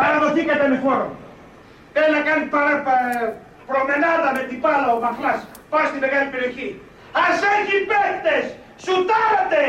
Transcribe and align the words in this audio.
Παραδοθήκατε 0.00 0.64
με 0.72 0.76
φόρο. 0.84 1.06
Θέλει 1.94 2.12
να 2.18 2.22
κάνει 2.28 2.44
παρα, 2.54 2.74
προμενάδα 3.70 4.28
με 4.36 4.42
την 4.48 4.58
πάλα 4.64 4.88
ο 4.96 4.98
Μαχλάς. 5.04 5.40
Πάει 5.72 5.86
στη 5.90 5.98
μεγάλη 6.04 6.28
περιοχή. 6.34 6.68
Ας 7.26 7.36
έχει 7.56 7.76
παίκτες. 7.90 8.44
Σουτάρατε. 8.84 9.62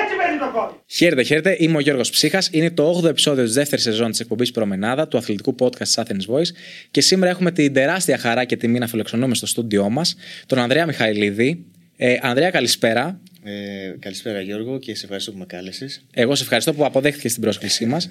Έτσι 0.00 0.12
μένει 0.18 0.38
το 0.44 0.48
κόμμα. 0.56 0.72
Χαίρετε, 0.86 1.22
χαίρετε. 1.22 1.56
Είμαι 1.58 1.76
ο 1.76 1.80
Γιώργος 1.80 2.10
Ψύχας. 2.10 2.48
Είναι 2.52 2.70
το 2.70 3.00
8ο 3.02 3.08
επεισόδιο 3.08 3.44
της 3.44 3.54
δεύτερης 3.54 3.84
σεζόν 3.84 4.10
της 4.10 4.20
εκπομπής 4.20 4.50
Προμενάδα 4.50 5.08
του 5.08 5.16
αθλητικού 5.16 5.54
podcast 5.58 5.76
της 5.78 5.98
Athens 6.00 6.34
Voice. 6.34 6.50
Και 6.90 7.00
σήμερα 7.00 7.30
έχουμε 7.30 7.50
την 7.50 7.72
τεράστια 7.72 8.18
χαρά 8.18 8.44
και 8.44 8.56
τιμή 8.56 8.78
να 8.78 8.86
φιλοξενούμε 8.86 9.34
στο 9.34 9.46
στούντιό 9.46 9.88
μας 9.90 10.16
τον 10.46 10.58
Ανδρέα 10.58 10.86
Μιχαηλίδη. 10.86 11.64
Ε, 11.96 12.16
Ανδρέα, 12.22 12.50
καλησπέρα. 12.50 13.20
Ε, 13.44 13.52
καλησπέρα 13.98 14.40
Γιώργο 14.40 14.78
και 14.78 14.94
σε 14.94 15.04
ευχαριστώ 15.04 15.32
που 15.32 15.38
με 15.38 15.44
κάλεσες. 15.46 16.04
Εγώ 16.14 16.34
σε 16.34 16.42
ευχαριστώ 16.42 16.72
που 16.74 16.84
αποδέχτηκες 16.84 17.32
την 17.32 17.42
πρόσκλησή 17.42 17.86
μας. 17.86 18.10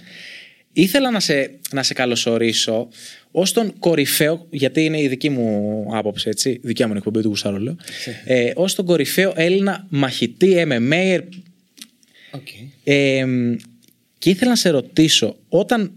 Ήθελα 0.74 1.12
να 1.12 1.20
σε, 1.20 1.60
να 1.72 1.84
σε 1.84 1.94
καλωσορίσω 1.94 2.88
ως 3.32 3.52
τον 3.52 3.80
κορυφαίο, 3.80 4.48
γιατί 4.50 4.86
είναι 4.86 5.02
η 5.02 5.08
δική 5.08 5.30
μου 5.30 5.86
άποψη, 5.92 6.30
έτσι, 6.30 6.60
δικιά 6.64 6.88
μου 6.88 6.94
εκπομπή 6.96 7.22
του 7.22 7.28
Γουσάρο 7.28 7.58
λέω, 7.60 7.76
ε, 8.26 8.52
ως 8.56 8.76
τον 8.76 8.86
κορυφαίο 8.86 9.34
Έλληνα 9.36 9.86
μαχητή 9.90 10.66
MMA. 10.68 11.20
Okay. 12.32 12.68
Ε, 12.84 13.26
και 14.18 14.30
ήθελα 14.30 14.50
να 14.50 14.56
σε 14.56 14.70
ρωτήσω, 14.70 15.38
όταν 15.50 15.92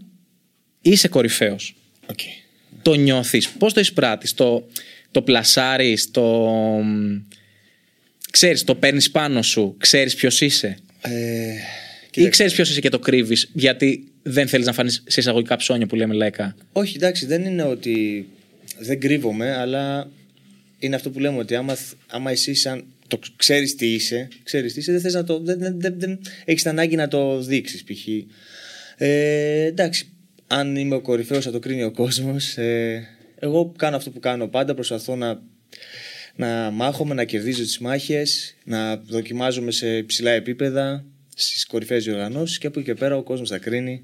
είσαι 0.81 1.07
κορυφαίος, 1.07 1.75
Okay. 2.07 2.43
το 2.81 2.93
νιώθεις, 2.93 3.49
πώς 3.49 3.73
το 3.73 3.79
εισπράττεις, 3.79 4.33
το, 4.33 4.67
το 5.11 5.21
πλασάρεις, 5.21 6.11
το. 6.11 6.49
Ξέρεις, 8.31 8.63
το 8.63 8.75
παίρνεις 8.75 9.11
πάνω 9.11 9.41
σου, 9.41 9.75
ξέρεις 9.79 10.15
ποιος 10.15 10.41
είσαι; 10.41 10.77
Ε, 11.01 11.11
Ή 11.11 11.57
κοίταξε. 12.09 12.29
ξέρεις 12.29 12.53
ποιος 12.53 12.69
είσαι 12.69 12.79
και 12.79 12.89
το 12.89 12.99
κρύβεις, 12.99 13.49
γιατί 13.53 14.07
δεν 14.27 14.47
θέλεις 14.47 14.65
να 14.65 14.73
φανείς 14.73 15.03
σε 15.07 15.19
εισαγωγικά 15.19 15.55
ψώνια 15.55 15.87
που 15.87 15.95
λέμε 15.95 16.13
λέκα. 16.13 16.55
Όχι, 16.71 16.95
εντάξει, 16.95 17.25
δεν 17.25 17.45
είναι 17.45 17.63
ότι 17.63 18.27
δεν 18.79 18.99
κρύβομαι, 18.99 19.55
αλλά 19.55 20.09
είναι 20.79 20.95
αυτό 20.95 21.09
που 21.09 21.19
λέμε 21.19 21.37
ότι 21.37 21.55
άμα, 21.55 21.77
άμα 22.07 22.31
εσύ 22.31 22.53
σαν 22.53 22.85
το 23.07 23.19
ξέρεις 23.35 23.75
τι 23.75 23.93
είσαι, 23.93 24.27
ξέρεις 24.43 24.73
τι 24.73 24.79
είσαι, 24.79 24.91
δεν, 24.91 25.01
θες 25.01 25.13
να 25.13 25.23
το, 25.23 25.39
δεν, 25.39 25.59
δεν, 25.59 25.79
δεν, 25.79 25.99
δεν 25.99 26.19
έχεις 26.45 26.61
την 26.61 26.71
ανάγκη 26.71 26.95
να 26.95 27.07
το 27.07 27.39
δείξεις 27.41 27.83
π.χ. 27.83 28.07
Ε, 28.97 29.65
εντάξει, 29.65 30.09
αν 30.47 30.75
είμαι 30.75 30.95
ο 30.95 31.01
κορυφαίος 31.01 31.43
θα 31.43 31.51
το 31.51 31.59
κρίνει 31.59 31.83
ο 31.83 31.91
κόσμος. 31.91 32.57
Ε, 32.57 33.07
εγώ 33.39 33.73
κάνω 33.77 33.95
αυτό 33.95 34.09
που 34.09 34.19
κάνω 34.19 34.47
πάντα, 34.47 34.73
προσπαθώ 34.73 35.15
να, 35.15 35.41
να 36.35 36.71
μάχομαι, 36.71 37.13
να 37.13 37.23
κερδίζω 37.23 37.61
τις 37.61 37.79
μάχες, 37.79 38.55
να 38.63 38.97
δοκιμάζομαι 38.97 39.71
σε 39.71 39.97
υψηλά 39.97 40.31
επίπεδα, 40.31 41.05
στις 41.35 41.65
κορυφαίες 41.65 42.03
διοργανώσεις 42.03 42.57
και 42.57 42.67
από 42.67 42.79
εκεί 42.79 42.87
και 42.87 42.95
πέρα 42.95 43.17
ο 43.17 43.23
κόσμος 43.23 43.49
θα 43.49 43.57
κρίνει. 43.57 44.01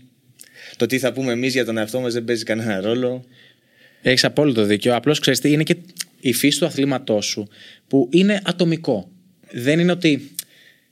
Το 0.78 0.86
τι 0.86 1.00
θα 1.00 1.14
πούμε 1.14 1.32
εμείς 1.32 1.54
για 1.54 1.66
τον 1.66 1.78
εαυτό 1.78 2.00
μας 2.00 2.14
δεν 2.14 2.24
παίζει 2.24 2.44
κανένα 2.44 2.82
ρόλο. 2.82 3.26
Έχεις 4.02 4.24
απόλυτο 4.24 4.64
δίκιο. 4.64 4.96
Απλώς 4.96 5.20
ξέρεις 5.20 5.40
τι, 5.40 5.52
είναι 5.52 5.64
και 5.64 5.76
η 6.20 6.34
φύση 6.34 6.60
του 6.60 6.66
αθλήματός 6.66 7.26
σου 7.26 7.48
που 7.88 8.10
είναι 8.12 8.42
ατομικό. 8.44 9.10
Δεν 9.52 9.80
είναι 9.80 9.92
ότι 9.92 10.32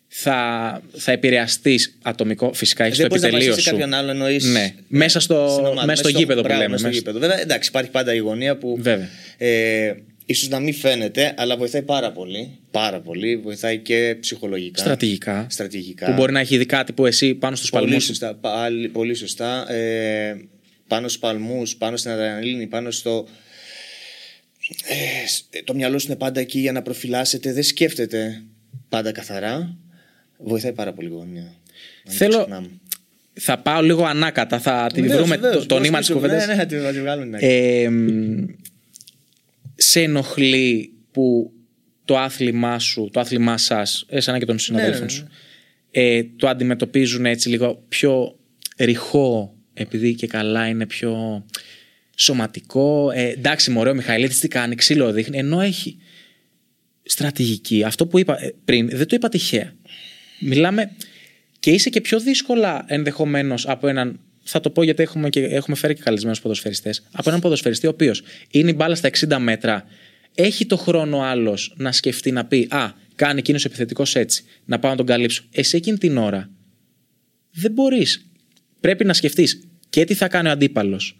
θα, 0.07 0.81
θα 0.97 1.11
επηρεαστείς 1.11 1.97
ατομικό. 2.01 2.53
Φυσικά 2.53 2.83
έχεις 2.83 2.95
το 2.97 3.01
δεν 3.01 3.09
μπορείς 3.09 3.21
να 3.23 3.27
επιτελείο 3.27 3.53
βασίσεις 3.55 3.69
σου. 3.71 3.77
κάποιον 3.77 3.99
άλλον 3.99 4.09
εννοείς. 4.09 4.43
Ναι. 4.45 4.73
Μέσα 4.87 5.19
στο- 5.19 5.73
μέσα 5.85 5.95
στο 5.95 6.09
γήπεδο 6.09 6.41
που 6.41 6.47
λέμε, 6.47 6.59
Μέσα 6.67 6.77
στο 6.77 6.87
μέσα- 6.87 6.99
γήπεδο. 6.99 7.19
Βέβαια, 7.19 7.39
εντάξει, 7.41 7.69
υπάρχει 7.69 7.89
πάντα 7.91 8.13
η 8.13 8.17
γωνία 8.17 8.57
που. 8.57 8.77
Βέβαια. 8.81 9.07
Ε, 9.37 9.93
ίσως 10.29 10.49
να 10.49 10.59
μην 10.59 10.73
φαίνεται, 10.73 11.33
αλλά 11.37 11.57
βοηθάει 11.57 11.81
πάρα 11.81 12.11
πολύ. 12.11 12.57
Πάρα 12.71 12.99
πολύ. 12.99 13.37
Βοηθάει 13.37 13.77
και 13.77 14.17
ψυχολογικά. 14.19 14.81
Στρατηγικά. 14.81 15.47
Στρατηγικά. 15.49 16.05
Που 16.05 16.13
μπορεί 16.13 16.31
να 16.31 16.39
έχει 16.39 16.57
δει 16.57 16.65
κάτι 16.65 16.93
που 16.93 17.05
εσύ 17.05 17.35
πάνω 17.35 17.55
στους 17.55 17.69
Πολύ 17.69 17.85
παλμούς. 17.85 18.03
σωστά. 18.03 18.35
Πάλι, 18.35 18.89
πολύ 18.89 19.13
σωστά. 19.13 19.71
Ε, 19.71 20.35
πάνω 20.87 21.07
στους 21.07 21.19
παλμούς, 21.21 21.75
πάνω 21.75 21.97
στην 21.97 22.11
αδρεναλίνη, 22.11 22.67
πάνω 22.67 22.91
στο. 22.91 23.27
Ε, 24.87 25.27
σ- 25.27 25.63
το 25.63 25.73
μυαλό 25.73 25.99
σου 25.99 26.05
είναι 26.07 26.15
πάντα 26.17 26.39
εκεί 26.39 26.59
για 26.59 26.71
να 26.71 26.81
προφυλάσσεται. 26.81 27.53
Δεν 27.53 27.63
σκέφτεται 27.63 28.41
πάντα 28.89 29.11
καθαρά. 29.11 29.75
Βοηθάει 30.37 30.73
πάρα 30.73 30.93
πολύ 30.93 31.07
η 31.07 31.11
γωνία. 31.11 31.41
Να 31.41 31.49
μην 32.07 32.17
Θέλω- 32.17 32.31
το 32.33 32.39
ξεχνάμε. 32.39 32.67
Θα 33.41 33.57
πάω 33.59 33.81
λίγο 33.81 34.03
ανάκατα. 34.05 34.59
Θα 34.59 34.89
τη 34.93 35.01
Βεβαίως, 35.01 35.19
βρούμε 35.19 35.35
βεβαίως, 35.35 35.55
το, 35.61 35.65
το 35.65 35.75
πώς 35.75 35.83
νήμα 35.83 35.97
της 35.99 36.07
πίσω, 36.07 36.19
κουβέντας. 36.19 36.45
Ναι, 36.47 36.53
ναι, 36.53 36.59
να 36.59 36.65
τη 36.65 36.75
να 36.75 36.91
τη 36.91 36.99
βγάλουμε. 36.99 37.37
Ναι. 39.95 40.01
Ε, 40.01 40.07
μ, 40.07 40.11
σε 40.11 40.11
ενοχλεί 40.11 40.93
που 41.11 41.51
το 42.05 42.17
άθλημά 42.17 42.79
σου, 42.79 43.09
το 43.13 43.19
άθλημά 43.19 43.57
σας, 43.57 44.05
εσένα 44.09 44.39
και 44.39 44.45
των 44.45 44.59
συναδέλφων 44.59 44.99
ναι, 44.99 45.05
ναι. 45.05 45.09
σου, 45.09 45.27
ε, 45.91 46.23
το 46.35 46.47
αντιμετωπίζουν 46.47 47.25
έτσι 47.25 47.49
λίγο 47.49 47.83
πιο 47.87 48.39
ρηχό, 48.77 49.55
επειδή 49.73 50.15
και 50.15 50.27
καλά 50.27 50.67
είναι 50.67 50.85
πιο 50.85 51.45
σωματικό. 52.15 53.11
Ε, 53.13 53.27
εντάξει, 53.27 53.71
μωρέ, 53.71 53.89
ο 53.89 53.95
Μιχαηλίδης 53.95 54.39
τι 54.39 54.47
κάνει, 54.47 54.75
ξύλο 54.75 55.11
δείχνει, 55.11 55.37
ενώ 55.37 55.61
έχει 55.61 55.97
στρατηγική. 57.03 57.83
Αυτό 57.83 58.07
που 58.07 58.19
είπα 58.19 58.43
ε, 58.43 58.55
πριν, 58.65 58.89
δεν 58.89 59.07
το 59.07 59.15
είπα 59.15 59.29
τυχαία. 59.29 59.73
Μιλάμε 60.39 60.91
και 61.59 61.71
είσαι 61.71 61.89
και 61.89 62.01
πιο 62.01 62.19
δύσκολα 62.19 62.85
ενδεχομένως 62.87 63.67
από 63.67 63.87
έναν. 63.87 64.19
Θα 64.51 64.59
το 64.59 64.69
πω 64.69 64.83
γιατί 64.83 65.03
έχουμε, 65.03 65.29
και, 65.29 65.39
έχουμε 65.39 65.75
φέρει 65.75 65.93
και 65.93 66.01
καλεσμένους 66.01 66.41
ποδοσφαιριστές. 66.41 67.07
Από 67.11 67.29
έναν 67.29 67.41
ποδοσφαιριστή 67.41 67.87
ο 67.87 67.89
οποίος 67.89 68.21
είναι 68.51 68.69
η 68.69 68.73
μπάλα 68.77 68.95
στα 68.95 69.09
60 69.09 69.37
μέτρα, 69.39 69.85
έχει 70.35 70.65
το 70.65 70.77
χρόνο 70.77 71.21
άλλος 71.21 71.73
να 71.77 71.91
σκεφτεί 71.91 72.31
να 72.31 72.45
πει 72.45 72.67
Α, 72.69 72.91
κάνει 73.15 73.39
εκείνος 73.39 73.65
επιθετικός 73.65 74.15
έτσι, 74.15 74.43
να 74.65 74.79
πάω 74.79 74.91
να 74.91 74.97
τον 74.97 75.05
καλύψω. 75.05 75.43
Εσύ 75.51 75.77
εκείνη 75.77 75.97
την 75.97 76.17
ώρα 76.17 76.49
δεν 77.51 77.71
μπορείς. 77.71 78.25
Πρέπει 78.79 79.05
να 79.05 79.13
σκεφτείς 79.13 79.67
και 79.89 80.03
τι 80.03 80.13
θα 80.13 80.27
κάνει 80.27 80.47
ο 80.47 80.51
αντίπαλος 80.51 81.17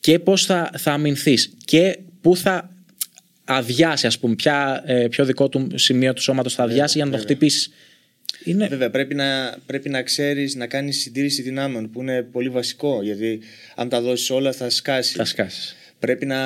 και 0.00 0.18
πώς 0.18 0.44
θα, 0.44 0.70
θα 0.76 0.92
αμυνθείς 0.92 1.54
και 1.64 1.98
πού 2.20 2.36
θα 2.36 2.70
αδειάσει, 3.44 4.06
ας 4.06 4.18
πούμε, 4.18 4.34
ποια, 4.34 4.82
ε, 4.86 5.06
ποιο 5.08 5.24
δικό 5.24 5.48
του 5.48 5.68
σημείο 5.74 6.12
του 6.12 6.22
σώματος 6.22 6.54
θα 6.54 6.62
αδειάσει 6.62 6.96
για 6.96 7.06
να 7.06 7.10
το 7.10 7.18
χτυπήσεις. 7.18 7.70
Είναι... 8.44 8.68
Βέβαια, 8.68 8.90
πρέπει 8.90 9.14
να, 9.14 9.56
πρέπει 9.66 9.88
να 9.88 10.02
ξέρεις 10.02 10.54
να 10.54 10.66
κάνεις 10.66 11.00
συντήρηση 11.00 11.42
δυνάμεων 11.42 11.90
που 11.90 12.00
είναι 12.00 12.22
πολύ 12.22 12.48
βασικό. 12.48 13.02
Γιατί 13.02 13.40
αν 13.74 13.88
τα 13.88 14.00
δώσεις 14.00 14.30
όλα 14.30 14.52
θα 14.52 14.70
σκάσεις. 14.70 15.16
Θα 15.16 15.24
σκάσεις. 15.24 15.76
Πρέπει 15.98 16.26
να 16.26 16.38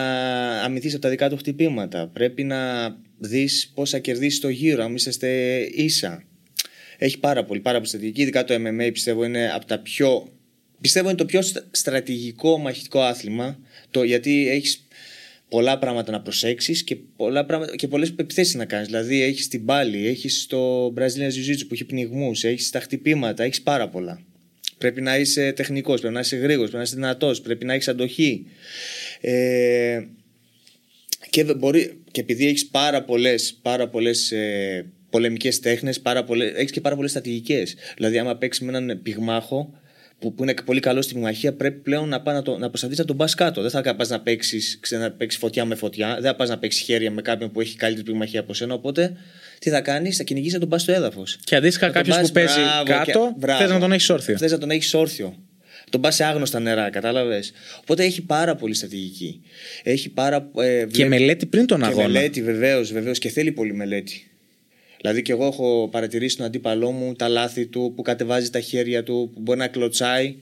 αμυνθεί 0.62 0.88
από 0.88 0.98
τα 0.98 1.08
δικά 1.08 1.28
του 1.28 1.36
χτυπήματα. 1.36 2.06
Πρέπει 2.12 2.44
να 2.44 2.88
δεις 3.18 3.70
πώς 3.74 3.90
θα 3.90 3.98
κερδίσεις 3.98 4.40
το 4.40 4.48
γύρο, 4.48 4.84
αν 4.84 4.94
είσαστε 4.94 5.58
ίσα. 5.72 6.22
Έχει 6.98 7.18
πάρα 7.18 7.44
πολύ, 7.44 7.60
πάρα 7.60 7.76
πολύ 7.76 7.88
στρατηγική. 7.88 8.22
Ειδικά 8.22 8.44
το 8.44 8.54
MMA 8.54 8.90
πιστεύω 8.92 9.24
είναι 9.24 9.50
από 9.54 9.66
τα 9.66 9.78
πιο. 9.78 10.32
Πιστεύω 10.80 11.08
είναι 11.08 11.16
το 11.16 11.24
πιο 11.24 11.42
στρα- 11.42 11.66
στρατηγικό 11.70 12.58
μαχητικό 12.58 13.00
άθλημα. 13.00 13.58
Το, 13.90 14.02
γιατί 14.02 14.48
έχεις 14.48 14.86
πολλά 15.48 15.78
πράγματα 15.78 16.12
να 16.12 16.20
προσέξεις 16.20 16.84
και, 16.84 16.96
πολλά 17.16 17.44
πράγματα, 17.44 17.76
και 17.76 17.88
πολλές 17.88 18.08
επιθέσεις 18.18 18.54
να 18.54 18.64
κάνεις. 18.64 18.86
Δηλαδή, 18.86 19.22
έχεις 19.22 19.48
την 19.48 19.64
πάλη, 19.64 20.06
έχεις 20.06 20.46
το 20.46 20.86
Brazilian 20.86 21.28
Jiu-Jitsu 21.28 21.64
που 21.68 21.74
έχει 21.74 21.84
πνιγμούς, 21.84 22.44
έχεις 22.44 22.70
τα 22.70 22.80
χτυπήματα, 22.80 23.44
έχεις 23.44 23.62
πάρα 23.62 23.88
πολλά. 23.88 24.22
Πρέπει 24.78 25.00
να 25.00 25.18
είσαι 25.18 25.52
τεχνικός, 25.52 26.00
πρέπει 26.00 26.14
να 26.14 26.20
είσαι 26.20 26.36
γρήγορος, 26.36 26.70
πρέπει 26.70 26.76
να 26.76 26.82
είσαι 26.82 26.94
δυνατός, 26.94 27.40
πρέπει 27.40 27.64
να 27.64 27.74
έχεις 27.74 27.88
αντοχή. 27.88 28.46
Ε, 29.20 30.00
και, 31.30 31.44
δεν 31.44 31.56
μπορεί, 31.56 32.02
και 32.10 32.20
επειδή 32.20 32.46
έχεις 32.46 32.66
πάρα 32.66 33.02
πολλές 33.02 33.58
πάρα 33.62 33.88
πολλές, 33.88 34.32
ε, 34.32 34.86
πολεμικές 35.10 35.60
τέχνες, 35.60 36.02
έχεις 36.56 36.70
και 36.70 36.80
πάρα 36.80 36.94
πολλές 36.94 37.10
στρατηγικές. 37.10 37.74
Δηλαδή, 37.96 38.18
άμα 38.18 38.36
παίξεις 38.36 38.66
με 38.66 38.76
έναν 38.76 39.00
πυγμάχο 39.02 39.80
που, 40.18 40.34
που 40.34 40.42
είναι 40.42 40.54
πολύ 40.64 40.80
καλό 40.80 41.02
στη 41.02 41.14
πυγμαχία, 41.14 41.52
πρέπει 41.52 41.80
πλέον 41.80 42.08
να, 42.08 42.20
πάει 42.20 42.34
να, 42.34 42.42
το, 42.42 42.58
να 42.58 42.68
προσπαθήσει 42.68 43.00
να 43.00 43.06
τον 43.06 43.16
πας 43.16 43.34
κάτω. 43.34 43.62
Δεν 43.62 43.70
θα 43.70 43.94
πα 43.96 44.06
να 44.08 44.20
παίξεις 44.20 44.80
να 44.90 45.10
παίξεις 45.10 45.40
φωτιά 45.40 45.64
με 45.64 45.74
φωτιά, 45.74 46.14
δεν 46.14 46.22
θα 46.22 46.36
πας 46.36 46.48
να 46.48 46.58
παίξεις 46.58 46.82
χέρια 46.82 47.10
με 47.10 47.22
κάποιον 47.22 47.50
που 47.50 47.60
έχει 47.60 47.76
καλύτερη 47.76 48.06
πυγμαχία 48.06 48.40
από 48.40 48.54
σένα. 48.54 48.74
Οπότε, 48.74 49.16
τι 49.58 49.70
θα 49.70 49.80
κάνεις, 49.80 50.16
θα 50.16 50.22
κυνηγήσεις 50.22 50.54
να 50.54 50.60
τον 50.60 50.68
πας 50.68 50.82
στο 50.82 50.92
έδαφος. 50.92 51.38
Και 51.44 51.56
αντίστοιχα, 51.56 51.90
κάποιος 51.90 52.20
που 52.20 52.30
παίζει 52.32 52.60
κάτω, 52.84 53.36
θες 53.58 53.70
να 53.70 53.78
τον 53.78 53.92
έχεις 53.92 54.10
όρθιο. 54.10 54.36
Θες 54.36 54.52
να 54.52 54.58
τον 54.58 54.70
έχεις 54.70 54.94
όρθιο. 54.94 55.34
Τον 55.90 56.00
πας 56.00 56.14
σε 56.14 56.24
άγνωστα 56.24 56.60
νερά, 56.60 56.90
κατάλαβες. 56.90 57.52
Οπότε 57.80 58.04
έχει 58.04 58.22
πάρα 58.22 58.54
πολύ 58.54 58.74
στρατηγική. 58.74 59.40
Έχει 59.82 60.08
πάρα, 60.08 60.50
ε, 60.56 60.86
Και 60.90 61.06
μελέτη 61.06 61.46
πριν 61.46 61.66
τον 61.66 61.80
και 61.80 61.86
αγώνα. 61.86 62.08
μελέτη, 62.08 62.42
βεβαίως, 62.42 62.92
βεβαίως. 62.92 63.18
Και 63.18 63.28
θέλει 63.28 63.52
πολύ 63.52 63.74
μελέτη. 63.74 64.27
Δηλαδή 65.00 65.22
και 65.22 65.32
εγώ 65.32 65.46
έχω 65.46 65.88
παρατηρήσει 65.90 66.36
τον 66.36 66.46
αντίπαλό 66.46 66.90
μου 66.90 67.14
τα 67.14 67.28
λάθη 67.28 67.66
του 67.66 67.92
που 67.96 68.02
κατεβάζει 68.02 68.50
τα 68.50 68.60
χέρια 68.60 69.02
του, 69.02 69.30
που 69.34 69.40
μπορεί 69.40 69.58
να 69.58 69.68
κλωτσάει. 69.68 70.36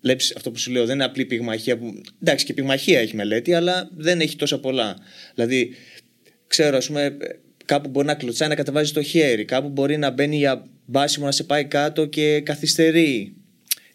Βλέπεις 0.00 0.34
αυτό 0.36 0.50
που 0.50 0.58
σου 0.58 0.70
λέω, 0.70 0.86
δεν 0.86 0.94
είναι 0.94 1.04
απλή 1.04 1.24
πυγμαχία. 1.24 1.78
Που... 1.78 2.00
Εντάξει, 2.22 2.44
και 2.44 2.54
πυγμαχία 2.54 3.00
έχει 3.00 3.16
μελέτη, 3.16 3.54
αλλά 3.54 3.90
δεν 3.96 4.20
έχει 4.20 4.36
τόσα 4.36 4.60
πολλά. 4.60 4.96
Δηλαδή, 5.34 5.74
ξέρω, 6.46 6.76
ας 6.76 6.86
πούμε, 6.86 7.16
κάπου 7.64 7.88
μπορεί 7.88 8.06
να 8.06 8.14
κλωτσάει 8.14 8.48
να 8.48 8.54
κατεβάζει 8.54 8.92
το 8.92 9.02
χέρι, 9.02 9.44
κάπου 9.44 9.68
μπορεί 9.68 9.96
να 9.96 10.10
μπαίνει 10.10 10.36
για 10.36 10.66
μπάσιμο 10.86 11.26
να 11.26 11.32
σε 11.32 11.44
πάει 11.44 11.64
κάτω 11.64 12.04
και 12.04 12.40
καθυστερεί. 12.40 13.34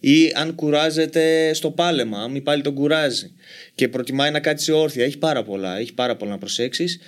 Ή 0.08 0.32
αν 0.36 0.56
κουράζεται 0.56 1.54
στο 1.54 1.72
πάλεμα, 1.72 2.20
αν 2.24 2.44
πάλι 2.44 2.62
τον 2.62 2.74
κουράζει 2.74 3.32
και 3.76 3.88
προτιμάει 3.90 4.32
να 4.32 4.40
κάτσει 4.40 4.72
όρθια. 4.72 5.04
Έχει 5.06 5.18
πάρα 5.18 5.44
πολλά, 5.44 5.78
έχει 5.78 5.94
πάρα 5.94 6.16
πολλά 6.16 6.32
να 6.32 6.38
προσέξεις. 6.38 7.00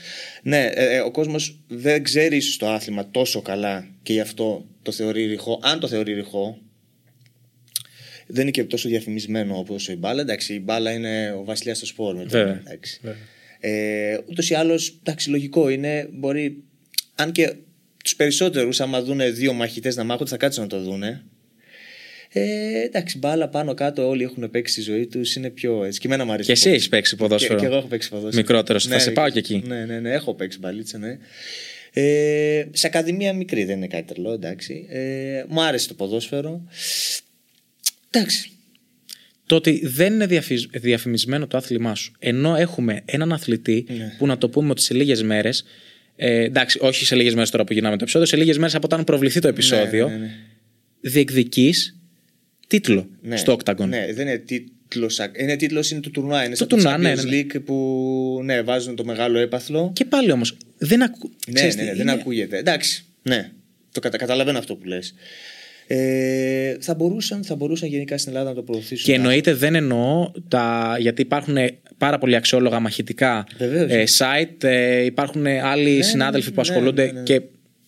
Ναι, 0.43 0.65
ε, 0.73 0.95
ε, 0.95 0.99
ο 0.99 1.11
κόσμος 1.11 1.59
δεν 1.67 2.03
ξέρει 2.03 2.35
ίσως 2.35 2.57
το 2.57 2.67
άθλημα 2.69 3.09
τόσο 3.11 3.41
καλά 3.41 3.87
και 4.03 4.13
γι' 4.13 4.19
αυτό 4.19 4.65
το 4.81 4.91
θεωρεί 4.91 5.25
ρηχό. 5.25 5.59
Αν 5.63 5.79
το 5.79 5.87
θεωρεί 5.87 6.13
ρηχό, 6.13 6.57
δεν 8.27 8.41
είναι 8.41 8.51
και 8.51 8.63
τόσο 8.63 8.89
διαφημισμένο 8.89 9.57
όπως 9.57 9.87
η 9.89 9.95
μπάλα. 9.95 10.21
Εντάξει, 10.21 10.53
η 10.53 10.61
μπάλα 10.63 10.91
είναι 10.91 11.31
ο 11.39 11.43
βασιλιάς 11.43 11.77
στο 11.77 11.85
σπορ. 11.85 12.15
με 12.15 12.23
το- 12.23 12.29
Βέβαια. 12.29 12.61
εντάξει. 12.65 12.99
Βέβαια. 13.03 13.21
Ε, 13.59 14.17
Ούτως 14.29 14.49
ή 14.49 14.53
άλλως, 14.53 14.97
εντάξει, 15.03 15.29
λογικό 15.29 15.69
είναι. 15.69 16.07
Μπορεί, 16.13 16.63
αν 17.15 17.31
και 17.31 17.53
τους 18.03 18.15
περισσότερους, 18.15 18.79
άμα 18.81 19.01
δουν 19.01 19.19
δύο 19.35 19.53
μαχητές 19.53 19.95
να 19.95 20.03
μάχονται, 20.03 20.29
θα 20.29 20.37
κάτσουν 20.37 20.63
να 20.63 20.69
το 20.69 20.79
δούνε. 20.81 21.23
Ε, 22.31 22.81
εντάξει, 22.83 23.17
μπάλα 23.17 23.49
πάνω 23.49 23.73
κάτω, 23.73 24.07
όλοι 24.07 24.23
έχουν 24.23 24.49
παίξει 24.49 24.75
τη 24.75 24.81
ζωή 24.81 25.07
τους. 25.07 25.35
Είναι 25.35 25.49
πιο 25.49 25.83
έτσι. 25.83 25.99
Και 25.99 26.07
εμένα 26.07 26.25
μου 26.25 26.31
αρέσει. 26.31 26.45
Και 26.47 26.51
εσύ 26.53 26.63
πολύ. 26.63 26.75
έχεις 26.75 26.89
παίξει 26.89 27.15
ποδόσφαιρο. 27.15 27.53
Και, 27.53 27.59
και 27.59 27.65
εγώ 27.65 27.75
έχω 27.75 27.87
παίξει 27.87 28.09
ποδόσφαιρο. 28.09 28.35
Μικρότερος, 28.37 28.85
θα 28.85 28.99
σε 28.99 29.11
πάω 29.11 29.29
και 29.29 29.39
εκεί. 29.39 29.63
Ναι, 29.67 29.85
ναι, 29.85 29.99
ναι, 29.99 30.11
έχω 30.11 30.33
παίξει 30.35 30.59
μπαλίτσα, 30.59 30.97
ναι. 30.97 31.17
Ε, 31.93 32.65
σε 32.71 32.87
ακαδημία 32.87 33.33
μικρή 33.33 33.63
δεν 33.63 33.77
είναι 33.77 33.87
κάτι 33.87 34.13
τρελό, 34.13 34.31
εντάξει. 34.31 34.85
Ε, 34.89 35.43
μου 35.47 35.61
άρεσε 35.61 35.87
το 35.87 35.93
ποδόσφαιρο. 35.93 36.67
Εντάξει. 38.09 38.51
Το 39.45 39.55
ότι 39.55 39.81
δεν 39.87 40.13
είναι 40.13 40.25
διαφυ- 40.25 40.77
διαφημισμένο 40.79 41.47
το 41.47 41.57
άθλημά 41.57 41.95
σου. 41.95 42.11
Ενώ 42.19 42.55
έχουμε 42.55 43.01
έναν 43.05 43.31
αθλητή 43.33 43.85
Ναι. 43.97 44.15
που 44.17 44.25
να 44.25 44.37
το 44.37 44.49
πούμε 44.49 44.69
ότι 44.69 44.81
σε 44.81 44.93
λίγες 44.93 45.23
μέρες. 45.23 45.63
Ε, 46.15 46.43
εντάξει, 46.43 46.79
όχι 46.81 47.05
σε 47.05 47.15
λίγες 47.15 47.33
μέρες 47.33 47.49
τώρα 47.49 47.63
που 47.63 47.73
γυρνάμε 47.73 47.95
το 47.95 48.01
επεισόδιο, 48.03 48.27
σε 48.27 48.35
λίγες 48.35 48.57
μέρες 48.57 48.75
από 48.75 48.85
όταν 48.85 49.03
προβληθεί 49.03 49.39
το 49.39 49.47
επεισόδιο, 49.47 50.07
Ναι, 50.07 50.13
ναι, 50.13 50.19
ναι. 50.19 50.31
Διεκδικεί 52.67 52.91
τίτλο 52.93 53.09
Ναι. 53.21 53.37
στο 53.37 53.57
Octagon. 53.63 53.87
Ναι, 53.87 54.07
δεν 54.13 54.27
είναι 54.27 54.37
τίτλος. 54.37 55.19
Είναι 55.39 55.55
τίτλος 55.55 55.91
είναι 55.91 55.99
του 55.99 56.11
τουρνουά. 56.11 56.39
Είναι 56.39 56.49
Το 56.49 56.55
σαν 56.55 56.67
το 56.67 56.75
τουρνουά, 56.75 56.97
ναι, 56.97 57.13
Champions 57.13 57.25
ναι, 57.25 57.35
ναι. 57.35 57.41
League 57.41 57.63
που 57.65 58.41
ναι, 58.43 58.61
βάζουν 58.61 58.95
το 58.95 59.05
μεγάλο 59.05 59.39
έπαθλο. 59.39 59.91
Και 59.93 60.05
πάλι 60.05 60.31
όμως. 60.31 60.57
Δεν, 60.77 61.03
ακου... 61.03 61.31
Ναι, 61.47 61.53
ξέρεις 61.53 61.75
ναι, 61.75 61.81
τι, 61.81 61.87
ναι, 61.87 61.93
δεν 61.93 62.01
είναι- 62.01 62.11
ακούγεται. 62.11 62.57
Εντάξει. 62.57 63.05
Ναι, 63.21 63.51
το 63.91 63.99
κατα, 63.99 64.17
καταλαβαίνω 64.17 64.57
αυτό 64.57 64.75
που 64.75 64.85
λες. 64.87 65.13
Ε, 65.89 66.75
θα, 66.79 66.93
μπορούσαν, 66.95 67.43
θα 67.43 67.55
μπορούσαν 67.55 67.89
γενικά 67.89 68.17
στην 68.17 68.31
Ελλάδα 68.31 68.49
να 68.49 68.55
το 68.55 68.61
προωθήσουν. 68.63 69.05
Και 69.05 69.13
εννοείται 69.13 69.53
δεν 69.53 69.75
εννοώ 69.75 70.31
τα. 70.47 70.95
Γιατί 70.99 71.21
υπάρχουν 71.21 71.57
πάρα 71.97 72.17
πολλοί 72.17 72.35
αξιόλογα 72.35 72.79
μαχητικά 72.79 73.45
Βεβαίως. 73.57 73.91
ε, 73.91 74.03
site, 74.17 74.63
ε, 74.63 75.03
υπάρχουν 75.03 75.45
άλλοι 75.47 76.03
συνάδελφοι 76.03 76.49
που 76.51 76.55
ναι, 76.55 76.61
ασχολούνται 76.61 77.05
ναι, 77.05 77.11
ναι. 77.11 77.23
και 77.23 77.41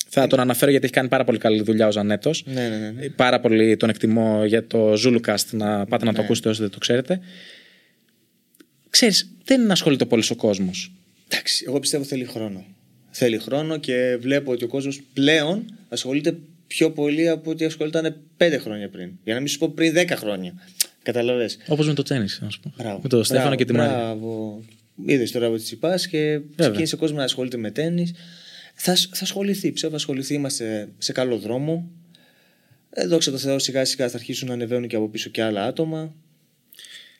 θα 0.10 0.28
τον 0.28 0.40
αναφέρω 0.40 0.72
γιατί 0.72 0.86
έχει 0.86 0.94
κάνει 0.94 1.08
πάρα 1.08 1.24
πολύ 1.24 1.38
καλή 1.38 1.62
δουλειά 1.62 1.88
ο 1.88 1.92
Ζανέτος. 1.92 2.44
Ναι, 2.46 2.68
ναι, 2.68 2.78
ναι, 2.78 2.90
ναι. 2.90 3.10
Πάρα 3.10 3.40
πολύ 3.40 3.78
τον 3.78 3.90
εκτιμώ 3.90 4.46
για 4.46 4.68
το 4.68 4.94
Zulcast 4.94 5.46
να 5.52 5.86
πάτε 5.86 6.06
Ναι. 6.06 6.12
να 6.12 6.18
το 6.18 6.22
ακούσετε 6.22 6.50
όσοι 6.50 6.62
δεν 6.62 6.70
το 6.70 6.78
ξέρετε. 6.78 7.20
Ξέρεις, 8.90 9.32
δεν 9.44 9.72
ασχολείται 9.72 10.06
πολύ 10.06 10.24
ο 10.30 10.36
κόσμος. 10.36 10.92
Εντάξει, 11.28 11.64
εγώ 11.68 11.80
πιστεύω 11.80 12.04
θέλει 12.04 12.26
χρόνο. 12.26 12.66
Θέλει 13.12 13.38
χρόνο 13.38 13.78
και 13.78 14.18
βλέπω 14.20 14.52
ότι 14.52 14.64
ο 14.64 14.68
κόσμος 14.68 15.02
πλέον 15.14 15.66
ασχολείται 15.90 16.38
πιο 16.68 16.92
πολύ 16.92 17.30
από 17.30 17.52
ότι 17.52 17.66
ασχολιόταν 17.66 18.16
πέντε 18.38 18.58
χρόνια 18.58 18.90
πριν. 18.90 19.12
Για 19.24 19.34
να 19.34 19.40
μην 19.40 19.50
σου 19.50 19.58
πω 19.58 19.70
πριν 19.70 19.94
10 19.94 20.16
χρόνια. 20.16 20.54
Καταλαβες. 21.04 21.58
Όπως 21.68 21.88
με 21.88 21.94
το 21.94 22.04
τέννη, 22.04 22.28
να 22.40 22.50
σου 22.50 22.60
πω. 22.60 22.74
Μπράβο. 22.78 23.00
Με 23.04 23.10
τον 23.10 23.24
Στέφανο 23.24 23.48
Μπράβο, 23.48 23.64
και 23.64 23.72
τη 23.72 23.74
Μάρια. 23.74 23.98
Μπράβο. 23.98 24.62
Είδες 25.06 25.32
τώρα 25.32 25.46
από 25.46 25.56
τη 25.56 25.64
Τσιπάς 25.64 26.08
και 26.08 26.40
ξεκίνησε 26.56 26.96
ο 26.96 26.98
κόσμος 26.98 27.18
να 27.18 27.24
ασχολείται 27.24 27.58
με 27.58 27.72
τέννη. 27.72 28.12
Θα, 28.82 28.96
θα 28.96 29.24
ασχοληθεί, 29.24 29.72
πιστεύω 29.72 29.92
θα 29.94 29.98
ασχοληθεί. 30.00 30.34
Είμαστε 30.34 30.90
σε 30.98 31.12
καλό 31.12 31.38
δρόμο. 31.38 31.90
Ε, 32.90 33.08
δόξα 33.08 33.32
τω 33.32 33.38
Θεώ, 33.38 33.60
σιγά 33.60 33.86
σιγά 33.86 34.10
θα 34.10 34.18
αρχίσουν 34.18 34.48
να 34.48 34.54
ανεβαίνουν 34.54 34.88
και 34.88 34.96
από 34.96 35.10
πίσω 35.10 35.30
και 35.30 35.42
άλλα 35.44 35.66
άτομα. 35.66 36.14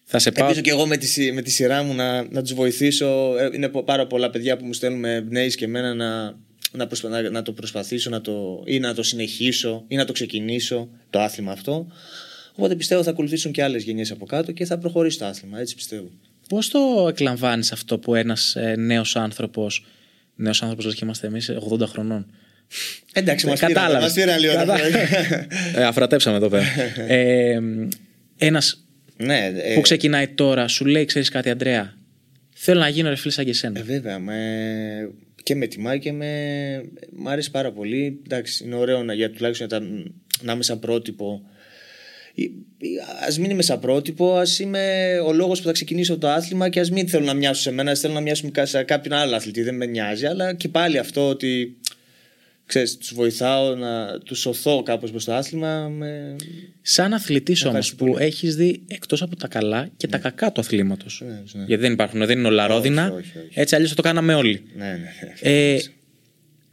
Θα 0.04 0.20
σε 0.20 0.32
πάω. 0.32 0.44
Ελπίζω 0.48 0.62
και 0.64 0.70
εγώ 0.70 0.88
με 0.88 0.98
τη, 0.98 1.06
συ- 1.08 1.34
με 1.34 1.42
τη 1.42 1.52
σειρά 1.52 1.84
μου 1.84 1.94
να, 1.94 2.24
να 2.32 2.42
τους 2.42 2.54
βοηθήσω. 2.54 3.36
Ε, 3.38 3.50
Είναι 3.54 3.70
πο- 3.70 3.84
πάρα 3.84 4.08
πολλά 4.08 4.30
παιδιά 4.30 4.58
που 4.58 4.66
μου 4.66 4.74
στέλνουν 4.74 5.00
με 5.00 5.16
εμπνέεις 5.16 5.56
και 5.56 5.66
εμένα 5.66 5.94
να, 5.94 6.38
να, 6.72 6.88
προσπα- 6.88 7.10
να, 7.10 7.30
να 7.30 7.42
το 7.42 7.52
προσπαθήσω 7.54 8.10
να 8.10 8.22
το, 8.22 8.64
ή 8.66 8.80
να 8.80 8.94
το 8.94 9.04
συνεχίσω 9.04 9.84
ή 9.88 9.96
να 9.96 10.06
το 10.06 10.14
ξεκινήσω 10.14 10.90
το 11.10 11.20
άθλημα 11.20 11.52
αυτό. 11.52 11.88
Οπότε 12.56 12.76
πιστεύω 12.76 13.04
θα 13.04 13.10
ακολουθήσουν 13.10 13.52
και 13.52 13.64
άλλες 13.64 13.84
γενιές 13.84 14.12
από 14.12 14.26
κάτω 14.26 14.52
και 14.52 14.66
θα 14.66 14.78
προχωρήσει 14.78 15.18
το 15.18 15.26
άθλημα. 15.26 15.60
Έτσι 15.60 15.76
πιστεύω. 15.76 16.10
Πώς 16.50 16.70
το 16.70 17.06
εκλαμβάνεις 17.10 17.72
αυτό 17.72 18.00
που 18.00 18.16
ένας 18.16 18.56
ε, 18.56 18.76
νέος 18.78 19.16
άνθρωπος. 19.16 19.86
Νέος 20.42 20.62
άνθρωπος, 20.62 20.86
δεν 20.86 20.96
είμαστε 21.02 21.28
εμείς 21.28 21.52
80 21.70 21.88
χρονών. 21.88 22.26
Εντάξει, 23.14 23.48
μας 23.48 23.60
πήραν, 23.60 23.74
Κατάλαβες. 23.74 24.04
μας 24.04 24.14
πήραν 24.14 24.40
λίγο 24.40 24.54
τα 24.54 24.60
Κατα- 24.60 24.78
χρόνια. 24.78 25.00
ε, 25.76 25.84
αφρατέψαμε 25.84 26.36
εδώ 26.38 26.50
πέρα. 26.50 26.66
ε, 27.08 27.60
ένας 28.38 28.84
ναι, 29.18 29.52
ε, 29.64 29.74
που 29.74 29.82
ξεκινάει 29.82 30.28
τώρα 30.28 30.68
σου 30.68 30.86
λέει: 30.86 31.06
Ξέρεις 31.06 31.30
κάτι, 31.30 31.50
Αντρέα; 31.50 31.94
Θέλω 32.54 32.80
να 32.80 32.88
γίνω 32.90 33.10
ρε 33.10 33.16
φίλε 33.16 33.32
σαν 33.34 33.46
και 33.46 33.52
εσένα. 33.52 33.80
Ε, 33.80 33.84
βέβαια, 33.84 34.20
με... 34.20 34.36
και 35.44 35.56
με 35.56 35.68
τιμάει 35.68 36.00
και 36.00 36.12
με... 36.12 36.28
μ' 37.16 37.28
άρεσε 37.28 37.50
πάρα 37.50 37.72
πολύ. 37.72 38.22
Εντάξει, 38.26 38.64
είναι 38.64 38.76
ωραίο 38.76 39.04
να, 39.04 39.14
για 39.14 39.32
τουλάχιστον 39.32 39.68
για 39.68 39.80
τα... 39.80 39.86
να 40.42 40.54
είμαι 40.54 40.64
σαν 40.64 40.80
πρότυπο. 40.80 41.42
Α 43.28 43.40
μην 43.40 43.50
είμαι 43.50 43.62
σαν 43.62 43.80
πρότυπο, 43.80 44.36
ας 44.36 44.60
είμαι 44.60 45.14
ο 45.26 45.34
λόγος 45.34 45.60
που 45.60 45.66
θα 45.66 45.72
ξεκινήσω 45.72 46.18
το 46.18 46.30
άθλημα 46.30 46.70
και 46.70 46.80
ας 46.80 46.92
μην 46.92 47.08
θέλω 47.08 47.26
να 47.26 47.34
μοιάσω 47.34 47.62
σε 47.62 47.72
μένα, 47.72 47.96
θέλω 47.96 48.14
να 48.14 48.22
μοιάσω 48.22 48.52
σε 48.64 48.84
κάποιον 48.84 49.14
άλλο 49.14 49.36
αθλητή. 49.36 49.62
Δεν 49.62 49.76
με 49.76 49.86
νοιάζει, 49.86 50.26
αλλά 50.26 50.54
και 50.54 50.68
πάλι 50.68 50.98
αυτό 50.98 51.30
ότι 51.30 51.78
ξέρεις, 52.66 52.98
τους 52.98 53.14
βοηθάω 53.14 53.76
να 53.76 54.20
τους 54.20 54.40
σωθώ 54.40 54.84
κάπως 54.84 55.12
προς 55.12 55.26
το 55.26 55.34
άθλημα 55.34 55.90
με... 55.90 56.36
Σαν 56.82 57.14
αθλητής 57.14 57.66
όμως 57.66 57.78
Ευχαριστώ 57.78 58.06
που 58.06 58.12
πολύ. 58.12 58.26
έχεις 58.26 58.56
δει 58.56 58.84
εκτός 58.88 59.22
από 59.22 59.36
τα 59.36 59.48
καλά 59.48 59.90
και 59.98 60.08
τα 60.08 60.18
κακά 60.18 60.52
του 60.52 60.62
αθλήματος. 60.62 61.24
Ναι, 61.26 61.42
ναι. 61.54 61.66
Γιατί 61.66 61.82
δεν 61.82 61.92
υπάρχουν, 61.92 62.26
δεν 62.26 62.38
είναι 62.38 62.48
ολαρόδινα. 62.48 63.06
Όχι, 63.06 63.14
όχι, 63.14 63.38
όχι. 63.38 63.60
Έτσι 63.60 63.76
αλλιώς 63.76 63.94
το 63.94 64.02
κάναμε 64.02 64.34
όλοι. 64.34 64.64
ναι, 64.76 64.86
ναι. 64.86 65.34
Ε, 65.42 65.80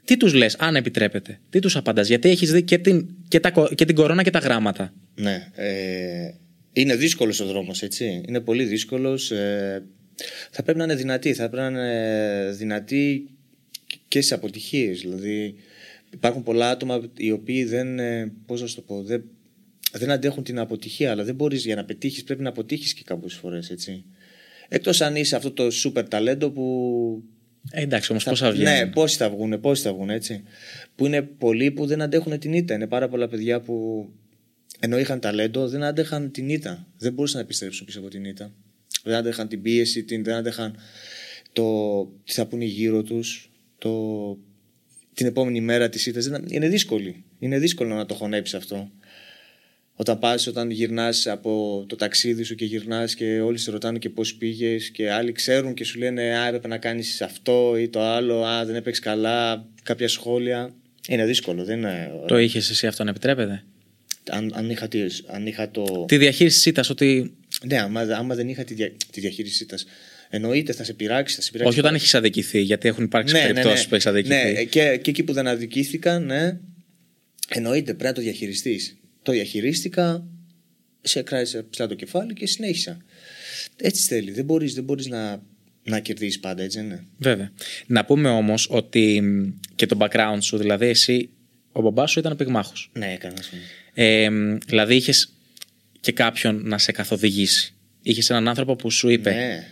τι 0.06 0.16
τους 0.16 0.34
λες, 0.34 0.56
αν 0.58 0.76
επιτρέπετε, 0.76 1.40
τι 1.50 1.58
τους 1.58 1.76
απαντάς, 1.76 2.08
Γιατί 2.08 2.28
έχεις 2.28 2.52
δει 2.52 2.62
και 2.62 2.78
την, 2.78 3.08
και, 3.28 3.40
τα, 3.40 3.50
κο- 3.50 3.68
και 3.74 3.84
την 3.84 3.94
κορώνα 3.94 4.22
και 4.22 4.30
τα 4.30 4.38
γράμματα. 4.38 4.92
Ναι. 5.14 5.48
Ε, 5.54 6.30
είναι 6.72 6.96
δύσκολος 6.96 7.40
ο 7.40 7.46
δρόμος, 7.46 7.82
έτσι. 7.82 8.22
Είναι 8.28 8.40
πολύ 8.40 8.64
δύσκολος. 8.64 9.30
Ε, 9.30 9.84
θα 10.50 10.62
πρέπει 10.62 10.78
να 10.78 10.84
είναι 10.84 10.94
δυνατή. 10.94 11.34
Θα 11.34 11.48
πρέπει 11.48 11.72
να 11.72 11.80
είναι 11.80 12.50
δυνατή 12.52 13.30
και 14.08 14.20
σε 14.20 14.34
αποτυχίες. 14.34 15.00
Δηλαδή 15.00 15.54
υπάρχουν 16.12 16.42
πολλά 16.42 16.70
άτομα 16.70 17.00
οι 17.16 17.30
οποίοι 17.30 17.64
δεν, 17.64 17.98
ε, 17.98 18.32
πώς 18.46 18.60
να 18.60 18.66
σου 18.66 18.74
το 18.74 18.80
πω, 18.80 19.02
δεν, 19.02 19.24
δεν 19.92 20.10
αντέχουν 20.10 20.42
την 20.42 20.58
αποτυχία. 20.58 21.10
Αλλά 21.10 21.24
δεν 21.24 21.34
μπορείς 21.34 21.64
για 21.64 21.74
να 21.76 21.84
πετύχεις 21.84 22.24
πρέπει 22.24 22.42
να 22.42 22.48
αποτύχεις 22.48 22.94
και 22.94 23.02
κάποιες 23.04 23.34
φορές, 23.34 23.70
έτσι. 23.70 24.04
Εκτός 24.68 25.00
αν 25.00 25.16
είσαι 25.16 25.36
αυτό 25.36 25.50
το 25.50 25.70
σούπερ 25.70 26.08
ταλέντο 26.08 26.50
που 26.50 27.22
Ε, 27.70 27.82
εντάξει, 27.82 28.10
όμως 28.12 28.24
θα- 28.24 28.30
πώ 28.30 28.36
θα 28.36 28.50
βγαίνει. 28.50 28.64
Ναι, 28.70 28.86
πόσοι 28.86 29.16
θα 29.16 29.30
βγουν, 29.30 29.60
πόσοι 29.60 29.82
θα 29.82 29.92
βγουν, 29.92 30.10
έτσι. 30.10 30.42
Που 30.94 31.06
είναι 31.06 31.22
πολλοί 31.22 31.70
που 31.70 31.86
δεν 31.86 32.02
αντέχουν 32.02 32.38
την 32.38 32.52
ήττα. 32.52 32.74
Είναι 32.74 32.86
πάρα 32.86 33.08
πολλά 33.08 33.28
παιδιά 33.28 33.60
που 33.60 34.08
ενώ 34.80 34.98
είχαν 34.98 35.20
ταλέντο 35.20 35.68
δεν 35.68 35.82
αντέχαν 35.82 36.30
την 36.30 36.48
ήττα. 36.48 36.86
Δεν 36.98 37.12
μπορούσαν 37.12 37.38
να 37.40 37.44
επιστρέψουν 37.44 37.86
πίσω 37.86 37.98
από 37.98 38.08
την 38.08 38.24
ήττα. 38.24 38.52
Δεν 39.04 39.14
αντέχαν 39.14 39.48
την 39.48 39.62
πίεση, 39.62 40.02
την, 40.04 40.24
δεν 40.24 40.34
αντέχαν 40.34 40.76
το 41.52 42.04
τι 42.24 42.32
θα 42.32 42.46
πούνε 42.46 42.64
γύρω 42.64 43.02
τους, 43.02 43.50
το, 43.78 43.92
την 45.14 45.26
επόμενη 45.26 45.60
μέρα 45.60 45.88
της 45.88 46.06
ήττας. 46.06 46.30
Είναι 46.48 46.68
δύσκολη. 46.68 47.24
Είναι 47.38 47.58
δύσκολο 47.58 47.94
να 47.94 48.06
το 48.06 48.14
χωνέψει 48.14 48.56
αυτό. 48.56 48.90
Όταν 49.98 50.18
πας, 50.18 50.46
όταν 50.46 50.70
γυρνάς 50.70 51.26
από 51.26 51.84
το 51.88 51.96
ταξίδι 51.96 52.42
σου 52.42 52.54
και 52.54 52.64
γυρνάς 52.64 53.14
και 53.14 53.40
όλοι 53.40 53.58
σε 53.58 53.70
ρωτάνε 53.70 53.98
και 53.98 54.10
πώς 54.10 54.34
πήγες 54.34 54.90
και 54.90 55.10
άλλοι 55.10 55.32
ξέρουν 55.32 55.74
και 55.74 55.84
σου 55.84 55.98
λένε 55.98 56.38
«Α, 56.38 56.46
έπρεπε 56.46 56.68
να 56.68 56.78
κάνεις 56.78 57.22
αυτό 57.22 57.76
ή 57.76 57.88
το 57.88 58.00
άλλο, 58.00 58.42
α, 58.42 58.64
δεν 58.64 58.74
έπαιξε 58.74 59.00
καλά», 59.00 59.68
κάποια 59.82 60.08
σχόλια. 60.08 60.74
Είναι 61.08 61.26
δύσκολο, 61.26 61.64
δεν 61.64 61.78
είναι... 61.78 62.10
Το 62.26 62.38
είχες 62.38 62.70
εσύ 62.70 62.86
αυτό 62.86 63.04
να 63.04 63.10
επιτρέπεται; 63.10 63.64
Αν, 64.30 64.52
αν, 64.54 64.70
είχα, 64.70 64.88
τι- 64.88 65.06
αν 65.26 65.46
είχα 65.46 65.70
το... 65.70 66.04
Τη 66.08 66.16
διαχείριση 66.16 66.56
της 66.56 66.66
ήττας, 66.66 66.90
ότι. 66.90 67.34
Ναι, 67.66 67.80
άμα, 67.80 68.00
άμα 68.00 68.34
δεν 68.34 68.48
είχα 68.48 68.64
τη, 68.64 68.74
δια, 68.74 68.92
τη 69.10 69.20
διαχείρισή 69.20 69.66
της, 69.66 69.86
εννοείται 70.30 70.72
θα 70.72 70.84
σε 70.84 70.92
πειράξει, 70.92 71.34
θα 71.34 71.42
σε 71.42 71.50
πειράξει. 71.50 71.72
Όχι 71.72 71.80
όταν 71.80 71.94
έχεις 71.94 72.14
αδικηθεί, 72.14 72.60
γιατί 72.60 72.88
έχουν 72.88 73.04
υπάρξει 73.04 73.34
ναι, 73.34 73.40
ναι, 73.40 73.46
περιπτώσεις 73.46 73.82
ναι. 73.82 73.88
που 73.88 73.94
έχεις 73.94 74.06
αδικηθεί. 74.06 74.34
Ναι, 74.34 74.64
και, 74.64 74.98
και 75.02 75.10
εκεί 75.10 75.22
που 75.22 75.32
δεν 75.32 75.46
αδικήθηκα, 75.46 76.18
ναι, 76.18 76.58
εννοείται 77.48 77.94
πρέπει 77.94 78.04
να 78.04 78.12
το 78.12 78.20
διαχειριστείς. 78.20 78.96
Το 79.26 79.32
διαχειρίστηκα, 79.32 80.26
σε 81.00 81.22
κράτησε 81.22 81.62
ψηλά 81.62 81.88
το 81.88 81.94
κεφάλι 81.94 82.34
και 82.34 82.46
συνέχισα. 82.46 82.98
Έτσι 83.76 84.06
θέλει. 84.06 84.30
Δεν 84.30 84.44
μπορείς, 84.44 84.74
δεν 84.74 84.84
μπορείς 84.84 85.06
να, 85.06 85.42
να 85.82 86.00
κερδίσεις 86.00 86.40
πάντα, 86.40 86.62
έτσι 86.62 86.78
δεν 86.78 86.86
είναι. 86.86 87.04
Βέβαια. 87.18 87.52
Να 87.86 88.04
πούμε 88.04 88.28
όμως 88.28 88.68
ότι 88.70 89.20
μ, 89.20 89.48
και 89.74 89.86
το 89.86 89.96
background 90.00 90.38
σου, 90.40 90.56
δηλαδή 90.56 90.86
εσύ, 90.86 91.30
ο 91.72 91.80
μπαμπάς 91.80 92.10
σου 92.10 92.18
ήταν 92.18 92.36
πυγμάχος. 92.36 92.90
Ναι, 92.92 93.12
έκανα. 93.12 93.34
ας 93.38 93.48
πούμε. 93.48 93.62
Ε, 93.94 94.30
μ, 94.30 94.56
δηλαδή 94.66 94.94
είχες 94.94 95.32
και 96.00 96.12
κάποιον 96.12 96.60
να 96.64 96.78
σε 96.78 96.92
καθοδηγήσει. 96.92 97.74
Είχες 98.02 98.30
έναν 98.30 98.48
άνθρωπο 98.48 98.76
που 98.76 98.90
σου 98.90 99.08
είπε: 99.08 99.30
Ναι. 99.30 99.66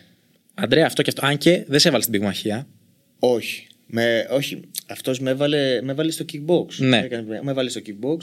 Αντρέα, 0.55 0.87
αυτό 0.87 1.03
και 1.03 1.11
αυτό. 1.15 1.27
Αν 1.27 1.39
και 1.39 1.65
δεν 1.67 1.79
σε 1.79 1.89
έβαλε 1.89 2.03
στην 2.03 2.19
πυγμαχία. 2.19 2.67
Όχι. 3.19 3.67
Με, 3.97 4.27
όχι. 4.31 4.61
Αυτός 4.87 5.21
με 5.21 5.31
έβαλε, 5.31 5.81
με 5.83 5.93
έβαλε 5.93 6.11
στο 6.11 6.25
kickbox. 6.33 6.67
Ναι. 6.77 6.99
Έκανε- 7.05 7.43
με 7.43 7.51
έβαλε 7.51 7.69
στο 7.69 7.81
kickbox, 7.87 8.19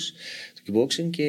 στο 0.53 0.63
kickboxing 0.67 1.09
και 1.09 1.27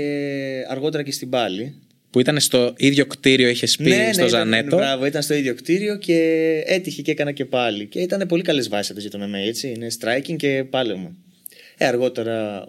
αργότερα 0.69 1.03
και 1.03 1.13
στην 1.13 1.29
πάλι. 1.31 1.75
Που 2.11 2.21
ήταν 2.21 2.41
στο 2.41 2.75
ίδιο 2.77 3.07
κτίριο, 3.07 3.49
είχε 3.49 3.67
πει 3.83 3.91
στο 3.91 4.13
ήταν- 4.13 4.29
Ζανέτο. 4.29 4.77
Ναι, 4.77 4.83
Μπράβο, 4.83 5.07
ήταν 5.07 5.23
στο 5.23 5.35
ίδιο 5.35 5.55
κτίριο 5.55 5.97
και 5.99 6.19
έτυχε 6.67 7.03
και 7.03 7.11
έκανα 7.11 7.33
και 7.33 7.45
πάλι. 7.45 7.87
Και 7.87 8.01
ήταν 8.01 8.27
πολύ 8.29 8.43
καλές 8.43 8.69
βάσεις 8.69 8.89
αυτές 8.91 9.05
για 9.07 9.19
το 9.19 9.25
MMA, 9.25 9.47
έτσι. 9.49 9.69
Είναι 9.69 9.87
striking 10.01 10.37
και 10.37 10.65
πάλεμα. 10.71 11.17
Ε, 11.77 11.87
αργότερα, 11.87 12.69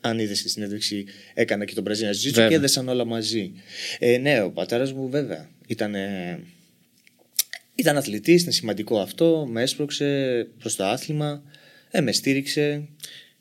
Αν 0.00 0.18
είδες 0.18 0.38
στη 0.38 0.48
συνέντευξη, 0.48 1.04
έκανα 1.34 1.64
και 1.64 1.74
τον 1.74 1.84
Brazilian 1.88 2.14
Jiu-Jitsu 2.26 2.30
Βέβαια. 2.32 2.48
και 2.48 2.54
έδεσαν 2.54 2.88
όλα 2.88 3.04
μαζί. 3.04 3.52
Ε, 3.98 4.16
ναι, 4.18 4.42
ο 4.42 4.50
πατέρας 4.50 4.92
μου 4.92 5.08
βέβαια 5.08 5.48
ήταν. 5.66 5.94
Ήταν 7.74 7.96
αθλητής, 7.96 8.42
είναι 8.42 8.52
σημαντικό 8.52 9.00
αυτό. 9.00 9.48
Με 9.50 9.62
έσπρωξε 9.62 10.46
προς 10.58 10.76
το 10.76 10.84
άθλημα. 10.84 11.42
Ε, 11.90 12.00
με 12.00 12.12
στήριξε. 12.12 12.88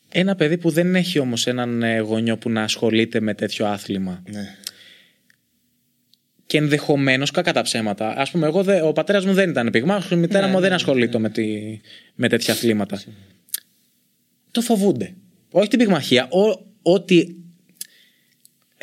Ένα 0.09 0.35
παιδί 0.35 0.57
που 0.57 0.69
δεν 0.69 0.95
έχει 0.95 1.19
όμως 1.19 1.47
έναν 1.47 1.83
ε, 1.83 1.99
γονιό 1.99 2.37
που 2.37 2.49
να 2.49 2.63
ασχολείται 2.63 3.19
με 3.19 3.33
τέτοιο 3.33 3.65
άθλημα. 3.65 4.23
Ναι. 4.31 4.55
Και 6.45 6.57
ενδεχομένως, 6.57 7.31
κακά 7.31 7.53
τα 7.53 7.61
ψέματα. 7.61 8.09
Α 8.09 8.27
πούμε, 8.31 8.47
εγώ 8.47 8.63
δε, 8.63 8.81
ο 8.81 8.91
πατέρας 8.91 9.25
μου 9.25 9.33
δεν 9.33 9.49
ήταν 9.49 9.69
πυγμάχος, 9.69 10.15
η 10.15 10.17
μητέρα 10.17 10.45
Ναι, 10.45 10.47
μου 10.47 10.55
ναι, 10.55 10.61
δεν 10.61 10.69
ναι, 10.69 10.75
ασχολείται 10.75 11.19
με, 11.19 11.29
τη, 11.29 11.79
με 12.15 12.29
τέτοια 12.29 12.53
αθλήματα. 12.53 13.01
Το 14.51 14.61
φοβούνται. 14.61 15.13
Όχι 15.51 15.67
την 15.67 15.79
πυγμαχία, 15.79 16.27
ό, 16.29 16.65
ό,τι 16.81 17.25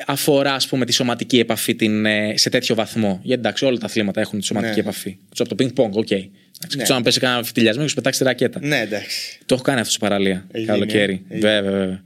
αφορά 0.07 0.55
ας 0.55 0.67
πούμε, 0.69 0.85
τη 0.85 0.93
σωματική 0.93 1.39
επαφή 1.39 1.75
την, 1.75 2.07
ε, 2.07 2.37
σε 2.37 2.51
τέτοιο 2.51 2.75
βαθμό. 2.75 3.21
Γιατί 3.23 3.41
εντάξει, 3.41 3.65
όλα 3.65 3.79
τα 3.79 3.87
αθλήματα 3.87 4.21
έχουν 4.21 4.39
τη 4.39 4.45
σωματική 4.45 4.75
Ναι. 4.75 4.81
επαφή. 4.81 5.11
Ξέρω 5.11 5.21
από 5.39 5.49
το 5.49 5.55
πινγκ-πονγκ, 5.55 5.97
OK. 5.97 6.07
Okay. 6.11 6.29
Ναι. 6.77 6.83
Ξέρω 6.83 6.97
αν 6.99 7.03
πέσει 7.05 7.21
κανένα 7.21 7.43
φιτιλιασμό 7.43 7.83
και 7.83 7.89
σου 7.89 7.95
πετάξει 7.95 8.19
τη 8.19 8.25
ρακέτα. 8.25 8.61
Ναι, 8.63 8.81
εντάξει. 8.81 9.39
Το 9.47 9.55
έχω 9.55 9.63
κάνει 9.65 9.81
αυτό 9.81 9.93
σε 9.93 9.99
παραλία. 9.99 10.47
Έχει 10.53 10.65
καλοκαίρι. 10.67 11.13
γίνει, 11.13 11.25
ε. 11.29 11.35
Έχει. 11.35 11.41
Βέβαια, 11.41 11.71
βέβαια. 11.71 12.03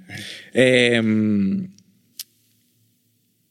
Ε, 0.53 1.01
μ, 1.01 1.65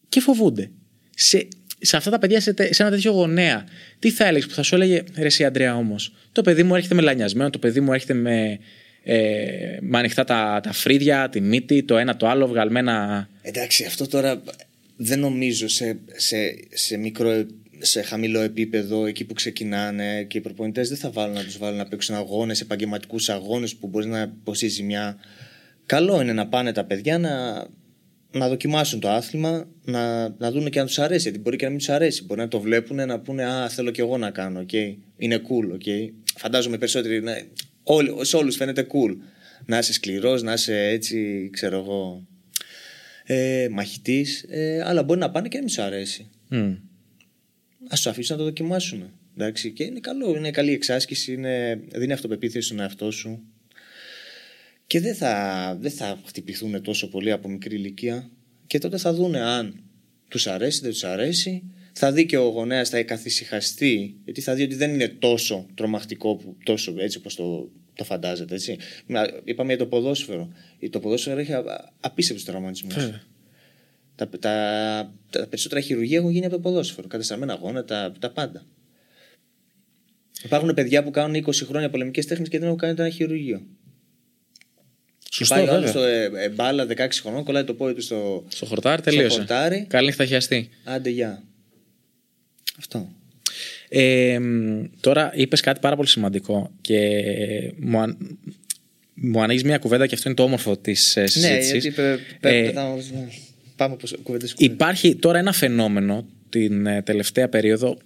και 0.09 0.19
φοβούνται. 0.19 0.69
Σε, 1.15 1.47
σε 1.79 1.97
αυτά 1.97 2.09
τα 2.09 2.19
παιδιά, 2.19 2.39
σε, 2.41 2.53
τε- 2.53 2.73
σε 2.73 2.81
ένα 2.83 2.91
τέτοιο 2.91 3.11
γονέα, 3.11 3.63
τι 3.99 4.09
θα 4.11 4.25
έλεγες 4.25 4.47
που 4.47 4.53
θα 4.53 4.63
σου 4.63 4.75
έλεγε 4.75 5.03
Ρε 5.17 5.25
εσύ 5.25 5.45
Αντρέα 5.45 5.75
όμως. 5.75 6.13
Το 6.31 6.41
παιδί 6.41 6.63
μου 6.63 6.75
έρχεται 6.75 6.95
με 6.95 7.01
λανιασμένο, 7.01 7.49
το 7.49 7.59
παιδί 7.59 7.79
μου 7.79 7.93
έρχεται 7.93 8.13
με, 8.13 8.59
ε, 9.03 9.77
με 9.81 9.97
ανοιχτά 9.97 10.23
τα, 10.23 10.59
τα 10.63 10.71
φρύδια, 10.71 11.29
τη 11.29 11.41
μύτη, 11.41 11.83
το 11.83 11.97
ένα 11.97 12.15
το 12.17 12.27
άλλο, 12.27 12.47
βγαλμένα. 12.47 13.29
Εντάξει, 13.41 13.83
αυτό 13.83 14.07
τώρα 14.07 14.43
δεν 14.95 15.19
νομίζω 15.19 15.67
σε, 15.67 15.99
σε, 16.15 16.37
σε 16.69 16.97
μικρό 16.97 17.45
σε 17.81 18.01
χαμηλό 18.01 18.39
επίπεδο, 18.39 19.05
εκεί 19.05 19.25
που 19.25 19.33
ξεκινάνε 19.33 20.23
και 20.23 20.37
οι 20.37 20.41
προπονητές 20.41 20.89
δεν 20.89 20.97
θα 20.97 21.11
βάλουν 21.11 21.35
να 21.35 21.43
τους 21.43 21.57
βάλουν 21.57 21.77
να 21.77 21.87
παίξουν 21.87 22.15
αγώνες, 22.15 22.61
επαγγελματικούς 22.61 23.29
αγώνες 23.29 23.75
που 23.75 23.87
μπορείς 23.87 24.07
να 24.07 24.21
υποστεί 24.21 24.67
ζημιά. 24.67 25.17
Καλό 25.85 26.21
είναι 26.21 26.33
να 26.33 26.47
πάνε 26.47 26.71
τα 26.71 26.83
παιδιά 26.85 27.17
να, 27.17 27.65
να 28.31 28.47
δοκιμάσουν 28.49 28.99
το 28.99 29.09
άθλημα, 29.09 29.67
να, 29.83 30.29
να 30.29 30.51
δουν 30.51 30.69
και 30.69 30.79
αν 30.79 30.85
τους 30.85 30.99
αρέσει. 30.99 31.21
Γιατί 31.21 31.39
μπορεί 31.39 31.55
και 31.55 31.63
να 31.63 31.69
μην 31.69 31.79
τους 31.79 31.89
αρέσει. 31.89 32.23
Μπορεί 32.23 32.39
να 32.39 32.47
το 32.47 32.59
βλέπουν, 32.59 32.95
να 32.95 33.19
πούνε 33.19 33.43
Α, 33.45 33.69
θέλω 33.69 33.91
κι 33.91 33.99
εγώ 34.01 34.17
να 34.17 34.31
κάνω. 34.31 34.65
Okay. 34.69 34.95
Είναι 35.17 35.41
cool. 35.43 35.75
Okay. 35.75 36.09
Φαντάζομαι 36.37 36.77
περισσότεροι. 36.77 37.21
Να, 37.21 37.33
όλοι, 37.83 38.15
σε 38.21 38.35
όλους 38.37 38.55
φαίνεται 38.55 38.87
cool. 38.93 39.15
Να 39.65 39.77
είσαι 39.77 39.93
σκληρός, 39.93 40.43
να 40.43 40.53
είσαι 40.53 40.87
έτσι, 40.87 41.49
ξέρω 41.53 41.77
εγώ, 41.77 42.27
ε, 43.33 43.67
μαχητής. 43.71 44.45
Ε, 44.49 44.83
αλλά 44.85 45.03
μπορεί 45.03 45.19
να 45.19 45.31
πάνε 45.31 45.47
και 45.47 45.55
να 45.55 45.63
μην 45.63 45.73
σου 45.73 45.81
αρέσει. 45.81 46.29
Μμ. 46.47 46.57
Α 47.87 47.95
τους 47.95 48.07
αφήσουν 48.07 48.35
να 48.35 48.41
το 48.41 48.47
δοκιμάσουν. 48.47 49.11
Εντάξει, 49.37 49.71
και 49.71 49.83
είναι 49.83 49.99
καλό, 49.99 50.35
είναι 50.35 50.51
καλή 50.51 50.71
εξάσκηση, 50.71 51.33
είναι, 51.33 51.81
δίνει 51.93 52.13
αυτοπεποίθηση 52.13 52.65
στον 52.65 52.79
εαυτό 52.79 53.11
σου. 53.11 53.43
Και 54.87 54.99
δεν 54.99 55.15
θα, 55.15 55.77
δεν 55.79 55.91
θα 55.91 56.21
χτυπηθούν 56.25 56.81
τόσο 56.81 57.09
πολύ 57.09 57.31
από 57.31 57.49
μικρή 57.49 57.75
ηλικία. 57.75 58.29
Και 58.67 58.79
τότε 58.79 58.97
θα 58.97 59.13
δούνε 59.13 59.39
αν 59.39 59.83
τους 60.27 60.47
αρέσει, 60.47 60.81
δεν 60.81 60.91
τους 60.91 61.03
αρέσει. 61.03 61.63
Θα 61.93 62.11
δει 62.11 62.25
και 62.25 62.37
ο 62.37 62.47
γονέας, 62.47 62.89
θα 62.89 63.03
καθησυχαστεί, 63.03 64.15
γιατί 64.23 64.41
θα 64.41 64.53
δει 64.55 64.63
ότι 64.63 64.75
δεν 64.75 64.93
είναι 64.93 65.07
τόσο 65.07 65.65
τρομακτικό, 65.73 66.35
που, 66.35 66.57
τόσο 66.63 66.93
έτσι 66.97 67.17
όπως 67.17 67.35
το, 67.35 67.71
το 67.95 68.03
φαντάζεται. 68.03 68.55
Έτσι. 68.55 68.77
Μα, 69.07 69.27
Είπαμε 69.43 69.69
για 69.69 69.77
το 69.77 69.85
ποδόσφαιρο. 69.85 70.51
Το 70.89 70.99
ποδόσφαιρο 70.99 71.39
έχει 71.39 71.51
απίστευτου 71.99 72.43
τραυματισμού. 72.43 72.89
Βέβαια. 72.89 73.21
Τα, 74.15 74.29
τα, 74.29 75.13
τα 75.29 75.47
περισσότερα 75.47 75.81
χειρουργία 75.81 76.17
έχουν 76.17 76.29
γίνει 76.31 76.45
από 76.45 76.55
το 76.55 76.61
ποδόσφαιρο. 76.61 77.07
Κατεστραμμένα 77.07 77.53
γόνατα, 77.53 78.11
τα 78.19 78.31
πάντα. 78.31 78.65
Υπάρχουν 80.43 80.73
παιδιά 80.73 81.03
που 81.03 81.11
κάνουν 81.11 81.45
20 81.45 81.53
χρόνια 81.53 81.89
πολεμικές 81.89 82.25
τέχνες 82.25 82.49
και 82.49 82.57
δεν 82.57 82.67
έχουν 82.67 82.79
κάνει 82.79 82.93
ούτε 82.93 83.01
ένα 83.01 83.11
χειρουργείο. 83.11 83.61
Σωστό, 85.31 85.55
Πάει 85.55 85.67
ο 85.67 85.73
άλλος 85.73 85.91
βέβαια. 85.91 86.25
στο 86.27 86.37
ε, 86.37 86.43
ε, 86.43 86.49
μπάλα 86.49 86.87
16 86.89 87.07
χρονών, 87.21 87.43
κολλάει 87.43 87.63
το 87.63 87.73
πόδι 87.73 87.93
του 87.93 88.01
στο. 88.01 88.45
Στο 88.47 88.65
χορτάρι 88.65 89.01
τελείωσε. 89.01 89.37
χορτάρι. 89.37 89.85
Καλή 89.89 90.05
νύχτα 90.05 90.25
χιαστή. 90.25 90.69
Άντε, 90.83 91.09
γεια. 91.09 91.43
Αυτό. 92.77 93.09
Ε, 93.93 94.39
μ, 94.39 94.83
τώρα 94.99 95.31
είπες 95.35 95.61
κάτι 95.61 95.79
πάρα 95.79 95.95
πολύ 95.95 96.07
σημαντικό 96.07 96.71
και 96.81 97.09
μου, 97.77 97.99
αν- 97.99 98.39
μου 99.13 99.41
ανοίγεις 99.41 99.63
μια 99.63 99.77
κουβέντα 99.77 100.07
και 100.07 100.15
αυτό 100.15 100.29
είναι 100.29 100.37
το 100.37 100.43
όμορφο 100.43 100.77
της 100.77 101.15
ε, 101.15 101.21
Ναι, 101.21 101.27
συζήτησης. 101.27 101.71
γιατί 101.71 101.89
πε- 101.95 102.19
πε- 102.39 102.65
πετάω- 102.65 102.97
πάμε 103.75 103.93
από 103.93 104.07
κουβέντε 104.23 104.47
Υπάρχει 104.57 105.15
τώρα 105.15 105.39
ένα 105.39 105.51
φαινόμενο 105.51 106.25
την 106.49 106.85
ε, 106.85 107.01
τελευταία 107.01 107.49
περίοδο, 107.49 107.97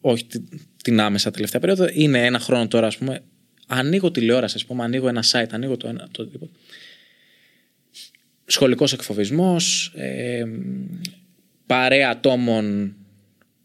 όχι 0.00 0.24
την, 0.24 0.48
την 0.82 1.00
άμεσα 1.00 1.30
τελευταία 1.30 1.60
περίοδο, 1.60 1.86
είναι 1.92 2.24
ένα 2.26 2.38
χρόνο 2.38 2.68
τώρα, 2.68 2.86
ας 2.86 2.96
πούμε, 2.98 3.22
ανοίγω 3.66 4.10
τηλεόραση, 4.10 4.54
ας 4.56 4.64
πούμε, 4.64 4.84
ανοίγω 4.84 5.08
ένα 5.08 5.24
site, 5.30 5.46
ανοίγω 5.50 5.76
το 5.76 5.88
ένα, 5.88 6.08
το 6.10 6.22
οτιδήποτε. 6.22 6.52
Σχολικός 8.46 8.92
εκφοβισμός, 8.92 9.92
ε, 9.96 10.44
παρέα 11.66 12.10
ατόμων 12.10 12.94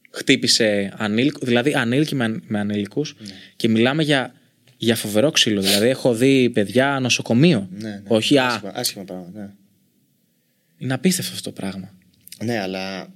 χτύπησε 0.10 0.94
ανήλικο, 0.98 1.39
δηλαδή 1.42 1.74
ανήλικοι 1.74 2.16
με, 2.16 2.39
με 2.48 2.60
ανήλικους 2.60 3.16
και 3.56 3.68
μιλάμε 3.68 4.04
για, 4.04 4.34
για 4.78 4.96
φοβερό 4.96 5.32
ξύλο. 5.32 5.62
Δηλαδή 5.62 5.88
έχω 5.88 6.13
δει 6.13 6.50
παιδιά 6.50 7.00
νοσοκομείο. 7.00 7.70
Ναι, 7.72 7.89
ναι. 7.89 8.01
Όχι, 8.08 8.38
α, 8.38 8.46
άσχημα, 8.46 8.72
άσχημα 8.75 9.04
πράγματα. 9.04 9.39
Ναι. 9.39 9.50
είναι 10.78 10.94
απίστευτο 10.94 11.34
αυτό 11.34 11.50
το 11.50 11.62
πράγμα. 11.62 11.94
ναι, 12.44 12.60
αλλά 12.60 13.13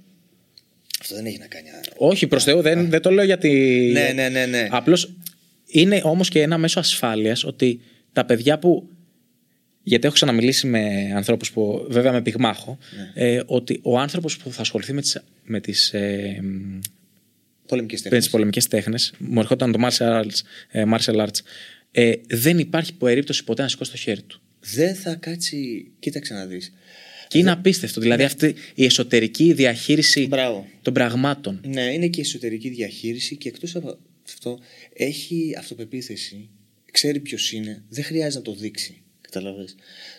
αυτό 1.00 1.14
δεν 1.14 1.26
έχει 1.26 1.38
να 1.38 1.46
κάνει. 1.46 1.68
Όχι, 1.96 2.26
προς 2.26 2.44
Θεού, 2.44 2.60
δεν, 2.60 2.90
δεν 2.90 3.00
το 3.00 3.10
λέω 3.10 3.24
γιατί. 3.24 3.90
Ναι, 3.92 4.12
ναι, 4.14 4.28
ναι, 4.28 4.46
ναι. 4.46 4.68
Απλώς 4.70 5.16
είναι 5.66 6.00
όμως 6.04 6.28
και 6.28 6.42
ένα 6.42 6.58
μέσο 6.58 6.80
ασφάλειας 6.80 7.44
ότι 7.44 7.80
τα 8.12 8.24
παιδιά 8.24 8.58
που. 8.58 8.88
Γιατί 9.86 10.04
έχω 10.06 10.14
ξαναμιλήσει 10.14 10.66
με 10.66 11.12
ανθρώπους 11.14 11.52
που. 11.52 11.86
βέβαια 11.88 12.12
με 12.12 12.22
πυγμάχο. 12.22 12.78
Ναι. 13.14 13.26
Ε, 13.26 13.42
ότι 13.46 13.78
ο 13.82 13.98
άνθρωπος 13.98 14.36
που 14.36 14.52
θα 14.52 14.60
ασχοληθεί 14.60 14.92
με 14.92 15.00
τις 15.00 15.22
με 15.44 15.60
τις, 15.60 15.92
ε, 15.92 16.40
Πολεμικές 17.66 17.98
με 17.98 18.02
τέχνε. 18.04 18.18
τις 18.18 18.30
πολεμικές 18.30 18.66
τέχνες, 18.66 19.12
μου 19.18 19.40
ερχόταν 19.40 19.72
το 19.72 19.78
martial 19.88 20.22
arts, 20.22 20.38
ε, 20.70 20.84
martial 20.94 21.16
arts 21.26 21.38
ε, 21.90 22.12
δεν 22.26 22.58
υπάρχει 22.58 22.94
περίπτωση 22.94 23.44
ποτέ 23.44 23.62
να 23.62 23.68
σηκώσει 23.68 23.90
το 23.90 23.96
χέρι 23.96 24.22
του. 24.22 24.40
Δεν 24.60 24.94
θα 24.94 25.14
κάτσει. 25.14 25.90
Κοίταξε 25.98 26.34
να 26.34 26.46
δεις. 26.46 26.72
Και 27.28 27.38
είναι 27.38 27.50
απίστευτο. 27.50 28.00
Δηλαδή 28.00 28.22
αυτή 28.22 28.54
η 28.74 28.84
εσωτερική 28.84 29.52
διαχείριση 29.52 30.20
Ναι. 30.20 30.26
Μπράβο. 30.26 30.66
των 30.82 30.92
πραγμάτων. 30.94 31.60
Ναι, 31.66 31.82
είναι 31.92 32.08
και 32.08 32.20
η 32.20 32.24
εσωτερική 32.24 32.68
διαχείριση 32.68 33.36
και 33.36 33.48
εκτός 33.48 33.76
από 33.76 33.98
αυτό 34.26 34.58
έχει 34.92 35.54
αυτοπεποίθηση, 35.58 36.48
ξέρει 36.92 37.20
ποιος 37.20 37.52
είναι, 37.52 37.82
δεν 37.88 38.04
χρειάζεται 38.04 38.36
να 38.36 38.42
το 38.54 38.60
δείξει. 38.60 39.02
Καταλαβες. 39.34 39.74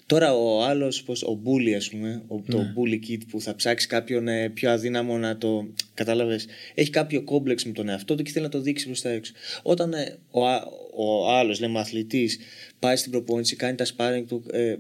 Τώρα 0.05 0.34
ο 0.36 0.63
άλλος, 0.63 1.03
πώς, 1.03 1.24
ο 1.24 1.39
bully 1.45 1.72
ας 1.75 1.89
πούμε, 1.89 2.22
ο, 2.27 2.41
το 2.48 2.57
Ναι. 2.57 2.74
bully 2.77 3.10
kid 3.12 3.19
που 3.29 3.41
θα 3.41 3.55
ψάξει 3.55 3.88
κάποιον 3.88 4.27
ε, 4.27 4.50
πιο 4.50 4.72
αδύναμο 4.72 5.17
να 5.17 5.38
το... 5.38 5.67
Κατάλαβες. 5.93 6.45
Έχει 6.74 6.89
κάποιο 6.89 7.22
κόμπλεξ 7.24 7.65
με 7.65 7.72
τον 7.72 7.89
εαυτό 7.89 8.15
του 8.15 8.24
και 8.24 8.31
θέλει 8.31 8.43
να 8.45 8.51
το 8.51 8.62
δείξει 8.62 8.86
προς 8.86 9.01
τα 9.01 9.10
έξω. 9.10 9.34
Όταν 9.63 9.93
ε, 9.93 10.17
ο, 10.31 10.48
α- 10.48 10.67
ο 10.95 11.31
άλλος, 11.31 11.60
λέμε 11.60 11.79
αθλητής, 11.79 12.38
πάει 12.79 12.95
στην 12.95 13.12
προπόνηση, 13.12 13.55
κάνει 13.55 13.75
τα 13.75 13.86
sparring 13.86 14.24
του... 14.27 14.43
Ε, 14.51 14.60
Δεν 14.62 14.74
έχει 14.74 14.79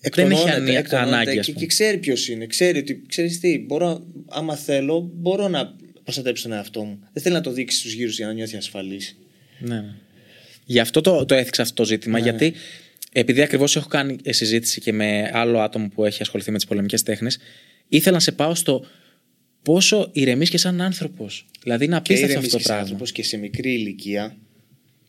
εκτονώνεται, 0.00 0.50
ανή- 0.52 0.74
εκτονώνεται 0.76 1.14
ανάγκη, 1.16 1.38
ας 1.38 1.46
και, 1.46 1.52
πούμε. 1.52 1.64
και 1.64 1.68
ξέρει 1.70 1.98
ποιος 1.98 2.28
είναι. 2.28 2.46
Ξέρει 2.46 2.78
ότι, 2.78 3.02
ξέρεις 3.08 3.40
τι, 3.40 3.58
μπορώ, 3.58 4.06
άμα 4.28 4.56
θέλω, 4.56 5.10
μπορώ 5.14 5.48
να 5.48 5.76
προστατέψω 6.04 6.42
τον 6.42 6.52
εαυτό 6.52 6.82
μου. 6.84 6.98
Δεν 7.12 7.22
θέλει 7.22 7.34
να 7.34 7.40
το 7.40 7.50
δείξει 7.52 7.78
στους 7.78 7.92
γύρους 7.92 8.16
για 8.16 8.26
να 8.26 8.32
νιώθει 8.32 8.56
ασφαλής. 8.56 9.16
Ναι, 9.58 9.74
ναι. 9.74 9.94
Γι' 10.64 10.78
αυτό 10.78 11.00
το, 11.00 11.24
το 11.24 11.34
έθιξα 11.34 11.62
αυτό 11.62 11.74
το 11.74 11.84
ζήτημα, 11.84 12.18
Ναι. 12.18 12.24
γιατί 12.30 12.52
επειδή 13.12 13.42
ακριβώς 13.42 13.76
έχω 13.76 13.88
κάνει 13.88 14.16
ε, 14.22 14.32
συζήτηση 14.32 14.80
και 14.80 14.92
με 14.92 15.30
άλλο 15.32 15.60
άτομο 15.60 15.88
που 15.88 16.04
έχει 16.04 16.22
ασχοληθεί 16.22 16.50
με 16.50 16.56
τις 16.56 16.66
πολεμικές 16.66 17.02
τέχνες, 17.02 17.38
ήθελα 17.88 18.14
να 18.14 18.20
σε 18.20 18.32
πάω 18.32 18.54
στο 18.54 18.86
πόσο 19.62 20.08
ηρεμείς 20.12 20.50
και 20.50 20.58
σαν 20.58 20.80
άνθρωπος. 20.80 21.46
Δηλαδή 21.62 21.84
είναι 21.84 21.92
Και 21.94 21.98
απίστευτο 21.98 22.30
ήρεμη 22.32 22.44
αυτό 22.46 22.56
το 22.56 22.62
και 22.62 22.68
πράγμα. 22.68 22.82
άνθρωπος 22.82 23.12
και 23.12 23.22
σε 23.22 23.36
μικρή 23.36 23.72
ηλικία. 23.72 24.36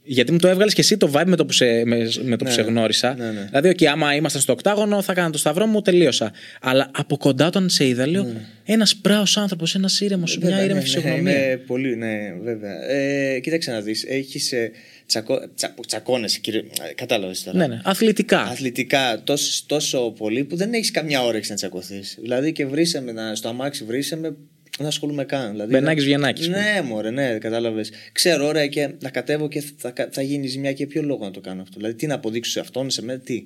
Γιατί 0.06 0.32
μου 0.32 0.38
το 0.38 0.48
έβγαλες 0.48 0.74
και 0.74 0.82
εσύ 0.82 0.98
το 0.98 1.12
vibe 1.14 1.24
με 1.26 1.36
το 1.36 1.46
που 1.46 1.52
σε, 1.54 1.66
με, 1.86 1.98
με 2.24 2.30
το 2.30 2.38
που 2.38 2.44
Ναι, 2.44 2.50
σε 2.52 2.62
γνώρισα. 2.62 3.16
ναι, 3.16 3.32
ναι. 3.32 3.46
Δηλαδή, 3.52 3.70
okay, 3.70 3.86
άμα 3.86 4.16
ήμασταν 4.16 4.42
στο 4.42 4.52
οκτάγωνο, 4.54 5.02
θα 5.02 5.12
έκανα 5.12 5.30
το 5.30 5.38
σταυρό 5.38 5.66
μου, 5.66 5.82
τελείωσα. 5.82 6.32
Αλλά 6.62 6.92
από 6.94 7.18
κοντά 7.18 7.48
όταν 7.48 7.70
σε 7.70 7.88
είδα, 7.88 8.08
λέω 8.08 8.28
ένας 8.64 8.96
πράος 8.96 9.38
άνθρωπος, 9.38 9.76
ένας 9.76 10.02
ήρεμος, 10.02 10.38
μια 10.38 10.48
Βέβαια, 10.50 10.64
ήρεμη 10.64 10.80
ναι, 10.80 10.86
φυσιογνωμία. 10.86 11.22
Ναι, 11.22 11.30
είναι 11.32 11.58
πολύ, 11.58 11.96
ναι, 11.96 12.34
βέβαια. 12.44 12.90
Ε, 12.90 13.40
κοίταξε 13.40 13.72
να 13.72 13.82
δεις. 13.82 14.06
Έχεις 14.08 14.52
ε, 14.52 14.72
τσακώ, 15.06 15.50
τσα, 15.56 15.74
τσακώνεσαι, 15.88 16.40
κύριε. 16.40 16.60
ε, 16.90 16.94
Κατάλαβες 16.94 17.44
τώρα. 17.44 17.58
Ναι, 17.58 17.68
ναι. 17.68 17.82
Αθλητικά. 17.84 18.40
Αθλητικά 18.42 19.22
τόσο, 19.24 19.64
τόσο 19.66 20.14
πολύ 20.18 20.44
που 20.44 20.56
δεν 20.56 20.74
έχεις 20.74 20.92
καμιά 20.92 21.24
όρεξη 21.24 21.50
να 21.50 21.56
τσακωθείς. 21.56 22.18
Δηλαδή 22.22 22.52
και 22.52 22.66
βρήσαμε 22.66 23.12
να, 23.12 23.36
στο 23.36 23.48
αμάξι, 23.50 23.84
βρήσαμε 23.84 24.36
δεν 24.78 24.88
ασχολούμαι 24.88 25.26
καν. 25.26 25.52
Δηλαδή, 25.52 25.72
Μπενάκης 25.72 26.04
Βιεννάκης, 26.06 26.48
Ναι, 26.48 26.82
μωρέ, 26.86 27.10
ναι, 27.12 27.38
κατάλαβες. 27.38 27.92
Ξέρω, 28.12 28.46
ωραία, 28.48 28.68
και 28.68 28.90
να 29.02 29.10
κατέβω 29.10 29.48
και 29.48 29.64
θα, 29.78 29.94
θα 30.12 30.22
γίνει 30.22 30.48
ζημιά 30.48 30.74
και 30.74 30.88
ποιο 30.88 31.02
λόγο 31.02 31.24
να 31.26 31.32
το 31.32 31.42
κάνω 31.42 31.62
αυτό. 31.62 31.78
Δηλαδή, 31.78 31.96
τι 31.96 32.08
να 32.08 32.14
αποδείξω 32.14 32.52
σε 32.52 32.60
αυτόν, 32.60 32.90
σε 32.90 33.02
μένα, 33.04 33.20
τι. 33.20 33.44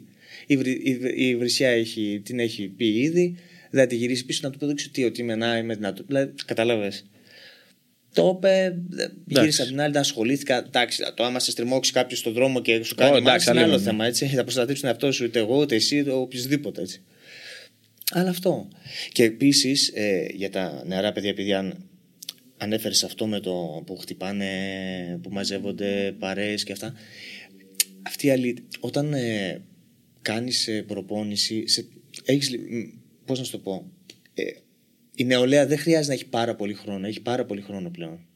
Η, 0.48 0.58
βρυ- 0.58 0.88
η, 0.88 0.98
βρυ- 0.98 1.18
η 1.20 1.36
Βρυσιά 1.36 1.70
έχει, 1.70 2.22
την 2.26 2.40
έχει 2.40 2.68
πει 2.68 2.86
ήδη. 3.00 3.36
Δεν 3.70 3.82
θα 3.82 3.88
τη 3.88 3.96
γυρίσει 3.96 4.26
πίσω 4.26 4.40
να 4.44 4.50
του 4.50 4.56
αποδείξει 4.58 4.90
τι, 4.90 5.04
ότι 5.04 5.22
είμαι 5.22 5.36
να 5.36 5.58
είμαι 5.58 5.76
δυνατό. 5.76 6.04
Δηλαδή, 6.08 6.32
κατάλαβες. 6.46 7.06
Το 8.14 8.34
είπε, 8.38 8.76
δε- 8.90 9.08
γύρισα 9.26 9.62
από 9.62 9.72
την 9.72 9.82
άλλη, 9.82 9.92
δεν 9.92 10.02
ασχολήθηκα. 10.02 10.58
Εντάξει, 10.58 11.04
το 11.16 11.24
άμα 11.24 11.40
σε 11.40 11.52
στριμώξει 11.52 11.92
κάποιος 11.92 12.20
στον 12.20 12.34
δρόμο 12.34 12.62
και 12.62 12.84
σου 12.84 12.96
κάνει 12.96 13.12
Ω, 13.12 13.16
oh, 13.16 13.18
εντάξει, 13.20 13.50
είναι 13.50 13.60
άλλο 13.60 13.68
άλλο 13.68 13.78
είναι. 13.78 13.90
θέμα. 13.90 14.06
Έτσι. 14.06 14.26
Θα 14.26 14.44
προστατεύσει 14.44 14.82
τον 14.82 14.90
εαυτό 14.90 15.12
σου 15.12 15.24
είτε 15.26 15.40
εγώ, 15.40 15.62
είτε 15.64 15.76
εσύ, 15.76 15.98
είτε 15.98 16.12
οποιοδήποτε. 16.12 16.82
Έτσι. 16.82 17.02
Αλλά 18.12 18.30
αυτό. 18.30 18.68
Και 19.12 19.24
επίσης 19.24 19.92
ε, 19.96 20.28
για 20.34 20.50
τα 20.50 20.84
νεαρά 20.86 21.12
παιδιά, 21.12 21.30
επειδή 21.30 21.54
αν 21.54 21.90
ανέφερε 22.58 22.96
αυτό 23.06 23.28
με 23.28 23.40
το 23.40 23.84
που 23.86 23.98
χτυπάνε, 23.98 25.20
που 25.22 25.30
μαζεύονται 25.30 26.16
παρέες 26.20 26.64
και 26.64 26.72
αυτά. 26.72 26.94
Αυτή 28.02 28.28
η 28.28 28.30
αλήθεια, 28.30 28.64
όταν 28.80 29.14
ε, 29.14 29.62
κάνεις 30.22 30.68
ε, 30.68 30.82
προπόνηση, 30.82 31.68
σε, 31.68 31.88
έχεις, 32.26 32.50
λι- 32.50 32.72
μ, 32.72 32.84
πώς 33.26 33.40
να 33.40 33.46
σου 33.46 33.52
το 33.52 33.58
πω, 33.58 33.92
ε, 34.34 34.44
η 35.16 35.24
νεολαία 35.24 35.66
δεν 35.66 35.78
χρειάζεται 35.78 36.08
να 36.08 36.14
έχει 36.14 36.26
πάρα 36.26 36.56
πολύ 36.56 36.74
χρόνο, 36.74 37.08
έχει 37.08 37.22
πάρα 37.22 37.46
πολύ 37.46 37.62
χρόνο 37.62 37.90
πλέον. 37.90 38.28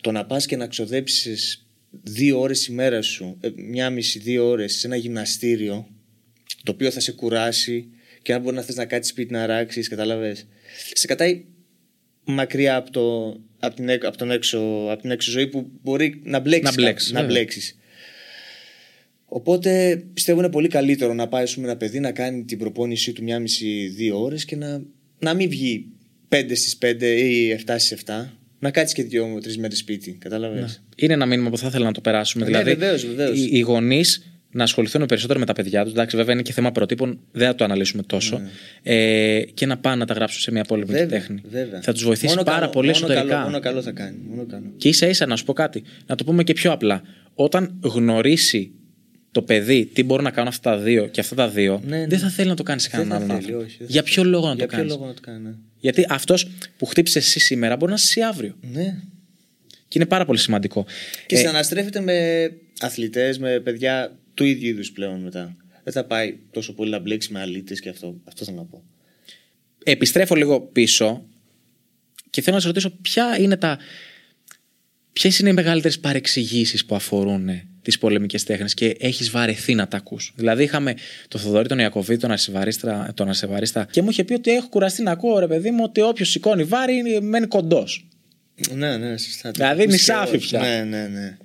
Το 0.00 0.12
να 0.12 0.26
πας 0.26 0.46
και 0.46 0.56
να 0.56 0.66
ξοδέψεις 0.66 1.66
δύο 1.90 2.40
ώρες 2.40 2.66
η 2.66 2.72
μέρα 2.72 3.02
σου, 3.02 3.36
ε, 3.40 3.50
μια 3.56 3.90
μισή 3.90 4.18
δύο 4.18 4.48
ώρες 4.48 4.74
σε 4.74 4.86
ένα 4.86 4.96
γυμναστήριο, 4.96 5.88
το 6.62 6.72
οποίο 6.72 6.90
θα 6.90 7.00
σε 7.00 7.12
κουράσει 7.12 7.88
και 8.22 8.32
αν 8.32 8.42
μπορεί 8.42 8.56
να 8.56 8.62
θες 8.62 8.76
να 8.76 8.84
κάτσεις 8.84 9.10
σπίτι 9.10 9.32
να 9.32 9.46
ράξεις, 9.46 9.88
κατάλαβες. 9.88 10.46
Σε 10.92 11.06
κατάει 11.06 11.44
μακριά 12.24 12.76
από, 12.76 12.90
το, 12.90 13.36
από, 13.58 13.74
την, 13.74 13.88
έκ- 13.88 14.04
από, 14.04 14.16
τον 14.16 14.30
έξω, 14.30 14.58
από 14.90 15.00
την 15.00 15.10
έξω 15.10 15.30
ζωή 15.30 15.46
που 15.46 15.70
μπορεί 15.82 16.20
να 16.24 16.38
μπλέξεις. 16.38 16.76
Να 16.76 16.82
μπλέξεις, 16.82 17.10
κάπου, 17.10 17.20
να 17.20 17.26
βέβαια. 17.26 17.42
μπλέξεις. 17.42 17.74
Οπότε 19.32 20.02
πιστεύω 20.14 20.38
είναι 20.38 20.50
πολύ 20.50 20.68
καλύτερο 20.68 21.14
να 21.14 21.28
πάει 21.28 21.42
ας 21.42 21.54
πούμε, 21.54 21.66
ένα 21.66 21.76
παιδί 21.76 22.00
να 22.00 22.12
κάνει 22.12 22.44
την 22.44 22.58
προπόνησή 22.58 23.12
του 23.12 23.22
μια 23.22 23.38
μισή-δύο 23.38 24.22
ώρες 24.22 24.44
και 24.44 24.56
να, 24.56 24.82
να 25.18 25.34
μην 25.34 25.48
βγει 25.48 25.86
5 26.28 26.42
στις 26.46 26.78
5 26.82 27.02
ή 27.02 27.52
7 27.66 27.74
στις 27.78 28.02
7. 28.06 28.28
Να 28.58 28.70
κάτσεις 28.70 28.94
και 28.94 29.02
δύο-τρει 29.02 29.56
μέρες 29.58 29.78
σπίτι. 29.78 30.12
Κατάλαβες. 30.12 30.82
Είναι 30.96 31.12
ένα 31.12 31.26
μήνυμα 31.26 31.50
που 31.50 31.58
θα 31.58 31.66
ήθελα 31.66 31.84
να 31.84 31.92
το 31.92 32.00
περάσουμε. 32.00 32.44
Ναι, 32.44 32.50
δηλαδή, 32.50 32.74
βεβαίως, 32.74 33.06
βεβαίως. 33.06 33.38
οι, 33.38 33.48
οι 33.52 33.60
γονείς 33.60 34.29
να 34.52 34.62
ασχοληθούν 34.62 35.06
περισσότερο 35.06 35.38
με 35.38 35.46
τα 35.46 35.52
παιδιά 35.52 35.82
τους. 35.82 35.92
Εντάξει, 35.92 36.16
βέβαια 36.16 36.32
είναι 36.34 36.42
και 36.42 36.52
θέμα 36.52 36.72
προτύπων, 36.72 37.18
δεν 37.32 37.46
θα 37.46 37.54
το 37.54 37.64
αναλύσουμε 37.64 38.02
τόσο. 38.02 38.40
Ε, 38.82 39.40
και 39.54 39.66
να 39.66 39.76
πάνε 39.78 39.96
να 39.96 40.06
τα 40.06 40.14
γράψουν 40.14 40.40
σε 40.40 40.50
μια 40.52 40.64
πολεμική 40.64 40.92
Ναι. 40.92 40.98
Βέβαια, 41.00 41.18
τέχνη. 41.18 41.40
βέβαια. 41.50 41.80
Θα 41.82 41.92
τους 41.92 42.04
βοηθήσει 42.04 42.28
Μόνο 42.28 42.42
πάρα 42.42 42.58
καλό, 42.58 42.70
πολύ 42.70 42.86
μόνο 42.90 42.98
εσωτερικά. 42.98 43.34
Καλό, 43.34 43.44
μόνο 43.44 43.60
καλό 43.60 43.82
θα 43.82 43.90
κάνει. 43.90 44.16
Μόνο 44.28 44.46
καλό. 44.46 44.72
Και 44.76 44.88
ίσα 44.88 45.06
ίσα 45.08 45.26
να 45.26 45.36
σου 45.36 45.44
πω 45.44 45.52
κάτι, 45.52 45.82
να 46.06 46.14
το 46.14 46.24
πούμε 46.24 46.42
και 46.44 46.52
πιο 46.52 46.72
απλά. 46.72 47.02
Όταν 47.34 47.78
γνωρίσει 47.80 48.70
το 49.32 49.42
παιδί 49.42 49.86
τι 49.86 50.02
μπορούν 50.04 50.24
να 50.24 50.30
κάνουν 50.30 50.48
αυτά 50.48 50.70
τα 50.70 50.78
δύο 50.78 51.06
και 51.06 51.20
αυτά 51.20 51.34
τα 51.34 51.48
δύο, 51.48 51.80
Ναι, 51.86 51.96
ναι. 51.98 52.06
δεν 52.06 52.18
θα 52.18 52.28
θέλει 52.28 52.48
να 52.48 52.54
το 52.54 52.62
κάνεις 52.62 52.82
σε 52.82 52.88
Δεν 52.92 52.98
κανέναν 52.98 53.18
θα 53.18 53.24
άλλον 53.24 53.36
θέλει, 53.42 53.52
άνθρωπο. 53.54 53.64
όχι, 53.72 53.76
δεν 53.78 53.86
Για 53.90 54.02
θα 54.02 54.08
ποιο 54.08 54.24
λόγο 54.24 54.46
να 54.48 54.54
Για 54.54 54.62
το 54.62 54.68
ποιο 54.68 54.76
κάνεις; 54.78 54.92
λόγο 54.92 55.06
να 55.06 55.14
το 55.14 55.20
κάνει. 55.20 55.42
ναι. 55.42 55.54
Γιατί 55.78 56.06
αυτός 56.08 56.48
που 56.76 56.86
χτύπησε 56.86 57.18
εσύ 57.18 57.40
σήμερα 57.40 57.76
μπορεί 57.76 57.90
να 57.90 57.96
είσαι 57.96 58.06
εσύ 58.20 58.28
αύριο. 58.28 58.54
Ναι. 58.72 58.96
Και 59.88 59.98
είναι 59.98 60.06
πάρα 60.06 60.24
πολύ 60.24 60.38
σημαντικό. 60.38 60.86
Και 61.26 61.34
Ε, 61.34 61.38
συναναστρέφεται 61.38 62.00
με 62.00 62.50
αθλητές, 62.80 63.38
με 63.38 63.60
παιδιά 63.60 64.16
του 64.40 64.46
ίδιου 64.46 64.68
είδους 64.68 64.92
πλέον 64.92 65.20
μετά. 65.20 65.56
Δεν 65.84 65.92
θα 65.92 66.04
πάει 66.04 66.38
τόσο 66.50 66.74
πολύ 66.74 66.90
να 66.90 66.98
μπλέξει 66.98 67.32
με 67.32 67.40
αλήτες 67.40 67.80
και 67.80 67.88
αυτό. 67.88 68.20
Αυτό 68.24 68.44
θέλω 68.44 68.56
να 68.56 68.64
πω. 68.64 68.82
επιστρέφω 69.84 70.34
λίγο 70.34 70.60
πίσω 70.60 71.24
και 72.30 72.42
θέλω 72.42 72.56
να 72.56 72.62
σε 72.62 72.66
ρωτήσω 72.66 72.90
ποια 72.90 73.38
είναι 73.40 73.56
τα. 73.56 73.78
Ποιες 75.12 75.38
είναι 75.38 75.48
οι 75.48 75.52
μεγαλύτερες 75.52 75.98
παρεξηγήσεις 76.00 76.84
που 76.84 76.94
αφορούν 76.94 77.48
τις 77.82 77.98
πολεμικές 77.98 78.44
τέχνες 78.44 78.74
και 78.74 78.96
έχεις 78.98 79.30
βαρεθεί 79.30 79.74
να 79.74 79.88
τα 79.88 79.96
ακούς. 79.96 80.32
Δηλαδή, 80.36 80.62
είχαμε 80.62 80.94
τον 81.28 81.40
Θοδωρή, 81.40 81.68
τον 81.68 81.78
Ιακωβίδη, 81.78 82.20
τον 82.20 82.30
Αρσεβαρίστα, 82.30 83.12
τον 83.14 83.28
Αρσεβαρίστα 83.28 83.86
και 83.90 84.02
μου 84.02 84.10
είχε 84.10 84.24
πει 84.24 84.32
ότι 84.32 84.50
έχω 84.50 84.68
κουραστεί 84.68 85.02
να 85.02 85.10
ακούω, 85.10 85.38
ρε 85.38 85.46
παιδί 85.46 85.70
μου, 85.70 85.82
ότι 85.84 86.00
όποιος 86.00 86.30
σηκώνει 86.30 86.64
βάρη 86.64 87.20
μένει 87.22 87.46
κοντός. 87.46 88.08
Ναι, 88.74 88.96
ναι, 88.96 89.18
σωστά. 89.18 89.50
Δηλαδή, 89.50 89.84
Το 89.84 89.90
νησάφι 89.90 90.34
ακούστηκε 90.34 90.58
πια. 90.58 90.60
Ναι, 90.60 90.84
ναι, 90.84 91.08
ναι. 91.08 91.36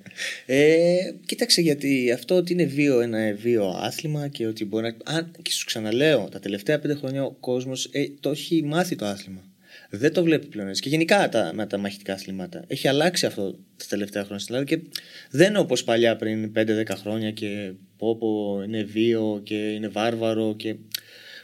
Ε, 0.46 0.96
κοίταξε 1.26 1.60
γιατί 1.60 2.12
αυτό 2.12 2.34
ότι 2.34 2.52
είναι 2.52 2.64
βίο, 2.64 3.00
ένα 3.00 3.34
βίο 3.34 3.68
άθλημα 3.68 4.28
και 4.28 4.46
ότι 4.46 4.64
μπορεί 4.64 4.82
να. 4.82 5.14
Αν, 5.14 5.30
και 5.42 5.52
σου 5.52 5.64
ξαναλέω, 5.64 6.28
τα 6.30 6.38
τελευταία 6.38 6.78
πέντε 6.78 6.94
χρόνια 6.94 7.24
ο 7.24 7.30
κόσμος 7.30 7.90
το 8.20 8.30
έχει 8.30 8.62
μάθει 8.64 8.96
το 8.96 9.06
άθλημα. 9.06 9.44
Δεν 9.90 10.12
το 10.12 10.22
βλέπει 10.22 10.46
πλέον 10.46 10.68
έτσι. 10.68 10.82
Και 10.82 10.88
γενικά 10.88 11.28
τα, 11.28 11.50
με 11.54 11.66
τα 11.66 11.78
μαχητικά 11.78 12.12
αθλήματα. 12.12 12.64
Έχει 12.66 12.88
αλλάξει 12.88 13.26
αυτό 13.26 13.52
τα 13.76 13.84
τελευταία 13.88 14.22
χρόνια 14.22 14.38
στην 14.38 14.54
Ελλάδα 14.54 14.76
και 14.76 14.98
δεν 15.30 15.48
είναι 15.48 15.58
όπως 15.58 15.84
παλιά 15.84 16.16
πριν 16.16 16.52
5-10 16.56 16.84
χρόνια 17.00 17.30
και 17.30 17.72
πω, 17.96 18.16
πω 18.16 18.62
είναι 18.64 18.82
βίο 18.82 19.40
και 19.42 19.54
είναι 19.54 19.88
βάρβαρο. 19.88 20.54
Και... 20.56 20.74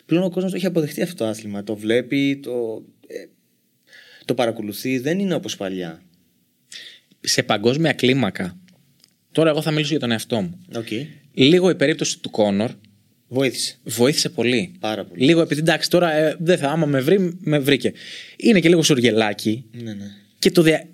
Πλέον 0.07 0.25
ο 0.25 0.31
κόσμος 0.31 0.51
το 0.51 0.57
έχει 0.57 0.67
αποδεχτεί 0.67 1.03
αυτό 1.03 1.15
το 1.15 1.27
άθλημα. 1.27 1.65
Το 1.65 1.77
βλέπει, 1.77 2.41
το, 2.43 2.85
ε, 3.07 3.27
το 4.25 4.35
παρακολουθεί. 4.35 4.99
Δεν 4.99 5.19
είναι 5.19 5.35
όπως 5.35 5.57
παλιά. 5.57 6.03
Σε 7.21 7.43
παγκόσμια 7.43 7.93
κλίμακα. 7.93 8.62
Τώρα, 9.33 9.51
εγώ 9.51 9.63
θα 9.63 9.71
μιλήσω 9.71 9.91
για 9.91 10.01
τον 10.01 10.11
εαυτό 10.11 10.41
μου. 10.41 10.59
Okay. 10.75 11.07
Λίγο 11.35 11.71
η 11.71 11.75
περίπτωση 11.75 12.19
του 12.19 12.31
Κόνορ 12.31 12.71
Βοήθησε. 13.29 13.79
βοήθησε 13.83 14.29
πολύ. 14.29 14.73
Πάρα 14.81 15.05
πολύ. 15.05 15.25
Λίγο 15.25 15.41
επειδή 15.41 15.61
εντάξει, 15.61 15.91
τώρα 15.91 16.13
ε, 16.13 16.37
δεν 16.39 16.59
θα, 16.59 16.69
άμα 16.69 16.87
με 16.87 17.01
βρει, 17.01 17.39
με 17.41 17.59
βρήκε. 17.59 17.93
Είναι 18.37 18.61
και 18.61 18.69
λίγο 18.69 18.83
σουργελάκι. 18.83 19.65
Ναι, 19.83 19.93
ναι. 19.93 20.05
Και 20.39 20.51
το, 20.51 20.63
δια... 20.63 20.87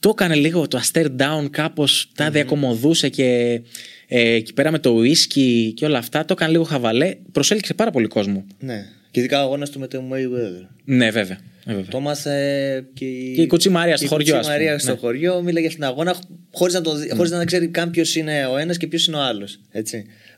το 0.00 0.08
έκανε 0.08 0.34
λίγο 0.34 0.68
το 0.68 0.80
stare 0.92 1.16
down, 1.16 1.46
κάπως 1.50 2.10
τα 2.14 2.30
διακομωδούσε 2.30 3.08
και 3.08 3.60
ε, 4.08 4.30
εκεί 4.30 4.52
πέρα 4.52 4.70
με 4.70 4.78
το 4.78 4.98
whisky 4.98 5.72
και 5.74 5.84
όλα 5.84 5.98
αυτά. 5.98 6.24
Το 6.24 6.32
έκανε 6.32 6.52
λίγο 6.52 6.64
χαβαλέ. 6.64 7.16
Προσέλκυσε 7.32 7.74
πάρα 7.74 7.90
πολύ 7.90 8.06
κόσμο. 8.06 8.46
ναι. 8.58 8.86
Και 9.14 9.20
ειδικά 9.20 9.40
ο 9.40 9.44
αγώνας 9.44 9.70
του 9.70 9.78
με 9.78 9.86
το 9.86 10.02
Mayweather. 10.12 10.66
Ναι, 10.84 11.10
βέβαια. 11.10 11.38
Ε, 11.66 11.74
βέβαια. 11.74 11.90
Το 11.90 11.96
έμαθε 11.98 12.84
και 12.94 13.04
η, 13.04 13.34
Και 13.34 13.42
η 13.42 13.46
Κουτσή 13.46 13.68
Μαρία 13.68 13.96
στο 13.96 14.04
η 14.04 14.08
χωριό, 14.08 14.24
Κουτσή 14.34 14.38
ας 14.38 14.46
πούμε. 14.46 14.58
Μαρία 14.64 14.78
στο 14.78 14.92
Ναι. 14.92 14.98
χωριό 14.98 15.42
μίλαγε 15.42 15.66
για 15.66 15.74
την 15.76 15.84
αγώνα 15.84 16.16
χωρίς 16.52 16.74
να, 16.74 16.80
το, 16.80 16.94
δει- 16.96 17.12
χωρίς 17.14 17.30
να 17.30 17.44
ξέρει 17.44 17.68
καν 17.68 17.90
ποιος 17.90 18.14
είναι 18.16 18.46
ο 18.46 18.56
ένας 18.56 18.76
και 18.76 18.86
ποιος 18.86 19.06
είναι 19.06 19.16
ο 19.16 19.20
άλλος. 19.20 19.60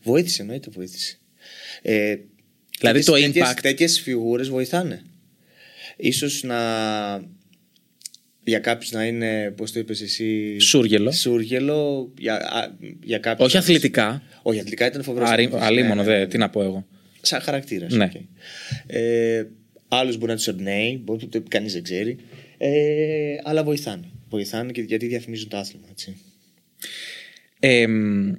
Βοήθησε, 0.02 0.42
εννοείται 0.42 0.68
βοήθησε. 0.72 1.18
Ε, 1.82 2.16
Δηλαδή 2.80 3.04
το 3.04 3.12
impact. 3.16 3.54
Τέτοιες 3.62 4.00
φιγούρες 4.00 4.48
βοηθάνε. 4.48 5.02
Ίσως 5.96 6.42
να. 6.42 6.56
Για 8.44 8.58
κάποιους 8.58 8.90
να 8.92 9.04
είναι, 9.04 9.52
πώς 9.56 9.72
το 9.72 9.78
είπες 9.78 10.00
εσύ. 10.00 10.58
Σούργελο. 10.58 11.12
Σούργελο. 11.12 12.12
Για, 12.18 12.34
α, 12.34 12.68
για 13.02 13.18
κάποιους 13.18 13.46
Όχι 13.48 13.56
αθλητικά. 13.56 14.22
Όχι, 14.42 14.58
αθλητικά 14.58 14.86
ήταν 14.86 15.02
φοβερός. 15.02 15.30
Αρή- 15.30 15.52
Ναι, 15.52 15.58
Αλίμονο, 15.64 16.02
ναι, 16.02 16.12
ναι. 16.12 16.18
δε, 16.18 16.26
τι 16.26 16.38
να 16.38 16.50
πω 16.50 16.62
εγώ. 16.62 16.86
Σαν 17.26 17.40
χαρακτήρας. 17.40 17.92
Ναι. 17.92 18.10
Ε, 18.86 19.44
Άλλους 19.88 20.16
μπορεί 20.16 20.30
να 20.30 20.36
τους 20.36 20.48
εμπνέει, 20.48 21.00
μπορεί 21.04 21.28
να 21.32 21.40
κανείς 21.48 21.72
δεν 21.72 21.82
ξέρει. 21.82 22.16
Ε, 22.58 23.36
αλλά 23.42 23.64
βοηθάνε. 23.64 24.10
Βοηθάνε 24.28 24.72
και 24.72 24.80
γιατί 24.80 25.06
διαφημίζουν 25.06 25.48
το 25.48 25.56
άθλημα. 25.56 25.86
Έτσι. 25.90 26.16
Ε, 27.60 27.86
μ, 27.86 28.32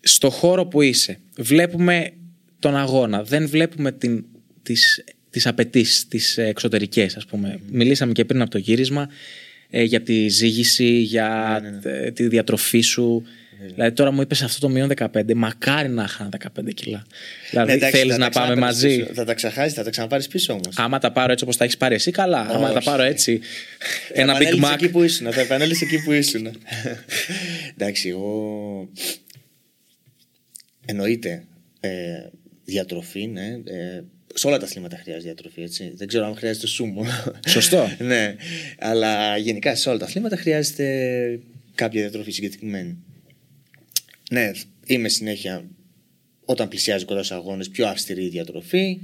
στο 0.00 0.30
χώρο 0.30 0.66
που 0.66 0.82
είσαι 0.82 1.18
βλέπουμε 1.36 2.10
τον 2.58 2.76
αγώνα 2.76 3.22
δεν 3.22 3.48
βλέπουμε 3.48 3.92
την, 3.92 4.24
τις, 4.62 5.04
τις 5.30 5.46
απαιτήσεις 5.46 6.08
τις 6.08 6.38
εξωτερικές 6.38 7.16
ας 7.16 7.26
πούμε 7.26 7.60
μιλήσαμε 7.70 8.12
και 8.12 8.24
πριν 8.24 8.40
από 8.40 8.50
το 8.50 8.58
γύρισμα 8.58 9.08
ε, 9.70 9.82
για 9.82 10.02
τη 10.02 10.28
ζήγηση 10.28 10.88
για 10.88 11.60
Ναι, 11.62 11.90
ε, 11.92 12.10
τη 12.10 12.28
διατροφή 12.28 12.80
σου 12.80 13.22
δηλαδή 13.74 13.92
τώρα 13.92 14.10
μου 14.10 14.20
είπες 14.20 14.42
αυτό 14.42 14.60
το 14.60 14.68
μείον 14.68 14.90
15 14.96 15.34
μακάρι 15.34 15.88
να 15.88 16.02
είχα 16.02 16.28
15 16.56 16.74
κιλά 16.74 17.06
δηλαδή 17.50 17.70
Ναι, 17.70 17.76
εντάξει, 17.76 17.96
θέλεις 17.96 18.12
θα 18.12 18.18
να 18.18 18.30
τα 18.30 18.40
πάμε 18.40 18.54
ξαναπάρεις 18.54 18.82
μαζί 18.82 18.98
πίσω. 18.98 19.14
Θα 19.14 19.24
τα 19.24 19.34
ξεχάσεις, 19.34 19.72
θα 19.72 19.82
τα 19.82 19.90
ξαναπάρεις 19.90 20.28
πίσω 20.28 20.52
όμως. 20.52 20.74
άμα 20.76 20.98
τα 20.98 21.12
πάρω 21.12 21.32
έτσι 21.32 21.44
όπως 21.44 21.56
τα 21.56 21.64
έχεις 21.64 21.76
πάρει 21.76 21.94
εσύ 21.94 22.10
καλά 22.10 22.40
άμα 22.40 22.68
τα 22.68 22.76
Όχι. 22.76 22.84
πάρω 22.84 23.02
έτσι 23.02 23.40
ένα 24.12 24.36
Big 24.36 24.40
Επανέλθεις 24.40 24.68
Mac 24.70 24.72
εκεί 24.74 24.88
που 24.88 25.02
ήσουν. 25.02 25.32
Θα 25.32 25.40
επανέλθεις 25.40 25.82
εκεί 25.82 26.02
που 26.02 26.12
ήσουν. 26.12 26.56
Εντάξει, 27.76 28.08
εγώ. 28.08 28.88
Εννοείται. 30.86 31.44
Ε, 31.80 31.90
διατροφή, 32.64 33.26
ναι. 33.26 33.46
Ε, 33.64 34.02
σε 34.34 34.46
όλα 34.46 34.58
τα 34.58 34.64
αθλήματα 34.64 34.96
χρειάζεται 34.96 35.24
διατροφή, 35.24 35.62
έτσι. 35.62 35.92
Δεν 35.96 36.08
ξέρω 36.08 36.26
αν 36.26 36.36
χρειάζεται 36.36 36.66
σούμο. 36.66 37.06
Σωστό. 37.48 37.90
ναι. 37.98 38.34
Αλλά 38.78 39.36
γενικά 39.36 39.74
σε 39.74 39.88
όλα 39.88 39.98
τα 39.98 40.04
αθλήματα 40.04 40.36
χρειάζεται 40.36 41.40
κάποια 41.74 42.00
διατροφή 42.00 42.30
συγκεκριμένη. 42.30 42.96
Ναι, 44.30 44.50
είμαι 44.86 45.08
συνέχεια 45.08 45.64
όταν 46.44 46.68
πλησιάζει 46.68 47.04
κοντά 47.04 47.22
στους 47.22 47.36
αγώνες 47.36 47.68
πιο 47.68 47.86
αυστηρή 47.86 48.28
διατροφή. 48.28 49.00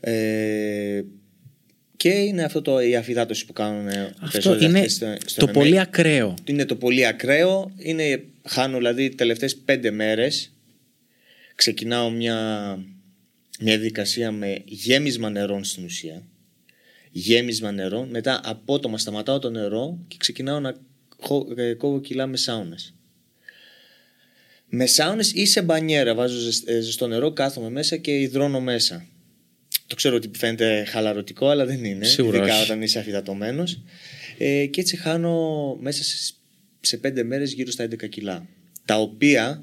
Ε, 0.00 1.02
και 1.96 2.08
είναι 2.08 2.42
αυτό 2.42 2.62
το, 2.62 2.80
η 2.80 2.96
αφυδάτωση 2.96 3.46
που 3.46 3.52
κάνουν 3.52 3.88
ε, 3.88 4.02
αυτό 4.02 4.28
περισσότεροι 4.30 4.64
είναι 4.64 4.78
αθλητές 4.78 4.92
στο- 4.94 5.28
στο 5.30 5.44
το 5.46 5.50
MMA. 5.50 5.54
πολύ 5.54 5.78
ακραίο 5.80 6.34
Είναι 6.44 6.64
το 6.64 6.76
πολύ 6.76 7.06
ακραίο. 7.06 7.72
Είναι, 7.76 8.24
χάνω 8.44 8.76
δηλαδή 8.76 9.08
τελευταίες 9.08 9.56
πέντε 9.56 9.90
μέρες. 9.90 10.52
Ξεκινάω 11.54 12.10
μια, 12.10 12.36
μια 13.60 13.74
διαδικασία 13.78 14.30
με 14.32 14.62
γέμισμα 14.64 15.30
νερών 15.30 15.64
στην 15.64 15.84
ουσία. 15.84 16.22
Γέμισμα 17.10 17.72
νερών. 17.72 18.08
Μετά 18.08 18.40
απότομα 18.44 18.98
σταματάω 18.98 19.38
το 19.38 19.50
νερό 19.50 19.98
και 20.08 20.16
ξεκινάω 20.18 20.60
να 20.60 20.76
χω- 21.20 21.58
ε, 21.58 21.74
κόβω 21.74 22.00
κιλά 22.00 22.26
με 22.26 22.36
σάουνες. 22.36 22.94
Με 24.68 24.86
σάουνες 24.86 25.32
ή 25.32 25.46
σε 25.46 25.62
μπανιέρα. 25.62 26.14
Βάζω 26.14 26.38
ζεσ- 26.38 26.68
ε, 26.68 26.80
ζεστό 26.80 27.06
νερό, 27.06 27.32
κάθομαι 27.32 27.70
μέσα 27.70 27.96
και 27.96 28.18
υδρώνω 28.20 28.60
μέσα. 28.60 29.06
Το 29.86 29.94
ξέρω 29.94 30.16
ότι 30.16 30.30
φαίνεται 30.36 30.84
χαλαρωτικό, 30.84 31.48
αλλά 31.48 31.66
δεν 31.66 31.84
είναι. 31.84 32.04
Σίγουρα 32.04 32.36
ειδικά 32.38 32.54
όχι. 32.54 32.62
όταν 32.64 32.82
είσαι 32.82 32.98
αφιδατωμένο. 32.98 33.64
Ε, 34.38 34.66
και 34.66 34.80
έτσι 34.80 34.96
χάνω 34.96 35.74
μέσα 35.80 36.02
σε, 36.04 36.32
σε 36.80 36.96
πέντε 36.96 37.22
μέρες 37.22 37.52
γύρω 37.52 37.70
στα 37.70 37.84
11 37.84 38.08
κιλά. 38.08 38.46
Τα 38.84 38.98
οποία 39.00 39.62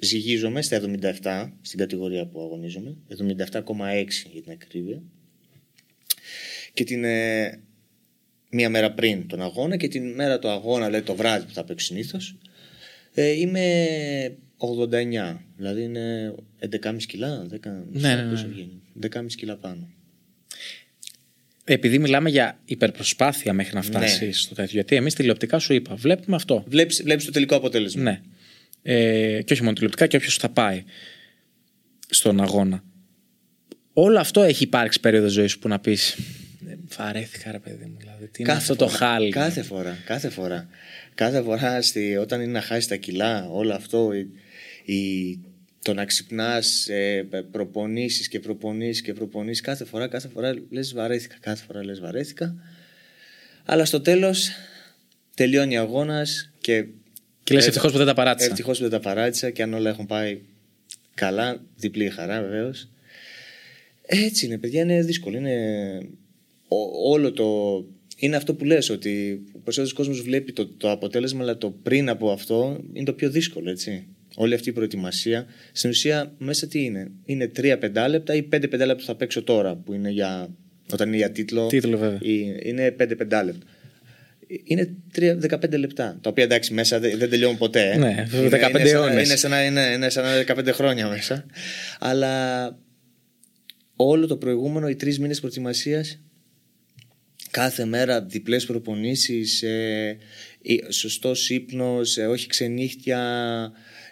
ζυγίζομαι 0.00 0.62
στα 0.62 0.76
77 0.76 1.52
στην 1.62 1.78
κατηγορία 1.78 2.26
που 2.26 2.40
αγωνίζομαι. 2.40 2.96
77,6 3.08 4.28
για 4.32 4.42
την 4.42 4.52
ακρίβεια. 4.52 5.02
Και 6.74 6.84
την, 6.84 7.04
ε, 7.04 7.60
μία 8.50 8.70
μέρα 8.70 8.92
πριν 8.92 9.28
τον 9.28 9.42
αγώνα 9.42 9.76
και 9.76 9.88
την 9.88 10.14
μέρα 10.14 10.38
του 10.38 10.48
αγώνα, 10.48 10.86
δηλαδή 10.86 11.04
το 11.04 11.14
βράδυ 11.14 11.46
που 11.46 11.52
θα 11.52 11.64
παίξω 11.64 11.86
συνήθως, 11.86 12.36
ε, 13.20 13.30
είμαι 13.30 14.36
89. 14.58 15.36
Δηλαδή 15.56 15.82
είναι 15.82 16.34
11,5 16.60 16.96
κιλά. 17.06 17.46
10, 17.52 17.56
Ναι, 17.90 18.14
ναι, 18.14 18.22
ναι. 18.22 18.30
πόσο 18.30 18.46
βγαίνει, 18.48 18.82
10,5 19.02 19.26
κιλά 19.36 19.56
πάνω. 19.56 19.88
Επειδή 21.64 21.98
μιλάμε 21.98 22.30
για 22.30 22.58
υπερπροσπάθεια 22.64 23.52
μέχρι 23.52 23.74
να 23.74 23.82
φτάσεις 23.82 24.20
Ναι. 24.20 24.32
στο 24.32 24.54
τέτοιο. 24.54 24.72
Γιατί 24.74 24.96
εμείς 24.96 25.14
τηλεοπτικά 25.14 25.58
σου 25.58 25.72
είπα, 25.74 25.94
βλέπουμε 25.94 26.36
αυτό. 26.36 26.64
Βλέπεις, 26.66 27.02
βλέπεις 27.02 27.24
το 27.24 27.30
τελικό 27.30 27.56
αποτέλεσμα. 27.56 28.02
Ναι. 28.02 28.20
Ε, 28.82 29.42
και 29.42 29.52
όχι 29.52 29.62
μόνο 29.62 29.74
τηλεοπτικά 29.74 30.06
και 30.06 30.16
όποιος 30.16 30.36
θα 30.36 30.48
πάει 30.48 30.84
στον 32.08 32.40
αγώνα. 32.40 32.84
Όλο 33.92 34.18
αυτό 34.18 34.42
έχει 34.42 34.62
υπάρξει 34.62 35.00
περίοδο 35.00 35.28
ζωής 35.28 35.50
σου 35.50 35.58
που 35.58 35.68
να 35.68 35.78
πεις. 35.78 36.16
Βαρέθηκα, 36.96 37.50
ρε 37.52 37.58
παιδί 37.58 37.84
μου. 37.84 37.96
Δηλαδή, 37.98 38.26
τι 38.28 38.42
είναι 38.42 38.52
αυτό 38.52 38.76
το 38.76 38.88
φορά, 38.88 39.06
χάλι. 39.06 39.30
Κάθε 39.30 39.62
φορά, 39.62 39.98
κάθε 40.04 40.28
φορά. 40.30 40.68
Κάθε 41.14 41.42
φορά 41.42 41.82
στη, 41.82 42.16
όταν 42.16 42.40
είναι 42.40 42.52
να 42.52 42.60
χάσεις 42.60 42.86
τα 42.86 42.96
κιλά, 42.96 43.48
όλο 43.48 43.74
αυτό, 43.74 44.12
η, 44.12 44.28
η- 44.94 45.40
το 45.82 45.94
να 45.94 46.04
ξυπνάς 46.04 46.88
ε, 46.88 47.28
προπονήσεις 47.50 48.28
και 48.28 48.40
προπονήσεις 48.40 49.02
και 49.02 49.12
προπονήσεις, 49.12 49.60
κάθε 49.60 49.84
φορά, 49.84 50.08
κάθε 50.08 50.28
φορά 50.28 50.54
λες 50.70 50.92
βαρέθηκα. 50.94 51.36
Κάθε 51.40 51.64
φορά 51.64 51.84
λες 51.84 52.00
βαρέθηκα. 52.00 52.54
Αλλά 53.64 53.84
στο 53.84 54.00
τέλος 54.00 54.50
τελειώνει 55.34 55.78
ο 55.78 55.80
αγώνας 55.80 56.50
και. 56.60 56.84
Και 57.44 57.54
λες, 57.54 57.66
ευτυχώς 57.66 57.92
που 57.92 57.98
δεν 57.98 58.06
τα 58.06 58.14
παράτησα. 58.14 58.48
Ευτυχώς 58.48 58.76
που 58.76 58.82
δεν 58.82 58.92
τα 58.92 59.00
παράτησα 59.00 59.50
και 59.50 59.62
αν 59.62 59.74
όλα 59.74 59.90
έχουν 59.90 60.06
πάει 60.06 60.40
καλά, 61.14 61.60
διπλή 61.76 62.04
η 62.04 62.10
χαρά 62.10 62.40
βεβαίως. 62.40 62.88
Έτσι 64.02 64.46
είναι, 64.46 64.58
παιδιά, 64.58 64.82
είναι 64.82 65.02
δύσκολο. 65.02 65.36
Είναι 65.36 65.98
ό- 66.68 67.10
όλο 67.12 67.32
το. 67.32 67.46
Είναι 68.20 68.36
αυτό 68.36 68.54
που 68.54 68.64
λες 68.64 68.90
ότι 68.90 69.42
ο 69.52 69.58
περισσότερος 69.58 69.92
κόσμος 69.92 70.20
βλέπει 70.22 70.52
το, 70.52 70.66
το 70.66 70.90
αποτέλεσμα, 70.90 71.42
αλλά 71.42 71.58
το 71.58 71.70
πριν 71.70 72.08
από 72.08 72.30
αυτό 72.30 72.80
είναι 72.92 73.04
το 73.04 73.12
πιο 73.12 73.30
δύσκολο, 73.30 73.70
έτσι. 73.70 74.06
Όλη 74.36 74.54
αυτή 74.54 74.68
η 74.68 74.72
προετοιμασία. 74.72 75.46
Στην 75.72 75.90
ουσία, 75.90 76.34
μέσα 76.38 76.66
τι 76.66 76.84
είναι; 76.84 77.10
Είναι 77.24 77.50
3-5 77.56 78.06
λεπτά 78.08 78.34
ή 78.34 78.48
5-5 78.52 78.60
λεπτά 78.70 78.96
που 78.96 79.02
θα 79.02 79.14
παίξω 79.14 79.42
τώρα, 79.42 79.76
που 79.76 79.92
είναι 79.92 80.10
για. 80.10 80.48
Όταν 80.92 81.08
είναι 81.08 81.16
για 81.16 81.30
τίτλο. 81.32 81.66
Τίτλο, 81.66 81.98
βέβαια. 81.98 82.18
ή- 82.22 82.56
Είναι 82.62 82.90
5-5 82.98 83.44
λεπτά. 83.44 83.54
Είναι 84.64 84.94
3, 85.14 85.38
15 85.50 85.78
λεπτά. 85.78 86.18
Τα 86.20 86.30
οποία 86.30 86.44
εντάξει 86.44 86.74
μέσα 86.74 86.98
δεν, 87.00 87.18
δεν 87.18 87.30
τελειώνουν 87.30 87.58
ποτέ. 87.58 87.90
ε. 87.90 87.96
Ναι, 87.98 88.26
είναι, 88.34 88.48
15 88.48 88.70
είναι, 88.80 88.88
σαν, 88.88 89.00
να- 89.00 89.06
αιώνες. 89.06 89.26
είναι, 89.26 89.36
σαν 89.36 89.50
να, 89.50 89.64
είναι, 89.64 89.80
είναι 89.94 90.08
σαν 90.10 90.24
να 90.24 90.34
είναι 90.34 90.44
15 90.48 90.72
χρόνια 90.72 91.08
μέσα. 91.08 91.46
Αλλά 91.98 92.78
όλο 93.96 94.26
το 94.26 94.36
προηγούμενο, 94.36 94.88
οι 94.88 94.94
τρεις 94.96 95.18
μήνες 95.18 95.40
προετοιμασίας, 95.40 96.20
κάθε 97.50 97.84
μέρα 97.84 98.22
διπλές 98.22 98.66
προπονήσεις, 98.66 99.62
ε, 99.62 100.18
ε, 100.62 100.92
σωστός 100.92 101.50
ύπνος, 101.50 102.16
ε, 102.16 102.26
όχι 102.26 102.46
ξενύχτια, 102.46 103.22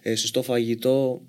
ε, 0.02 0.14
σωστό 0.14 0.42
φαγητό. 0.42 1.22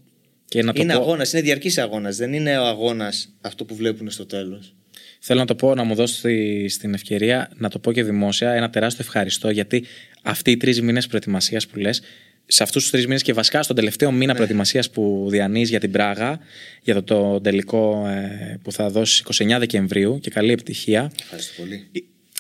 Και 0.46 0.64
να 0.64 0.74
το 0.74 0.82
είναι 0.82 0.94
πω- 0.94 1.02
αγώνας, 1.02 1.34
είναι 1.34 1.42
διαρκής 1.42 1.78
αγώνας, 1.78 2.18
δεν 2.18 2.34
είναι 2.34 2.58
ο 2.58 2.66
αγώνας 2.66 3.36
αυτό 3.42 3.66
που 3.66 3.76
βλέπουν 3.76 4.10
στο 4.10 4.26
τέλος. 4.26 4.76
Θέλω 5.20 5.40
να 5.40 5.46
το 5.46 5.56
πω, 5.56 5.76
να 5.76 5.84
μου 5.84 5.96
δώσει 5.96 6.66
την 6.80 6.94
ευκαιρία 6.94 7.52
να 7.56 7.70
το 7.70 7.80
πω 7.80 7.92
και 7.92 8.04
δημόσια 8.04 8.54
ένα 8.54 8.70
τεράστιο 8.70 9.04
ευχαριστώ 9.06 9.50
γιατί 9.50 9.86
αυτοί 10.24 10.52
οι 10.52 10.58
τρεις 10.58 10.82
μήνες 10.82 11.08
προετοιμασίας 11.08 11.68
που 11.68 11.80
λες, 11.80 12.02
σε 12.48 12.64
αυτούς 12.64 12.82
τους 12.82 12.92
τρεις 12.92 13.06
μήνες 13.06 13.22
και 13.22 13.34
βασικά 13.34 13.64
στον 13.64 13.76
τελευταίο 13.76 14.12
μήνα 14.12 14.26
Ναι. 14.32 14.34
προετοιμασίας 14.34 14.90
που 14.90 15.28
διανύεις 15.30 15.70
για 15.70 15.80
την 15.80 15.92
Πράγα, 15.92 16.40
για 16.82 16.94
το, 16.94 17.04
το 17.04 17.42
τελικό 17.42 18.08
ε, 18.08 18.60
που 18.64 18.72
θα 18.72 18.90
δώσει 18.90 19.24
29 19.34 19.56
Δεκεμβρίου 19.60 20.20
και 20.20 20.30
καλή 20.30 20.52
επιτυχία. 20.52 21.12
Ευχαριστώ 21.22 21.54
πολύ. 21.62 21.88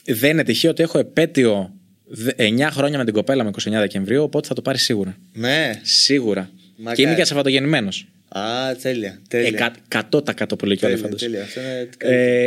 Δεν 0.06 0.30
είναι 0.32 0.44
τυχαίο 0.44 0.72
ότι 0.72 0.84
έχω 0.84 1.00
επέτειο 1.00 1.74
δε- 2.06 2.32
9 2.38 2.68
χρόνια 2.72 2.98
με 2.98 3.06
την 3.06 3.14
κοπέλα 3.14 3.44
με 3.44 3.50
29 3.64 3.72
Δεκεμβρίου, 3.72 4.24
οπότε 4.24 4.48
θα 4.48 4.54
το 4.54 4.62
πάρει 4.62 4.78
σίγουρα. 4.78 5.18
Ναι. 5.34 5.72
Σίγουρα. 5.82 6.50
Μακάρι. 6.76 6.96
Και 6.96 7.02
είμαι 7.02 7.16
και 7.16 7.24
Σαββατογεννημένος. 7.26 8.08
Α, 8.30 8.42
τέλεια. 8.82 9.20
τέλεια. 9.28 9.74
100% 10.12 10.58
πολύ 10.58 10.78
κιόλας 10.78 11.02
τέλεια, 11.02 11.10
φέτο. 11.10 11.16
τέλεια. 11.16 11.42
Αυτό 11.44 11.60
είναι 11.62 11.90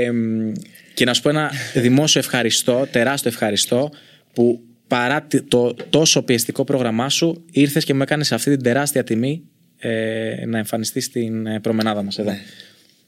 Ε, 0.04 0.10
μ, 0.12 0.52
και 0.94 1.04
να 1.04 1.14
σου 1.14 1.22
πω 1.22 1.28
ένα 1.28 1.50
δημόσιο 1.74 2.20
ευχαριστώ, 2.20 2.88
τεράστιο 2.90 3.30
ευχαριστώ 3.30 3.90
που 4.32 4.60
παρά 4.90 5.22
τη- 5.22 5.42
το 5.42 5.74
τόσο 5.90 6.22
πιεστικό 6.22 6.64
πρόγραμμά 6.64 7.08
σου 7.08 7.44
ήρθες 7.52 7.84
και 7.84 7.94
μου 7.94 8.02
έκανες 8.02 8.32
αυτή 8.32 8.50
την 8.50 8.62
τεράστια 8.62 9.04
τιμή 9.04 9.42
ε, 9.78 10.44
να 10.46 10.58
εμφανιστείς 10.58 11.04
στην 11.04 11.46
ε, 11.46 11.60
προμενάδα 11.60 12.02
μας 12.02 12.18
εδώ. 12.18 12.30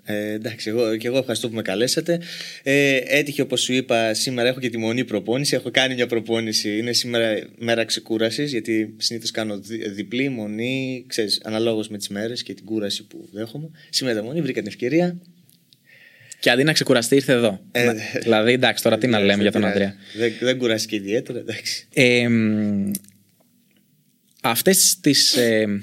Ε, 0.05 0.33
εντάξει, 0.33 0.69
εγώ, 0.69 0.97
και 0.97 1.07
εγώ 1.07 1.19
ευχαριστώ 1.19 1.49
που 1.49 1.55
με 1.55 1.63
καλέσατε. 1.63 2.21
Ε, 2.63 2.97
έτυχε 3.05 3.43
όπως 3.43 3.61
σου 3.63 3.73
είπα, 3.73 4.15
σήμερα 4.15 4.49
έχω 4.49 4.61
και 4.61 4.69
τη 4.71 4.79
μονή 4.79 5.05
προπόνηση. 5.05 5.55
Έχω 5.55 5.71
κάνει 5.71 5.95
μια 5.95 6.07
προπόνηση. 6.07 6.79
Είναι 6.79 6.93
σήμερα 6.93 7.39
μέρα 7.59 7.85
ξεκούρασης, 7.85 8.51
γιατί 8.51 8.95
συνήθως 8.97 9.31
κάνω 9.31 9.59
δι- 9.59 9.89
διπλή 9.89 10.29
μονή, 10.29 11.05
ξέρεις, 11.07 11.41
αναλόγως 11.45 11.89
με 11.89 11.99
τις 11.99 12.09
μέρες 12.09 12.43
και 12.43 12.55
την 12.55 12.65
κούραση 12.65 13.07
που 13.07 13.29
δέχομαι. 13.33 13.71
Σήμερα 13.91 14.15
ήταν 14.15 14.27
μονή, 14.27 14.41
βρήκα 14.41 14.59
την 14.61 14.69
ευκαιρία. 14.69 15.19
Και 16.43 16.51
αντί 16.51 16.63
να 16.65 16.73
ξεκουραστεί 16.73 17.15
ήρθε 17.15 17.33
εδώ. 17.33 17.61
Ε, 17.73 17.85
Να- 17.85 17.95
δηλαδή 18.23 18.53
εντάξει 18.53 18.83
τώρα 18.83 18.99
τι 18.99 19.07
να 19.07 19.21
λέμε 19.21 19.43
για 19.43 19.53
τον 19.53 19.65
Αντρέα. 19.65 19.95
Δεν, 20.17 20.33
δεν 20.41 20.59
κουράστηκε 20.59 20.97
ιδιαίτερα, 20.97 21.39
εντάξει. 21.39 21.87
Ε, 21.95 22.29
μ, 22.29 22.91
αυτές 24.43 25.01
τις, 25.01 25.37
ε, 25.37 25.83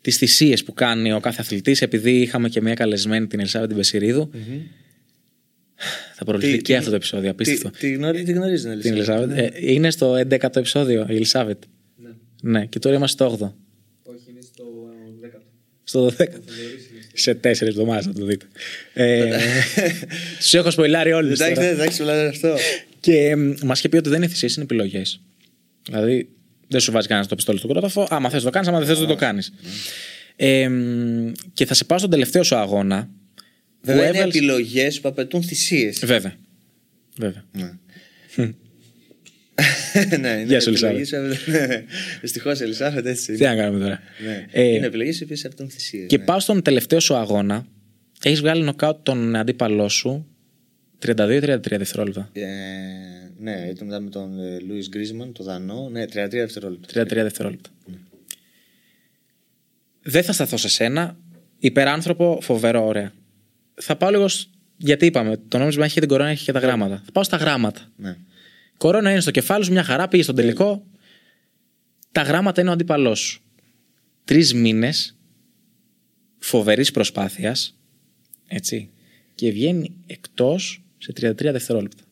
τις 0.00 0.16
θυσίες 0.16 0.64
που 0.64 0.72
κάνει 0.72 1.12
ο 1.12 1.20
κάθε 1.20 1.40
αθλητής 1.40 1.82
επειδή 1.82 2.20
είχαμε 2.20 2.48
και 2.48 2.60
μια 2.60 2.74
καλεσμένη 2.74 3.26
την 3.26 3.38
Ελισάβα 3.40 3.66
την 3.66 3.76
Πεσιρίδου 3.76 4.30
θα 6.14 6.24
προβληθεί 6.24 6.52
Τι- 6.56 6.62
και 6.62 6.72
τι- 6.72 6.78
αυτό 6.78 6.90
το 6.90 6.96
επεισόδιο 6.96 7.30
απίστευτο. 7.30 7.70
Τι, 7.70 7.78
τι, 7.78 7.92
γνωρίζει, 7.92 8.24
τι 8.24 8.32
γνωρίζει 8.32 8.68
την 8.68 8.80
την 8.80 8.92
Ελισάβετ; 8.92 9.30
Ελισάβετ. 9.30 9.54
Ε, 9.64 9.72
είναι 9.72 9.90
στο 9.90 10.14
11ο 10.16 10.56
επεισόδιο 10.56 11.06
η 11.10 11.14
Ελισάβετ. 11.14 11.62
Ναι. 12.42 12.66
και 12.66 12.78
τώρα 12.78 12.96
είμαστε 12.96 13.24
στο 13.24 13.32
8ο. 13.38 13.52
Όχι, 14.12 14.30
είναι 14.30 14.40
στο 14.40 14.64
10ο. 15.20 15.40
Στο 15.84 16.04
12ο. 16.06 16.38
Σε 17.12 17.34
τέσσερις 17.34 17.74
εβδομάδες 17.74 18.04
θα 18.04 18.12
το 18.12 18.24
δείτε. 18.24 18.46
Ε, 18.94 19.36
Τους 20.38 20.54
έχω 20.54 20.70
σποϊλάρει 20.70 21.12
όλους. 21.12 21.40
Εντάξει, 21.40 21.62
δεν 21.62 21.72
εντάξει, 21.72 22.02
όλα 22.02 22.26
αυτό. 22.28 22.56
Και 23.00 23.36
μας 23.62 23.78
είχε 23.78 23.88
πει 23.88 23.96
ότι 23.96 24.08
δεν 24.08 24.18
είναι 24.22 24.30
θυσίε, 24.30 24.48
είναι 24.54 24.64
επιλογές. 24.64 25.20
Δηλαδή 25.84 26.28
δεν 26.68 26.80
σου 26.80 26.92
βάζει 26.92 27.06
κανένας 27.06 27.28
το 27.28 27.34
πιστόλι 27.34 27.58
στο 27.58 27.68
κρόταφο. 27.68 28.06
Άμα 28.10 28.30
θες 28.30 28.42
το 28.42 28.50
κάνεις, 28.50 28.68
άμα 28.68 28.78
δεν 28.78 28.86
θες 28.86 28.98
δεν 28.98 29.08
το 29.08 29.14
κάνεις. 29.14 29.52
Ε, 30.36 30.68
μ, 30.68 31.32
και 31.54 31.66
θα 31.66 31.74
σε 31.74 31.84
πάω 31.84 31.98
στον 31.98 32.10
τελευταίο 32.10 32.42
σου 32.42 32.56
αγώνα. 32.56 33.08
Βέβαια, 33.82 34.02
που 34.02 34.08
είναι 34.08 34.16
έβαλες- 34.18 34.36
επιλογές 34.36 35.00
που 35.00 35.08
απαιτούν 35.08 35.42
θυσίες. 35.42 35.98
Βέβαια. 36.04 36.34
Βέβαια. 37.18 37.44
ναι, 37.52 37.70
είναι 40.12 40.42
Γεια 40.46 40.60
σου, 40.60 40.70
επιλογές, 40.70 41.10
ναι. 41.46 41.84
Δυστυχώς, 42.20 42.60
Ελισάβετ, 42.60 43.06
έτσι. 43.06 43.32
Τι 43.34 43.42
να 43.44 43.56
κάνουμε 43.56 43.84
τώρα. 43.84 44.00
Ναι. 44.26 44.46
Ε, 44.50 44.62
είναι 44.62 44.86
επιλογέ 44.86 45.10
οι 45.10 45.22
οποίες 45.22 45.44
απαιτούν 45.44 45.70
θυσίες. 45.70 46.06
Και 46.06 46.18
πάω 46.18 46.40
στον 46.40 46.62
τελευταίο 46.62 47.00
σου 47.00 47.14
αγώνα. 47.14 47.66
Έχεις 48.22 48.40
βγάλει 48.40 48.62
νοκάουτ 48.62 48.96
τον 49.02 49.36
αντίπαλό 49.36 49.88
σου 49.88 50.26
32-33 51.06 51.58
δευτερόλεπτα. 51.60 52.30
Ε, 52.32 52.42
ναι, 53.38 53.66
ήταν 53.70 53.86
μετά 53.86 54.00
με 54.00 54.10
τον 54.10 54.30
Λούι 54.66 54.84
Γκρίζμαν, 54.88 55.32
τον 55.32 55.46
Δανό. 55.46 55.88
Ναι, 55.92 56.04
33 56.04 56.08
δευτερόλεπτα. 56.30 57.02
33 57.02 57.06
δευτερόλεπτα. 57.22 57.70
Δεν 60.02 60.22
θα 60.22 60.32
σταθώ 60.32 60.56
σε 60.56 60.68
σένα. 60.68 61.16
Υπεράνθρωπο, 61.58 62.38
φοβερό, 62.42 62.86
ωραία. 62.86 63.12
Θα 63.74 63.96
πάω 63.96 64.10
λίγο. 64.10 64.28
σ- 64.28 64.48
Γιατί 64.76 65.06
είπαμε, 65.06 65.36
το 65.48 65.58
νόμισμα 65.58 65.84
έχει 65.84 65.94
και 65.94 66.00
την 66.00 66.08
κορώνα, 66.08 66.30
έχει 66.30 66.44
και 66.44 66.52
τα 66.52 66.58
γράμματα. 66.58 67.02
Θα 67.04 67.12
πάω 67.12 67.24
στα 67.24 67.36
γράμματα. 67.36 67.80
Ναι. 67.96 68.16
Κορώνα 68.76 69.10
είναι 69.10 69.20
στο 69.20 69.30
κεφάλι 69.30 69.64
σου, 69.64 69.72
μια 69.72 69.84
χαρά, 69.84 70.08
πήγε 70.08 70.22
στον 70.22 70.34
τελικό. 70.34 70.86
Τα 72.12 72.22
γράμματα 72.22 72.60
είναι 72.60 72.70
ο 72.70 72.72
αντίπαλό 72.72 73.14
σου. 73.14 73.42
Τρεις 74.24 74.54
μήνες 74.54 75.16
φοβερής 76.38 76.90
προσπάθειας. 76.90 77.78
Έτσι. 78.48 78.90
Και 79.34 79.50
βγαίνει 79.50 79.94
εκτός 80.06 80.82
σε 80.98 81.12
33 81.12 81.34
δευτερόλεπτα. 81.52 82.02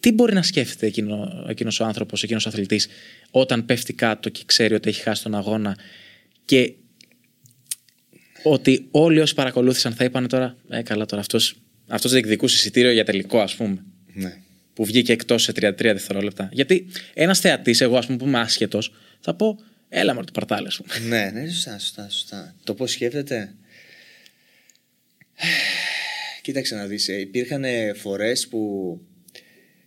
Τι 0.00 0.12
μπορεί 0.12 0.34
να 0.34 0.42
σκέφτεται 0.42 0.86
εκείνο, 0.86 1.44
εκείνος 1.48 1.80
ο 1.80 1.84
άνθρωπος, 1.84 2.22
εκείνος 2.22 2.46
ο 2.46 2.48
αθλητής 2.48 2.88
όταν 3.30 3.64
πέφτει 3.64 3.92
κάτω 3.92 4.28
και 4.28 4.42
ξέρει 4.46 4.74
ότι 4.74 4.88
έχει 4.88 5.02
χάσει 5.02 5.22
τον 5.22 5.34
αγώνα 5.34 5.76
και 6.44 6.74
ότι 8.42 8.88
όλοι 8.90 9.20
όσοι 9.20 9.34
παρακολούθησαν 9.34 9.92
θα 9.92 10.04
είπαν 10.04 10.28
τώρα 10.28 10.56
«Ε, 10.68 10.82
καλά 10.82 11.06
τώρα 11.06 11.20
αυτός, 11.20 11.54
αυτός 11.86 12.12
διεκδικούσε 12.12 12.56
εισιτήριο 12.56 12.90
για 12.90 13.04
τελικό 13.04 13.40
ας 13.40 13.54
πούμε». 13.54 13.84
Ναι. 14.20 14.30
Που 14.30 14.40
που 14.74 14.84
βγήκε 14.84 15.12
εκτός 15.12 15.42
σε 15.42 15.52
33 15.52 15.72
δευτερόλεπτα. 15.76 16.48
Γιατί 16.52 16.86
ένας 17.14 17.40
θεατής, 17.40 17.80
εγώ 17.80 17.96
ας 17.96 18.06
πούμε 18.06 18.18
που 18.18 18.26
είμαι 18.26 18.40
άσχετος, 18.40 18.92
θα 19.20 19.34
πω, 19.34 19.58
έλα 19.88 20.14
με 20.14 20.24
το 20.24 20.32
παρτάλε, 20.32 20.68
α 20.68 20.82
πούμε. 20.82 21.08
Ναι, 21.08 21.40
ναι, 21.40 21.48
σωστά, 21.48 21.78
σωστά, 21.78 22.08
σωστά. 22.10 22.54
Το 22.64 22.74
πώς 22.74 22.90
σκέφτεται; 22.90 23.54
Κοίταξε 26.42 26.74
να 26.74 26.86
δεις, 26.86 27.08
ε, 27.08 27.20
υπήρχαν 27.20 27.64
φορές 27.96 28.48
που 28.48 29.00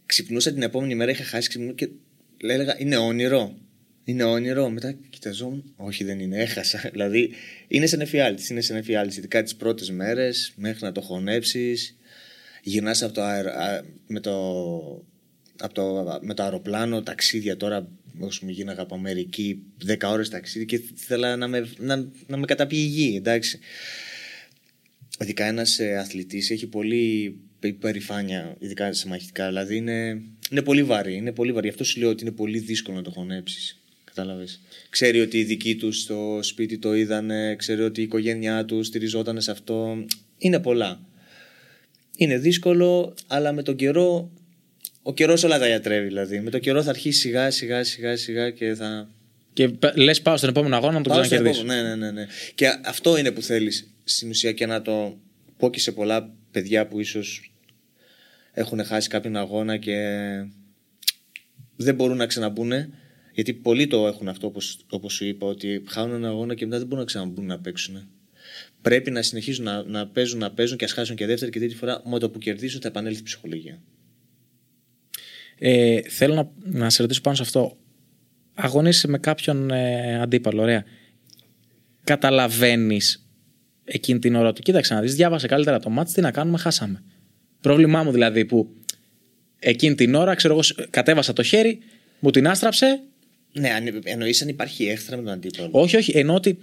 ξυπνούσα 0.06 0.54
την 0.54 0.62
επόμενη 0.62 0.96
μέρα, 0.96 1.12
είχα 1.12 1.24
χάσει 1.24 1.50
ξυπνού 1.50 1.76
και 1.76 1.90
έλεγα 2.38 2.76
είναι 2.78 2.98
όνειρο. 2.98 3.56
Είναι 4.04 4.24
όνειρο. 4.24 4.70
Μετά 4.70 4.96
κοιταζόμουν. 5.10 5.74
Όχι, 5.76 6.04
δεν 6.04 6.20
είναι. 6.20 6.38
Έχασα. 6.38 6.90
Δηλαδή 6.92 7.32
είναι 7.68 7.86
σε 7.86 7.96
νεφιάλτη. 7.96 8.44
Είναι 8.52 8.62
σε 8.62 8.74
νεφιάλτη. 8.74 9.18
Ειδικά 9.18 9.44
τις 9.44 9.56
πρώτες 9.56 9.92
μέρες 9.92 10.54
μέχρι 10.56 10.80
να 10.82 10.92
το 10.92 11.02
χωνέψεις. 11.02 11.98
Γυρνάς 12.64 13.04
από 13.04 13.14
το 13.14 13.22
αερο... 13.22 13.50
α- 13.50 13.84
με, 14.08 14.20
το... 14.20 14.32
Από 15.60 15.74
το... 15.74 16.20
με 16.22 16.34
το 16.34 16.44
αεροπλάνο, 16.44 17.02
ταξίδια 17.02 17.58
τώρα. 17.58 17.88
Όσο 18.20 18.46
μου 18.46 18.52
γίναγα 18.52 18.82
από 18.82 18.96
Αμερική, 18.96 19.64
10 19.88 19.96
ώρες 20.04 20.30
ταξίδι 20.30 20.66
και 20.66 20.82
ήθελα 20.96 21.36
να 21.36 21.48
με, 21.48 21.70
να, 21.78 22.08
να 22.28 22.38
με 22.38 22.46
καταπιεί 22.46 22.82
η 22.82 22.88
γη, 22.88 23.16
εντάξει. 23.16 23.60
Ειδικά 25.20 25.46
ένας 25.46 25.80
αθλητής 25.80 26.52
έχει 26.52 26.68
πολύ 26.68 27.36
υπερηφάνεια, 27.68 28.56
ειδικά 28.60 28.94
σε 28.94 29.08
μαχητικά. 29.08 29.48
Δηλαδή 29.48 29.76
είναι, 29.76 30.22
είναι 30.52 30.62
πολύ 30.62 30.84
βαρύ. 30.84 31.16
Είναι 31.16 31.32
πολύ 31.32 31.52
βαρύ. 31.52 31.68
Γι' 31.68 31.74
αυτό 31.74 31.84
σου 31.84 32.00
λέω 32.00 32.10
ότι 32.10 32.24
είναι 32.24 32.34
πολύ 32.34 32.60
δύσκολο 32.60 32.98
να 32.98 33.04
το 33.04 33.12
χωνέψεις. 33.12 33.82
Κατάλαβες. 34.04 34.62
Ξέρει 34.90 35.20
ότι 35.22 35.40
οι 35.40 35.44
δικοί 35.44 35.76
τους 35.76 36.00
στο 36.00 36.40
σπίτι 36.42 36.78
το 36.78 36.94
είδανε, 36.96 37.56
ξέρει 37.56 37.82
ότι 37.82 38.00
η 38.00 38.04
οικογένειά 38.04 38.66
τους 38.66 38.88
στηριζόταν 38.88 39.42
σε 39.42 39.52
αυτό. 39.52 40.06
Είναι 40.38 40.60
πολλά. 40.60 41.02
Είναι 42.18 42.38
δύσκολο, 42.38 43.14
αλλά 43.28 43.52
με 43.52 43.64
τον 43.64 43.76
καιρό. 43.76 44.32
Ο 45.02 45.14
καιρός 45.14 45.44
όλα 45.44 45.60
τα 45.60 45.68
γιατρεύει 45.68 46.08
δηλαδή. 46.08 46.40
Με 46.40 46.50
τον 46.50 46.60
καιρό 46.60 46.84
θα 46.84 46.90
αρχίσει 46.90 47.20
σιγά 47.20 47.52
σιγά 47.52 47.84
σιγά 47.84 48.18
σιγά 48.18 48.50
και 48.50 48.74
θα, 48.74 49.10
Και 49.54 49.70
λες, 49.96 50.22
πάω 50.22 50.38
στον 50.38 50.50
επόμενο 50.50 50.76
αγώνα 50.76 50.94
να 50.98 51.02
τον 51.02 51.14
Πάω 51.14 51.24
στο 51.24 51.36
ξανακερδίσω. 51.36 51.64
επόμενο. 51.66 51.88
Ναι, 51.88 51.96
ναι, 51.96 52.12
ναι, 52.12 52.12
ναι. 52.12 52.28
Και 52.56 52.68
αυτό 52.86 53.18
είναι 53.18 53.32
που 53.32 53.42
θέλεις 53.42 53.94
στην 54.04 54.30
ουσία 54.30 54.52
και 54.52 54.66
να 54.66 54.82
το 54.82 55.18
πω 55.58 55.70
και 55.70 55.80
σε 55.80 55.92
πολλά 55.92 56.34
παιδιά 56.52 56.88
που 56.88 57.00
ίσως 57.00 57.54
έχουν 58.52 58.84
χάσει 58.86 59.10
κάποιον 59.10 59.36
αγώνα 59.36 59.78
και 59.78 59.96
δεν 61.76 61.96
μπορούν 61.96 62.18
να 62.18 62.26
ξαναμπούν. 62.26 62.72
Γιατί 63.34 63.54
πολλοί 63.54 63.88
το 63.88 64.08
έχουν 64.08 64.28
αυτό, 64.28 64.48
όπως, 64.48 64.78
όπως 64.90 65.14
σου 65.14 65.26
είπα, 65.26 65.48
ότι 65.48 65.84
χάνουν 65.88 66.16
ένα 66.16 66.28
αγώνα 66.28 66.54
και 66.56 66.66
μετά 66.66 66.78
δεν 66.78 66.86
μπορούν 66.88 67.00
να 67.00 67.06
ξαναμπούν 67.10 67.46
να 67.46 67.60
παίξουν. 67.60 68.08
Πρέπει 68.84 69.12
να 69.12 69.22
συνεχίζουν 69.22 69.64
να, 69.64 69.84
να 69.84 70.08
παίζουν, 70.08 70.40
να 70.40 70.52
παίζουν 70.52 70.78
και 70.78 70.86
ας 70.86 70.92
χάσουν 70.92 71.16
και 71.16 71.26
δεύτερη 71.26 71.52
και 71.52 71.60
τρίτη 71.60 71.76
φορά. 71.76 72.02
Με 72.06 72.20
το 72.20 72.30
που 72.30 72.40
κερδίσουν 72.40 72.82
θα 72.82 72.88
επανέλθει 72.88 73.20
η 73.20 73.24
ψυχολογία. 73.24 73.82
Ε, 75.60 76.02
θέλω 76.02 76.34
να, 76.34 76.52
να 76.80 76.90
σε 76.90 77.02
ρωτήσω 77.02 77.22
πάνω 77.22 77.36
σε 77.36 77.42
αυτό. 77.42 77.78
Αγωνίζεσαι 78.54 79.08
με 79.08 79.18
κάποιον 79.18 79.72
ε, 79.72 80.20
αντίπαλο, 80.22 80.62
ωραία. 80.62 80.84
Καταλαβαίνεις 82.04 83.28
εκείνη 83.84 84.20
την 84.20 84.36
ώρα 84.36 84.54
του. 84.54 84.62
Κοίταξε 84.62 84.94
να 84.94 85.02
δεις, 85.02 85.16
διάβασε 85.16 85.48
καλύτερα 85.48 85.80
το 85.80 85.90
μάτι, 85.90 86.14
τι 86.14 86.22
να 86.22 86.32
κάνουμε, 86.32 86.58
χάσαμε. 86.58 87.04
Πρόβλημά 87.62 88.04
μου 88.04 88.12
δηλαδή 88.12 88.46
που 88.46 88.76
εκείνη 89.60 89.96
την 89.96 90.16
ώρα, 90.16 90.36
ξέρω 90.36 90.54
εγώ, 90.54 90.64
σ- 90.64 90.90
κατέβασα 90.90 91.34
το 91.34 91.44
χέρι, 91.44 91.80
μου 92.20 92.30
την 92.30 92.48
άστραψε. 92.48 93.02
Ναι, 93.54 93.70
αν, 93.70 94.02
εννοείς 94.04 94.42
αν 94.42 94.48
υπάρχει 94.48 94.86
έχθρα 94.86 95.18
με 95.18 95.24
τον 95.24 95.32
αντίπαλο. 95.32 95.70
Όχι, 95.72 95.96
όχι, 95.96 96.18
εννοώ 96.18 96.36
ότι 96.36 96.58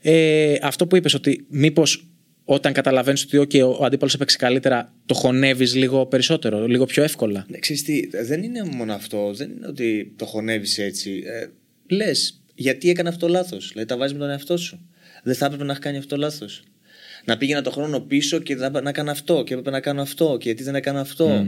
ε, 0.00 0.56
αυτό 0.62 0.86
που 0.86 0.96
είπες, 0.96 1.14
ότι 1.14 1.46
μήπως 1.48 2.10
όταν 2.44 2.72
καταλαβαίνεις 2.72 3.22
ότι 3.24 3.38
okay, 3.38 3.64
ο, 3.64 3.76
ο 3.80 3.84
αντίπαλος 3.84 4.14
έπαιξε 4.14 4.36
καλύτερα, 4.36 4.94
το 5.06 5.14
χωνεύεις 5.14 5.74
λίγο 5.74 6.06
περισσότερο, 6.06 6.66
λίγο 6.66 6.86
πιο 6.86 7.02
εύκολα. 7.02 7.46
Ναι, 7.48 7.58
ξέρεις 7.58 7.82
τι, 7.82 8.06
δεν 8.06 8.42
είναι 8.42 8.64
μόνο 8.64 8.92
αυτό. 8.92 9.32
Δεν 9.34 9.50
είναι 9.50 9.66
ότι 9.66 10.12
το 10.16 10.24
χωνεύεις 10.24 10.78
έτσι. 10.78 11.22
Ε, 11.26 11.46
Λες, 11.94 12.42
γιατί 12.54 12.90
έκανε 12.90 13.08
αυτό 13.08 13.28
λάθος. 13.28 13.68
Δηλαδή 13.68 13.88
τα 13.88 13.96
βάζεις 13.96 14.12
με 14.12 14.18
τον 14.20 14.30
εαυτό 14.30 14.56
σου. 14.56 14.88
Δεν 15.22 15.34
θα 15.34 15.44
έπρεπε 15.44 15.64
να 15.64 15.72
έχει 15.72 15.80
κάνει 15.80 15.96
αυτό 15.96 16.16
λάθος. 16.16 16.62
Να 17.24 17.36
πήγαινα 17.36 17.62
το 17.62 17.70
χρόνο 17.70 18.00
πίσω 18.00 18.38
και 18.38 18.56
θα, 18.56 18.64
έπρεπε 18.64 18.84
να 18.84 18.92
κάνω 18.92 19.10
αυτό 19.10 19.42
και 19.44 19.52
έπρεπε 19.52 19.70
να 19.70 19.80
κάνω 19.80 20.02
αυτό 20.02 20.36
και 20.40 20.48
γιατί 20.48 20.62
δεν 20.62 20.74
έκανα 20.74 21.00
αυτό. 21.00 21.46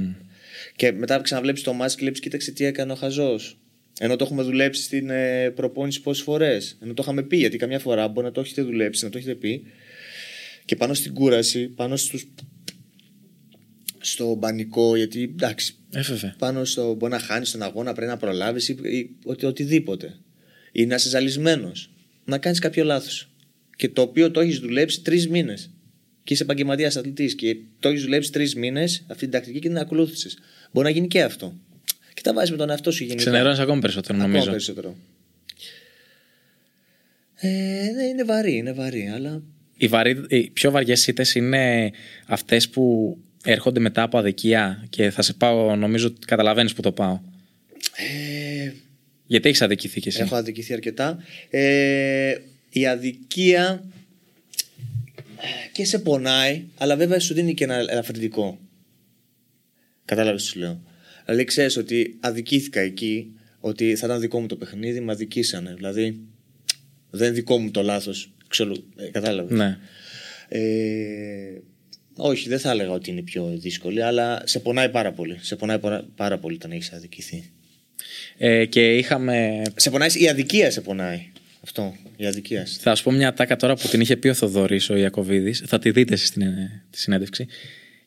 Και 0.76 0.92
μετά 0.92 1.20
ξαναβλέπεις 1.20 1.62
το 1.62 1.72
μάτι 1.72 1.94
και 1.94 2.00
βλέπει, 2.00 2.20
κοίταξε 2.20 2.50
τι 2.50 2.64
έκανε 2.64 2.92
ο 2.92 2.94
χαζός. 2.94 3.58
Ενώ 4.04 4.16
το 4.16 4.24
έχουμε 4.24 4.42
δουλέψει 4.42 4.82
στην 4.82 5.10
ε, 5.10 5.50
προπόνηση 5.50 6.00
πόσες 6.00 6.22
φορές. 6.24 6.78
Ενώ 6.82 6.94
το 6.94 7.02
είχαμε 7.02 7.22
πει, 7.22 7.36
γιατί 7.36 7.56
καμιά 7.56 7.78
φορά 7.78 8.08
μπορεί 8.08 8.26
να 8.26 8.32
το 8.32 8.40
έχετε 8.40 8.62
δουλέψει, 8.62 9.04
να 9.04 9.10
το 9.10 9.18
έχετε 9.18 9.34
πει. 9.34 9.62
Και 10.64 10.76
πάνω 10.76 10.94
στην 10.94 11.14
κούραση, 11.14 11.68
πάνω 11.68 11.96
στους, 11.96 12.26
στο 13.98 14.36
πανικό, 14.40 14.96
γιατί 14.96 15.22
εντάξει, 15.22 15.74
Ε, 15.92 16.00
βέβαια. 16.00 16.34
πάνω 16.38 16.64
στο 16.64 16.94
μπορεί 16.94 17.12
να 17.12 17.18
χάνεις 17.18 17.50
τον 17.50 17.62
αγώνα, 17.62 17.92
πρέπει 17.92 18.10
να 18.10 18.16
προλάβεις 18.16 18.68
ή, 18.68 18.76
ή 18.82 19.16
οτι, 19.24 19.46
οτιδήποτε. 19.46 20.18
Ή 20.72 20.86
να 20.86 20.94
είσαι 20.94 21.08
ζαλισμένος. 21.08 21.90
Να 22.24 22.38
κάνεις 22.38 22.58
κάποιο 22.58 22.84
λάθος. 22.84 23.30
Και 23.76 23.88
το 23.88 24.02
οποίο 24.02 24.30
το 24.30 24.40
έχεις 24.40 24.58
δουλέψει 24.58 25.02
τρεις 25.02 25.28
μήνες. 25.28 25.70
Και 26.24 26.32
είσαι 26.34 26.42
επαγγελματίας 26.42 26.96
αθλητής 26.96 27.34
και 27.34 27.56
το 27.80 27.88
έχεις 27.88 28.02
δουλέψει 28.02 28.32
τρεις 28.32 28.54
μήνες 28.54 29.04
αυτή 29.08 29.22
την 29.22 29.30
τακτική 29.30 29.58
και 29.58 29.68
την 29.68 29.78
ακολούθησες. 29.78 30.38
Μπορεί 30.72 30.86
να 30.86 30.92
γίνει 30.92 31.06
και 31.08 31.22
αυτό. 31.22 31.58
Και 32.22 32.28
τα 32.28 32.34
βάζεις 32.34 32.50
με 32.50 32.56
τον 32.56 32.70
εαυτό 32.70 32.90
σου 32.90 33.04
γενικά. 33.04 33.20
Ξενερώνεις 33.22 33.58
ακόμη 33.58 33.80
περισσότερο, 33.80 34.14
Ακόμα 34.18 34.32
νομίζω. 34.32 34.50
περισσότερο. 34.50 34.96
Ε, 37.34 37.48
ναι, 37.96 38.02
είναι 38.04 38.24
βαρύ, 38.24 38.56
είναι 38.56 38.72
βαρύ, 38.72 39.08
αλλά 39.14 39.42
Οι, 39.76 39.86
βαρύ, 39.86 40.24
οι 40.28 40.50
πιο 40.50 40.70
βαριές 40.70 41.06
ήττες 41.06 41.34
είναι 41.34 41.90
αυτές 42.26 42.68
που 42.68 43.16
έρχονται 43.44 43.80
μετά 43.80 44.02
από 44.02 44.18
αδικία 44.18 44.86
και 44.90 45.10
θα 45.10 45.22
σε 45.22 45.32
πάω, 45.32 45.76
νομίζω 45.76 46.06
ότι 46.06 46.26
καταλαβαίνεις 46.26 46.72
που 46.74 46.82
το 46.82 46.92
πάω. 46.92 47.20
ε, 47.96 48.72
Γιατί 49.26 49.48
έχεις 49.48 49.62
αδικηθεί 49.62 50.00
κι 50.00 50.08
εσύ; 50.08 50.20
Έχω 50.20 50.34
αδικηθεί 50.36 50.72
αρκετά. 50.72 51.18
Ε, 51.50 52.34
η 52.70 52.86
αδικία 52.86 53.84
ε, 55.40 55.68
και 55.72 55.84
σε 55.84 55.98
πονάει, 55.98 56.64
αλλά 56.78 56.96
βέβαια 56.96 57.20
σου 57.20 57.34
δίνει 57.34 57.54
και 57.54 57.64
ένα 57.64 57.74
ελαφρυντικό. 57.74 58.58
Κατάλαβες 60.04 60.42
τι 60.42 60.48
σου 60.48 60.58
λέω. 60.58 60.80
Δηλαδή 61.24 61.44
ξέρεις 61.44 61.76
ότι 61.76 62.16
αδικήθηκα 62.20 62.80
εκεί, 62.80 63.32
ότι 63.60 63.96
θα 63.96 64.06
ήταν 64.06 64.20
δικό 64.20 64.40
μου 64.40 64.46
το 64.46 64.56
παιχνίδι, 64.56 65.00
με 65.00 65.12
αδικήσανε. 65.12 65.74
Δηλαδή 65.74 66.20
δεν 67.10 67.26
είναι 67.26 67.36
δικό 67.36 67.58
μου 67.58 67.70
το 67.70 67.82
λάθος. 67.82 68.32
Ξέρω, 68.48 68.74
ε, 68.96 69.10
κατάλαβες. 69.10 69.58
Ναι. 69.58 69.78
Ε, 70.48 71.60
όχι, 72.16 72.48
δεν 72.48 72.58
θα 72.58 72.70
έλεγα 72.70 72.90
ότι 72.90 73.10
είναι 73.10 73.22
πιο 73.22 73.52
δύσκολη, 73.56 74.02
αλλά 74.02 74.42
σε 74.44 74.58
πονάει 74.58 74.88
πάρα 74.88 75.12
πολύ. 75.12 75.38
Σε 75.40 75.56
πονάει 75.56 75.78
πάρα, 75.78 76.08
πάρα 76.16 76.38
πολύ 76.38 76.54
όταν 76.54 76.70
έχεις 76.70 76.92
αδικηθεί. 76.92 77.50
Ε, 78.38 78.64
και 78.64 78.96
είχαμε. 78.96 79.62
Σε 79.76 79.90
πονάει, 79.90 80.08
η 80.14 80.28
αδικία 80.28 80.70
σε 80.70 80.80
πονάει. 80.80 81.30
Αυτό, 81.64 81.94
η 82.16 82.26
αδικία. 82.26 82.66
Θα 82.80 82.94
σου 82.94 83.02
πω 83.02 83.10
μια 83.10 83.32
τάκα 83.32 83.56
τώρα 83.56 83.74
που 83.74 83.88
την 83.88 84.00
είχε 84.00 84.16
πει 84.16 84.28
ο 84.28 84.34
Θοδωρής 84.34 84.90
ο 84.90 84.96
Ιακοβίδης. 84.96 85.62
Θα 85.66 85.78
τη 85.78 85.90
δείτε 85.90 86.14
εσείς 86.14 86.28
στην 86.28 86.42
ε, 86.42 86.84
τη 86.90 86.98
συνέντευξη. 86.98 87.46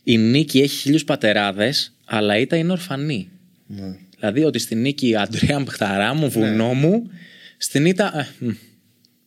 Η 0.08 0.18
νίκη 0.18 0.60
έχει 0.62 0.76
χίλιους 0.78 1.04
πατεράδες, 1.04 1.96
αλλά 2.06 2.38
η 2.38 2.42
ήττα 2.42 2.56
είναι 2.58 2.72
ορφανή. 2.72 3.30
Ναι. 3.68 3.98
Δηλαδή 4.18 4.44
ότι 4.44 4.60
στην 4.60 4.82
νίκη 4.82 5.16
Αντρέα 5.16 5.60
Μπχταρά 5.60 6.14
μου, 6.14 6.30
βουνό 6.30 6.74
μου, 6.74 7.10
στην 7.58 7.86
ήττα. 7.86 8.20
ε, 8.20 8.46
μ, 8.46 8.50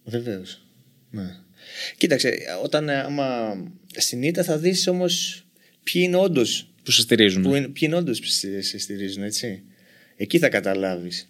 Βεβαίως. 0.04 0.62
Ναι. 1.10 1.36
Κοίταξε, 1.96 2.32
όταν 2.62 2.88
ε, 2.88 3.00
άμα 3.00 3.56
στην 3.96 4.22
ήττα 4.22 4.44
θα 4.44 4.58
δεις 4.58 4.86
όμως 4.86 5.44
ποιοι 5.82 6.02
είναι 6.04 6.16
όντω. 6.16 6.42
που 6.82 6.90
σε 6.90 7.00
στηρίζουν. 7.00 7.42
Που 7.42 7.54
είναι, 7.54 7.68
ποιοι 7.68 7.82
είναι 7.82 7.96
όντως 7.96 8.20
που 8.20 8.26
σε 8.26 8.60
σε 8.62 8.78
στηρίζουν, 8.78 9.22
έτσι. 9.22 9.62
Εκεί 10.16 10.38
θα 10.38 10.48
καταλάβεις. 10.48 11.28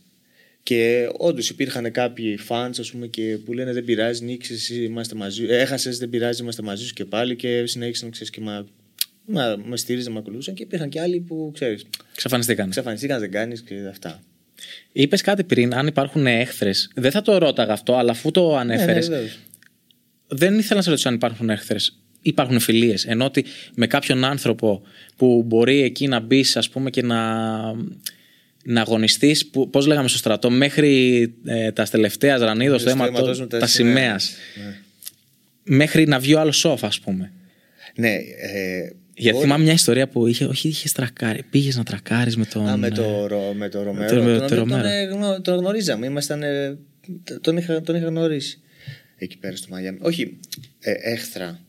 Και 0.62 1.08
όντως 1.16 1.50
υπήρχαν 1.50 1.92
κάποιοι 1.92 2.38
fans 2.48 2.70
ας 2.78 2.90
πούμε, 2.90 3.06
και 3.06 3.38
που 3.44 3.52
λένε 3.52 3.72
Δεν 3.72 3.84
πειράζει, 3.84 4.24
νίκησες, 4.24 4.56
εσύ 4.56 4.82
είμαστε 4.84 5.14
μαζί. 5.14 5.44
Έχασες, 5.44 5.98
δεν 5.98 6.08
πειράζει, 6.08 6.42
είμαστε 6.42 6.62
μαζί 6.62 6.87
σου 6.87 6.92
και 6.92 7.04
πάλι. 7.04 7.37
Και 7.37 7.66
συνέχισαν 7.66 8.11
ξέρεις, 8.11 8.30
και 8.30 8.40
μα, 8.40 8.66
μα, 9.29 9.57
με 9.64 9.77
στήριζαν, 9.77 10.12
με 10.12 10.19
ακολουθούσαν. 10.19 10.55
Και 10.55 10.62
υπήρχαν 10.62 10.88
και 10.88 11.01
άλλοι 11.01 11.21
που 11.21 11.51
ξέρεις. 11.55 11.87
Ξαφανιστήκαν. 12.14 12.71
Ξαφανιστήκαν, 12.71 13.21
δεν 13.21 13.31
κάνεις 13.31 13.62
και 13.62 13.75
αυτά. 13.91 14.23
Είπες 14.93 15.21
κάτι 15.21 15.45
πριν, 15.45 15.75
αν 15.75 15.87
υπάρχουν 15.87 16.27
έχθρες. 16.27 16.91
Δεν 16.95 17.11
θα 17.11 17.23
το 17.23 17.38
ρώταγα 17.38 17.73
αυτό, 17.73 17.97
αλλά 17.97 18.11
αφού 18.11 18.31
το 18.31 18.57
ανέφερε. 18.57 18.93
Ναι, 18.93 18.99
ναι, 18.99 19.07
βεβαίως. 19.07 19.38
δεν 20.29 20.59
ήθελα 20.59 20.75
να 20.77 20.83
σε 20.83 20.91
ρωτήσω 20.91 21.09
αν 21.09 21.14
υπάρχουν 21.14 21.51
έχθρες. 21.51 21.99
Υπάρχουν 22.23 22.61
φιλίες. 22.61 23.05
Ενώ 23.05 23.25
ότι 23.25 23.45
με 23.75 23.87
κάποιον 23.87 24.25
άνθρωπο 24.25 24.83
που 25.17 25.43
μπορεί 25.47 25.83
εκεί 25.83 26.07
να 26.07 26.21
μπεις, 26.21 26.57
ας 26.57 26.69
πούμε, 26.69 26.91
και 26.91 27.03
να, 27.03 27.53
να 28.64 28.81
αγωνιστείς, 28.81 29.51
πώς 29.71 29.87
λέγαμε 29.87 30.09
στο 30.09 30.19
στρατό, 30.19 30.51
μέχρι 30.51 31.23
ε, 31.45 31.73
τα 31.73 31.85
τελευταία 31.85 32.37
ρανίδο 32.37 32.75
του 32.75 32.81
Στο 32.81 32.91
αίματο, 32.91 33.17
αίματος 33.17 33.41
με 33.41 33.47
τα 33.47 33.59
τα 33.59 33.67
σημαία. 33.67 34.21
Ναι. 34.64 34.77
Μέχρι 35.62 36.07
να 36.07 36.19
βγει 36.19 36.35
ο 36.35 36.41
άλλος 36.41 36.57
σοφ, 36.57 36.85
ας 36.85 37.01
πούμε. 37.01 37.33
Ναι, 37.95 38.14
ε, 38.14 38.93
Γιατί 39.18 39.31
μπορεί- 39.33 39.44
θυμάμαι 39.46 39.64
μια 39.64 39.72
ιστορία 39.72 40.09
που 40.09 40.26
είχε, 40.26 40.44
όχι, 40.44 40.68
είχε 40.68 40.88
τρακάρει. 40.94 41.42
Πήγες 41.50 41.76
να 41.76 41.83
τρακάρεις 41.85 42.37
με 42.37 42.44
τον. 42.44 42.68
Α, 42.68 42.76
με 42.76 42.87
ε, 42.87 42.90
το, 42.90 43.26
Ρο- 43.26 43.52
με 43.57 43.68
το 43.68 43.83
Ρομέρο. 43.83 44.14
το- 44.16 44.22
με 44.22 44.31
τον, 44.38 44.40
το 44.40 44.46
τον, 44.48 44.59
Ρομέρο. 44.59 44.88
ε, 44.88 45.02
γνω- 45.04 45.40
τον 45.42 45.59
γνωρίζαμε. 45.59 46.07
Ήμασταν, 46.07 46.42
ε, 46.42 46.78
τον, 47.40 47.57
είχα, 47.57 47.81
τον 47.83 47.94
είχα 47.96 48.07
γνωρίσει 48.07 48.61
εκεί 49.16 49.38
πέρα 49.38 49.57
στο 49.57 49.66
Μαγιάμι. 49.70 49.98
Όχι, 50.00 50.38
ε, 50.81 50.92
έχθρα. 51.12 51.61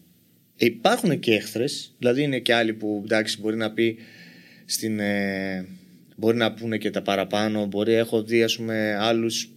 Υπάρχουν 0.55 1.19
και 1.19 1.33
έχθρες. 1.33 1.93
Δηλαδή 1.97 2.21
είναι 2.21 2.39
και 2.39 2.53
άλλοι 2.53 2.73
που 2.73 3.01
εντάξει, 3.05 3.38
μπορεί 3.41 3.55
να 3.57 3.71
πει 3.71 3.97
στην, 4.65 4.99
ε, 4.99 5.65
μπορεί 6.15 6.38
να 6.38 6.53
πούνε 6.53 6.77
και 6.77 6.89
τα 6.89 7.01
παραπάνω. 7.01 7.65
Μπορεί, 7.65 7.93
έχω 7.93 8.23
δει 8.23 8.43
ας 8.43 8.55
πούμε, 8.55 8.95
άλλους 8.99 9.49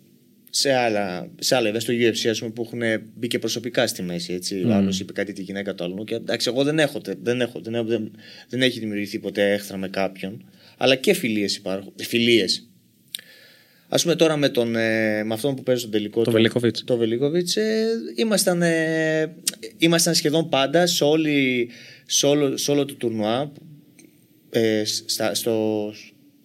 σε 0.55 0.73
άλλα, 0.73 1.31
σε 1.39 1.55
άλλα 1.55 1.71
events 1.71 1.81
στο 1.81 1.93
UFC 1.93 2.29
ας 2.29 2.39
πούμε, 2.39 2.51
που 2.51 2.63
έχουν 2.63 3.03
μπει 3.15 3.27
και 3.27 3.39
προσωπικά 3.39 3.87
στη 3.87 4.03
μέση. 4.03 4.33
Έτσι. 4.33 4.63
Mm. 4.65 4.69
Ο 4.69 4.73
άλλος 4.73 5.01
είπε 5.01 5.13
κάτι 5.13 5.33
τη 5.33 5.43
γυναίκα 5.43 5.75
του 5.75 5.85
άλλου. 5.85 6.05
Και 6.05 6.15
εντάξει, 6.15 6.49
εγώ 6.53 6.65
δεν 6.65 6.79
έχω, 6.79 7.01
δεν, 7.23 7.41
έχω, 7.41 7.61
δεν, 7.61 7.75
έχω, 7.75 7.85
δεν, 7.85 8.11
δεν 8.49 8.63
έχει 8.63 8.79
δημιουργηθεί 8.79 9.19
ποτέ 9.19 9.53
έχθρα 9.53 9.77
με 9.77 9.89
κάποιον. 9.89 10.45
Αλλά 10.77 10.95
και 10.95 11.13
φιλίες 11.13 11.57
υπάρχουν. 11.57 11.93
Φιλίες. 11.97 12.69
Α 13.89 13.97
πούμε 13.97 14.15
τώρα 14.15 14.37
με, 14.37 14.49
τον, 14.49 14.77
ε, 14.77 15.25
με 15.25 15.35
αυτόν 15.35 15.55
που 15.55 15.63
παίζει 15.63 15.81
στον 15.81 15.93
τελικό. 15.93 16.23
Το 16.23 16.31
Βελίκοβιτς. 16.31 16.85
Το 16.85 16.97
Βελίκοβιτς, 16.97 17.57
ε, 17.57 17.87
ήμασταν, 18.17 18.63
ε, 18.63 19.35
ήμασταν 19.79 20.15
σχεδόν 20.15 20.49
πάντα 20.49 20.87
σε, 20.87 21.05
όλη, 21.05 21.69
σε, 22.07 22.27
όλο, 22.27 22.57
σε 22.57 22.71
όλο 22.71 22.85
το 22.85 22.95
τουρνουά. 22.95 23.53
Ε, 24.51 24.83
στα, 24.85 25.35
στο, 25.35 25.93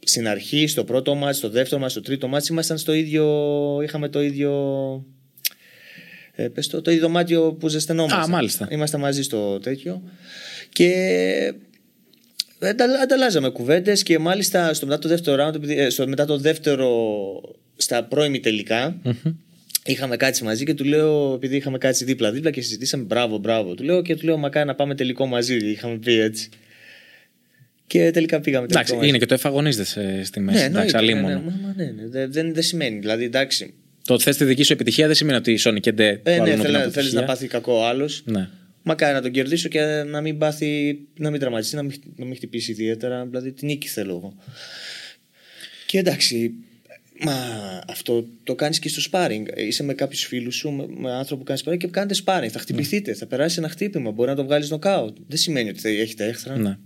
στην 0.09 0.27
αρχή, 0.27 0.67
στο 0.67 0.83
πρώτο 0.83 1.15
μάτς, 1.15 1.37
στο 1.37 1.49
δεύτερο 1.49 1.81
μάτς, 1.81 1.91
στο 1.93 2.01
τρίτο 2.01 2.27
μάτς 2.27 2.47
ήμασταν 2.47 2.77
στο 2.77 2.93
ίδιο, 2.93 3.25
είχαμε 3.83 4.09
το 4.09 4.21
ίδιο 4.21 4.51
ε, 6.35 6.47
πες 6.47 6.67
το, 6.67 6.81
το 6.81 6.91
ίδιο 6.91 7.03
δωμάτιο 7.03 7.53
που 7.53 7.67
ζεσθενόμασταν. 7.67 8.21
Α, 8.21 8.27
μάλιστα. 8.27 8.67
Είμαστε 8.71 8.97
μαζί 8.97 9.23
στο 9.23 9.59
τέτοιο 9.59 10.01
και 10.69 11.53
αντα- 12.59 12.99
ανταλλάζαμε 13.03 13.49
κουβέντες 13.49 14.03
και 14.03 14.19
μάλιστα 14.19 14.73
στο 14.73 14.85
μετά 14.85 14.99
το 14.99 15.07
δεύτερο 15.07 15.47
round, 15.47 15.55
επειδή- 15.55 15.77
ε, 15.77 15.89
στο 15.89 16.07
μετά 16.07 16.25
το 16.25 16.37
δεύτερο 16.37 16.89
στα 17.75 18.03
πρώιμη 18.03 18.39
τελικά, 18.39 19.01
είχαμε 19.85 20.17
κάτσει 20.17 20.43
μαζί 20.43 20.65
και 20.65 20.73
του 20.73 20.83
λέω, 20.83 21.33
επειδή 21.33 21.55
είχαμε 21.55 21.77
κάτσει 21.77 22.05
δίπλα-δίπλα 22.05 22.51
και 22.51 22.61
συζητήσαμε, 22.61 23.03
μπράβο, 23.03 23.37
μπράβο. 23.37 23.75
Του 23.75 23.83
λέω 23.83 24.01
και 24.01 24.15
του 24.15 24.25
λέω, 24.25 24.37
μακάρι 24.37 24.67
να 24.67 24.75
πάμε 24.75 24.95
τελικό 24.95 25.25
μαζί. 25.25 25.55
Είχαμε 25.55 25.97
πει 25.97 26.19
έτσι. 26.19 26.49
Και 27.87 28.11
τελικά 28.11 28.39
πήγαμε 28.39 28.67
τελικό 28.67 28.77
Εντάξει, 28.79 28.95
μαζί. 28.95 29.07
είναι 29.07 29.17
και 29.17 29.25
το 29.25 29.33
εφαγωνίζεται 29.33 30.23
στη 30.23 30.39
μέση. 30.39 30.57
Ναι, 30.57 30.63
εντάξει, 30.65 30.65
εννοείται, 30.65 30.91
ναι, 30.91 30.97
αλίμονο. 30.97 31.27
ναι, 31.27 31.51
μα- 31.51 31.67
μα 31.67 31.73
ναι, 31.77 31.83
ναι, 31.85 32.07
δεν, 32.07 32.31
δεν, 32.31 32.53
δεν 32.53 32.63
σημαίνει. 32.63 32.99
Δηλαδή, 32.99 33.23
εντάξει. 33.23 33.73
Το 34.05 34.13
ότι 34.13 34.23
θες 34.23 34.37
τη 34.37 34.45
δική 34.45 34.63
σου 34.63 34.73
επιτυχία 34.73 35.05
δεν 35.05 35.15
σημαίνει 35.15 35.37
ότι 35.37 35.51
η 35.51 35.59
Sony 35.63 35.77
και 35.79 35.91
Ντε 35.91 36.19
Ε, 36.23 36.39
ναι, 36.39 36.55
θέλει, 36.55 36.77
θέλεις 36.91 37.13
να 37.13 37.23
πάθει 37.23 37.47
κακό 37.47 37.83
άλλος. 37.85 38.21
Ναι. 38.25 38.49
Μακάρι 38.83 39.13
να 39.13 39.21
τον 39.21 39.31
κερδίσω 39.31 39.69
και 39.69 39.81
να 40.07 40.21
μην 40.21 40.37
πάθει, 40.37 40.99
να 41.17 41.29
μην 41.29 41.39
τραυματιστεί, 41.39 41.75
να 41.75 41.81
μην, 41.83 41.91
χ- 41.91 42.19
να 42.19 42.25
μην 42.25 42.35
χτυπήσει 42.35 42.71
ιδιαίτερα. 42.71 43.25
Δηλαδή 43.25 43.51
την 43.51 43.67
νίκη 43.67 43.87
θέλω 43.87 44.15
εγώ. 44.15 44.35
Και 45.85 45.97
εντάξει, 45.97 46.51
μα 47.23 47.33
αυτό 47.87 48.27
το 48.43 48.55
κάνεις 48.55 48.79
και 48.79 48.89
στο 48.89 49.01
σπάρινγκ. 49.01 49.45
Είσαι 49.55 49.83
με 49.83 49.93
κάποιους 49.93 50.23
φίλους 50.25 50.55
σου, 50.55 50.71
με, 50.71 50.85
με 50.97 51.11
άνθρωπο 51.11 51.37
που 51.37 51.43
κάνεις 51.43 51.61
σπάρινγκ 51.61 51.81
και 51.83 51.87
κάνετε 51.87 52.13
σπάρινγκ. 52.13 52.51
Θα 52.53 52.59
χτυπηθείτε, 52.59 53.13
θα 53.13 53.25
περάσει 53.25 53.55
ένα 53.59 53.69
χτύπημα. 53.69 54.11
Μπορεί 54.11 54.29
να 54.29 54.35
το 54.35 54.43
βγάλεις 54.45 54.69
νοκάουτ. 54.69 55.17
Δεν 55.27 55.37
σημαίνει 55.37 55.69
ότι 55.69 55.79
θα 55.79 55.89
έχετε 55.89 56.25
έχθρα. 56.25 56.57
ναι. 56.57 56.77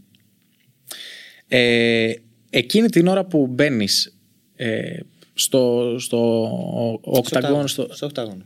Ε, 1.53 2.13
εκείνη 2.49 2.89
την 2.89 3.07
ώρα 3.07 3.25
που 3.25 3.47
μπαίνεις 3.47 4.17
ε, 4.55 4.99
στο, 5.33 5.95
στο 5.99 7.01
Octagon, 7.03 7.63
στο, 7.65 7.87
στο 7.91 8.05
οκτάγωνο. 8.05 8.45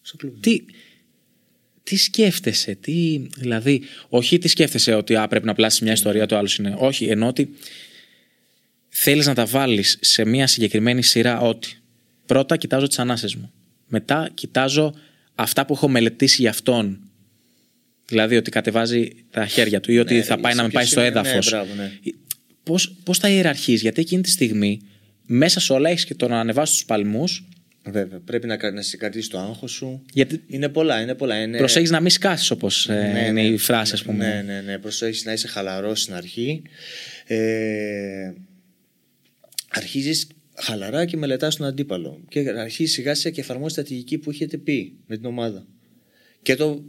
Στο 0.00 0.16
κλουμπ. 0.16 0.34
τι, 0.40 0.64
τι 1.82 1.96
σκέφτεσαι, 1.96 2.74
τι, 2.74 3.26
δηλαδή, 3.36 3.82
όχι 4.08 4.38
τι 4.38 4.48
σκέφτεσαι 4.48 4.94
ότι 4.94 5.16
α, 5.16 5.28
πρέπει 5.28 5.46
να 5.46 5.54
πλάσεις 5.54 5.80
μια 5.80 5.92
ιστορία, 5.92 6.26
το 6.26 6.36
άλλο 6.36 6.48
είναι. 6.58 6.74
Όχι, 6.78 7.04
ενώ 7.04 7.26
ότι 7.26 7.50
θέλεις 8.88 9.26
να 9.26 9.34
τα 9.34 9.46
βάλεις 9.46 9.98
σε 10.00 10.24
μια 10.24 10.46
συγκεκριμένη 10.46 11.02
σειρά 11.02 11.40
ότι 11.40 11.78
πρώτα 12.26 12.56
κοιτάζω 12.56 12.86
τις 12.86 12.98
ανάσες 12.98 13.34
μου, 13.34 13.52
μετά 13.86 14.30
κοιτάζω 14.34 14.94
αυτά 15.34 15.66
που 15.66 15.72
έχω 15.72 15.88
μελετήσει 15.88 16.40
για 16.40 16.50
αυτόν, 16.50 17.05
δηλαδή 18.08 18.36
ότι 18.36 18.50
κατεβάζει 18.50 19.08
τα 19.30 19.46
χέρια 19.46 19.80
του 19.80 19.92
ή 19.92 19.98
ότι 19.98 20.14
Ναι, 20.14 20.22
θα 20.22 20.38
πάει 20.38 20.52
σε 20.52 20.56
να 20.58 20.62
με 20.62 20.68
ποιο 20.68 20.78
πάει 20.78 20.86
στο 20.88 21.00
σημείο, 21.00 21.20
ναι, 21.20 21.20
έδαφος. 21.28 21.48
μπράβο, 21.50 21.74
ναι. 21.74 21.90
Πώς, 22.62 22.94
πώς 23.04 23.18
τα 23.18 23.28
ιεραρχείς, 23.28 23.80
γιατί 23.80 24.00
εκείνη 24.00 24.22
τη 24.22 24.30
στιγμή 24.30 24.80
μέσα 25.26 25.60
σε 25.60 25.72
όλα 25.72 25.90
έχεις 25.90 26.04
και 26.04 26.14
το 26.14 26.28
να 26.28 26.40
ανεβάσεις 26.40 26.74
τους 26.74 26.84
παλμούς, 26.84 27.44
Βέβαια, 27.90 28.20
πρέπει 28.24 28.46
να, 28.46 28.56
κα- 28.56 28.70
να 28.72 28.82
σε 28.82 28.96
κρατήσει 28.96 29.30
το 29.30 29.38
άγχος 29.38 29.70
σου. 29.72 30.02
γιατί 30.12 30.42
Είναι 30.46 30.68
πολλά, 30.68 31.00
είναι 31.00 31.14
πολλά. 31.14 31.42
Είναι... 31.42 31.58
προσέχεις 31.58 31.90
να 31.90 32.00
μην 32.00 32.10
σκάσεις 32.10 32.50
όπως 32.50 32.88
ε, 32.88 33.10
Ναι, 33.12 33.20
είναι 33.20 33.30
ναι. 33.30 33.42
η 33.46 33.56
φράση 33.56 33.92
ας 33.92 34.02
πούμε. 34.02 34.26
Ναι, 34.26 34.42
ναι, 34.52 34.60
ναι. 34.60 34.78
Προσέχεις 34.78 35.24
να 35.24 35.32
είσαι 35.32 35.48
χαλαρός 35.48 36.00
στην 36.00 36.14
αρχή. 36.14 36.62
Ε, 37.26 38.32
αρχίζεις 39.68 40.26
χαλαρά 40.54 41.04
και 41.04 41.16
μελετάς 41.16 41.56
τον 41.56 41.66
αντίπαλο. 41.66 42.20
Και 42.28 42.38
αρχίζεις 42.50 42.94
σιγά 42.94 43.14
σιγά 43.14 43.34
και 43.34 43.40
εφαρμόζεις 43.40 43.74
τη 43.74 43.80
στρατηγική 43.80 44.18
που 44.18 44.30
έχετε 44.30 44.56
πει 44.56 44.92
με 45.06 45.16
την 45.16 45.24
ομάδα. 45.26 45.66
Και 46.42 46.56
το 46.56 46.84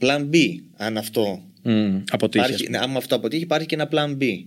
plan 0.00 0.28
B, 0.32 0.36
αν 0.76 0.96
αυτό 0.96 1.42
Μμ, 1.62 1.96
αποτύχει, 2.10 2.42
ας 2.44 2.48
Υπάρχει, 2.48 2.64
πούμε. 2.64 2.78
ναι, 2.78 2.84
άμα 2.84 2.98
αυτό 2.98 3.14
αποτύχει, 3.14 3.42
υπάρχει 3.42 3.66
και 3.66 3.74
ένα 3.74 3.88
plan 3.92 4.16
B. 4.22 4.44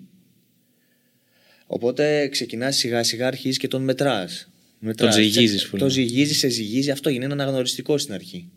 Οπότε 1.67 2.27
ξεκινάς 2.27 2.77
σιγά 2.77 3.03
σιγά, 3.03 3.27
αρχίζεις 3.27 3.57
και 3.57 3.67
τον 3.67 3.83
μετράς. 3.83 4.49
Τον 4.95 5.11
ζυγίζεις, 5.11 5.63
που 5.63 5.77
Τον 5.77 5.87
λέμε. 5.87 5.89
ζυγίζεις, 6.01 6.37
σε 6.37 6.47
ζυγίζει. 6.47 6.91
Αυτό 6.91 7.09
είναι 7.09 7.25
ένα 7.25 7.33
αναγνωριστικό 7.33 7.97
στην 7.97 8.13
αρχή. 8.13 8.49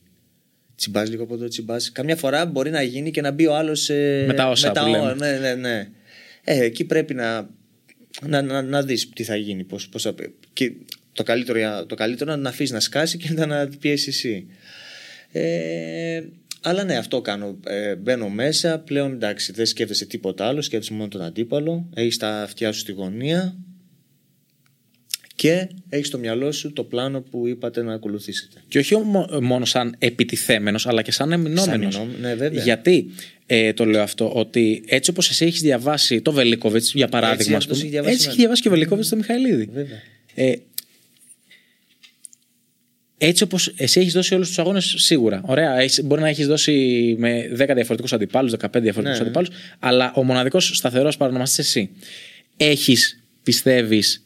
Τσιμπάς 0.76 1.10
λίγο 1.10 1.22
από 1.22 1.34
εδώ, 1.34 1.48
τσιμπάς. 1.48 1.92
Καμιά 1.92 2.16
φορά 2.16 2.46
μπορεί 2.46 2.70
να 2.70 2.82
γίνει 2.82 3.10
και 3.10 3.20
να 3.20 3.30
μπει 3.30 3.46
ο 3.46 3.54
άλλος. 3.56 3.88
Με 4.26 4.32
τα 4.36 4.48
όσα 4.48 4.72
που 4.72 4.86
λέμε. 4.88 5.14
Ναι, 5.14 5.38
ναι, 5.38 5.54
ναι. 5.54 5.88
Ε, 6.44 6.64
εκεί 6.64 6.84
πρέπει 6.84 7.14
να, 7.14 7.50
να, 8.26 8.42
να, 8.42 8.62
να 8.62 8.82
δεις 8.82 9.08
τι 9.08 9.24
θα 9.24 9.36
γίνει. 9.36 9.64
Πώς, 9.64 9.88
πώς 9.88 10.02
θα, 10.02 10.14
και 10.52 10.72
το 11.12 11.22
καλύτερο, 11.22 11.58
για- 11.58 11.86
το 11.86 11.94
καλύτερο 11.94 12.32
είναι 12.32 12.42
να 12.42 12.48
αφήσεις 12.48 12.72
να 12.72 12.80
σκάσει 12.80 13.18
και 13.18 13.26
μετά 13.30 13.46
να 13.46 13.68
πιέσεις 13.80 14.06
εσύ. 14.06 14.46
Ε, 15.32 16.22
αλλά 16.62 16.84
ναι, 16.84 16.96
αυτό 16.96 17.20
κάνω. 17.20 17.58
Ε, 17.66 17.94
μπαίνω 17.94 18.28
μέσα. 18.28 18.78
Πλέον 18.78 19.12
εντάξει, 19.12 19.52
δεν 19.52 19.66
σκέφτεσαι 19.66 20.04
τίποτα 20.06 20.46
άλλο. 20.46 20.62
Σκέφτεσαι 20.62 20.92
μόνο 20.92 21.08
τον 21.08 21.22
αντίπαλο. 21.22 21.88
Έχεις 21.94 22.16
τα 22.16 22.42
αυτιά 22.42 22.72
σου 22.72 22.78
στη 22.80 22.92
γωνία. 22.92 23.56
Και 25.34 25.68
έχεις 25.88 26.06
στο 26.06 26.18
μυαλό 26.18 26.52
σου 26.52 26.72
το 26.72 26.84
πλάνο 26.84 27.20
που 27.20 27.46
είπατε 27.46 27.82
να 27.82 27.92
ακολουθήσετε. 27.94 28.60
Και 28.68 28.78
όχι 28.78 28.94
ομο- 28.94 29.40
μόνο 29.42 29.64
σαν 29.64 29.94
επιτιθέμενος, 29.98 30.86
αλλά 30.86 31.02
και 31.02 31.12
σαν 31.12 31.32
εμεινόμενος. 31.32 31.94
Σαν 31.94 32.02
εμεινόμενο, 32.02 32.28
ναι, 32.28 32.34
βέβαια. 32.34 32.62
Γιατί 32.62 33.10
ε, 33.46 33.72
το 33.72 33.84
λέω 33.84 34.02
αυτό, 34.02 34.32
ότι 34.32 34.82
έτσι 34.86 35.10
όπως 35.10 35.28
εσύ 35.30 35.44
έχεις 35.44 35.60
διαβάσει 35.60 36.20
το 36.22 36.32
Βελίκοβιτς, 36.32 36.92
για 36.94 37.08
παράδειγμα, 37.08 37.56
ας 37.56 37.62
αυτός 37.64 37.66
πούμε, 37.66 37.78
έχεις 37.80 37.90
διαβάσει 37.90 38.12
έτσι 38.12 38.22
εμένα. 38.24 38.32
έχει 38.32 38.40
διαβάσει 38.40 38.62
και 38.62 38.68
ο 38.68 38.70
Βελίκοβιτς 38.70 39.08
το 39.08 39.16
Μιχαηλίδη. 39.16 39.68
Βέβαια. 39.72 39.98
Ε, 40.34 40.52
έτσι 43.22 43.42
όπως 43.42 43.72
εσύ 43.76 44.00
έχεις 44.00 44.12
δώσει 44.12 44.34
όλους 44.34 44.48
τους 44.48 44.58
αγώνες 44.58 44.94
σίγουρα. 44.96 45.40
Ωραία, 45.44 45.78
έχεις, 45.78 46.02
μπορεί 46.04 46.20
να 46.20 46.28
έχεις 46.28 46.46
δώσει 46.46 46.72
με 47.18 47.48
10 47.52 47.74
διαφορετικούς 47.74 48.12
αντιπάλους, 48.12 48.50
15 48.52 48.80
διαφορετικούς 48.80 49.18
Ναι. 49.20 49.24
αντιπάλους, 49.24 49.48
αλλά 49.78 50.12
ο 50.14 50.24
μοναδικός 50.24 50.70
σταθερός 50.76 51.16
παρονομαστής 51.16 51.58
εσύ. 51.66 51.90
Έχεις, 52.56 53.22
πιστεύεις, 53.42 54.24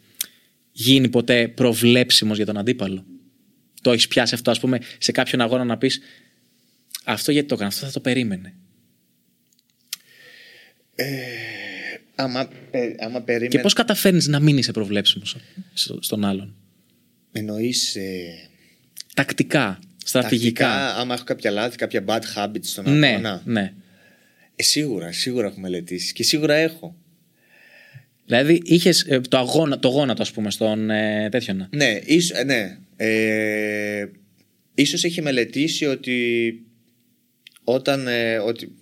γίνει 0.72 1.08
ποτέ 1.08 1.48
προβλέψιμος 1.48 2.36
για 2.36 2.46
τον 2.46 2.58
αντίπαλο; 2.58 3.04
Το 3.82 3.92
έχεις 3.92 4.08
πιάσει 4.08 4.34
αυτό, 4.34 4.50
ας 4.50 4.60
πούμε, 4.60 4.78
σε 4.98 5.12
κάποιον 5.12 5.40
αγώνα 5.40 5.64
να 5.64 5.78
πεις 5.78 6.00
αυτό 7.04 7.32
γιατί 7.32 7.48
το 7.48 7.54
έκανε, 7.54 7.68
αυτό 7.68 7.86
θα 7.86 7.92
το 7.92 8.00
περίμενε. 8.00 8.54
Άμα, 12.14 12.48
πε- 12.70 13.02
άμα 13.02 13.20
περίμενε. 13.20 13.48
Και 13.50 13.58
πώς 13.58 13.72
καταφέρνεις 13.72 14.26
να 14.26 14.40
μην 14.40 14.58
είσαι 14.58 14.72
προβλέψιμος 14.72 15.36
στο- 15.74 15.98
στον 16.02 16.24
άλλον; 16.24 16.54
Εννοείς 17.32 17.96
ε, 17.96 18.24
Τακτικά, 19.14 19.78
στρατηγικά. 20.04 20.64
τακτικά, 20.64 20.96
άμα 20.96 21.14
έχω 21.14 21.24
κάποια 21.24 21.50
λάθη, 21.50 21.76
κάποια 21.76 22.04
bad 22.06 22.20
habits 22.36 22.58
στον 22.62 22.98
ναι, 22.98 23.08
αγώνα. 23.08 23.42
ναι. 23.44 23.72
Ε, 24.56 24.62
σίγουρα, 24.62 25.12
σίγουρα 25.12 25.46
έχω 25.46 25.60
μελετήσεις 25.60 26.12
και 26.12 26.22
σίγουρα 26.22 26.54
έχω. 26.54 26.96
Δηλαδή 28.26 28.60
είχες 28.64 29.06
το, 29.28 29.38
αγώνα, 29.38 29.78
το 29.78 29.88
γόνατο, 29.88 30.22
ας 30.22 30.30
πούμε, 30.30 30.50
στον 30.50 30.90
ε, 30.90 31.28
τέτοιον. 31.30 31.56
να. 31.56 31.68
Ναι, 31.70 31.98
ίσως, 32.04 32.38
ε, 32.38 32.44
ναι. 32.44 32.78
Ε, 32.96 34.06
ίσως 34.74 35.04
έχει 35.04 35.22
μελετήσει 35.22 35.84
ότι 35.84 36.60
όταν 37.64 38.06
ε, 38.06 38.38
ότι, 38.38 38.74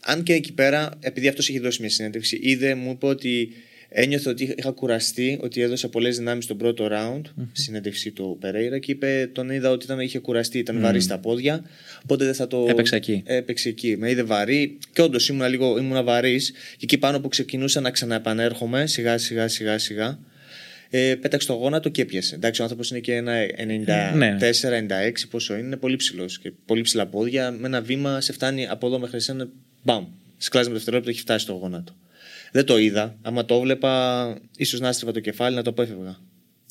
αν 0.00 0.22
και 0.22 0.32
εκεί 0.32 0.52
πέρα 0.52 0.90
επειδή 1.00 1.28
αυτός 1.28 1.48
έχει 1.48 1.58
δώσει 1.58 1.80
μια 1.80 1.90
συνέντευξη 1.90 2.38
είδε 2.42 2.74
μου 2.74 2.90
είπε 2.90 3.06
ότι 3.06 3.52
ένιωθε 3.92 4.28
ότι 4.28 4.54
είχα 4.56 4.70
κουραστεί 4.70 5.38
ότι 5.42 5.60
έδωσα 5.60 5.88
πολλές 5.88 6.16
δυνάμεις 6.16 6.44
στον 6.44 6.56
πρώτο 6.56 6.88
round 6.90 7.20
συνέντευξη 7.52 8.10
του 8.10 8.36
Περέιρα 8.40 8.78
και 8.78 8.92
είπε 8.92 9.30
τον 9.32 9.50
είδα 9.50 9.70
ότι 9.70 9.84
ήταν, 9.84 10.00
είχε 10.00 10.18
κουραστεί 10.18 10.58
ήταν 10.58 10.80
βαρύ 10.80 11.00
στα 11.00 11.18
πόδια 11.18 11.64
οπότε 12.02 12.24
δεν 12.24 12.34
θα 12.34 12.46
το 12.46 12.66
Έπαιξε 12.68 12.96
εκεί. 12.96 13.22
έπαιξε 13.26 13.68
εκεί 13.68 13.96
με 13.98 14.10
είδε 14.10 14.22
βαρύ 14.22 14.78
και 14.92 15.02
όντως 15.02 15.28
ήμουν 15.28 15.48
λίγο 15.48 15.78
ήμουν 15.78 16.04
βαρύς 16.04 16.50
και 16.50 16.80
εκεί 16.80 16.98
πάνω 16.98 17.20
που 17.20 17.28
ξεκινούσα 17.28 17.80
να 17.80 17.90
ξαναεπανέρχομαι 17.90 18.86
σιγά 18.86 19.18
σιγά 19.18 19.48
σιγά 19.48 19.78
σιγά 19.78 20.18
ε, 20.90 21.14
πέταξε 21.14 21.46
το 21.46 21.52
γόνατο 21.52 21.88
και 21.88 22.02
έπιασε. 22.02 22.34
Εντάξει, 22.34 22.60
ο 22.60 22.64
άνθρωπος 22.64 22.90
είναι 22.90 23.00
και 23.00 23.14
ένα 23.14 23.32
94-96, 24.40 25.12
πόσο 25.30 25.54
είναι, 25.54 25.66
είναι 25.66 25.76
πολύ 25.76 25.96
ψηλός 25.96 26.38
και 26.38 26.52
πολύ 26.66 26.80
ψηλά 26.82 27.06
πόδια. 27.06 27.50
Με 27.50 27.66
ένα 27.66 27.80
βήμα 27.80 28.20
σε 28.20 28.32
φτάνει 28.32 28.68
από 28.68 28.86
εδώ 28.86 28.98
μέχρι 28.98 29.16
εσένα, 29.16 29.48
μπαμ. 29.82 30.06
Σκλάζει 30.36 30.68
με 30.68 30.74
δευτερόλεπτο 30.74 31.10
έχει 31.10 31.20
φτάσει 31.20 31.44
στο 31.44 31.52
γόνατο. 31.52 31.94
Δεν 32.52 32.64
το 32.64 32.78
είδα. 32.78 33.16
Άμα 33.22 33.44
το 33.44 33.54
έβλεπα, 33.54 34.36
ίσως 34.56 34.80
να 34.80 34.88
έστρεφα 34.88 35.12
το 35.12 35.20
κεφάλι 35.20 35.56
να 35.56 35.62
το 35.62 35.70
απέφευγα. 35.70 36.18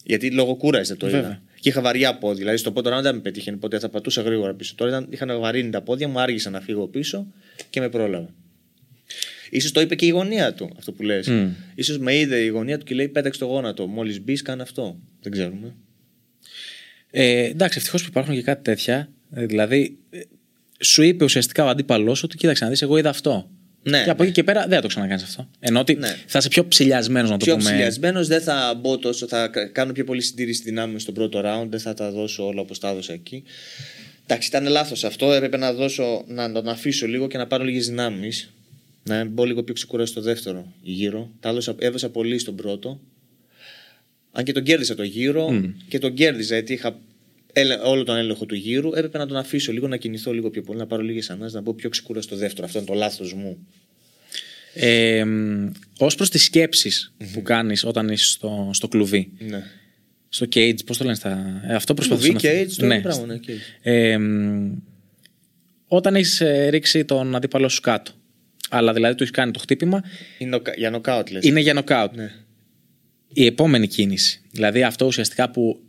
Γιατί 0.03 0.31
λόγω 0.31 0.55
κούραση 0.55 0.87
δεν 0.87 0.97
το 0.97 1.05
Βέβαια. 1.05 1.19
είδα. 1.19 1.41
Και 1.59 1.69
είχα 1.69 1.81
βαριά 1.81 2.17
πόδια. 2.17 2.37
Δηλαδή 2.37 2.57
στο 2.57 2.71
πρώτο 2.71 2.97
round 2.97 3.01
δεν 3.01 3.15
με 3.15 3.21
πετύχαινε 3.21 3.57
ποτέ, 3.57 3.79
θα 3.79 3.89
πατούσα 3.89 4.21
γρήγορα 4.21 4.53
πίσω. 4.53 4.73
Τώρα 4.75 4.91
ήταν, 4.91 5.07
είχαν 5.09 5.39
βαρύνει 5.39 5.69
τα 5.69 5.81
πόδια 5.81 6.07
μου, 6.07 6.19
άργησα 6.19 6.49
να 6.49 6.61
φύγω 6.61 6.87
πίσω 6.87 7.27
και 7.69 7.79
με 7.79 7.89
πρόλαβε. 7.89 8.27
Ίσως 9.49 9.71
το 9.71 9.81
είπε 9.81 9.95
και 9.95 10.05
η 10.05 10.09
γωνία 10.09 10.53
του 10.53 10.69
αυτό 10.77 10.91
που 10.91 11.03
λες. 11.03 11.27
Μμ. 11.27 11.49
Ίσως 11.75 11.97
με 11.97 12.15
είδε 12.15 12.37
η 12.37 12.47
γωνία 12.47 12.77
του 12.77 12.85
και 12.85 12.95
λέει 12.95 13.07
πέταξε 13.07 13.39
το 13.39 13.45
γόνατο. 13.45 13.87
Μόλις 13.87 14.21
μπεις, 14.21 14.41
κάνε 14.41 14.61
αυτό. 14.61 14.99
Δεν 15.21 15.31
ξέρουμε. 15.31 15.75
Ε, 17.11 17.43
εντάξει, 17.43 17.77
ευτυχώς 17.77 18.01
που 18.01 18.07
υπάρχουν 18.09 18.33
και 18.33 18.41
κάτι 18.41 18.63
τέτοια. 18.63 19.09
Ε, 19.31 19.45
δηλαδή, 19.45 19.97
ε, 20.09 20.19
σου 20.79 21.01
είπε 21.01 21.23
ουσιαστικά 21.23 21.63
ο 21.63 21.67
αντίπαλός 21.67 22.23
ότι 22.23 22.37
κοίταξε 22.37 22.63
να 22.63 22.69
δεις, 22.69 22.81
εγώ 22.81 22.97
είδα 22.97 23.09
αυτό. 23.09 23.49
Ναι, 23.83 24.03
και 24.03 24.09
από 24.09 24.21
ναι. 24.21 24.27
εκεί 24.29 24.35
και 24.35 24.43
πέρα 24.43 24.61
δεν 24.61 24.75
θα 24.75 24.81
το 24.81 24.87
ξανακάνεις 24.87 25.23
αυτό. 25.23 25.49
Ενώ 25.59 25.79
ότι 25.79 25.95
Ναι. 25.95 26.15
θα 26.27 26.37
είσαι 26.37 26.47
πιο 26.47 26.67
ψηλιασμένος, 26.67 27.29
να 27.29 27.37
το 27.37 27.45
Πιο 27.45 27.55
πούμε. 27.55 27.69
ψηλιασμένος, 27.69 28.27
δεν 28.27 28.41
θα 28.41 28.73
μπω 28.81 28.97
τόσο. 28.97 29.27
Θα 29.27 29.47
κα- 29.47 29.65
κάνω 29.67 29.91
πιο 29.91 30.03
πολύ 30.03 30.21
συντήρηση 30.21 30.61
δυνάμεων 30.63 30.99
στον 30.99 31.13
πρώτο 31.13 31.41
round. 31.45 31.67
Δεν 31.69 31.79
θα 31.79 31.93
τα 31.93 32.11
δώσω 32.11 32.45
όλα 32.47 32.61
όπως 32.61 32.79
τα 32.79 32.89
έδωσα 32.89 33.13
εκεί. 33.13 33.43
Εντάξει, 34.27 34.47
ήταν 34.47 34.67
λάθος 34.67 35.03
αυτό. 35.03 35.31
Έπρεπε 35.31 35.57
να, 35.57 35.73
δώσω, 35.73 36.23
να 36.27 36.51
τον 36.51 36.67
αφήσω 36.67 37.07
λίγο 37.07 37.27
και 37.27 37.37
να 37.37 37.47
πάρω 37.47 37.63
λίγες 37.63 37.87
δυνάμεις. 37.87 38.53
Να 39.03 39.25
μπω 39.25 39.45
λίγο 39.45 39.63
πιο 39.63 39.73
ξεκουράσει 39.73 40.11
στο 40.11 40.21
δεύτερο 40.21 40.73
γύρο. 40.81 41.29
Τα 41.39 41.49
έδωσα, 41.49 41.75
έδωσα 41.79 42.09
πολύ 42.09 42.39
στον 42.39 42.55
πρώτο. 42.55 42.99
Αν 44.31 44.43
και 44.43 44.51
τον 44.51 44.63
κέρδισα 44.63 44.95
το 44.95 45.03
γύρο 45.03 45.71
και 45.87 45.99
τον 45.99 46.13
κέρδιζα 46.13 46.53
γιατί 46.53 46.73
είχα 46.73 46.87
έλε- 46.87 46.97
όλο 47.83 48.03
τον 48.03 48.15
έλεγχο 48.17 48.45
του 48.45 48.55
γύρου. 48.55 48.87
Έπρεπε 48.93 49.17
να 49.17 49.27
τον 49.27 49.37
αφήσω 49.37 49.71
λίγο, 49.71 49.87
να 49.87 49.97
κινηθώ 49.97 50.33
λίγο 50.33 50.49
πιο 50.49 50.61
πολύ, 50.61 50.79
να 50.79 50.85
πάρω 50.87 51.01
λίγες 51.01 51.29
ανάγκε, 51.29 51.51
να 51.55 51.61
μπω 51.61 51.73
πιο 51.73 51.89
ξεκουράσει 51.89 52.27
στο 52.27 52.35
δεύτερο. 52.35 52.65
Αυτό 52.65 52.77
είναι 52.79 52.87
το 52.87 52.93
λάθος 52.93 53.33
μου. 53.33 53.67
Ε, 54.73 55.23
Ω 55.97 56.07
προς 56.15 56.29
τις 56.29 56.43
σκεψει 56.43 56.91
που 57.33 57.41
κάνεις 57.41 57.83
όταν 57.83 58.07
είσαι 58.09 58.25
στο, 58.25 58.69
στο 58.73 58.87
κλουβί. 58.87 59.31
Ναι. 59.39 59.63
Στο 60.29 60.45
cage, 60.55 60.85
πώς 60.85 60.97
το 60.97 61.03
λένε 61.03 61.15
στα. 61.15 61.61
Ε, 61.67 61.73
αυτό 61.75 61.93
προσπαθούσα 61.93 62.27
Κλουβί, 62.31 62.47
να 62.47 62.53
cage, 62.63 62.67
το 62.77 62.85
ίδιο 62.85 63.01
πράγμα, 63.01 63.25
ναι, 63.25 63.39
cage. 63.47 63.51
Ε, 63.81 64.17
μ, 64.17 64.71
όταν 65.87 66.15
έχεις 66.15 66.41
ρίξει 66.69 67.05
τον 67.05 67.35
αντίπαλό 67.35 67.69
σου 67.69 67.81
κάτω, 67.81 68.11
αλλά 68.69 68.93
δηλαδή 68.93 69.15
του 69.15 69.23
έχεις 69.23 69.35
κάνει 69.35 69.51
το 69.51 69.59
χτύπημα, 69.59 70.03
Είναι 70.37 70.49
νοκα- 70.49 70.73
για 70.77 70.89
νοκάουτ 70.89 71.29
λες. 71.31 71.43
είναι 71.45 71.59
για 71.59 71.73
νοκάουτ. 71.73 72.15
Ναι. 72.15 72.31
Η 73.33 73.45
επόμενη 73.45 73.87
κίνηση. 73.87 74.41
Δηλαδή 74.51 74.83
αυτό 74.83 75.05
ουσιαστικά 75.05 75.49
που 75.51 75.79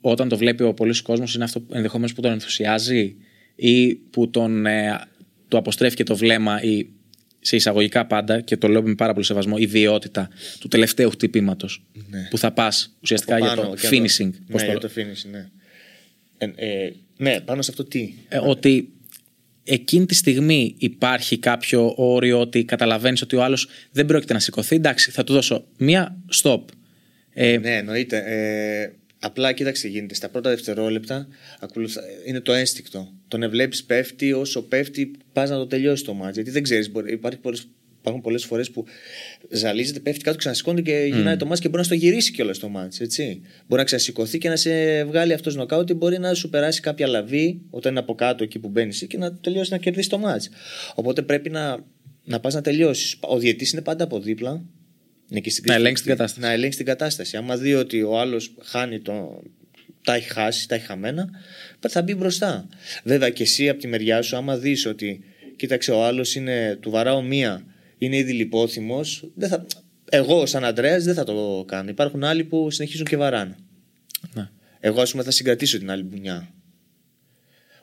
όταν 0.00 0.28
το 0.28 0.36
βλέπει 0.36 0.62
ο 0.62 0.74
πολλής 0.74 1.00
κόσμος 1.02 1.34
είναι 1.34 1.44
αυτό 1.44 1.66
ενδεχομένως 1.72 2.12
που 2.14 2.20
τον 2.20 2.32
ενθουσιάζει 2.32 3.16
ή 3.56 3.94
που 3.94 4.30
τον, 4.30 4.66
ε, 4.66 5.00
του 5.48 5.56
αποστρέφει 5.56 5.96
και 5.96 6.04
το 6.04 6.16
βλέμμα 6.16 6.62
ή 6.62 6.86
σε 7.40 7.56
εισαγωγικά 7.56 8.06
πάντα 8.06 8.40
και 8.40 8.56
το 8.56 8.68
λέω 8.68 8.82
με 8.82 8.94
πάρα 8.94 9.12
πολύ 9.12 9.24
σεβασμό 9.24 9.56
ιδιότητα 9.58 10.28
του 10.60 10.68
τελευταίου 10.68 11.10
χτυπήματος 11.10 11.84
Ναι. 12.10 12.26
που 12.30 12.38
θα 12.38 12.52
πας 12.52 12.96
ουσιαστικά 13.02 13.36
Από 13.36 13.44
για 13.44 13.54
πάνω 13.54 13.68
το 13.68 13.74
και 13.76 13.88
finishing. 13.90 14.30
Το... 14.32 14.38
πώς 14.50 14.62
Ναι, 14.62 14.66
το- 14.72 14.78
για 14.78 14.80
το 14.80 14.90
finishing, 14.96 15.30
ναι. 15.30 15.48
Ε, 16.38 16.46
ε, 16.84 16.92
ναι, 17.16 17.40
πάνω 17.40 17.62
σε 17.62 17.70
αυτό 17.70 17.84
τι; 17.84 18.14
ε, 18.28 18.38
ότι 18.38 18.92
εκείνη 19.64 20.06
τη 20.06 20.14
στιγμή 20.14 20.74
υπάρχει 20.78 21.38
κάποιο 21.38 21.92
όριο 21.96 22.40
ότι 22.40 22.64
καταλαβαίνεις 22.64 23.22
ότι 23.22 23.36
ο 23.36 23.42
άλλος 23.44 23.68
δεν 23.92 24.06
πρόκειται 24.06 24.32
να 24.32 24.38
σηκωθεί. 24.38 24.76
Εντάξει, 24.76 25.10
θα 25.10 25.24
του 25.24 25.32
δώσω 25.32 25.64
μία 25.76 26.16
stop. 26.42 26.60
Ε, 27.32 27.58
Ναι, 27.58 27.76
εννοείται. 27.76 28.22
Ε, 29.20 29.26
απλά 29.26 29.52
κοίταξε 29.52 29.82
τι 29.82 29.88
γίνεται. 29.88 30.14
Στα 30.14 30.28
πρώτα 30.28 30.50
δευτερόλεπτα 30.50 31.28
ακολουθά- 31.60 32.04
είναι 32.26 32.40
το 32.40 32.52
ένστικτο. 32.52 33.12
Τον 33.28 33.50
βλέπει 33.50 33.76
πέφτει, 33.86 34.32
όσο 34.32 34.62
πέφτει, 34.62 35.10
πας 35.32 35.50
να 35.50 35.56
το 35.56 35.66
τελειώσει 35.66 36.04
το 36.04 36.14
μάτζ. 36.14 36.34
Γιατί 36.34 36.50
δεν 36.50 36.62
ξέρεις, 36.62 36.90
υπάρχει 37.10 37.38
πολλές, 37.38 37.68
υπάρχουν 37.98 38.22
πολλές 38.22 38.44
φορές 38.44 38.70
που 38.70 38.84
ζαλίζεται, 39.50 40.00
πέφτει 40.00 40.22
κάτω, 40.24 40.36
ξανασηκώνει 40.36 40.82
και 40.82 41.08
γυρνάει 41.12 41.36
το 41.36 41.46
μάτζ 41.46 41.60
και 41.60 41.68
μπορεί 41.68 41.78
να 41.80 41.84
στο 41.84 41.94
γυρίσει 41.94 42.32
κιόλας 42.32 42.58
το 42.58 42.68
μάτζ. 42.68 43.00
Έτσι. 43.00 43.40
Μπορεί 43.66 43.80
να 43.80 43.84
ξανασηκωθεί 43.84 44.38
και 44.38 44.48
να 44.48 44.56
σε 44.56 45.04
βγάλει 45.04 45.32
αυτός 45.32 45.54
νοκάουτ 45.56 45.90
ή 45.90 45.94
μπορεί 45.94 46.18
να 46.18 46.34
σου 46.34 46.48
περάσει 46.48 46.80
κάποια 46.80 47.06
λαβή 47.06 47.60
όταν 47.70 47.90
είναι 47.90 48.00
από 48.00 48.14
κάτω 48.14 48.44
εκεί 48.44 48.58
που 48.58 48.68
μπαίνεις 48.68 49.06
και 49.08 49.18
να 49.18 49.34
τελειώσει 49.34 49.72
να 49.72 49.78
κερδίσει 49.78 50.08
το 50.08 50.18
μάτζ. 50.18 50.46
Οπότε 50.94 51.22
πρέπει 51.22 51.50
να, 51.50 51.78
να 52.24 52.40
πας 52.40 52.54
να 52.54 52.60
τελειώσεις. 52.60 53.16
Ο 53.20 53.38
διαιτή 53.38 53.68
είναι 53.72 53.82
πάντα 53.82 54.04
από 54.04 54.20
δίπλα. 54.20 54.64
Είναι 55.30 55.40
και 55.40 55.50
στην 55.50 55.64
Να 55.66 55.72
κρίσιμη 55.72 55.74
ελέγξει 55.74 56.02
την 56.04 56.12
στιγμή. 56.12 56.16
κατάσταση. 56.16 56.40
Να 56.46 56.52
ελέγξει 56.52 56.76
την 56.78 56.86
κατάσταση. 56.86 57.36
Άμα 57.36 57.56
δει 57.56 57.74
ότι 57.74 58.02
ο 58.02 58.18
άλλος 58.20 58.54
χάνει 58.62 59.00
το. 59.00 59.42
Τα 60.04 60.14
έχει 60.14 60.28
χάσει, 60.28 60.68
τα 60.68 60.74
έχει 60.74 60.84
χαμένα, 60.86 61.30
θα 61.88 62.02
μπει 62.02 62.14
μπροστά. 62.14 62.68
Βέβαια 63.04 63.30
και 63.30 63.42
εσύ 63.42 63.68
από 63.68 63.80
τη 63.80 63.86
μεριά 63.86 64.22
σου, 64.22 64.36
άμα 64.36 64.56
δεις 64.56 64.86
ότι 64.86 65.20
κοίταξε 65.56 65.90
ο 65.92 66.04
άλλος 66.04 66.34
είναι 66.34 66.76
του 66.80 66.90
βαράω 66.90 67.22
μία, 67.22 67.64
είναι 67.98 68.16
ήδη 68.16 68.32
λιπόθυμος, 68.32 69.30
θα... 69.40 69.66
εγώ 70.10 70.46
σαν 70.46 70.64
Αντρέας 70.64 71.04
δεν 71.04 71.14
θα 71.14 71.24
το 71.24 71.64
κάνω. 71.66 71.90
Υπάρχουν 71.90 72.24
άλλοι 72.24 72.44
που 72.44 72.70
συνεχίζουν 72.70 73.06
και 73.06 73.16
βαράνε. 73.16 73.56
ναι. 74.34 74.48
Εγώ, 74.80 75.00
ας 75.00 75.10
πούμε, 75.10 75.22
θα 75.22 75.30
συγκρατήσω 75.30 75.78
την 75.78 75.90
άλλη 75.90 76.02
μπουνιά. 76.02 76.48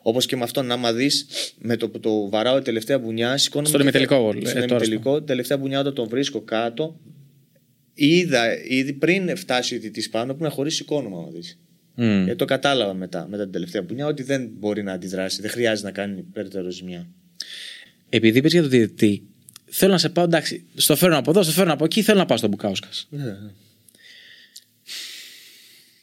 Όπως 0.02 0.26
και 0.26 0.36
με 0.36 0.42
αυτόν, 0.42 0.70
άμα 0.72 0.92
δεις, 0.92 1.26
με 1.58 1.76
το 1.76 1.88
που 1.88 2.00
το 2.00 2.28
βαράω 2.28 2.58
η 2.58 2.62
τελευταία 2.62 2.98
μπουνιά, 2.98 3.36
σηκώνομαι. 3.36 3.68
Στον 3.68 3.80
και 3.80 3.90
θα- 3.90 3.98
ημιτελικό, 3.98 4.28
ε, 4.28 4.48
Στον 4.48 4.66
τώρα 4.66 4.74
ημιτελικό, 4.84 5.22
τελευταία 5.22 5.58
μπουνιά 5.58 5.80
όταν 5.80 5.94
τον 5.94 6.08
βρίσκω 6.08 6.40
κάτω, 6.40 7.00
είδα 7.98 8.64
ήδη 8.64 8.92
πριν 8.92 9.36
φτάσει 9.36 9.76
ο 9.76 9.78
διαιτητή 9.78 10.08
πάνω 10.08 10.34
που 10.34 10.42
να 10.42 10.50
χωρίσει 10.50 10.76
σηκώνομαι, 10.76 11.16
άμα 11.16 11.30
δεις. 11.30 11.58
Μμ. 11.94 12.28
Ε, 12.28 12.34
το 12.34 12.44
κατάλαβα 12.44 12.94
μετά, 12.94 13.26
μετά 13.28 13.42
την 13.42 13.52
τελευταία 13.52 13.82
μπουνιά, 13.82 14.06
ότι 14.06 14.22
δεν 14.22 14.50
μπορεί 14.58 14.82
να 14.82 14.92
αντιδράσει, 14.92 15.40
δεν 15.40 15.50
χρειάζεται 15.50 15.86
να 15.86 15.92
κάνει 15.92 16.22
περαιτέρω 16.22 16.70
ζημιά. 16.70 17.08
Επειδή 18.08 18.38
είπες 18.38 18.52
για 18.52 18.60
τον 18.60 18.70
διαιτητή, 18.70 19.22
θέλω 19.64 19.92
να 19.92 19.98
σε 19.98 20.08
πάω 20.08 20.24
εντάξει. 20.24 20.64
Στο 20.74 20.96
φέρνω 20.96 21.18
από 21.18 21.30
εδώ, 21.30 21.42
στο 21.42 21.52
φέρνω 21.52 21.72
από 21.72 21.84
εκεί, 21.84 22.02
θέλω 22.02 22.18
να 22.18 22.26
πάω 22.26 22.36
στον 22.36 22.50
Μπουκάουσκας. 22.50 23.08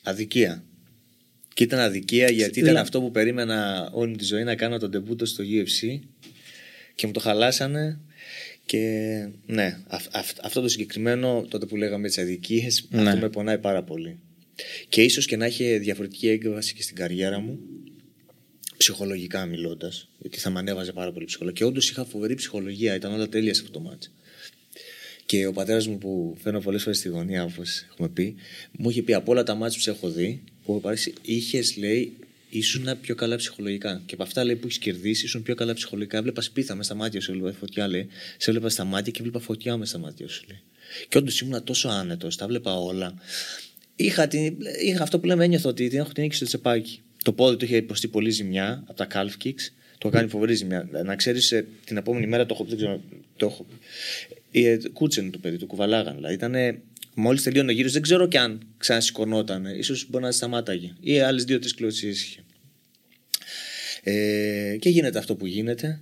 Αδικία. 0.04 0.64
Και 1.54 1.64
ήταν 1.64 1.80
αδικία 1.80 2.26
γιατί 2.30 2.52
ήταν 2.52 2.64
Δηλαδή- 2.64 2.78
αυτό 2.78 3.02
που 3.02 3.12
περίμενα 3.12 3.90
όλη 3.94 4.10
μου 4.10 4.16
τη 4.16 4.24
ζωή 4.24 4.44
να 4.44 4.56
κάνω 4.56 4.78
τον 4.78 4.92
τεμπούτο 4.92 5.26
στο 5.26 5.44
UFC 5.44 6.00
και 6.96 7.08
μου 7.08 7.14
το 7.14 7.20
χαλάσανε. 7.20 8.00
Και 8.66 8.80
ναι, 9.46 9.78
αυ- 9.88 10.16
αυ- 10.16 10.46
αυτό 10.46 10.62
το 10.62 10.68
συγκεκριμένο, 10.68 11.46
τότε 11.50 11.66
που 11.66 11.76
λέγαμε 11.76 12.08
τις 12.08 12.18
αδικίες, 12.18 12.88
Ναι. 12.90 13.02
αυτό 13.10 13.20
με 13.20 13.30
πονάει 13.30 13.58
πάρα 13.58 13.84
πολύ. 13.84 14.20
Και 14.90 15.02
ίσως 15.04 15.26
και 15.26 15.36
να 15.38 15.46
είχε 15.46 15.78
διαφορετική 15.78 16.28
έκβαση 16.30 16.74
και 16.74 16.82
στην 16.82 16.96
καριέρα 16.96 17.40
μου, 17.40 17.60
ψυχολογικά 18.78 19.46
μιλώντας, 19.46 20.10
γιατί 20.20 20.40
θα 20.40 20.50
με 20.50 20.60
ανέβαζε 20.60 20.92
πάρα 20.92 21.12
πολύ 21.12 21.26
ψυχολογικά. 21.26 21.64
Και 21.64 21.70
όντως 21.70 21.90
είχα 21.90 22.06
φοβερή 22.06 22.34
ψυχολογία, 22.36 22.96
ήταν 22.96 23.14
όλα 23.14 23.30
τέλεια 23.30 23.54
σε 23.54 23.62
αυτό 23.62 23.74
το 23.74 23.80
μάτσο. 23.80 24.10
Και 25.26 25.46
ο 25.46 25.52
πατέρας 25.52 25.88
μου 25.88 25.98
που 25.98 26.38
φέρνω 26.42 26.60
πολλές 26.60 26.82
φορές 26.84 26.98
στη 26.98 27.10
γωνία, 27.10 27.44
όπως 27.44 27.86
έχουμε 27.92 28.10
πει, 28.10 28.36
μου 28.72 28.90
είχε 28.90 29.02
πει 29.02 29.14
από 29.14 29.32
όλα 29.32 29.44
τα 29.44 29.56
μάτια 29.56 29.78
που 29.78 29.84
σε 29.84 29.90
έχω 29.90 30.10
δει, 30.10 30.42
που 30.66 30.72
έχω 30.72 30.80
πάρει, 30.80 30.98
είχες 31.22 31.78
λέει, 31.78 32.14
ήσουν 32.58 33.00
πιο 33.02 33.16
καλά 33.16 33.36
ψυχολογικά. 33.36 34.02
Και 34.06 34.14
από 34.14 34.24
αυτά 34.24 34.44
λέει, 34.44 34.56
που 34.56 34.66
έχεις 34.66 34.78
κερδίσει, 34.78 35.26
ήσουν 35.26 35.44
πιο 35.44 35.56
καλά 35.56 35.74
ψυχολογικά. 35.74 36.18
Έβλεπα 36.18 36.42
σπίθα 36.42 36.76
μες 36.76 36.86
στα 36.86 36.96
μάτια 36.96 37.22
σου, 37.22 37.32
έβλεπα 37.32 37.58
φωτιά, 37.60 37.88
λέει. 37.88 38.08
Σε 38.38 38.50
έβλεπα 38.50 38.70
στα 38.70 38.84
μάτια 38.84 39.12
και 39.12 39.20
έβλεπα 39.20 39.40
φωτιά 39.40 39.78
μες 39.78 39.90
στα 39.90 39.98
μάτια 39.98 40.28
σου, 40.28 40.44
λέει. 40.48 40.62
Και 41.08 41.18
όντως 41.18 41.40
ήμουν 41.40 41.64
τόσο 41.64 41.90
άνετος, 41.90 42.36
τα 42.36 42.44
έβλεπα 42.44 42.76
όλα. 42.76 43.14
Είχα, 43.96 44.28
την, 44.28 44.58
είχα 44.86 45.04
αυτό 45.04 45.20
που 45.20 45.26
λέμε, 45.26 45.44
ένιωθα 45.44 45.70
ότι 45.70 45.88
την 45.88 46.00
έχω 46.00 46.12
την 46.12 46.24
νίκη 46.24 46.36
στο 46.36 46.46
τσεπάκι. 46.46 47.00
Το 47.24 47.34
πόδι 47.34 47.58
του 47.58 47.66
είχε 47.66 47.76
υποστεί 47.76 48.08
πολύ 48.08 48.30
ζημιά 48.30 48.84
από 48.88 48.98
τα 48.98 49.08
calf 49.14 49.46
kicks. 49.46 49.72
Το 49.98 50.10
κάνει 50.10 50.30
φοβερή 50.30 50.54
ζημιά. 50.54 50.90
Να 51.04 51.16
ξέρεις, 51.16 51.64
την 51.86 51.98
επόμενη 51.98 52.28
μέρα 52.28 52.46
το 52.46 52.54
έχω, 52.54 52.64
δεν 52.64 52.78
ξέρω, 52.78 53.02
το 53.36 53.46
έχω 53.46 53.66
ε, 54.52 54.78
κούτσεν 54.94 55.32
το 55.32 55.38
παιδί, 55.38 55.58
το 55.58 55.66
κουβαλάγαν. 55.66 56.16
Δηλαδή 56.16 56.34
ήταν 56.34 56.56
μόλις 57.14 57.44
τελείωνε 57.44 57.72
ο 57.72 57.74
γύρος, 57.76 57.92
δεν 57.92 58.02
ξέρω 58.02 58.28
κι 58.28 58.38
αν 58.38 58.62
ξανασηκωνόταν. 58.78 59.66
σω 59.84 59.96
μπορεί 60.08 60.24
να 60.24 60.32
σταμάταγε. 60.32 60.94
Ή 61.00 61.20
άλλες 61.20 61.44
δύο-τρεις 61.44 61.74
κλωτσίες 61.74 62.24
είχε. 62.24 62.43
Ε, 64.04 64.76
και 64.80 64.90
γίνεται 64.90 65.18
αυτό 65.18 65.36
που 65.36 65.46
γίνεται. 65.46 66.02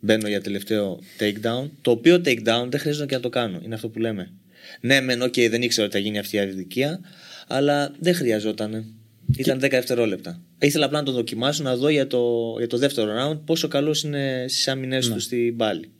Μπαίνω 0.00 0.28
για 0.28 0.40
τελευταίο 0.40 0.98
takedown. 1.18 1.70
Το 1.80 1.90
οποίο 1.90 2.16
takedown 2.16 2.66
δεν 2.68 2.80
χρειάζεται 2.80 3.06
και 3.06 3.14
να 3.14 3.20
το 3.20 3.28
κάνω. 3.28 3.60
Είναι 3.64 3.74
αυτό 3.74 3.88
που 3.88 3.98
λέμε. 3.98 4.32
Ναι, 4.80 5.00
μεν, 5.00 5.22
οκ, 5.22 5.34
δεν 5.34 5.62
ήξερα 5.62 5.86
ότι 5.86 5.96
θα 5.96 6.02
γίνει 6.02 6.18
αυτή 6.18 6.36
η 6.36 6.38
αδικία, 6.38 7.00
αλλά 7.46 7.94
δεν 7.98 8.14
χρειαζόταν. 8.14 8.94
Ήταν 9.36 9.58
10 9.58 9.68
δευτερόλεπτα. 9.70 10.42
Ήθελα 10.58 10.84
απλά 10.84 10.98
να 10.98 11.04
το 11.04 11.12
δοκιμάσω 11.12 11.62
να 11.62 11.76
δω 11.76 11.88
για 11.88 12.06
το, 12.06 12.54
για 12.58 12.66
το 12.66 12.78
δεύτερο 12.78 13.12
round 13.18 13.40
πόσο 13.44 13.68
καλός 13.68 14.02
είναι 14.02 14.44
στις 14.48 14.68
άμυνές 14.68 15.00
του 15.00 15.20
στην 15.20 15.56
πάλη. 15.56 15.90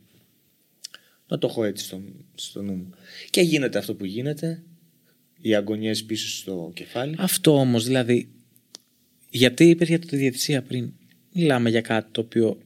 Να 1.27 1.37
το 1.37 1.47
έχω 1.47 1.63
έτσι 1.63 1.85
στο, 1.85 2.01
στο 2.35 2.61
νου 2.61 2.73
μου. 2.73 2.89
Και 3.29 3.41
γίνεται 3.41 3.77
αυτό 3.77 3.95
που 3.95 4.05
γίνεται. 4.05 4.63
Οι 5.41 5.55
αγωνιές 5.55 6.03
πίσω 6.03 6.27
στο 6.29 6.71
κεφάλι. 6.73 7.15
Αυτό 7.19 7.59
όμως 7.59 7.85
δηλαδή. 7.85 8.29
Γιατί 9.29 9.69
είπε 9.69 9.85
για 9.85 9.99
τη 9.99 10.15
διαιτησία 10.15 10.61
πριν; 10.61 10.93
Μιλάμε 11.35 11.69
για 11.69 11.81
κάτι 11.81 12.07
το 12.11 12.21
οποίο 12.21 12.57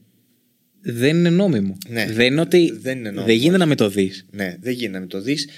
δεν 0.80 1.16
είναι 1.16 1.30
νόμιμο. 1.30 1.78
Ναι. 1.88 2.06
Δεν 2.12 2.26
είναι 2.26 2.40
ότι. 2.40 2.70
Δεν 2.80 2.98
είναι 2.98 3.08
νόμιμο, 3.10 3.26
δεν 3.26 3.34
γίνεται 3.36 3.56
να 3.56 3.62
όχι. 3.64 3.68
με 3.68 3.74
το 3.76 3.88
δεις. 3.88 4.26
Ναι, 4.30 4.56
δεν 4.60 4.72
γίνεται 4.72 4.98
να 4.98 5.06
το 5.06 5.20
δεις. 5.20 5.48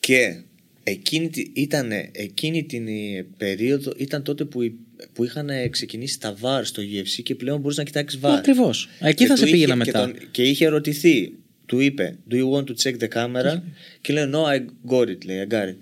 Και 0.00 0.40
εκείνη, 0.82 1.28
τη- 1.28 1.50
ήτανε, 1.52 2.08
εκείνη 2.12 2.64
την 2.64 2.88
ε, 2.88 3.26
περίοδο 3.36 3.92
ήταν 3.96 4.22
τότε 4.22 4.44
που, 4.44 4.62
οι- 4.62 4.74
που 5.12 5.24
είχαν 5.24 5.48
ξεκινήσει 5.70 6.20
τα 6.20 6.36
VAR 6.42 6.60
στο 6.64 6.82
UFC 6.82 7.22
και 7.22 7.34
πλέον 7.34 7.60
μπορείς 7.60 7.76
να 7.76 7.82
κοιτάξεις 7.84 8.20
VAR. 8.22 8.28
Ακριβώς. 8.38 8.88
Εκεί 9.00 9.14
Και 9.14 9.26
θα 9.26 9.32
του 9.34 9.38
σε 9.40 9.46
είχε- 9.46 9.54
πήγαινα 9.54 9.84
και 9.84 9.90
μετά. 9.92 10.00
τον- 10.00 10.30
Και 10.30 10.42
είχε 10.42 10.64
ερωτηθεί, 10.64 11.32
του 11.66 11.78
είπε, 11.80 12.18
Do 12.30 12.34
you 12.34 12.50
want 12.50 12.64
to 12.64 12.72
check 12.82 12.96
the 12.98 13.08
camera? 13.08 13.62
Και 14.00 14.12
λέει, 14.12 14.30
No, 14.32 14.42
I 14.44 14.58
got 14.92 15.08
it, 15.08 15.24
λέει, 15.24 15.46
I 15.50 15.52
got 15.52 15.68
it. 15.68 15.76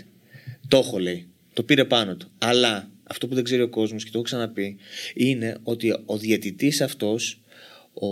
Το 0.69 0.77
έχω, 0.77 0.99
λέει. 0.99 1.27
Το 1.53 1.63
πήρε 1.63 1.85
πάνω 1.85 2.17
του. 2.17 2.31
Αλλά 2.39 2.91
αυτό 3.07 3.29
που 3.29 3.35
δεν 3.35 3.45
ξέρει 3.45 3.63
ο 3.63 3.69
κόσμος 3.69 4.05
και 4.05 4.11
το 4.11 4.19
έχω 4.19 4.27
ξαναπεί 4.27 4.77
είναι 5.15 5.59
ότι 5.63 6.03
ο 6.07 6.19
διαιτητής 6.19 6.81
αυτός, 6.81 7.41
ο. 7.93 8.07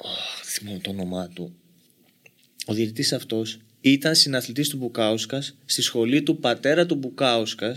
Αχ, 0.00 0.42
δεν 0.42 0.52
θυμάμαι 0.52 0.78
το 0.78 0.90
όνομά 0.90 1.28
του. 1.28 1.54
ο 2.66 2.74
διαιτητής 2.74 3.12
αυτός 3.12 3.58
ήταν 3.80 4.14
συναθλητής 4.14 4.68
του 4.68 4.76
Μπουκάουσκα 4.76 5.42
στη 5.64 5.82
σχολή 5.82 6.22
του 6.22 6.38
πατέρα 6.38 6.86
του 6.86 6.94
Μπουκάουσκα. 6.94 7.76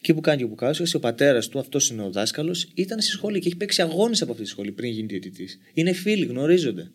Και 0.00 0.14
που 0.14 0.20
κάνει 0.20 0.38
και 0.38 0.44
ο 0.44 0.48
Μπουκάουσκα, 0.48 0.84
ο 0.94 0.98
πατέρας 0.98 1.48
του, 1.48 1.58
αυτός 1.58 1.90
είναι 1.90 2.02
ο 2.02 2.10
δάσκαλος, 2.10 2.68
ήταν 2.74 3.00
στη 3.00 3.10
σχολή 3.10 3.40
και 3.40 3.46
έχει 3.46 3.56
παίξει 3.56 3.82
αγώνες 3.82 4.22
από 4.22 4.30
αυτή 4.30 4.44
τη 4.44 4.50
σχολή 4.50 4.72
πριν 4.72 4.90
γίνει 4.90 5.06
διαιτητής. 5.06 5.58
Είναι 5.74 5.92
φίλοι, 5.92 6.24
γνωρίζονται. 6.24 6.90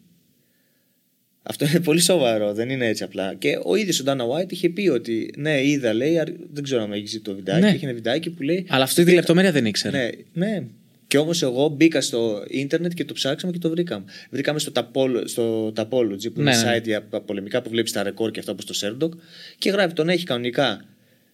Αυτό 1.49 1.65
είναι 1.65 1.79
πολύ 1.79 1.99
σοβαρό, 1.99 2.53
δεν 2.53 2.69
είναι 2.69 2.87
έτσι 2.87 3.03
απλά. 3.03 3.33
Και 3.33 3.59
ο 3.63 3.75
ίδιος 3.75 3.99
ο 3.99 4.03
Ντάνα 4.03 4.23
White 4.27 4.51
είχε 4.51 4.69
πει 4.69 4.87
ότι 4.87 5.33
ναι, 5.37 5.63
είδα, 5.67 5.93
λέει, 5.93 6.19
αρ- 6.19 6.29
δεν 6.53 6.63
ξέρω 6.63 6.81
αν 6.83 6.91
έχει 6.93 7.03
δει 7.03 7.19
το 7.19 7.35
βιντεάκι. 7.35 7.61
Ναι. 7.61 7.69
Έχει 7.69 7.85
ένα 7.85 7.93
βιντεάκι 7.93 8.29
που 8.29 8.41
λέει. 8.41 8.65
Αλλά 8.69 8.83
αυτή 8.83 9.03
τη 9.03 9.13
λεπτομέρεια 9.13 9.51
δεν 9.51 9.65
ήξερα. 9.65 9.97
Ναι, 9.97 10.09
ναι. 10.33 10.63
Και 11.07 11.17
όμως 11.17 11.41
εγώ 11.41 11.67
μπήκα 11.67 12.01
στο 12.01 12.43
ίντερνετ 12.47 12.91
και 12.93 13.05
το 13.05 13.13
ψάξαμε 13.13 13.51
και 13.53 13.59
το 13.59 13.69
βρήκαμε. 13.69 14.05
Βρήκαμε 14.29 14.59
στο, 14.59 14.71
Tapol, 14.75 15.09
στο 15.25 15.67
Tapology 15.75 16.33
που 16.33 16.39
είναι 16.41 16.51
Ναι, 16.55 16.61
ναι. 16.63 16.77
site 16.77 16.83
για 16.83 17.07
τα 17.09 17.21
πολεμικά 17.21 17.61
που 17.61 17.69
βλέπεις 17.69 17.91
τα 17.91 18.03
ρεκόρ 18.03 18.31
και 18.31 18.39
αυτά 18.39 18.51
όπως 18.51 18.65
το 18.65 18.73
Serdog. 18.81 19.09
Και 19.57 19.69
γράφει 19.69 19.93
τον 19.93 20.09
έχει 20.09 20.23
κανονικά 20.25 20.85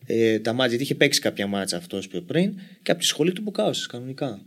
ε, 0.05 0.39
τα 0.39 0.51
μάτια, 0.53 0.67
γιατί 0.69 0.83
είχε 0.83 0.95
παίξει 0.95 1.19
κάποια 1.19 1.47
μάτσα 1.47 1.77
αυτός 1.77 2.07
πιο 2.07 2.21
πριν 2.21 2.53
και 2.81 2.91
από 2.91 2.99
τη 2.99 3.05
σχολή 3.05 3.31
του 3.31 3.41
Μπουκάουσα 3.41 3.85
κανονικά. 3.91 4.41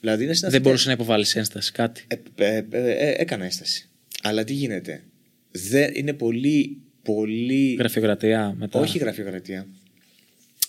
Δηλαδή 0.00 0.18
είναι 0.22 0.26
Δεν 0.26 0.36
συναθητές. 0.36 0.62
μπορούσε 0.66 0.86
να 0.86 0.92
υποβάλεις 0.94 1.36
ένσταση, 1.36 1.72
κάτι. 1.72 2.04
Ε, 2.08 2.16
ε, 2.36 2.64
ε, 2.70 2.90
ε, 2.90 3.14
έκανα 3.18 3.44
ένσταση. 3.44 3.88
Αλλά 4.26 4.44
τι 4.44 4.52
γίνεται; 4.52 5.04
Δεν, 5.50 5.92
είναι 5.94 6.12
πολύ, 6.12 6.80
πολύ. 7.02 7.74
Γραφειοκρατία 7.78 8.54
μετά. 8.58 8.80
Όχι 8.80 8.98
γραφειοκρατία. 8.98 9.66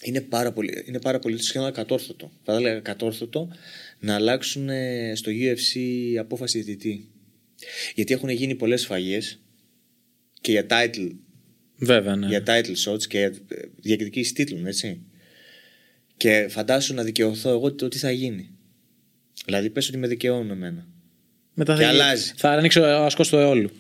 Είναι 0.02 0.22
πάρα 0.22 0.52
πολύ, 0.52 0.84
είναι 0.88 1.00
πάρα 1.00 1.20
πολύ 1.20 1.42
σχεδόν 1.42 1.68
ακατόρθωτο. 1.68 2.32
Θα 2.44 2.54
έλεγα 2.54 2.78
ακατόρθωτο 2.78 3.50
να 4.00 4.16
αλλάξουν 4.16 4.70
ε, 4.70 5.16
στο 5.16 5.32
UFC 5.32 5.80
απόφαση 6.20 6.62
διαιτητή. 6.62 7.10
Γιατί 7.96 8.14
έχουν 8.14 8.30
γίνει 8.30 8.56
πολλές 8.56 8.82
σφαγές 8.82 9.40
και 10.42 10.52
για 10.52 10.66
title, 10.70 11.12
Βέβαια, 11.78 12.16
ναι. 12.16 12.28
για 12.28 12.44
title 12.48 12.76
shots 12.86 13.04
και 13.04 13.18
για 13.18 13.34
ε, 13.48 13.58
διεκδικήσεις 13.76 14.34
τίτλων, 14.34 14.66
έτσι. 14.66 15.02
Και 16.18 16.48
φαντάσου 16.50 16.94
να 16.94 17.04
δικαιωθώ 17.04 17.50
εγώ 17.50 17.74
το 17.74 17.88
τι 17.88 17.98
θα 17.98 18.12
γίνει. 18.12 18.50
Δηλαδή 19.46 19.70
πες 19.70 19.88
ότι 19.88 19.98
με 19.98 20.08
δικαιώνουν 20.08 20.52
εμένα. 20.52 20.88
Μετά 21.60 21.76
και 21.76 21.84
θα, 21.84 21.88
αλλάζει. 21.88 22.34
θα 22.36 22.52
ανοίξω 22.52 22.82
ασκός 22.82 23.30
του 23.30 23.36
αιώλου. 23.38 23.72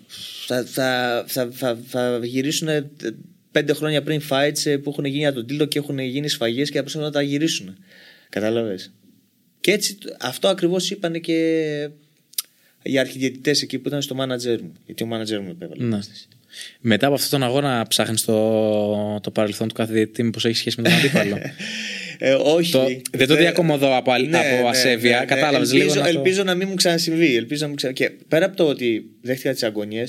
θα, 0.45 0.63
θα, 0.65 1.23
θα, 1.27 1.49
θα, 1.51 1.77
θα 1.87 2.19
γυρίσουν 2.23 2.67
ε, 2.67 2.89
πέντε 3.51 3.73
χρόνια 3.73 4.01
πριν 4.01 4.21
fights 4.29 4.65
ε, 4.65 4.77
που 4.77 4.89
έχουν 4.89 5.05
γίνει 5.05 5.25
από 5.25 5.35
τον 5.35 5.47
τίλτο 5.47 5.65
και 5.65 5.79
έχουν 5.79 5.99
γίνει 5.99 6.27
σφαγές 6.27 6.69
και 6.69 6.75
θα 6.75 6.81
προσπαθούν 6.81 7.07
να 7.07 7.13
τα 7.13 7.21
γυρίσουν. 7.21 7.77
Κατάλαβες; 8.29 8.93
Και 9.59 9.71
έτσι 9.71 9.97
αυτό 10.19 10.47
ακριβώς 10.47 10.91
είπαν 10.91 11.21
και 11.21 11.89
οι 12.81 12.97
αρχιδιαιτητές 12.97 13.61
εκεί 13.61 13.79
που 13.79 13.87
ήταν 13.87 14.01
στο 14.01 14.15
manager 14.19 14.61
μου. 14.61 14.73
Γιατί 14.85 15.03
ο 15.03 15.07
manager 15.11 15.39
μου 15.41 15.49
επέβαλε. 15.49 15.83
Ναι. 15.83 15.99
Μετά 16.79 17.05
από 17.05 17.15
αυτόν 17.15 17.39
τον 17.39 17.49
αγώνα 17.49 17.85
ψάχνεις 17.87 18.25
το, 18.25 19.19
το 19.19 19.31
παρελθόν 19.31 19.67
του 19.67 19.73
κάθε 19.73 19.93
διαιτητή, 19.93 20.29
πώ 20.29 20.47
έχει 20.47 20.57
σχέση 20.57 20.81
με 20.81 20.89
τον 20.89 20.97
αντίπαλο. 20.99 21.37
Ε, 22.19 22.33
όχι. 22.33 22.71
Το- 22.71 22.87
δεν 23.11 23.27
το 23.27 23.35
διακομωδώ 23.35 23.95
από 23.97 24.11
αλ- 24.11 24.35
από 24.35 24.67
ασέβεια, 24.67 25.25
κατάλαβες 25.25 25.71
ελπίζω, 25.71 25.83
λίγο 25.93 25.95
να 25.95 26.11
το- 26.11 26.17
ελπίζω 26.17 26.43
να 26.43 26.55
μην 26.55 26.67
μου 26.67 26.75
ξανασυμβεί. 26.75 27.35
Ελπίζω 27.35 27.61
να 27.61 27.67
μην 27.67 27.75
ξανα... 27.77 27.93
Και 27.93 28.11
πέρα 28.27 28.45
από 28.45 28.55
το 28.55 28.67
ότι 28.67 29.05
δέχτηκα 29.21 29.53
τις 29.53 29.63
αγωνίε, 29.63 30.05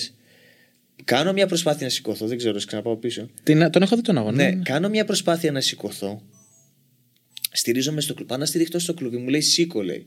κάνω 1.04 1.32
μια 1.32 1.46
προσπάθεια 1.46 1.86
να 1.86 1.92
σηκωθώ. 1.92 2.26
Δεν 2.26 2.36
ξέρω, 2.36 2.58
ξαναπάω 2.66 2.96
πίσω. 2.96 3.30
Την- 3.42 3.70
τον 3.70 3.82
έχω 3.82 3.96
δει 3.96 4.02
τον 4.02 4.18
αγώνα. 4.18 4.36
Ναι, 4.44 4.58
κάνω 4.62 4.88
μια 4.88 5.04
προσπάθεια 5.04 5.52
να 5.52 5.60
σηκωθώ. 5.60 6.22
Στηρίζομαι 7.52 8.00
στο 8.00 8.12
κλουβί. 8.14 8.28
Πάω 8.28 8.38
να 8.38 8.46
στηριχτώ 8.46 8.78
στο 8.78 8.94
κλουβί. 8.94 9.16
Μου 9.16 9.28
λέει 9.28 9.40
σήκω, 9.40 9.82
λέει. 9.82 10.06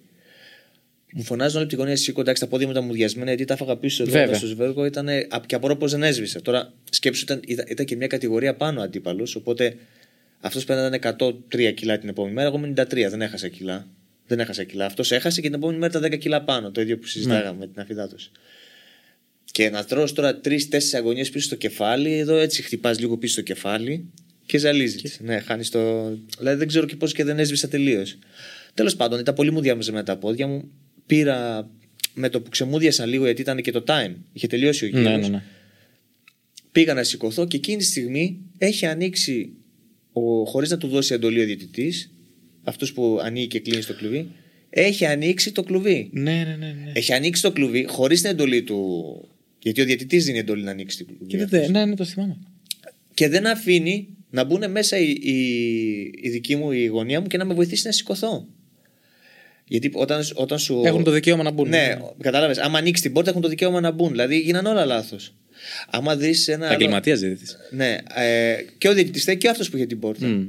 Μου 1.14 1.24
φωνάζουν 1.24 1.56
όλη 1.56 1.64
από 1.64 1.74
την 1.76 1.84
γωνία 1.84 1.96
σήκω. 1.96 2.22
Εντάξει, 2.22 2.42
τα 2.42 2.48
πόδια 2.48 2.66
μου 2.66 2.72
ήταν 2.72 2.84
μουδιασμένα 2.86 3.28
γιατί 3.30 3.46
τα 3.46 3.54
έφαγα 3.54 3.78
πίσω 3.78 4.04
εδώ 4.04 4.12
Βέβαια. 4.12 4.36
στο 4.36 4.48
σβέργο. 4.48 4.86
Ήταν, 4.86 5.08
και 5.46 5.56
απορώ 5.56 5.76
πώς 5.76 5.92
δεν 5.92 6.04
έσβησε. 6.04 6.42
Τώρα 6.42 6.74
σκέψου 6.90 7.24
ήταν, 7.24 7.40
ήταν, 7.48 7.66
ήταν 7.70 7.86
και 7.86 7.96
μια 7.96 8.08
κατηγορία 8.08 8.56
πάνω 8.56 8.82
αντίπαλος. 8.82 9.36
Οπότε 9.36 9.76
αυτός 10.42 10.66
πρέπει 10.66 10.82
να 10.82 10.96
ήταν 10.96 11.18
103 11.52 11.74
κιλά 11.74 11.98
την 11.98 12.10
επόμενη 12.10 12.34
μέρα. 12.34 12.48
Εγώ 12.48 12.62
93. 12.78 13.10
Δεν 13.10 13.22
έχασα 13.22 13.48
κιλά. 13.48 13.88
Δεν 14.28 14.40
έχασα 14.40 14.64
κιλά. 14.64 14.86
Αυτός 14.86 15.12
έχασε 15.12 15.42
και 15.42 15.48
την 15.48 15.56
επόμενη 15.58 15.80
μέρα 15.80 16.00
τα 16.00 16.08
10 16.08 16.18
κιλά 16.18 16.44
πάνω. 16.44 16.72
Το 16.72 16.82
ίδιο 16.82 16.98
που 16.98 17.06
συζητάγαμε 17.06 17.58
με 17.60 17.68
την 17.68 17.82
αφιδάτωση. 17.82 18.32
Και 19.52 19.70
να 19.70 19.84
τρως 19.86 20.14
τώρα 20.14 20.40
τρει-τέσσερι 20.40 21.04
αγωνίε 21.04 21.24
πίσω 21.24 21.46
στο 21.46 21.56
κεφάλι, 21.56 22.18
εδώ 22.18 22.36
έτσι 22.36 22.62
χτυπάς 22.62 23.00
λίγο 23.00 23.18
πίσω 23.18 23.34
στο 23.34 23.42
κεφάλι 23.42 24.10
και 24.46 24.58
ζαλίζεις. 24.58 25.20
Ναι, 25.22 25.40
χάνεις 25.40 25.70
το. 25.70 26.10
Δηλαδή 26.38 26.58
δεν 26.58 26.68
ξέρω 26.68 26.86
και 26.86 26.96
πώς 26.96 27.14
και 27.14 27.24
δεν 27.24 27.40
έσβησα 27.40 27.68
τελείως. 27.68 28.18
Τέλος 28.74 28.96
πάντων, 28.96 29.20
ήταν 29.20 29.36
πολύ 29.36 29.52
μου 29.52 29.62
διάμεσα 29.62 30.04
τα 30.04 30.18
πόδια 30.18 30.48
μου. 30.48 30.72
Πήρα 31.06 31.70
με 32.14 32.30
το 32.30 32.42
που 32.42 32.50
ξεμούδιασα 32.50 33.06
λίγο 33.06 33.26
γιατί 33.26 33.42
ήταν 33.42 33.62
και 33.62 33.72
το 33.72 33.84
time. 33.88 34.16
Είχε 34.34 34.48
τελειώσει 34.48 34.86
ο 34.86 34.88
γύρος. 34.88 35.04
ναι, 35.04 35.18
ναι, 35.18 35.28
ναι. 35.28 35.44
Πήγα 36.72 36.94
να 36.94 37.04
σηκωθώ 37.04 37.48
και 37.48 37.58
εκείνη 37.58 37.78
τη 37.78 37.84
στιγμή 37.84 38.40
έχει 38.58 38.86
ανοίξει, 38.86 39.54
ο, 40.14 40.46
χωρίς 40.46 40.70
να 40.70 40.78
του 40.78 40.88
δώσει 40.88 41.14
εντολή 41.14 41.42
ο 41.42 41.46
διαιτητής, 41.46 42.14
αυτός 42.64 42.94
που 42.94 43.20
ανοίγει 43.24 43.48
και 43.48 43.60
κλείνει 43.60 43.84
το 43.84 43.94
κλουβί, 43.94 44.32
έχει 44.70 45.06
ανοίξει 45.06 45.52
το 45.52 45.64
κλουβί. 45.64 46.10
Ναι, 46.14 46.22
ναι, 46.22 46.56
ναι. 46.60 46.76
ναι. 46.84 46.92
Έχει 46.94 47.14
ανοίξει 47.14 47.42
το 47.42 47.52
κλουβί 47.52 47.86
χωρίς 47.90 48.22
την 48.22 48.30
εντολή 48.30 48.64
του. 48.64 48.80
Γιατί 49.60 49.82
ο 49.82 49.86
διαιτητής 49.86 50.26
δίνει 50.26 50.38
εντολή 50.38 50.64
να 50.64 50.72
ανοίξει 50.72 50.98
το 50.98 51.06
κλουβί. 51.06 51.26
Κοίτατε, 51.26 51.68
ναι, 51.68 51.86
ναι, 51.86 51.96
το 51.96 52.06
θυμάμαι. 52.06 52.38
Και 53.14 53.28
δεν 53.28 53.48
αφήνει 53.48 54.08
να 54.30 54.44
μπουν 54.44 54.72
μέσα 54.72 54.98
η, 54.98 55.10
η, 55.22 55.36
η 56.22 56.30
δική 56.30 56.56
μου 56.56 56.72
η 56.72 56.86
γωνία 56.86 57.22
μου 57.22 57.28
και 57.28 57.38
να 57.38 57.46
με 57.46 57.54
βοηθήσει 57.54 57.86
να 57.86 57.92
σηκωθώ. 57.92 58.48
Γιατί 59.68 59.92
όταν, 59.94 60.24
όταν 60.36 60.60
σου. 60.60 60.82
Έχουν 60.86 61.04
το 61.04 61.12
δικαίωμα 61.12 61.44
να 61.44 61.52
μπουν. 61.52 61.70
Ναι, 61.70 61.98
κατάλαβες. 62.20 62.58
Άμα 62.58 62.78
ανοίξει 62.78 63.02
την 63.02 63.14
πόρτα 63.14 63.30
έχουν 63.30 63.42
το 63.42 63.48
δικαίωμα 63.48 63.80
να 63.80 63.92
μπουν. 63.92 64.10
Δηλαδή 64.10 64.40
γίνανε 64.40 64.70
όλα 64.70 64.86
λάθος. 64.86 65.36
Άμα 65.90 66.16
δεις 66.16 66.48
ένα. 66.48 66.58
άλλο- 66.66 66.74
Επαγγελματίας 66.74 67.20
διαιτητής. 67.20 67.58
Ναι, 67.72 67.98
ε, 68.16 68.56
και 68.78 68.88
ο 68.88 68.94
διαιτητής 68.94 69.38
και 69.38 69.48
αυτός 69.50 69.70
που 69.70 69.76
είχε 69.78 69.86
την 69.86 70.00
πόρτα. 70.00 70.28
Mm. 70.28 70.48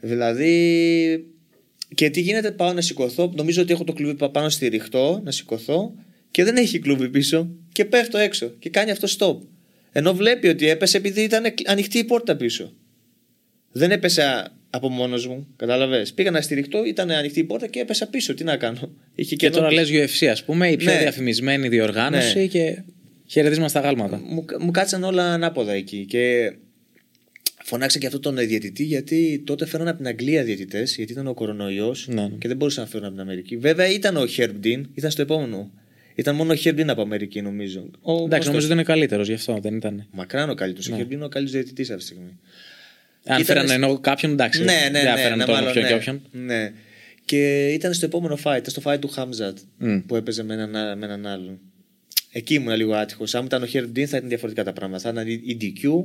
Δηλαδή. 0.00 1.26
Και 1.94 2.10
τι 2.10 2.20
γίνεται, 2.20 2.50
πάω 2.50 2.72
να 2.72 2.80
σηκωθώ. 2.80 3.32
Νομίζω 3.36 3.62
ότι 3.62 3.72
έχω 3.72 3.84
το 3.84 3.92
κλουβί 3.92 4.28
πάνω 4.30 4.48
στη 4.48 4.68
ρηχτό, 4.68 5.20
να 5.24 5.30
σηκωθώ 5.30 5.94
και 6.30 6.44
δεν 6.44 6.56
έχει 6.56 6.78
κλουβί 6.78 7.08
πίσω 7.08 7.50
και 7.72 7.84
πέφτω 7.84 8.18
έξω 8.18 8.46
και 8.58 8.70
κάνει 8.70 8.90
αυτό 8.90 9.08
stop. 9.18 9.46
Ενώ 9.92 10.14
βλέπει 10.14 10.48
ότι 10.48 10.68
έπεσε 10.68 10.96
επειδή 10.96 11.22
ήταν 11.22 11.44
ανοιχτή 11.66 11.98
η 11.98 12.04
πόρτα 12.04 12.36
πίσω. 12.36 12.72
Δεν 13.72 13.90
έπεσα 13.90 14.52
από 14.70 14.88
μόνος 14.88 15.26
μου, 15.26 15.46
κατάλαβες. 15.56 16.12
Πήγα 16.12 16.30
να 16.30 16.40
στηριχτώ, 16.40 16.84
ήταν 16.84 17.10
ανοιχτή 17.10 17.40
η 17.40 17.44
πόρτα 17.44 17.66
και 17.66 17.80
έπεσα 17.80 18.06
πίσω. 18.06 18.34
Τι 18.34 18.44
να 18.44 18.56
κάνω. 18.56 18.80
Είχε 19.14 19.36
Και 19.36 19.48
κενό 19.48 19.54
τώρα 19.56 19.68
πίσω. 19.68 19.92
λε 19.92 20.04
UFC, 20.06 20.26
ας 20.26 20.44
πούμε, 20.44 20.70
η 20.70 20.76
πιο 20.76 20.92
Ναι. 20.92 20.98
διαφημισμένη 20.98 21.68
διοργάνωση 21.68 22.38
Ναι. 22.38 22.46
και 22.46 22.82
χαιρετίσματα 23.32 23.68
στα 23.68 23.80
γάλματα. 23.80 24.16
μου, 24.24 24.44
μου 24.60 24.70
κάτσαν 24.70 25.04
όλα 25.04 25.32
ανάποδα 25.32 25.72
εκεί. 25.72 26.04
Και 26.08 26.52
φωνάξα 27.64 27.98
και 27.98 28.06
αυτόν 28.06 28.20
τον 28.20 28.36
διαιτητή 28.36 28.84
γιατί 28.84 29.42
τότε 29.46 29.66
φέραν 29.66 29.88
από 29.88 29.96
την 29.96 30.06
Αγγλία 30.06 30.44
διαιτητές, 30.44 30.96
γιατί 30.96 31.12
ήταν 31.12 31.26
ο 31.26 31.34
κορονοϊός 31.34 32.08
Ναι, 32.08 32.22
ναι. 32.22 32.28
και 32.38 32.48
δεν 32.48 32.56
μπορούσαν 32.56 32.84
να 32.84 32.88
φέρουν 32.90 33.04
από 33.06 33.14
την 33.14 33.22
Αμερική. 33.22 33.56
Βέβαια 33.56 33.88
ήταν 33.88 34.16
ο 34.16 34.22
Herb 34.36 34.50
Dean, 34.64 34.82
ήταν 34.94 35.10
στο 35.10 35.22
επόμενο. 35.22 35.70
Ήταν 36.14 36.34
μόνο 36.34 36.52
ο 36.52 36.56
Herb 36.64 36.78
Dean 36.80 36.86
από 36.88 37.00
Αμερική 37.02 37.42
νομίζω. 37.42 37.80
Ο 37.80 38.12
Εντάξει, 38.12 38.28
γνωστός. 38.28 38.46
νομίζω 38.46 38.66
ότι 38.66 38.74
είναι 38.74 38.82
καλύτερος 38.82 39.28
γι' 39.28 39.34
αυτό, 39.34 39.58
δεν 39.62 39.74
ήταν. 39.74 40.06
Μακράν 40.12 40.50
ο 40.50 40.54
καλύτερος. 40.54 40.88
Ναι. 40.88 40.94
Ο 40.96 40.98
Herb 40.98 41.02
Dean 41.06 41.12
είναι 41.12 41.24
ο 41.24 41.28
καλύτερος 41.28 41.62
διαιτητής 41.62 41.90
αυτή 41.90 42.02
τη 42.02 42.06
στιγμή. 42.08 42.38
Αν 43.24 43.34
Ήταν 43.40 43.44
φέρανε 43.44 43.68
σ- 43.68 43.74
ενώ 43.74 43.98
κάποιον, 43.98 44.32
εντάξει. 44.32 44.62
Ναι, 44.62 44.72
ναι, 44.92 45.00
δεν 45.02 45.14
ναι. 45.14 45.20
φέρανε 45.20 45.36
ναι, 45.36 45.44
τον 45.44 45.54
μάλλον, 45.54 45.68
όποιον 45.68 45.84
ναι, 45.84 45.90
και 45.90 45.96
όποιον. 45.96 46.22
ναι. 46.32 46.72
Και 47.24 47.68
ήταν 47.72 47.92
στο 47.94 48.06
επόμενο 48.06 48.34
fight, 48.44 48.56
ήταν 48.58 48.70
στο 48.70 48.82
fight 48.84 49.00
του 49.00 49.08
Χάμζατ 49.08 49.58
Μμ. 49.78 49.98
που 49.98 50.16
έπαιζε 50.16 50.42
με 50.42 50.54
έναν, 50.54 50.98
με 50.98 51.06
έναν 51.06 51.26
άλλον. 51.26 51.60
Εκεί 52.34 52.54
ήμουν 52.54 52.74
λίγο 52.76 52.94
άτυχος. 52.94 53.34
Αν 53.34 53.44
ήταν 53.44 53.62
ο 53.62 53.66
Herb 53.72 53.84
Dean 53.98 54.04
θα 54.04 54.16
ήταν 54.16 54.28
διαφορετικά 54.28 54.64
τα 54.64 54.72
πράγματα. 54.72 55.02
Θα 55.02 55.08
ήταν 55.10 55.28
η 55.28 55.56
DQ 55.60 56.04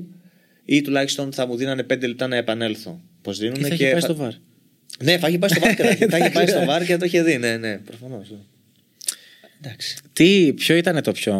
ή 0.65 0.81
τουλάχιστον 0.81 1.31
θα 1.33 1.47
μου 1.47 1.55
δίνανε 1.55 1.83
5 1.93 2.07
λεπτά 2.07 2.27
να 2.27 2.35
επανέλθω. 2.35 3.01
Πώς 3.21 3.37
δίνουν 3.39 3.55
Ή 3.59 3.61
θα 3.61 3.67
και. 3.67 3.73
έχει 3.73 3.83
πάει 3.91 4.01
θα- 4.01 4.07
στο 4.07 4.15
βαρ. 4.15 4.31
Ναι, 5.03 5.17
θα 5.17 5.27
έχει 5.27 5.37
πάει 5.37 5.49
στο 5.49 5.59
βάρ 5.59 5.75
και 5.75 5.83
θα, 5.83 6.07
θα 6.09 6.17
έχει 6.17 6.31
πάει 6.37 6.47
στο 6.47 6.65
βάρ 6.65 6.85
και 6.85 6.91
θα 6.91 6.97
το 6.97 7.05
είχε 7.05 7.23
δει. 7.23 7.37
Ναι, 7.37 7.57
ναι, 7.57 7.77
προφανώς. 7.77 8.33
Εντάξει. 9.61 9.97
Τι, 10.13 10.53
ποιο 10.53 10.75
ήταν 10.75 11.01
το 11.03 11.11
πιο, 11.11 11.33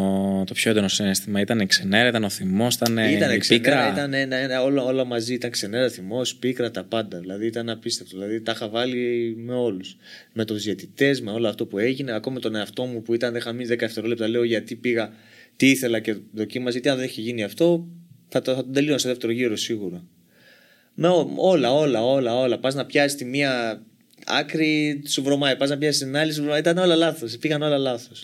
το 0.46 0.54
πιο 0.54 0.70
έντονο 0.70 0.88
συνέστημα, 0.88 1.40
ήταν 1.40 1.60
η 1.60 1.66
ξενέρα, 1.66 2.08
ήταν 2.08 2.24
ο 2.24 2.28
θυμός, 2.28 2.74
ήταν 2.74 2.98
Ήταν 2.98 3.34
η 3.34 3.38
ξενέρα, 3.38 3.64
πίκρα; 3.64 3.92
ήταν 3.92 4.14
ένα, 4.14 4.36
ένα, 4.36 4.62
όλα, 4.62 4.82
όλα 4.82 5.04
μαζί. 5.04 5.34
Ήταν 5.34 5.50
ξενέρα, 5.50 5.88
θυμός, 5.88 6.36
πίκρα, 6.36 6.70
τα 6.70 6.84
πάντα. 6.84 7.18
Δηλαδή 7.20 7.46
ήταν 7.46 7.68
απίστευτο. 7.68 8.16
Δηλαδή 8.16 8.40
τα 8.40 8.52
είχα 8.54 8.68
βάλει 8.68 9.34
με 9.38 9.54
όλους. 9.54 9.96
Με 10.32 10.44
τους 10.44 10.62
διαιτητές, 10.62 11.20
με 11.20 11.30
όλο 11.30 11.48
αυτό 11.48 11.66
που 11.66 11.78
έγινε. 11.78 12.12
Ακόμα 12.12 12.34
με 12.34 12.40
τον 12.40 12.54
εαυτό 12.54 12.84
μου 12.84 13.02
που 13.02 13.14
ήταν, 13.14 13.32
δεν 13.32 13.40
είχα 13.40 13.52
μείνει 13.52 13.68
10 13.72 13.76
δευτερόλεπτα. 13.78 14.28
Λέω 14.28 14.42
γιατί 14.44 14.76
πήγα, 14.76 15.12
τι 15.56 15.70
ήθελα 15.70 15.98
και 16.00 16.16
δοκίμαζα. 16.32 16.70
Γιατί 16.70 16.88
αν 16.88 16.96
δεν 16.96 17.04
είχε 17.04 17.20
γίνει 17.20 17.42
αυτό, 17.44 17.88
θα 18.28 18.42
το, 18.42 18.54
θα 18.54 18.64
το 18.64 18.70
τελείωνα 18.70 18.98
στο 18.98 19.08
δεύτερο 19.08 19.32
γύρο 19.32 19.56
σίγουρα. 19.56 20.04
Με 20.94 21.08
ό- 21.08 21.32
όλα, 21.36 21.72
όλα, 21.72 22.04
όλα, 22.04 22.36
όλα. 22.36 22.58
Πας 22.58 22.74
να 22.74 22.86
πιάσεις 22.86 23.16
τη 23.16 23.24
μία 23.24 23.82
άκρη, 24.28 25.02
σου 25.08 25.22
βρωμάει. 25.22 25.56
Πας 25.56 25.68
να 25.70 25.78
πιάσεις 25.78 26.00
την 26.00 26.16
άλλη, 26.16 26.32
σου 26.32 26.40
βρωμάει. 26.40 26.60
Ήταν 26.60 26.78
όλα 26.78 26.94
λάθος. 26.96 27.36
Πήγαν 27.38 27.62
όλα 27.62 27.78
λάθος. 27.78 28.22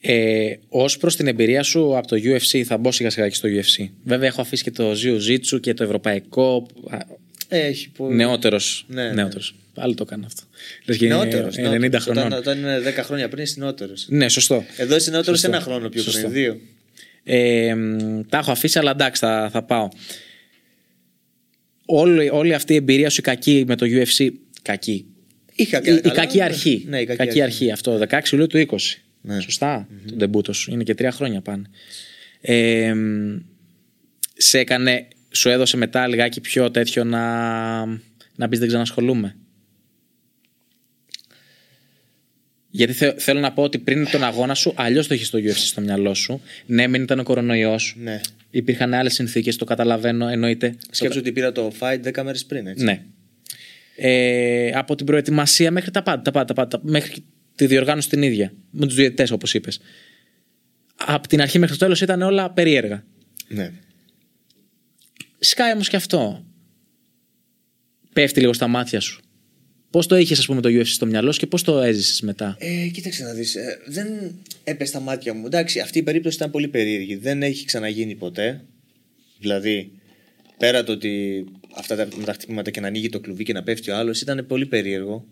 Ε, 0.00 0.54
Ω 0.68 0.84
προς 1.00 1.16
την 1.16 1.26
εμπειρία 1.26 1.62
σου 1.62 1.96
από 1.96 2.06
το 2.06 2.16
UFC, 2.16 2.62
θα 2.62 2.76
μπω 2.76 2.92
σιγά 2.92 3.10
σιγά 3.10 3.28
και 3.28 3.34
στο 3.34 3.48
UFC. 3.48 3.88
Βέβαια, 4.04 4.28
έχω 4.28 4.40
αφήσει 4.40 4.62
και 4.62 4.70
το 4.70 4.90
Jiu-Jitsu 4.92 5.60
και 5.60 5.74
το 5.74 5.84
ευρωπαϊκό. 5.84 6.66
Έχει 7.48 7.90
πολύ. 7.90 8.14
Νεότερος. 8.16 8.84
Ναι, 8.88 9.02
ναι. 9.02 9.12
Νεότερος. 9.12 9.54
Άλλο 9.76 9.94
το 9.94 10.04
κάνω 10.04 10.26
αυτό. 10.26 10.42
Λες 10.86 10.96
και 10.96 11.04
είναι 11.04 11.14
Νεότερος, 11.14 11.54
90 11.56 11.78
νεότερος. 11.78 12.02
χρονών. 12.04 12.26
Όταν, 12.26 12.38
όταν 12.38 12.58
είναι 12.58 12.78
10 12.78 13.02
χρόνια 13.04 13.28
πριν 13.28 13.42
είσαι 13.42 13.54
νεότερος. 13.58 14.06
Ναι, 14.08 14.28
σωστό. 14.28 14.64
Εδώ 14.76 14.96
είσαι 14.96 15.10
νεότερος 15.10 15.40
Σωστό. 15.40 15.56
ένα 15.56 15.64
χρόνο 15.64 15.88
πιο 15.88 16.02
Σωστό. 16.02 16.20
πριν. 16.20 16.32
Δύο. 16.32 16.60
Ε, 17.24 17.74
μ, 17.74 18.20
τα 18.28 18.38
έχω 18.38 18.50
αφήσει, 18.50 18.78
αλλά 18.78 18.90
εντάξει, 18.90 19.20
θα, 19.20 19.48
θα 19.52 19.62
πάω. 19.62 19.88
Όλη, 21.86 22.28
όλη 22.32 22.54
αυτή 22.54 22.72
η 22.72 22.76
εμπειρία 22.76 23.10
σου 23.10 23.20
η 23.20 23.22
κακή 23.22 23.64
με 23.66 23.76
το 23.76 23.86
UFC. 23.88 24.28
Κακή. 24.62 25.06
Είχα 25.54 25.80
Η, 25.84 25.94
η 25.94 26.00
καλά, 26.00 26.14
κακή 26.14 26.36
ναι. 26.38 26.44
αρχή. 26.44 26.84
Ναι, 26.88 27.00
η 27.00 27.04
κακή, 27.04 27.18
κακή 27.18 27.42
αρχή. 27.42 27.70
αρχή. 27.70 27.72
Αυτό. 27.72 28.00
16 28.10 28.32
Ιουλίου 28.32 28.46
του 28.46 28.66
20. 28.70 28.76
Ναι. 29.20 29.40
Σωστά. 29.40 29.88
Το 30.08 30.14
ντεμπούτο 30.14 30.52
σου. 30.52 30.72
Είναι 30.72 30.82
και 30.82 30.94
τρία 30.94 31.10
χρόνια 31.10 31.40
πάνε. 31.40 31.64
Ε, 32.40 32.94
μ, 32.94 33.36
σε 34.36 34.58
έκανε, 34.58 35.06
σου 35.30 35.48
έδωσε 35.48 35.76
μετά 35.76 36.06
λιγάκι 36.08 36.40
πιο 36.40 36.70
τέτοιο 36.70 37.04
να, 37.04 37.84
να 38.36 38.46
μπει 38.48 38.56
δεν 38.56 38.68
ξανασχολούμαι. 38.68 39.36
Γιατί 42.70 42.92
θε- 42.92 43.20
θέλω 43.20 43.40
να 43.40 43.52
πω 43.52 43.62
ότι 43.62 43.78
πριν 43.78 44.10
τον 44.10 44.24
αγώνα 44.24 44.54
σου, 44.54 44.72
αλλιώς 44.76 45.06
το 45.06 45.14
έχεις 45.14 45.26
στο 45.26 45.38
UFC 45.38 45.52
στο 45.54 45.80
μυαλό 45.80 46.14
σου. 46.14 46.40
Ναι, 46.66 46.86
μην 46.86 47.02
ήταν 47.02 47.18
ο 47.18 47.22
κορονοϊός. 47.22 47.94
Ναι. 47.98 48.20
Υπήρχαν 48.50 48.94
άλλες 48.94 49.14
συνθήκες, 49.14 49.56
το 49.56 49.64
καταλαβαίνω, 49.64 50.28
εννοείται. 50.28 50.76
Σκέψω 50.90 51.18
ότι 51.18 51.32
πήρα 51.32 51.52
το 51.52 51.72
fight 51.80 51.98
10 52.14 52.22
μέρες 52.22 52.44
πριν, 52.44 52.66
έτσι. 52.66 52.84
Ναι. 52.84 53.02
Ε, 53.96 54.70
από 54.74 54.94
την 54.94 55.06
προετοιμασία 55.06 55.70
μέχρι 55.70 55.90
τα 55.90 56.02
πάντα, 56.02 56.22
τα 56.22 56.30
πάντα, 56.30 56.54
τα 56.54 56.54
πάντα, 56.54 56.80
μέχρι 56.82 57.24
τη 57.54 57.66
διοργάνωση 57.66 58.08
την 58.08 58.22
ίδια. 58.22 58.52
Με 58.70 58.86
τους 58.86 58.94
διαιτητές, 58.94 59.30
όπως 59.30 59.54
είπες. 59.54 59.80
Από 60.96 61.28
την 61.28 61.40
αρχή 61.40 61.58
μέχρι 61.58 61.76
το 61.76 61.84
τέλος 61.84 62.00
ήταν 62.00 62.22
όλα 62.22 62.50
περίεργα. 62.50 63.04
ναι. 63.48 63.72
Σκάει 65.38 65.72
όμως 65.72 65.88
και 65.88 65.96
αυτό. 65.96 66.44
Πέφτει 68.12 68.40
λίγο 68.40 68.52
στα 68.52 68.66
μάτια 68.68 69.00
σου. 69.00 69.20
Πώς 69.90 70.06
το 70.06 70.16
είχες, 70.16 70.38
ας 70.38 70.46
πούμε, 70.46 70.60
το 70.60 70.68
UFC 70.68 70.86
στο 70.86 71.06
μυαλό 71.06 71.32
σου 71.32 71.38
και 71.38 71.46
πώς 71.46 71.62
το 71.62 71.80
έζησες 71.80 72.20
μετά; 72.20 72.56
Ε, 72.58 72.86
κοίταξε 72.92 73.24
να 73.24 73.32
δεις, 73.32 73.54
ε, 73.54 73.78
δεν 73.86 74.08
έπεσε 74.64 74.90
στα 74.90 75.00
μάτια 75.00 75.34
μου. 75.34 75.46
Εντάξει, 75.46 75.80
αυτή 75.80 75.98
η 75.98 76.02
περίπτωση 76.02 76.36
ήταν 76.36 76.50
πολύ 76.50 76.68
περίεργη. 76.68 77.16
Δεν 77.16 77.42
έχει 77.42 77.64
ξαναγίνει 77.64 78.14
ποτέ. 78.14 78.64
Δηλαδή, 79.38 79.92
πέρα 80.58 80.84
το 80.84 80.92
ότι 80.92 81.44
αυτά 81.74 81.96
τα, 81.96 82.08
με 82.16 82.24
τα 82.24 82.32
χτυπήματα 82.32 82.70
και 82.70 82.80
να 82.80 82.86
ανοίγει 82.86 83.08
το 83.08 83.20
κλουβί 83.20 83.44
και 83.44 83.52
να 83.52 83.62
πέφτει 83.62 83.90
ο 83.90 83.96
άλλος 83.96 84.20
ήταν 84.20 84.46
πολύ 84.46 84.66
περίεργο. 84.66 85.26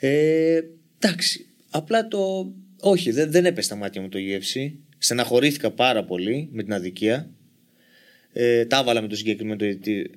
Ε, 0.00 0.60
εντάξει, 0.98 1.46
απλά 1.70 2.08
το... 2.08 2.52
Όχι, 2.80 3.10
δεν, 3.10 3.30
δεν 3.30 3.46
έπεσε 3.46 3.66
στα 3.66 3.76
μάτια 3.76 4.00
μου 4.00 4.08
το 4.08 4.18
UFC. 4.18 4.72
Στεναχωρήθηκα 4.98 5.70
πάρα 5.70 6.04
πολύ 6.04 6.48
με 6.52 6.62
την 6.62 6.72
αδικία. 6.72 7.30
Ε, 8.32 8.64
τα 8.64 8.78
έβαλα 8.78 9.00
με 9.00 9.08
το 9.08 9.16
συγκεκριμένο 9.16 9.58
διαιτητή 9.58 10.10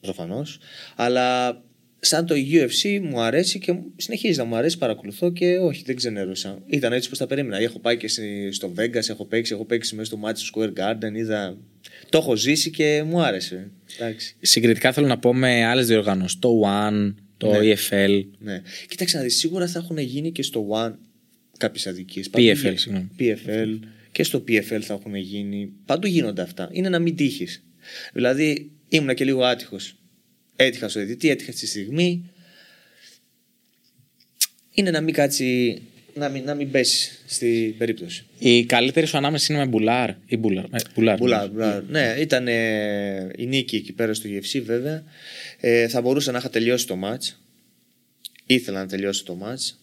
προφανώς. 0.00 0.58
Αλλά 0.96 1.62
σαν 2.04 2.26
το 2.26 2.34
UFC 2.52 3.00
μου 3.02 3.20
αρέσει 3.20 3.58
και 3.58 3.74
συνεχίζει 3.96 4.38
να 4.38 4.44
μου 4.44 4.56
αρέσει, 4.56 4.78
παρακολουθώ 4.78 5.32
και 5.32 5.58
όχι, 5.58 5.82
δεν 5.86 5.96
ξενέρωσα. 5.96 6.62
Ήταν 6.66 6.92
έτσι 6.92 7.08
που 7.08 7.16
τα 7.16 7.26
περίμενα. 7.26 7.56
Έχω 7.62 7.78
πάει 7.78 7.96
και 7.96 8.08
στη- 8.08 8.48
στο 8.52 8.72
Vegas, 8.78 9.08
έχω 9.08 9.24
παίξει, 9.24 9.52
έχω 9.52 9.64
παίξει 9.64 9.94
μέσα 9.94 10.06
στο 10.06 10.16
μάτι 10.16 10.40
του 10.40 10.46
Square 10.54 10.72
Garden, 10.80 11.14
είδα. 11.14 11.56
Το 12.08 12.18
έχω 12.18 12.36
ζήσει 12.36 12.70
και 12.70 13.02
μου 13.06 13.20
άρεσε. 13.22 13.70
Εντάξει. 13.98 14.36
Συγκριτικά 14.40 14.92
θέλω 14.92 15.06
να 15.06 15.18
πω 15.18 15.34
με 15.34 15.64
άλλες 15.64 15.86
διοργανώσεις. 15.86 16.38
Το 16.38 16.60
One, 16.64 17.14
το 17.36 17.50
Ναι. 17.50 17.58
EFL. 17.74 18.24
Ναι. 18.38 18.62
Κοίταξε 18.88 19.16
να 19.16 19.22
δεις, 19.22 19.36
σίγουρα 19.38 19.66
θα 19.66 19.78
έχουν 19.78 19.98
γίνει 19.98 20.32
και 20.32 20.42
στο 20.42 20.68
One 20.72 20.94
κάποιες 21.58 21.86
αδικίες. 21.86 22.30
PFL, 22.32 22.72
συγγνώμη. 22.74 23.10
PFL 23.18 23.78
και 24.12 24.22
στο 24.22 24.44
PFL 24.48 24.80
θα 24.80 24.94
έχουν 24.94 25.14
γίνει. 25.14 25.72
Παντού 25.86 26.06
γίνονται 26.06 26.42
αυτά. 26.42 26.68
Είναι 26.72 26.88
να 26.88 26.98
μην 26.98 27.16
τύχεις. 27.16 27.64
Δηλαδή, 28.12 28.70
ήμουνα 28.88 29.14
και 29.14 29.24
λίγο 29.24 29.42
άτυχος. 29.44 29.96
Έτυχα 30.56 30.88
στο 30.88 30.98
διαιτητή, 30.98 31.28
έτυχα 31.30 31.52
στη 31.52 31.66
στιγμή. 31.66 32.30
Είναι 34.70 34.90
να 34.90 35.00
μην 35.00 35.14
κάτσει. 35.14 35.82
Να 36.16 36.28
μην, 36.28 36.44
να 36.44 36.54
μην 36.54 36.70
πέσεις 36.70 37.22
στην 37.26 37.76
περίπτωση. 37.76 38.24
Η 38.38 38.64
καλύτερη 38.64 39.06
σου 39.06 39.16
ανάμνηση 39.16 39.52
είναι 39.52 39.62
με 39.64 39.68
Μπουλάρ 39.68 40.10
ή 40.26 40.36
Μπουλάρ. 40.36 40.64
Ε, 40.64 40.78
Μπουλάρ. 40.94 41.18
Μπουλά, 41.18 41.48
μπουλά. 41.48 41.84
Ναι, 41.88 42.14
ήταν 42.18 42.48
ε, 42.48 43.30
η 43.36 43.46
νίκη 43.46 43.76
εκεί 43.76 43.92
πέρα 43.92 44.14
στο 44.14 44.28
UFC 44.28 44.62
βέβαια. 44.64 45.04
Ε, 45.60 45.88
θα 45.88 46.00
μπορούσα 46.00 46.32
να 46.32 46.38
είχα 46.38 46.50
τελειώσει 46.50 46.86
το 46.86 46.98
match. 47.04 47.34
Ήθελα 48.46 48.78
να 48.78 48.86
τελειώσω 48.86 49.24
το 49.24 49.38
match. 49.42 49.74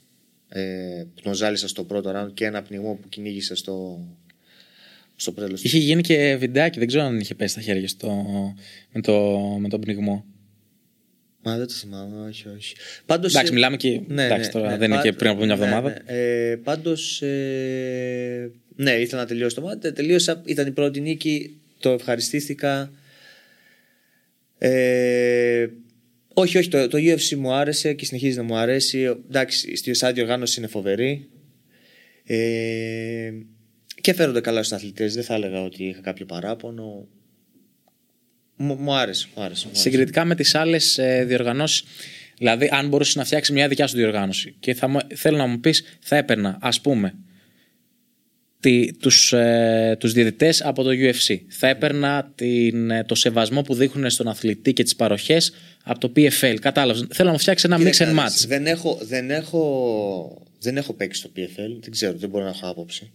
Ε, 0.50 1.06
τον 1.22 1.34
ζάλισα 1.34 1.68
στο 1.68 1.84
πρώτο 1.84 2.12
round 2.16 2.34
και 2.34 2.46
ένα 2.46 2.62
πνιγμό 2.62 3.00
που 3.02 3.10
κυνήγησα 3.10 3.56
στο, 3.56 4.06
στο 5.16 5.32
τέλος. 5.32 5.58
Είχε 5.62 5.78
γίνει 5.78 6.02
και 6.02 6.36
βιντεάκι, 6.40 6.80
δεν 6.80 6.88
ξέρω 6.88 7.04
αν 7.04 7.20
είχε 7.20 7.36
πέσει 7.36 7.52
στα 7.52 7.62
χέρια 7.62 7.88
στο, 7.88 8.26
με, 8.92 9.02
το, 9.02 9.40
με 9.60 9.68
τον 9.68 9.82
πνιγμό. 9.82 10.26
Μα 11.44 11.58
δεν 11.58 11.68
το 11.68 11.74
θυμάμαι, 11.74 12.28
όχι, 12.28 12.48
όχι. 12.58 12.76
Πάντως, 13.06 13.32
Εντάξει, 13.32 13.52
ε, 13.52 13.56
μιλάμε 13.56 13.78
και. 13.78 14.02
εντάξει, 14.10 14.52
τώρα 14.52 14.78
δεν 14.78 14.92
είναι 14.92 15.02
και 15.02 15.14
πριν 15.14 15.30
από 15.30 15.46
μια 15.46 15.56
ναι, 15.56 15.64
εβδομάδα. 15.64 15.90
Ναι, 15.90 15.98
Ε, 16.06 16.56
Πάντως. 16.56 17.22
Ε, 17.22 18.52
ναι, 18.76 18.92
ήθελα 18.92 19.22
να 19.22 19.28
τελειώσω 19.28 19.56
το 19.56 19.62
μάτι. 19.62 19.92
Τελείωσα. 19.92 20.42
Ήταν 20.46 20.68
η 20.68 20.72
πρώτη 20.72 21.02
νίκη. 21.02 21.58
Το 21.80 21.90
ευχαριστήθηκα. 21.90 22.92
Ε, 24.58 25.68
όχι, 26.34 26.58
όχι. 26.58 26.70
Το, 26.70 26.88
το 26.88 26.98
UFC 26.98 27.36
μου 27.36 27.54
άρεσε 27.54 27.94
και 27.94 28.06
συνεχίζει 28.06 28.38
να 28.38 28.44
μου 28.44 28.56
αρέσει. 28.56 29.00
Εντάξει, 29.28 29.76
στη 29.76 29.94
σαν 29.94 30.14
διοργάνωση 30.14 30.60
είναι 30.60 30.68
φοβερή. 30.70 31.30
Ε, 32.24 33.32
και 34.02 34.14
φέρονται 34.14 34.42
καλά 34.42 34.64
στους 34.64 34.78
αθλητές. 34.78 35.14
Δεν 35.14 35.24
θα 35.24 35.34
έλεγα 35.34 35.64
ότι 35.64 35.84
είχα 35.84 36.02
κάποιο 36.02 36.26
παράπονο. 36.26 37.08
Μου, 38.62 38.76
μου 38.80 38.94
άρεσε, 38.96 39.28
μου 39.36 39.44
άρεσε. 39.44 39.64
μου 39.66 39.70
άρεσε. 39.70 39.90
Συγκριτικά 39.90 40.26
με 40.26 40.36
τις 40.36 40.56
άλλες 40.56 41.00
διοργανώσεις. 41.26 41.84
Δηλαδή, 42.38 42.70
αν 42.72 42.88
μπορούσες 42.88 43.16
να 43.16 43.24
φτιάξεις 43.26 43.54
μια 43.56 43.68
δικιά 43.68 43.88
σου 43.88 43.96
διοργάνωση 43.96 44.56
και 44.60 44.74
θα, 44.74 44.88
μου- 44.88 45.00
θέλω 45.16 45.38
να 45.38 45.46
μου 45.46 45.60
πεις, 45.60 45.84
θα 46.00 46.16
έπαιρνα, 46.16 46.58
ας 46.62 46.82
πούμε, 46.82 47.14
τι, 48.60 48.94
τους, 48.94 49.34
ε, 49.34 49.96
τους 50.00 50.14
διαιτητές 50.14 50.62
από 50.64 50.84
το 50.84 50.90
UFC. 50.90 51.36
Θα 51.48 51.68
έπαιρνα 51.68 52.32
την, 52.36 52.92
ε, 52.92 53.04
το 53.04 53.16
σεβασμό 53.16 53.62
που 53.62 53.74
δείχνουν 53.74 54.10
στον 54.10 54.28
αθλητή 54.28 54.74
και 54.74 54.84
τις 54.84 54.96
παροχές 54.96 55.54
από 55.84 56.00
το 56.00 56.12
PFL. 56.16 56.56
Κατάλαβες. 56.62 57.06
Θέλω 57.14 57.28
να 57.28 57.34
μου 57.34 57.40
φτιάξεις 57.40 57.66
ένα 57.66 57.76
mix 57.76 57.80
Κοίταξε 57.80 58.10
and 58.12 58.14
να 58.14 58.26
match. 58.26 58.30
δεις, 58.32 58.46
Δεν 58.48 58.68
έχω, 58.68 59.00
δεν, 59.02 59.32
έχω, 59.32 60.44
δεν 60.60 60.78
έχω 60.78 60.94
παίξει 60.94 61.20
στο 61.20 61.30
PFL, 61.36 61.78
δεν 61.82 61.92
ξέρω, 61.92 62.14
δεν 62.18 62.30
μπορώ 62.30 62.44
να 62.44 62.50
έχω 62.50 62.68
άποψη. 62.70 63.12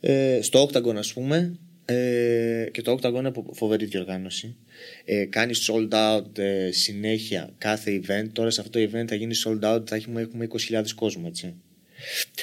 Ε, 0.00 0.38
στο 0.42 0.62
Octagon 0.72 0.94
ας 0.96 1.12
πούμε, 1.12 1.58
ε, 1.90 2.68
και 2.72 2.82
το 2.82 2.92
Octagon 2.92 3.14
είναι 3.18 3.30
πο- 3.30 3.50
φοβερή 3.54 3.84
διοργάνωση. 3.84 4.56
Ε, 5.04 5.24
κάνει 5.24 5.52
sold 5.66 5.88
out 5.92 6.38
ε, 6.38 6.70
συνέχεια 6.70 7.50
κάθε 7.58 8.00
event. 8.04 8.26
Τώρα 8.32 8.50
σε 8.50 8.60
αυτό 8.60 8.78
το 8.78 8.88
event 8.98 9.04
θα 9.08 9.14
γίνει 9.14 9.34
sold 9.44 9.74
out, 9.74 9.86
θα 9.88 9.96
έχουμε, 9.96 10.20
έχουμε 10.20 10.46
20.000 10.70 10.84
κόσμο 10.94 11.24
έτσι. 11.26 11.54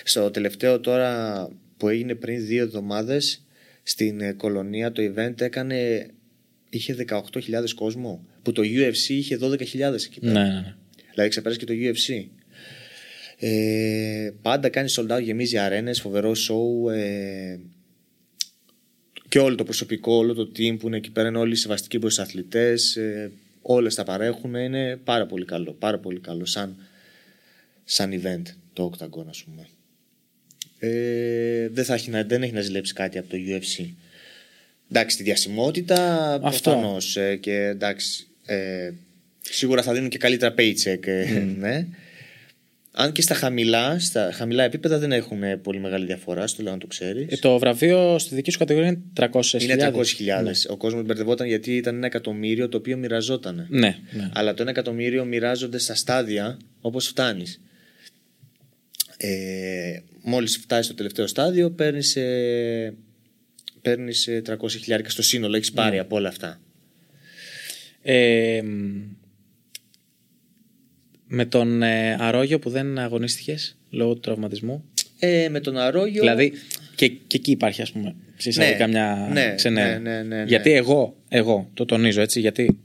Στο 0.03 0.31
τελευταίο 0.31 0.79
τώρα 0.79 1.49
που 1.77 1.87
έγινε 1.89 2.15
πριν 2.15 2.45
δύο 2.45 2.63
εβδομάδες 2.63 3.45
στην 3.83 4.21
ε, 4.21 4.31
κολονία 4.33 4.91
το 4.91 5.13
event 5.15 5.41
έκανε, 5.41 6.07
είχε 6.69 6.95
18.000 7.09 7.19
κόσμο 7.75 8.25
που 8.41 8.51
το 8.51 8.61
UFC 8.65 9.09
είχε 9.09 9.37
12.000 9.41 9.53
εκεί 9.53 10.19
Ναι, 10.21 10.31
πέρα. 10.33 10.43
ναι, 10.43 10.53
ναι. 10.53 10.75
Δηλαδή 11.11 11.29
ξεπέρασε 11.29 11.59
και 11.59 11.65
το 11.65 11.73
UFC. 11.75 12.25
Ε, 13.39 14.29
πάντα 14.41 14.69
κάνει 14.69 14.89
sold 14.95 15.17
out, 15.17 15.21
γεμίζει 15.21 15.57
αρένες, 15.57 16.01
φοβερό 16.01 16.31
show. 16.31 16.91
Ε, 16.93 17.57
και 19.36 19.41
όλο 19.41 19.55
το 19.55 19.63
προσωπικό, 19.63 20.13
όλο 20.13 20.33
το 20.33 20.51
team 20.55 20.77
που 20.79 20.88
είναι 20.88 20.97
εκεί 20.97 21.11
πέρα 21.11 21.27
είναι 21.27 21.38
όλοι 21.38 21.55
σεβαστικοί 21.55 21.99
προς 21.99 22.15
τους 22.15 22.23
αθλητές. 22.23 22.95
Ε, 22.95 23.31
όλες 23.61 23.95
τα 23.95 24.03
παρέχουν. 24.03 24.55
Είναι 24.55 24.95
πάρα 25.03 25.25
πολύ 25.25 25.45
καλό. 25.45 25.71
Πάρα 25.71 25.97
πολύ 25.97 26.19
καλό 26.19 26.45
σαν, 26.45 26.75
σαν 27.83 28.21
event 28.21 28.41
το 28.73 28.91
Octagon 28.93 29.25
ας 29.29 29.43
πούμε. 29.43 29.67
Ε, 30.79 31.69
δεν, 31.69 31.86
θα 31.86 31.93
έχει 31.93 32.09
να, 32.09 32.23
δεν 32.23 32.43
έχει 32.43 32.53
να 32.53 32.61
ζηλέψει 32.61 32.93
κάτι 32.93 33.17
από 33.17 33.29
το 33.29 33.38
UFC. 33.38 33.86
Εντάξει, 34.91 35.17
τη 35.17 35.23
διασημότητα 35.23 36.33
Αυτό. 36.43 36.71
προφανώς 36.71 37.17
ε, 37.17 37.36
και 37.36 37.55
εντάξει, 37.55 38.27
ε, 38.45 38.91
σίγουρα 39.41 39.81
θα 39.81 39.93
δίνουν 39.93 40.09
και 40.09 40.17
καλύτερα 40.17 40.53
paycheck, 40.57 41.07
ε, 41.07 41.39
ναι. 41.57 41.88
Αν 42.97 43.11
και 43.11 43.21
στα 43.21 43.33
χαμηλά, 43.33 43.99
στα 43.99 44.31
χαμηλά 44.33 44.63
επίπεδα 44.63 44.97
δεν 44.97 45.11
έχουν 45.11 45.43
ε, 45.43 45.57
πολύ 45.57 45.79
μεγάλη 45.79 46.05
διαφορά, 46.05 46.47
στο 46.47 46.63
λέω 46.63 46.71
να 46.71 46.77
το 46.77 46.87
ξέρεις. 46.87 47.31
Ε, 47.31 47.37
το 47.37 47.59
βραβείο 47.59 48.19
στη 48.19 48.35
δική 48.35 48.51
σου 48.51 48.57
κατηγορία 48.57 48.87
είναι 48.87 49.29
300.000. 49.31 49.61
Είναι 49.61 49.91
300.000. 49.93 50.01
Ο 50.69 50.77
κόσμος 50.77 51.03
μπερδευόταν 51.03 51.47
γιατί 51.47 51.75
ήταν 51.75 51.95
ένα 51.95 52.05
εκατομμύριο 52.05 52.69
το 52.69 52.77
οποίο 52.77 52.97
μοιραζόταν. 52.97 53.65
Ναι, 53.69 53.97
ναι. 54.11 54.29
Αλλά 54.33 54.53
το 54.53 54.61
ένα 54.61 54.71
εκατομμύριο 54.71 55.25
μοιράζονται 55.25 55.77
στα 55.77 55.95
στάδια 55.95 56.57
όπως 56.81 57.07
φτάνεις. 57.07 57.61
Ε, 59.17 59.99
μόλις 60.21 60.57
φτάσεις 60.57 60.85
στο 60.85 60.93
τελευταίο 60.93 61.27
στάδιο 61.27 61.71
παίρνεις, 61.71 62.15
ε, 62.15 62.93
παίρνεις 63.81 64.27
ε, 64.27 64.41
300 64.45 64.69
χιλιάρικα 64.69 65.09
στο 65.09 65.21
σύνολο, 65.21 65.55
έχεις 65.55 65.71
πάρει 65.71 65.99
από 65.99 66.15
όλα 66.15 66.27
αυτά. 66.27 66.59
Ε, 68.01 68.61
μ, 68.61 69.15
με 71.28 71.45
τον 71.45 71.84
ε, 71.84 72.15
Αρόγιο 72.19 72.59
που 72.59 72.69
δεν 72.69 72.99
αγωνίστηκες 72.99 73.78
λόγω 73.89 74.13
του 74.13 74.19
τραυματισμού; 74.19 74.84
Ε, 75.19 75.47
με 75.49 75.59
τον 75.59 75.78
Αρόγιο... 75.78 76.21
Δηλαδή 76.21 76.53
και, 76.95 77.07
και 77.07 77.38
εκεί 77.38 77.51
υπάρχει 77.51 77.82
ας 77.82 77.91
πούμε 77.91 78.15
σε 78.38 78.49
εισαγωγικά 78.49 78.88
Ναι, 78.88 78.91
μια 78.93 79.30
ναι, 79.34 79.53
ξενέρα. 79.55 79.99
ναι, 79.99 80.11
ναι, 80.11 80.21
ναι, 80.23 80.36
ναι. 80.36 80.43
Γιατί 80.47 80.71
εγώ, 80.71 81.15
εγώ 81.30 81.69
το 81.73 81.86
τονίζω 81.86 82.21
έτσι 82.21 82.39
γιατί 82.39 82.80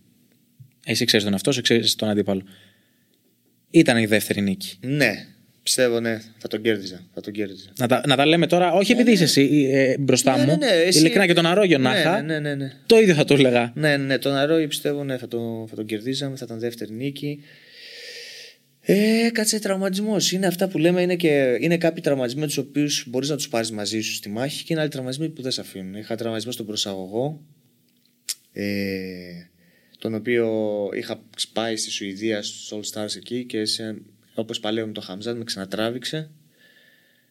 εσύ 0.85 1.05
ξέρεις 1.05 1.25
τον 1.25 1.33
εαυτό 1.33 1.53
σου, 1.53 1.61
ξέρεις 1.61 1.95
τον 1.95 2.09
αντίπαλο. 2.09 2.43
Ήταν 3.71 3.97
η 3.99 4.07
δεύτερη 4.07 4.41
νίκη. 4.41 4.77
Ναι, 4.81 5.25
Πιστεύω, 5.63 6.01
ναι, 6.01 6.21
θα 6.39 6.49
τον 6.49 6.63
κέρδιζα. 6.63 7.01
Θα 7.15 7.21
τον 7.21 7.33
κέρδιζα. 7.33 7.73
Να 7.79 7.87
τα, 7.87 8.03
να 8.07 8.17
τα 8.17 8.27
λέμε 8.27 8.47
τώρα, 8.47 8.73
όχι 8.73 8.93
επειδή 8.93 9.11
είσαι 9.13 9.25
εσύ 9.25 9.69
ε, 9.73 9.95
μπροστά 9.99 10.37
Ναι, 10.37 10.43
μου. 10.45 10.59
ναι, 10.59 10.67
ναι, 10.67 10.73
εσύ- 10.73 10.99
Ειλικρινά 11.01 11.27
και 11.27 11.33
τον 11.33 11.47
Αρόγιο 11.47 11.79
να 11.79 11.93
ναι, 11.93 11.99
είχα. 11.99 12.23
ναι, 12.23 12.39
ναι, 12.39 12.55
ναι. 12.55 12.73
Το 12.87 12.99
ίδιο 12.99 13.15
θα 13.15 13.25
το 13.25 13.35
έλεγα. 13.35 13.73
Ναι, 13.75 13.97
ναι, 13.97 14.19
τον 14.19 14.33
Αρόη 14.35 14.67
πιστεύω 14.67 15.05
ναι, 15.05 15.17
θα, 15.17 15.29
το, 15.29 15.67
θα 15.71 15.77
τον 15.77 15.85
κερδίζαμε, 15.87 16.37
θα 16.37 16.45
ήταν 16.45 16.59
δεύτερη 16.59 16.93
νίκη. 16.93 17.43
Ε, 18.81 19.31
κάτσε 19.33 19.59
τραυματισμός. 19.59 20.33
Είναι 20.33 20.47
αυτά 20.47 20.69
που 20.69 20.79
λέμε, 20.79 21.03
είναι, 21.03 21.17
και, 21.17 21.59
είναι 21.61 21.79
κάποιοι 21.79 22.03
τραυματισμοί 22.03 22.47
τους 22.47 22.57
οποίους 22.57 23.05
μπορείς 23.09 23.29
να 23.29 23.37
τους 23.37 23.49
πάρεις 23.49 23.71
μαζί 23.71 24.01
σου 24.01 24.13
στη 24.13 24.29
μάχη 24.29 24.65
και 24.65 24.73
είναι 24.73 24.81
άλλοι 24.81 24.91
τραυματισμοί 24.91 25.29
που 25.29 25.43
δεν 25.43 25.51
σε 25.51 25.61
αφήνουν. 25.61 25.95
Είχα 25.95 26.15
τραυματισμό 26.15 26.53
στον 26.53 26.67
προσαγωγό, 26.67 27.41
ε, 28.53 29.49
τον 29.99 30.15
οποίο 30.15 30.49
είχα 30.95 31.23
πάει 31.53 31.77
στη 31.77 31.91
Σουηδία 31.91 32.43
στους 32.43 32.73
All 32.73 32.93
Stars 32.93 33.17
εκεί 33.17 33.45
και 33.45 33.63
όπως 34.35 34.61
παλαιό 34.61 34.87
με 34.87 34.93
το 34.93 35.01
Χαμζάν 35.01 35.37
με 35.37 35.45
ξανατράβηξε 35.45 36.31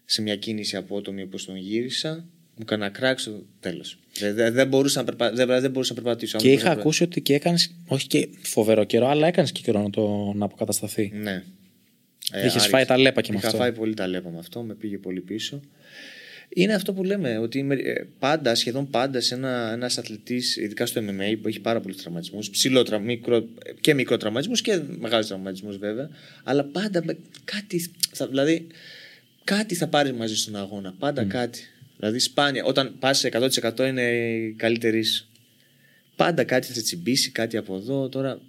σε 0.05 0.21
μια 0.21 0.35
κίνηση 0.35 0.75
απότομη 0.75 1.21
όπως 1.21 1.45
τον 1.45 1.55
γύρισα. 1.55 2.25
Μου 2.59 2.65
έκανα 2.67 2.85
ένα 2.85 2.93
κράξ 2.93 3.21
στο 3.21 3.45
τέλος. 3.59 3.97
Δεν, 4.19 4.35
δεν, 4.35 4.53
δεν, 4.53 4.67
μπορούσα 4.67 4.99
να 4.99 5.05
περπα... 5.05 5.31
δεν, 5.31 5.47
δεν 5.61 5.71
μπορούσα 5.71 5.93
να 5.93 6.01
περπατήσω. 6.01 6.37
Αν 6.37 6.43
Και 6.43 6.47
δεν 6.49 6.57
είχα 6.57 6.65
μπορούσα- 6.67 6.81
ακούσει 6.85 7.03
ότι 7.03 7.21
και 7.21 7.33
έκανες, 7.33 7.75
όχι 7.87 8.07
και 8.07 8.27
φοβερό 8.41 8.83
καιρό, 8.83 9.07
αλλά 9.07 9.27
έκανες 9.27 9.51
και 9.51 9.61
καιρό 9.61 9.81
να, 9.81 9.89
το, 9.89 10.33
να 10.35 10.45
αποκατασταθεί. 10.45 11.11
Ναι. 11.13 11.43
Είχες 12.29 12.43
άρχισε. 12.43 12.67
φάει 12.69 12.85
τα 12.85 12.97
λέπα 12.97 13.21
και 13.21 13.31
με 13.31 13.37
Είχα 13.37 13.47
αυτό. 13.47 13.59
φάει 13.59 13.71
πολύ 13.71 13.93
τα 13.93 14.07
λέπα 14.07 14.29
με 14.29 14.37
αυτό, 14.39 14.61
με 14.61 14.73
πήγε 14.73 14.97
πολύ 14.97 15.21
πίσω. 15.21 15.59
Είναι 16.53 16.73
αυτό 16.73 16.93
που 16.93 17.03
λέμε, 17.03 17.37
ότι 17.37 17.57
είμαι, 17.57 17.75
ε, 17.75 18.07
πάντα, 18.19 18.55
σχεδόν 18.55 18.89
πάντα 18.89 19.19
σε 19.21 19.35
ένα 19.35 19.71
ένας 19.73 19.97
αθλητής, 19.97 20.57
ειδικά 20.57 20.85
στο 20.85 21.01
MMA 21.01 21.35
που 21.41 21.47
έχει 21.47 21.59
πάρα 21.59 21.79
πολλούς 21.79 21.97
τραυματισμούς, 21.97 22.49
ψηλό, 22.49 22.83
τρα- 22.83 22.99
μικρό, 22.99 23.45
και 23.81 23.93
μικρό 23.93 24.17
τραυματισμούς 24.17 24.61
και 24.61 24.79
μεγάλους 24.99 25.27
τραυματισμούς 25.27 25.77
βέβαια, 25.77 26.09
αλλά 26.43 26.63
πάντα 26.63 27.01
με 27.05 27.17
κάτι, 27.43 27.91
θα, 28.11 28.27
δηλαδή 28.27 28.67
κάτι 29.43 29.75
θα 29.75 29.87
πάρεις 29.87 30.11
μαζί 30.11 30.35
στον 30.35 30.55
αγώνα, 30.55 30.93
πάντα 30.99 31.23
κάτι. 31.23 31.59
Δηλαδή 31.99 32.19
σπάνια, 32.19 32.63
όταν 32.63 32.95
πας 32.99 33.17
σε 33.19 33.29
100% 33.33 33.79
είναι 33.87 34.01
η 34.11 34.51
καλύτερης 34.57 35.13
σου. 35.15 35.25
Πάντα 36.15 36.43
κάτι 36.43 36.67
θα 36.67 36.73
σε 36.73 36.81
τσιμπήσει, 36.81 37.31
κάτι 37.31 37.57
από 37.57 37.75
εδώ, 37.75 38.09
τώρα 38.09 38.39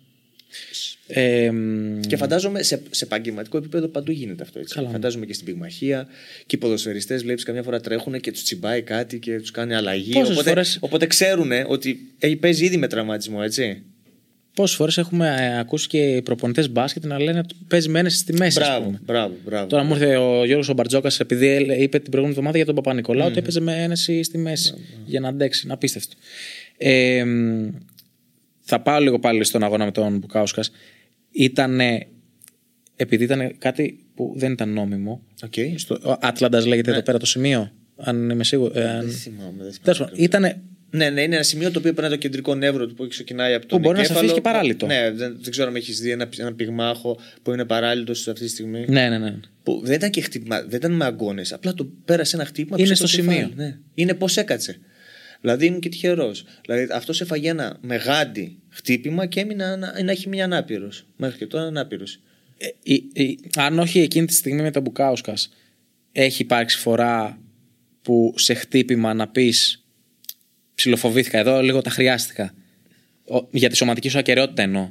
Ε, 1.07 1.51
μ, 1.51 2.01
και 2.01 2.17
φαντάζομαι 2.17 2.63
σε, 2.63 2.83
σε 2.91 3.05
επαγγελματικό 3.05 3.57
επίπεδο 3.57 3.89
παντού 3.89 4.13
γίνεται 4.13 4.43
αυτό 4.43 4.59
έτσι. 4.59 4.75
Καλά, 4.75 4.87
ναι. 4.87 4.93
φαντάζομαι 4.93 5.27
και 5.27 5.33
στην 5.33 5.47
πυγμαχία 5.47 6.07
και 6.47 6.57
οι 6.57 6.59
ποδοσφαιριστές 6.59 7.23
βλέπεις 7.23 7.45
καμιά 7.45 7.63
φορά 7.63 7.81
τρέχουν 7.81 8.21
και 8.21 8.33
τους 8.33 8.43
τσιμπάει 8.43 8.83
κάτι 8.83 9.19
και 9.19 9.41
τους 9.41 9.51
κάνει 9.51 9.75
αλλαγή. 9.75 10.13
Πόσες 10.13 10.31
οπότε, 10.31 10.49
φορές- 10.49 10.79
οπότε 10.81 11.07
ξέρουν 11.07 11.51
ότι 11.67 12.13
ε, 12.19 12.35
παίζει 12.35 12.65
ήδη 12.65 12.77
με 12.77 12.87
τραυματισμό, 12.87 13.41
έτσι. 13.43 13.83
Πόσες 14.55 14.77
φορές 14.77 14.99
έχουμε 14.99 15.37
ε, 15.39 15.59
ακούσει 15.59 15.87
και 15.89 16.21
προπονητές 16.25 16.71
μπάσκετ 16.71 17.05
να 17.05 17.21
λένε 17.23 17.39
ότι 17.39 17.55
παίζει 17.69 17.89
με 17.89 17.99
ένεση 17.99 18.17
στη 18.17 18.33
μέση. 18.33 18.61
ας 18.61 18.67
Μπράβο, 18.69 18.85
πούμε. 18.85 19.01
μπράβο, 19.05 19.35
μπράβο. 19.45 19.67
Τώρα 19.67 19.83
μου 19.83 19.93
ήρθε 19.95 20.17
ο 20.17 20.45
Γιώργος 20.45 20.75
Μπαρτζόκας 20.75 21.21
επειδή 21.21 21.47
έλε- 21.47 21.81
είπε 21.81 21.99
την 21.99 22.11
προηγούμενη 22.11 22.29
εβδομάδα 22.31 22.57
για 22.57 22.67
τον 22.67 22.75
Παπανικολάου 22.75 23.27
ότι 23.27 23.39
έπαιζε 23.39 23.61
με 23.61 23.83
ένεση 23.83 24.23
στη 24.23 24.39
μέση 24.39 24.75
για 25.07 25.21
να 25.21 25.29
αντέξει. 25.29 25.61
Είναι 25.65 25.73
απίστευτο. 25.73 26.17
Ε, 26.77 27.25
μ, 27.25 27.69
θα 28.61 28.81
πάω 28.81 29.01
λίγο 29.01 29.19
πάλι 29.19 29.45
στον 29.45 29.63
αγώνα 29.63 29.85
με 29.85 29.91
τον 29.93 30.19
Μπουκάουσκας. 30.19 30.71
Ήταν. 31.31 31.81
Επειδή 32.97 33.25
ήταν 33.25 33.55
κάτι 33.59 34.05
που 34.15 34.33
δεν 34.37 34.53
ήταν 34.53 34.73
νόμιμο. 34.73 35.23
Οκ. 35.45 35.53
Στο 35.77 36.19
Άτλαντα 36.21 36.67
λέγεται 36.67 36.91
εδώ 36.91 37.03
πέρα 37.03 37.19
το 37.19 37.27
σημείο. 37.27 37.71
Αν 37.97 38.31
είμαι 38.31 38.45
σίγουρο. 38.45 38.79
Ε, 38.81 38.89
αν... 38.89 39.01
Δεν 39.01 39.11
θυμάμαι. 39.15 39.53
Δεν 39.63 39.73
Τέλος 39.83 39.97
θυμάμαι. 39.97 40.11
πάντων, 40.11 40.25
ήτανε 40.25 40.61
Ναι, 40.91 41.11
ναι, 41.11 41.22
είναι 41.22 41.34
ένα 41.34 41.45
σημείο 41.45 41.70
το 41.70 41.78
οποίο 41.78 41.93
περνάει 41.93 42.11
το 42.12 42.16
κεντρικό 42.18 42.55
νεύρο 42.55 42.86
του 42.86 42.95
που 42.95 43.07
ξεκινάει 43.09 43.55
από 43.55 43.66
τον 43.66 43.78
Που 43.80 43.84
μπορεί 43.84 43.99
να 43.99 44.05
σε 44.05 44.12
εγκέφαλο. 44.12 44.30
αφήσει 44.32 44.43
και 44.43 44.49
παράλυτο. 44.51 44.86
Ναι, 44.86 45.11
δεν, 45.11 45.36
δεν 45.41 45.51
ξέρω 45.51 45.68
αν 45.68 45.76
έχεις 45.76 46.01
δει 46.01 46.11
ένα, 46.11 46.28
ένα 46.38 46.53
πυγμάχο 46.55 47.18
που 47.43 47.53
είναι 47.53 47.64
παράλυτος 47.64 48.28
αυτή 48.28 48.45
τη 48.45 48.51
στιγμή. 48.51 48.84
Ναι, 48.88 49.09
ναι, 49.09 49.18
ναι. 49.18 49.34
Που 49.62 49.80
δεν 49.84 49.95
ήταν 49.95 50.11
και 50.11 50.20
χτύπημα, 50.20 50.61
δεν 50.62 50.78
ήταν 50.78 50.93
με 50.93 51.05
αγκώνε. 51.05 51.43
Απλά 51.51 51.74
το 51.74 51.91
πέρασε 52.05 52.36
ένα 52.36 52.45
χτύπημα. 52.45 52.76
Είναι 52.78 52.88
πίσω 52.88 53.07
στο 53.07 53.16
κεφάλι. 53.16 53.38
σημείο. 53.38 53.53
Ναι. 53.57 53.76
Είναι 53.95 54.14
πώς 54.14 54.36
έκατσε. 54.36 54.78
Δηλαδή 55.41 55.66
ήμουν 55.66 55.80
και 55.80 55.88
τυχερός. 55.88 56.45
Δηλαδή 56.66 56.86
αυτός 56.93 57.20
έφαγε 57.20 57.49
ένα 57.49 57.78
μεγάντι 57.80 58.59
χτύπημα 58.68 59.26
και 59.26 59.41
έμεινε 59.41 59.64
ανα- 59.64 60.03
να 60.05 60.11
έχει 60.11 60.28
μείνει 60.28 60.43
ανάπηρος. 60.43 61.07
Μέχρι 61.16 61.38
και 61.38 61.47
τώρα 61.47 61.64
ανάπηρος. 61.64 62.20
Ε, 62.59 62.66
η- 62.82 63.11
η- 63.12 63.38
αν 63.57 63.78
όχι 63.78 64.01
εκείνη 64.01 64.26
τη 64.26 64.32
στιγμή 64.34 64.62
με 64.62 64.70
τον 64.70 64.82
Μπουκάουσκα, 64.82 65.34
έχει 66.12 66.43
υπάρξει 66.43 66.78
φορά 66.78 67.41
που 68.03 68.34
σε 68.36 68.55
χτύπημα 68.55 69.14
να 69.14 69.28
πεις 69.28 69.84
ψιλοφοβήθηκα 70.81 71.39
εδώ, 71.39 71.62
λίγο 71.62 71.81
τα 71.83 71.91
χρειάστηκα. 71.91 72.55
Ο- 73.24 73.47
για 73.51 73.68
τη 73.68 73.76
σωματική 73.76 74.09
σου 74.09 74.18
ακαιρεότητα 74.18 74.62
εννοώ. 74.62 74.91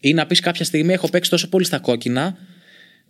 Ή 0.00 0.14
να 0.14 0.26
πεις 0.26 0.40
κάποια 0.40 0.64
στιγμή 0.64 0.92
έχω 0.92 1.08
παίξει 1.08 1.30
τόσο 1.30 1.48
πολύ 1.48 1.64
στα 1.64 1.78
κόκκινα. 1.78 2.36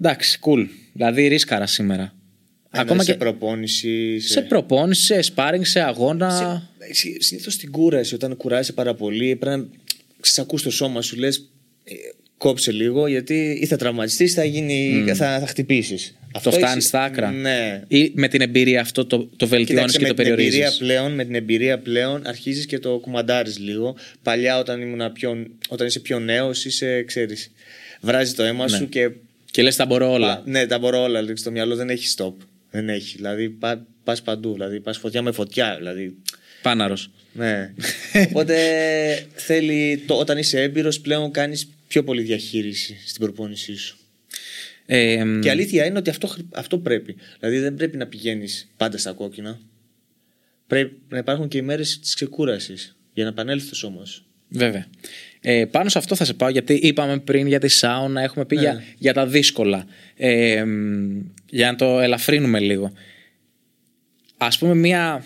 Εντάξει, 0.00 0.38
cool. 0.42 0.66
Δηλαδή 0.92 1.26
ρίσκαρα 1.26 1.66
σήμερα. 1.66 2.14
Ακόμα 2.70 3.02
σε 3.02 3.12
και 3.12 3.18
προπόνηση. 3.18 4.20
σε 4.20 4.42
προπόνηση, 4.42 5.02
σε 5.02 5.22
σπάρινγκ, 5.22 5.64
σε 5.64 5.80
αγώνα. 5.80 6.62
Συνήθως 7.18 7.52
στην 7.54 7.70
κούραση, 7.70 8.14
όταν 8.14 8.36
κουράζει 8.36 8.74
πάρα 8.74 8.94
πολύ, 8.94 9.36
πρέπει 9.36 9.56
να 9.56 9.66
ξακούς 10.20 10.62
το 10.62 10.70
σώμα 10.70 11.02
σου, 11.02 11.18
λες. 11.18 11.50
Κόψε 12.40 12.72
λίγο, 12.72 13.06
γιατί 13.06 13.58
ή 13.62 13.66
θα 13.66 13.76
τραυματιστείς, 13.76 14.34
θα, 14.34 14.44
γίνει, 14.44 15.04
θα, 15.14 15.38
θα 15.40 15.46
χτυπήσεις. 15.46 16.14
Το 16.42 16.50
φτάνει 16.50 16.80
στα 16.80 17.02
άκρα. 17.02 17.30
Ναι. 17.30 17.82
Ή 17.88 18.12
με 18.14 18.28
την 18.28 18.40
εμπειρία 18.40 18.80
αυτό 18.80 19.04
το, 19.06 19.28
το 19.36 19.46
βελτιώνεις 19.46 19.92
Κοίταξε, 19.92 19.98
και 19.98 20.02
με 20.02 20.08
το 20.08 20.14
την, 20.14 20.24
περιορίζεις. 20.24 20.54
εμπειρία 20.60 20.78
πλέον, 20.78 21.12
με 21.14 21.24
την 21.24 21.34
εμπειρία 21.34 21.78
πλέον 21.78 22.22
αρχίζεις 22.26 22.66
και 22.66 22.78
το 22.78 22.98
κουμαντάρεις 22.98 23.58
λίγο. 23.58 23.96
Παλιά 24.22 24.58
όταν, 24.58 24.80
ήμουν 24.80 25.12
πιο, 25.12 25.46
όταν 25.68 25.86
είσαι 25.86 26.00
πιο 26.00 26.18
νέος 26.18 26.64
είσαι, 26.64 27.02
ξέρεις, 27.02 27.52
βράζει 28.00 28.32
το 28.34 28.42
αίμα 28.42 28.64
Ναι. 28.70 28.76
σου 28.76 28.88
και... 28.88 29.10
Και 29.50 29.62
λες 29.62 29.76
τα 29.76 29.86
μπορώ 29.86 30.12
όλα. 30.12 30.26
πα- 30.36 30.42
ναι, 30.46 30.66
τα 30.66 30.78
μπορώ 30.78 31.02
όλα. 31.02 31.20
Δηλαδή, 31.20 31.38
στο 31.40 31.50
μυαλό 31.50 31.76
δεν 31.76 31.90
έχει 31.90 32.14
stop. 32.16 32.32
Δεν 32.70 32.88
έχει. 32.88 33.16
Δηλαδή 33.16 33.48
πα, 33.48 33.86
πας 34.04 34.22
παντού. 34.22 34.52
Δηλαδή 34.52 34.80
πας 34.80 34.98
φωτιά 34.98 35.22
με 35.22 35.32
φωτιά. 35.32 35.74
Δηλαδή, 35.78 36.14
Πάναρος. 36.62 37.10
ναι. 37.32 37.72
Οπότε 38.28 38.56
θέλει, 39.34 40.02
το, 40.06 40.14
όταν 40.14 40.38
είσαι 40.38 40.60
έμπειρος 40.62 41.00
πλέον 41.00 41.30
κάνεις 41.30 41.68
πιο 41.90 42.04
πολύ 42.04 42.22
διαχείριση 42.22 42.98
στην 43.06 43.20
προπόνησή 43.24 43.74
σου. 43.76 43.96
Ε, 44.86 45.24
Και 45.40 45.48
η 45.48 45.50
αλήθεια 45.50 45.86
είναι 45.86 45.98
ότι 45.98 46.10
αυτό, 46.10 46.26
χρ- 46.26 46.56
αυτό 46.56 46.78
πρέπει. 46.78 47.16
Δηλαδή 47.38 47.58
δεν 47.58 47.74
πρέπει 47.74 47.96
να 47.96 48.06
πηγαίνεις 48.06 48.70
πάντα 48.76 48.98
στα 48.98 49.12
κόκκινα. 49.12 49.60
Πρέπει 50.66 51.00
να 51.08 51.18
υπάρχουν 51.18 51.48
και 51.48 51.58
οι 51.58 51.62
μέρες 51.62 51.98
της 52.00 52.14
ξεκούρασης 52.14 52.96
για 53.12 53.24
να 53.24 53.30
επανέλθεις 53.30 53.68
το 53.68 53.74
σώμα 53.74 54.04
σου. 54.04 54.24
Βέβαια. 54.48 54.86
Ε, 55.40 55.64
πάνω 55.64 55.88
σε 55.88 55.98
αυτό 55.98 56.14
θα 56.14 56.24
σε 56.24 56.34
πάω 56.34 56.48
γιατί 56.48 56.74
είπαμε 56.74 57.18
πριν 57.18 57.46
για 57.46 57.58
τη 57.60 57.68
σάουνα, 57.68 58.22
έχουμε 58.22 58.44
πει 58.44 58.56
για, 58.56 58.82
για 58.98 59.12
τα 59.12 59.26
δύσκολα. 59.26 59.86
Ε, 60.16 60.64
μ, 60.64 61.20
για 61.50 61.70
να 61.70 61.76
το 61.76 62.00
ελαφρύνουμε 62.00 62.60
λίγο. 62.60 62.92
Ας 64.36 64.58
πούμε 64.58 64.74
μία... 64.74 65.24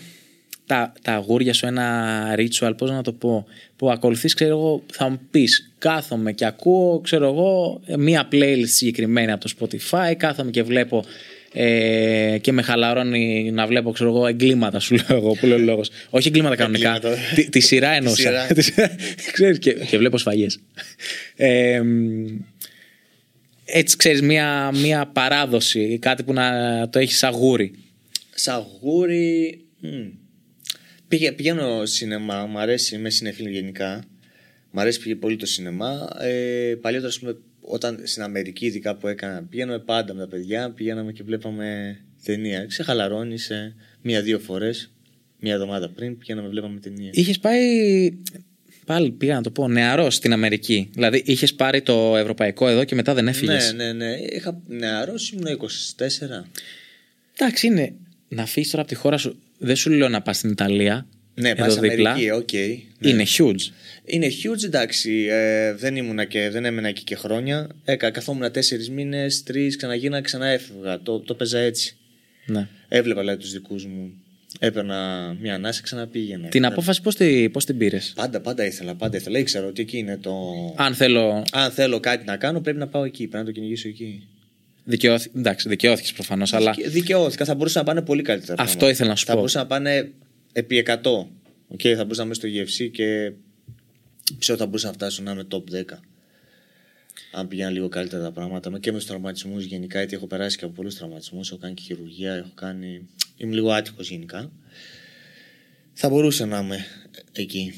Τα, 0.65 0.93
τα 1.01 1.13
αγούρια 1.13 1.53
σου 1.53 1.65
ένα 1.65 2.35
ritual, 2.37 2.71
πώς 2.77 2.91
να 2.91 3.01
το 3.01 3.13
πω, 3.13 3.45
που 3.75 3.91
ακολουθείς, 3.91 4.33
ξέρω 4.33 4.57
εγώ, 4.57 4.83
θα 4.91 5.09
μου 5.09 5.19
πεις, 5.31 5.73
κάθομαι 5.77 6.31
και 6.31 6.45
ακούω, 6.45 6.99
ξέρω 6.99 7.25
εγώ, 7.25 7.81
μία 7.97 8.27
playlist 8.31 8.67
συγκεκριμένη 8.67 9.31
από 9.31 9.49
το 9.49 9.53
Spotify, 9.59 10.13
κάθομαι 10.17 10.51
και 10.51 10.63
βλέπω 10.63 11.03
ε, 11.57 12.37
και 12.41 12.51
με 12.51 12.61
χαλαρώνει 12.61 13.51
να 13.51 13.67
βλέπω, 13.67 13.91
ξέρω 13.91 14.09
εγώ, 14.09 14.27
εγκλήματα 14.27 14.79
σου 14.79 14.95
λέω 14.95 15.17
εγώ, 15.17 15.33
που 15.33 15.45
λέω 15.45 15.57
λόγος. 15.59 15.89
Όχι 16.09 16.27
εγκλήματα 16.27 16.55
κανονικά, 16.55 16.95
Εγκλήματα. 16.95 17.21
τη, 17.35 17.49
τη 17.49 17.59
σειρά 17.59 17.89
εννοούσα. 17.89 18.21
σειρά. 18.21 18.45
Τη 18.55 18.61
σειρά. 18.61 18.95
Ξέρεις, 19.31 19.59
και, 19.59 19.73
και 19.73 19.97
βλέπω 19.97 20.17
σφαγές. 20.17 20.59
Ε, 21.35 21.81
μ, 21.81 22.25
έτσι 23.65 23.97
ξέρεις 23.97 24.21
μια, 24.21 24.71
μια 24.73 25.05
παράδοση, 25.05 25.97
κάτι 26.01 26.23
που 26.23 26.33
να 26.33 26.49
το 26.89 26.99
έχεις 26.99 27.23
αγούρι. 27.23 27.73
Σαγούρι. 28.35 29.59
μ. 29.79 29.87
Πήγε, 31.07 31.31
πηγαίνω 31.31 31.85
σινεμά, 31.85 32.45
μου 32.45 32.59
αρέσει, 32.59 32.95
είμαι 32.95 33.09
συνεφίλ 33.09 33.47
γενικά. 33.47 34.03
Μ' 34.71 34.79
αρέσει 34.79 34.99
πήγε 34.99 35.15
πολύ 35.15 35.35
το 35.35 35.45
σινεμά. 35.45 36.07
Ε, 36.19 36.75
παλιότερα, 36.81 37.09
ας 37.09 37.19
πούμε, 37.19 37.37
όταν 37.61 37.99
στην 38.03 38.23
Αμερική, 38.23 38.65
ειδικά 38.65 38.95
που 38.95 39.07
έκανα, 39.07 39.43
πηγαίναμε 39.49 39.79
πάντα 39.79 40.13
με 40.13 40.19
τα 40.19 40.27
παιδιά, 40.27 40.71
πηγαίναμε 40.71 41.11
και 41.11 41.23
βλέπαμε 41.23 41.97
ταινία. 42.23 42.65
Ξεχαλαρώνει 42.65 43.37
σε 43.37 43.75
μία-δύο 44.01 44.39
φορές, 44.39 44.91
μία 45.39 45.53
εβδομάδα 45.53 45.89
πριν, 45.89 46.17
πηγαίναμε 46.17 46.47
βλέπαμε 46.47 46.79
ταινία. 46.79 47.09
Είχες 47.13 47.39
πάει. 47.39 48.11
Πάλι 48.85 49.11
πήγα 49.11 49.35
να 49.35 49.41
το 49.41 49.51
πω, 49.51 49.67
νεαρό 49.67 50.09
στην 50.09 50.33
Αμερική. 50.33 50.89
Δηλαδή 50.93 51.23
είχες 51.25 51.53
πάρει 51.53 51.81
το 51.81 52.17
ευρωπαϊκό 52.17 52.67
εδώ 52.67 52.83
και 52.83 52.95
μετά 52.95 53.13
δεν 53.13 53.27
έφυγες; 53.27 53.73
Ναι, 53.73 53.83
ναι, 53.83 53.93
ναι. 53.93 54.15
Είχα 54.15 54.61
νεαρός, 54.67 55.31
ήμουν 55.31 55.47
24. 55.47 56.45
Εντάξει, 57.37 57.67
είναι 57.67 57.93
να 58.27 58.45
φύγεις 58.45 58.69
τώρα 58.69 58.83
από 58.83 58.91
τη 58.91 58.97
χώρα 58.97 59.17
σου. 59.17 59.39
Δεν 59.57 59.75
σου 59.75 59.89
λέω 59.89 60.09
να 60.09 60.21
πας 60.21 60.37
στην 60.37 60.49
Ιταλία. 60.49 61.07
Ναι, 61.33 61.49
εδώ 61.49 61.63
πας 61.65 61.79
δίπλα. 61.79 62.11
Αμερική, 62.11 62.31
οκ. 62.31 62.53
ναι. 62.99 63.09
Είναι 63.09 63.23
huge. 63.37 63.71
Είναι 64.05 64.27
huge, 64.27 64.63
εντάξει. 64.63 65.27
Ε, 65.29 65.73
δεν 65.73 65.95
ήμουνα 65.95 66.25
και 66.25 66.49
δεν 66.49 66.65
έμενα 66.65 66.87
εκεί 66.87 67.03
και 67.03 67.15
χρόνια. 67.15 67.67
Έκα, 67.85 68.09
καθόμουν 68.09 68.51
τέσσερις 68.51 68.89
μήνες, 68.89 69.43
τρεις, 69.43 69.75
ξαναγίνα, 69.75 70.21
ξανά 70.21 70.47
έφευγα. 70.47 70.99
Το, 71.01 71.19
το 71.19 71.33
παίζα 71.33 71.59
έτσι. 71.59 71.97
Ναι. 72.45 72.67
Έβλεπα 72.87 73.19
δηλαδή 73.19 73.39
τους 73.41 73.51
δικούς 73.51 73.85
μου. 73.85 74.11
Έπαιρνα 74.59 75.33
μια 75.41 75.53
ανάσα, 75.53 75.81
ξαναπήγαινα. 75.81 76.47
Την 76.47 76.61
Ναι. 76.61 76.67
απόφαση 76.67 77.01
πώς 77.01 77.15
την, 77.15 77.51
πώς 77.51 77.65
την 77.65 77.77
πήρες; 77.77 78.13
Πάντα, 78.15 78.39
πάντα 78.41 78.65
ήθελα, 78.65 78.95
πάντα 78.95 79.17
ήθελα. 79.17 79.39
Ήξερα 79.39 79.65
ότι 79.67 79.81
εκεί 79.81 79.97
είναι 79.97 80.17
το. 80.17 80.33
Αν 80.77 80.93
θέλω. 80.93 81.43
Αν 81.51 81.71
θέλω 81.71 81.99
κάτι 81.99 82.25
να 82.25 82.37
κάνω, 82.37 82.61
πρέπει 82.61 82.77
να 82.77 82.87
πάω 82.87 83.03
εκεί. 83.03 83.27
Πρέπει 83.27 83.45
να 83.45 83.51
το 83.51 83.51
κυνηγήσω 83.51 83.87
εκεί. 83.87 84.27
Δικαιώθη... 84.87 85.31
Εντάξει, 85.35 85.69
δικαιώθηκες 85.69 86.13
προφανώς, 86.13 86.53
αλλά 86.53 86.73
Και 86.73 86.89
Δικαιώθηκα. 86.89 87.45
Θα 87.45 87.55
μπορούσαν 87.55 87.83
να 87.85 87.93
πάνε 87.93 88.05
πολύ 88.05 88.21
καλύτερα. 88.21 88.55
Αυτό 88.61 88.77
πράγματα. 88.77 88.93
ήθελα 88.93 89.09
να 89.09 89.15
σου 89.15 89.25
θα 89.25 89.31
πω. 89.31 89.37
μπορούσαν 89.37 89.61
να 89.61 89.67
πάνε 89.67 90.11
επί 90.53 90.85
100. 90.87 90.95
Οκ, 91.67 91.79
θα 91.81 92.03
μπορούσαν 92.03 92.17
να 92.17 92.23
είμαι 92.23 92.33
στο 92.33 92.47
UFC 92.47 92.89
και 92.91 93.31
ξέρω 94.39 94.57
θα 94.57 94.65
μπορούσαν 94.65 94.89
να 94.89 94.95
φτάσουν 94.95 95.23
να 95.23 95.31
είμαι 95.31 95.47
top 95.51 95.63
10. 95.75 95.83
Αν 97.31 97.47
πηγαίναν 97.47 97.73
λίγο 97.73 97.89
καλύτερα 97.89 98.23
τα 98.23 98.31
πράγματα. 98.31 98.79
Και 98.79 98.91
με 98.91 98.97
τους 98.97 99.07
τραυματισμούς 99.07 99.63
γενικά, 99.63 99.97
γιατί 99.97 100.15
έχω 100.15 100.27
περάσει 100.27 100.57
και 100.57 100.65
από 100.65 100.73
πολλούς 100.73 100.95
τραυματισμούς. 100.95 101.49
Έχω 101.51 101.59
κάνει 101.59 101.73
και 101.73 101.81
χειρουργία, 101.81 102.33
έχω 102.33 102.51
κάνει. 102.55 103.07
Είμαι 103.37 103.53
λίγο 103.53 103.71
άτυχος 103.71 104.09
γενικά. 104.09 104.51
Θα 105.93 106.09
μπορούσα 106.09 106.45
να 106.45 106.59
είμαι 106.59 106.85
εκεί. 107.31 107.73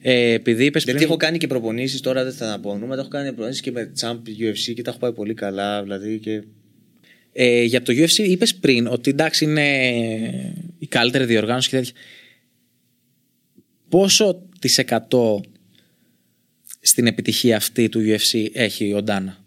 Ε, 0.00 0.32
επειδή 0.32 0.64
είπες 0.64 0.84
Γιατί 0.84 1.02
έχω 1.02 1.16
κάνει 1.16 1.38
και 1.38 1.46
προπονήσεις 1.46 2.00
τώρα, 2.00 2.24
δεν 2.24 2.32
θα 2.32 2.46
τα 2.46 2.60
πω 2.60 2.70
ονόματα. 2.70 3.00
Έχω 3.00 3.10
κάνει 3.10 3.28
προπονήσεις 3.28 3.60
και 3.60 3.70
με 3.70 3.92
Champ 4.00 4.12
UFC 4.14 4.74
και 4.74 4.82
τα 4.82 4.90
έχω 4.90 4.98
πάει 4.98 5.12
πολύ 5.12 5.34
καλά. 5.34 5.82
Δηλαδή 5.82 6.18
και 6.18 6.42
Ε, 7.36 7.62
για 7.62 7.82
το 7.82 7.92
UFC 7.96 8.18
είπες 8.18 8.54
πριν 8.54 8.86
ότι 8.86 9.10
εντάξει 9.10 9.44
είναι 9.44 9.88
η 10.78 10.86
καλύτερη 10.86 11.24
διοργάνωση 11.24 11.68
και 11.68 11.76
τέτοια. 11.76 11.92
Πόσο 13.88 14.42
της 14.58 14.78
εκατό 14.78 15.42
στην 16.80 17.06
επιτυχία 17.06 17.56
αυτή 17.56 17.88
του 17.88 18.00
UFC 18.06 18.46
έχει 18.52 18.92
ο 18.92 19.02
Ντάνα; 19.02 19.44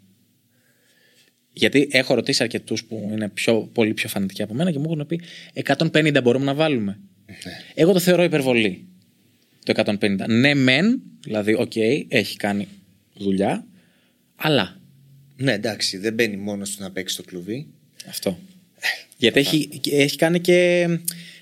Γιατί 1.51 1.87
έχω 1.91 2.13
ρωτήσει 2.13 2.43
αρκετούς 2.43 2.83
που 2.83 3.09
είναι 3.11 3.29
πιο, 3.29 3.69
πολύ 3.73 3.93
πιο 3.93 4.09
φανατικοί 4.09 4.41
από 4.41 4.53
μένα 4.53 4.71
και 4.71 4.79
μου 4.79 4.85
έχουν 4.91 5.05
πει 5.07 5.21
150 5.77 6.19
μπορούμε 6.23 6.45
να 6.45 6.53
βάλουμε. 6.53 6.99
Εγώ 7.73 7.93
το 7.93 7.99
θεωρώ 7.99 8.23
υπερβολή. 8.23 8.86
Το 9.73 9.95
150. 9.99 10.27
Ναι, 10.27 10.53
μεν, 10.53 11.01
δηλαδή, 11.23 11.53
οκ, 11.53 11.75
έχει 12.07 12.35
κάνει 12.35 12.67
δουλειά, 13.13 13.65
αλλά 14.35 14.79
Ναι, 15.35 15.53
εντάξει, 15.53 15.97
δεν 15.97 16.13
μπαίνει 16.13 16.37
μόνος 16.37 16.75
του 16.75 16.83
να 16.83 16.91
παίξει 16.91 17.15
το 17.15 17.23
κλουβί. 17.23 17.67
αυτό. 18.07 18.39
Γιατί 19.17 19.39
έχει, 19.39 19.81
έχει 19.91 20.17
κάνει 20.17 20.39
και. 20.39 20.87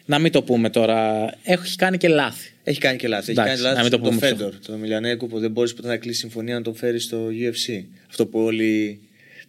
Να 0.05 0.19
μην 0.19 0.31
το 0.31 0.43
πούμε 0.43 0.69
τώρα. 0.69 1.29
Έχει 1.43 1.75
κάνει 1.75 1.97
και 1.97 2.07
λάθη. 2.07 2.51
Έχει 2.63 2.79
κάνει 2.79 2.97
και 2.97 3.07
λάθη. 3.07 3.31
Έχει 3.31 3.39
Εντάξει, 3.39 3.63
κάνει 3.63 3.63
να 3.63 3.69
λάθη 3.69 3.81
μην 3.81 3.91
το 3.91 3.97
στον 3.97 4.09
πούμε 4.09 4.27
Φέντορ, 4.27 4.59
τον 4.59 4.79
Εμελιανένκο, 4.79 5.27
που 5.27 5.39
δεν 5.39 5.51
μπορείς 5.51 5.73
ποτέ 5.73 5.87
να 5.87 5.97
κλείσει 5.97 6.19
συμφωνία 6.19 6.55
να 6.55 6.61
τον 6.61 6.75
φέρεις 6.75 7.03
στο 7.03 7.27
UFC. 7.27 7.83
Αυτό 8.07 8.25
που 8.25 8.39
όλοι 8.39 8.99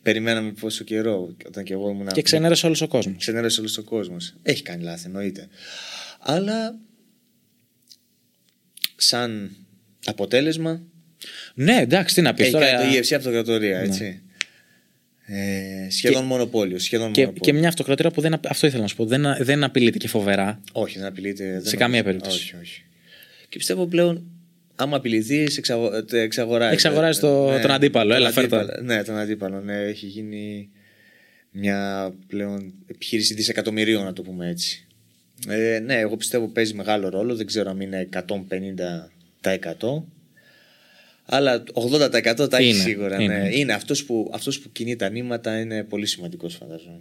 περιμέναμε 0.02 0.52
πόσο 0.60 0.84
καιρό, 0.84 1.36
όταν 1.46 1.64
και 1.64 1.72
εγώ 1.72 1.90
ήμουν. 1.90 2.06
Και 2.06 2.22
ξενέρωσε 2.22 2.66
όλος 2.66 2.80
ο 2.80 2.88
κόσμος. 2.88 3.16
Ξενέρωσε 3.18 3.60
όλος 3.60 3.78
ο 3.78 3.82
κόσμος. 3.82 4.34
Έχει 4.42 4.62
κάνει 4.62 4.82
λάθη, 4.82 5.06
εννοείται. 5.06 5.48
Αλλά 6.18 6.78
σαν 8.96 9.56
αποτέλεσμα 10.04 10.82
Ναι, 11.54 11.76
εντάξει, 11.80 12.14
τι 12.14 12.20
να 12.20 12.34
πεις 12.34 12.44
έχει 12.44 12.52
τώρα. 12.52 12.70
κάνει 12.70 12.92
το 12.92 12.98
UFC 12.98 13.12
αυτοκρατορία, 13.16 13.78
έτσι. 13.78 14.20
Ε, 15.28 15.90
σχεδόν 15.90 16.24
μονοπόλιο. 16.24 16.78
Σχεδόν 16.78 17.12
και, 17.12 17.20
μονοπόλιο. 17.20 17.52
και 17.52 17.58
μια 17.58 17.68
αυτοκρατορία 17.68 18.10
που 18.10 18.20
δεν, 18.20 18.32
απ- 18.34 18.46
αυτό 18.50 18.66
ήθελα 18.66 18.82
να 18.82 18.88
σου 18.88 18.96
πω. 18.96 19.04
Δεν, 19.06 19.26
α- 19.26 19.38
δεν 19.40 19.64
απειλείται 19.64 19.98
και 19.98 20.08
φοβερά. 20.08 20.60
Όχι, 20.72 20.98
δεν 20.98 21.06
απειλείται. 21.06 21.44
δεν 21.44 21.52
νομίζω. 21.54 21.76
καμία 21.76 22.02
περίπτωση. 22.04 22.36
Όχι, 22.36 22.54
όχι. 22.62 22.82
Και 23.48 23.58
πιστεύω 23.58 23.86
πλέον, 23.86 24.24
άμα 24.76 24.96
απειληθεί, 24.96 25.42
εξαγο... 25.56 26.04
τε- 26.04 26.12
εξαγοράζει. 26.24 26.72
Εξαγοράζει 26.72 27.20
το- 27.20 27.58
τον 27.62 27.70
αντίπαλο. 27.70 28.14
Έλα, 28.14 28.30
φέρ' 28.30 28.48
τον. 28.48 28.58
αντίπαλο. 28.58 28.82
Ναι, 28.84 29.02
τον 29.04 29.18
αντίπαλο. 29.18 29.60
Ναι, 29.60 29.76
έχει 29.82 30.06
γίνει 30.06 30.68
μια 31.50 32.10
πλέον 32.26 32.74
επιχείρηση 32.86 33.34
δισεκατομμυρίων, 33.34 34.04
να 34.04 34.12
το 34.12 34.22
πούμε 34.22 34.48
έτσι. 34.48 34.85
Ε, 35.48 35.78
ναι, 35.78 35.94
εγώ 35.98 36.16
πιστεύω 36.16 36.46
παίζει 36.48 36.74
μεγάλο 36.74 37.08
ρόλο. 37.08 37.34
Δεν 37.36 37.46
ξέρω 37.46 37.70
αν 37.70 37.80
είναι 37.80 38.08
150%. 38.12 40.02
Αλλά 41.28 41.62
80% 41.74 42.50
τα 42.50 42.56
έχει 42.56 42.68
Είναι, 42.68 42.78
σίγουρα. 42.78 43.20
είναι. 43.20 43.38
Ναι. 43.38 43.56
Είναι 43.56 43.72
αυτός 43.72 44.04
που, 44.04 44.30
αυτός 44.34 44.58
που 44.60 44.72
κινεί 44.72 44.96
τα 44.96 45.08
νήματα 45.08 45.58
είναι 45.60 45.82
πολύ 45.84 46.06
σημαντικός 46.06 46.54
φαντάζομαι. 46.54 47.00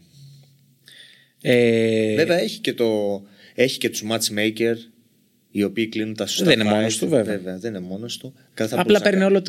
Ε, 1.42 2.16
Βέβαια 2.16 2.38
έχει 2.40 2.60
και, 2.60 2.74
το, 2.74 3.22
έχει 3.56 3.78
και 3.78 3.90
τους 3.90 4.04
matchmaker 4.10 4.76
οι 5.52 5.64
οποίοι 5.64 5.88
κλείνουν 5.88 6.16
τα 6.16 6.26
σωστά 6.28 6.46
Δεν 6.46 6.60
είναι 6.60 6.70
fight. 6.70 6.74
μόνος 6.74 6.98
του, 6.98 7.08
βέβαια. 7.08 7.58
δεν 7.58 7.70
είναι 7.76 7.80
μόνος 7.86 8.18
του. 8.18 8.34
Καλά, 8.54 8.70
θα 8.70 8.80
απλά 8.80 9.00
μπορούσε 9.00 9.04
να 9.04 9.10
παίρνει 9.10 9.20
κάνει. 9.20 9.32
όλο 9.36 9.42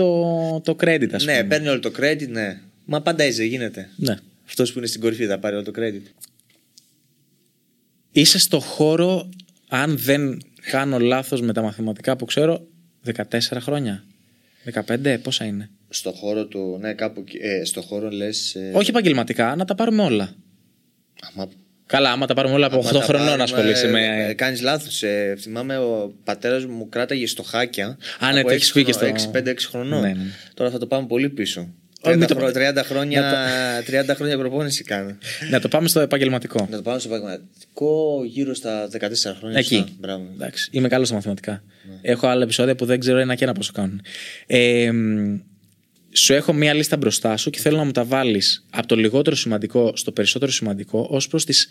το, 0.63 0.75
το 0.75 0.85
credit, 0.85 1.09
ας 1.15 1.25
πούμε. 1.25 1.37
Ναι, 1.43 1.45
παίρνει 1.49 1.69
όλο 1.69 1.81
το 1.81 1.93
credit, 2.01 2.29
ναι. 2.29 2.61
Μα 2.85 3.03
πάντα 3.03 3.23
έτσι 3.25 3.39
δεν 3.39 3.47
γίνεται. 3.47 3.89
Ναι. 3.97 4.17
Αυτός 4.47 4.73
που 4.73 4.79
είναι 4.79 4.87
στην 4.87 5.01
κορυφή 5.01 5.27
θα 5.27 5.39
πάρει 5.39 5.55
όλο 5.55 5.65
το 5.65 5.73
credit. 5.77 6.03
Είσαι 8.17 8.39
στο 8.39 8.61
χώρο, 8.61 9.29
αν 9.69 9.97
δεν 9.99 10.39
κάνω 10.71 10.99
λάθος 10.99 11.41
με 11.41 11.53
τα 11.53 11.63
μαθηματικά 11.63 12.17
που 12.17 12.25
ξέρω, 12.25 12.67
14 13.15 13.23
χρόνια. 13.61 14.05
15, 14.87 15.19
πόσα 15.23 15.45
είναι; 15.45 15.71
Στο 15.89 16.11
χώρο 16.13 16.47
του, 16.47 16.79
ναι, 16.81 16.95
κάπου 16.95 17.21
εκεί- 17.21 17.39
ε, 17.41 17.65
στο 17.65 17.81
χώρο 17.83 18.11
λες... 18.11 18.55
Ε, 18.55 18.71
Όχι 18.75 18.91
επαγγελματικά, 18.91 19.57
να 19.57 19.65
τα 19.65 19.75
πάρουμε 19.75 20.03
όλα. 20.03 20.35
άμα, 21.35 21.49
Καλά, 21.87 22.11
άμα 22.13 22.27
τα 22.27 22.35
πάρουμε 22.35 22.55
όλα 22.55 22.67
από 22.67 22.79
άμα 22.79 22.89
8 22.89 22.93
τα 22.93 23.01
χρονών 23.01 23.27
πάρουμε, 23.27 23.43
ασχολείσαι 23.43 23.87
ε, 23.87 23.91
με. 23.91 24.27
Ε, 24.29 24.35
κάνεις 24.35 24.61
λάθος. 24.61 25.03
Ε, 25.03 25.37
θυμάμαι 25.41 25.79
ο 25.79 26.15
πατέρας 26.25 26.67
μου 26.67 26.89
κράταγε 26.89 27.27
στο 27.27 27.43
χάκια. 27.43 27.99
Α, 28.21 28.33
ναι, 28.33 28.39
από 28.39 28.49
το 28.49 28.55
έχεις 28.55 28.73
πει 28.73 28.85
και 28.85 28.93
στο- 28.93 29.07
5-6 29.33 29.67
χρονών. 29.69 30.01
Ναι, 30.01 30.09
ναι. 30.09 30.25
Τώρα 30.55 30.71
θα 30.71 30.79
το 30.79 30.87
πάμε 30.87 31.07
πολύ 31.07 31.29
πίσω. 31.31 31.75
Όχι, 32.01 32.15
30, 32.15 32.19
μην 32.19 32.27
το- 32.27 32.35
χρο- 32.35 32.53
30 32.53 32.83
χρόνια, 32.85 33.33
30 33.87 34.15
χρόνια 34.15 34.39
προπόνηση 34.39 34.85
κάνω. 34.85 35.17
Να 35.51 35.61
το 35.61 35.69
πάμε 35.69 35.89
στο 35.89 36.01
επαγγελματικό. 36.01 36.67
Να 36.71 36.77
το 36.77 36.83
πάμε 36.83 36.99
στο 36.99 37.09
επαγγελματικό 37.15 38.23
γύρω 38.25 38.55
στα 38.55 38.89
14 38.89 39.35
χρόνια. 39.39 39.59
Εκεί. 39.59 39.75
σωστά. 39.75 39.91
Μπράβο. 39.99 40.29
Εντάξει, 40.35 40.69
είμαι 40.73 40.89
καλός 40.89 41.07
στα 41.07 41.17
μαθηματικά. 41.17 41.63
Ναι. 41.91 41.99
Έχω 42.11 42.27
άλλα 42.27 42.43
επεισόδια 42.43 42.75
που 42.75 42.85
δεν 42.85 43.01
ξέρω 43.01 43.19
ένα 43.19 43.35
και 43.35 43.45
ένα 43.45 43.53
πόσο 43.53 43.73
κάνουν. 43.73 44.01
Ε, 44.47 44.91
μ, 44.93 45.39
σου 46.13 46.33
έχω 46.33 46.53
μία 46.53 46.75
λίστα 46.75 46.97
μπροστά 46.97 47.37
σου 47.37 47.51
και 47.51 47.59
θέλω 47.59 47.77
να 47.77 47.85
μου 47.85 47.91
τα 47.93 48.05
βάλεις 48.05 48.67
από 48.71 48.87
το 48.87 48.97
λιγότερο 48.97 49.37
σημαντικό 49.37 49.93
στο 49.97 50.13
περισσότερο 50.13 50.51
σημαντικό 50.53 51.07
ως 51.11 51.29
προς 51.29 51.45
τις 51.45 51.69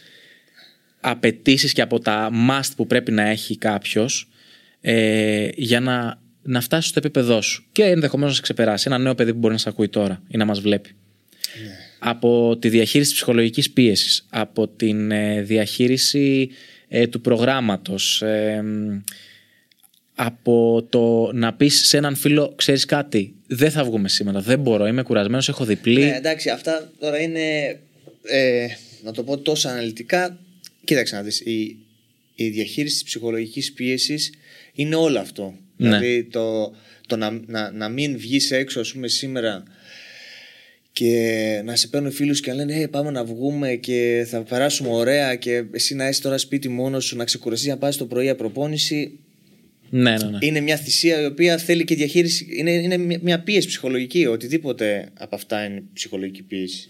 απαιτήσεις 1.00 1.74
και 1.74 1.82
από 1.82 2.00
τα 2.00 2.30
must 2.50 2.70
που 2.76 2.88
πρέπει 2.88 3.12
να 3.12 3.24
έχει 3.30 3.58
κάποιος 3.58 4.30
ε, 4.82 5.48
για 5.56 5.80
να, 5.80 6.20
να 6.46 6.62
φτάσει 6.62 6.88
στο 6.88 7.00
επίπεδό 7.00 7.42
σου 7.42 7.66
και 7.72 7.84
ενδεχομένως 7.84 8.32
να 8.32 8.36
σε 8.36 8.42
ξεπεράσει. 8.42 8.84
Ένα 8.88 8.98
νέο 8.98 9.16
παιδί 9.16 9.32
που 9.32 9.40
μπορεί 9.40 9.54
να 9.54 9.60
σε 9.60 9.70
ακούει 9.70 9.90
τώρα 9.90 10.22
ή 10.28 10.38
να 10.38 10.46
μας 10.46 10.60
βλέπει. 10.60 10.90
Από 12.00 12.58
τη 12.60 12.70
διαχείριση 12.70 13.10
της 13.10 13.20
ψυχολογικής 13.20 13.72
πίεσης, 13.72 14.26
από 14.30 14.68
την 14.68 15.12
ε, 15.12 15.42
διαχείριση 15.42 16.50
ε, 16.88 17.08
του 17.08 17.22
προγράμματος, 17.22 18.22
ε, 18.22 18.62
μ, 18.62 19.02
από 20.16 20.86
το 20.90 21.32
να 21.34 21.54
πεις 21.54 21.88
σε 21.88 21.98
έναν 21.98 22.16
φίλο, 22.16 22.54
ξέρεις 22.56 22.86
κάτι, 22.86 23.36
δεν 23.48 23.72
θα 23.72 23.84
βγούμε 23.84 24.10
σήμερα, 24.10 24.40
δεν 24.40 24.60
μπορώ, 24.60 24.88
είμαι 24.88 25.04
κουρασμένος, 25.04 25.50
έχω 25.50 25.66
διπλή. 25.66 26.04
Ναι, 26.04 26.16
εντάξει, 26.16 26.50
αυτά 26.50 26.92
τώρα 27.00 27.22
είναι. 27.22 27.80
Ε, 28.24 28.68
να 29.04 29.12
το 29.12 29.24
πω 29.24 29.38
τόσο 29.38 29.70
αναλυτικά. 29.70 30.40
Κοίταξε 30.84 31.16
να 31.16 31.22
δεις, 31.22 31.40
η, 31.40 31.78
η 32.36 32.50
διαχείριση 32.50 32.94
της 32.94 33.04
ψυχολογικής 33.04 33.74
πίεσης 33.74 34.34
είναι 34.74 34.96
όλο 34.96 35.20
αυτό. 35.20 35.54
Ναι. 35.78 35.88
Δηλαδή 35.88 36.24
το, 36.24 36.76
το 37.08 37.16
να, 37.16 37.40
να, 37.46 37.72
να 37.72 37.90
μην 37.90 38.18
βγεις 38.18 38.52
έξω, 38.52 38.80
ας 38.80 38.92
πούμε, 38.94 39.08
σήμερα 39.08 39.64
και 40.92 41.62
να 41.66 41.76
σε 41.76 41.88
παίρνουν 41.88 42.12
φίλους 42.12 42.40
και 42.40 42.50
να 42.52 42.56
λένε 42.56 42.84
hey, 42.84 42.90
πάμε 42.92 43.12
να 43.12 43.24
βγούμε 43.24 43.76
και 43.76 44.26
θα 44.30 44.42
περάσουμε 44.44 44.90
ωραία 44.90 45.36
και 45.36 45.64
εσύ 45.72 45.96
να 45.96 46.08
είσαι 46.08 46.22
τώρα 46.22 46.38
σπίτι 46.38 46.70
μόνος 46.70 47.06
σου 47.06 47.16
να 47.16 47.24
ξεκουραστείς 47.24 47.68
να 47.68 47.78
πας 47.78 47.98
το 47.98 48.06
πρωί 48.06 48.24
για 48.24 48.36
προπόνηση 48.36 49.20
ναι, 49.90 50.12
ναι, 50.18 50.30
ναι. 50.30 50.38
είναι 50.42 50.60
μια 50.60 50.78
θυσία 50.78 51.22
η 51.22 51.26
οποία 51.26 51.58
θέλει 51.58 51.84
και 51.84 51.96
διαχείριση. 51.96 52.48
Είναι, 52.50 52.72
είναι 52.72 52.98
μια- 52.98 53.20
μια 53.22 53.40
πίεση 53.40 53.68
ψυχολογική. 53.68 54.26
Οτιδήποτε 54.26 55.10
από 55.14 55.36
αυτά 55.36 55.66
είναι 55.66 55.84
ψυχολογική 55.94 56.44
πίεση. 56.44 56.90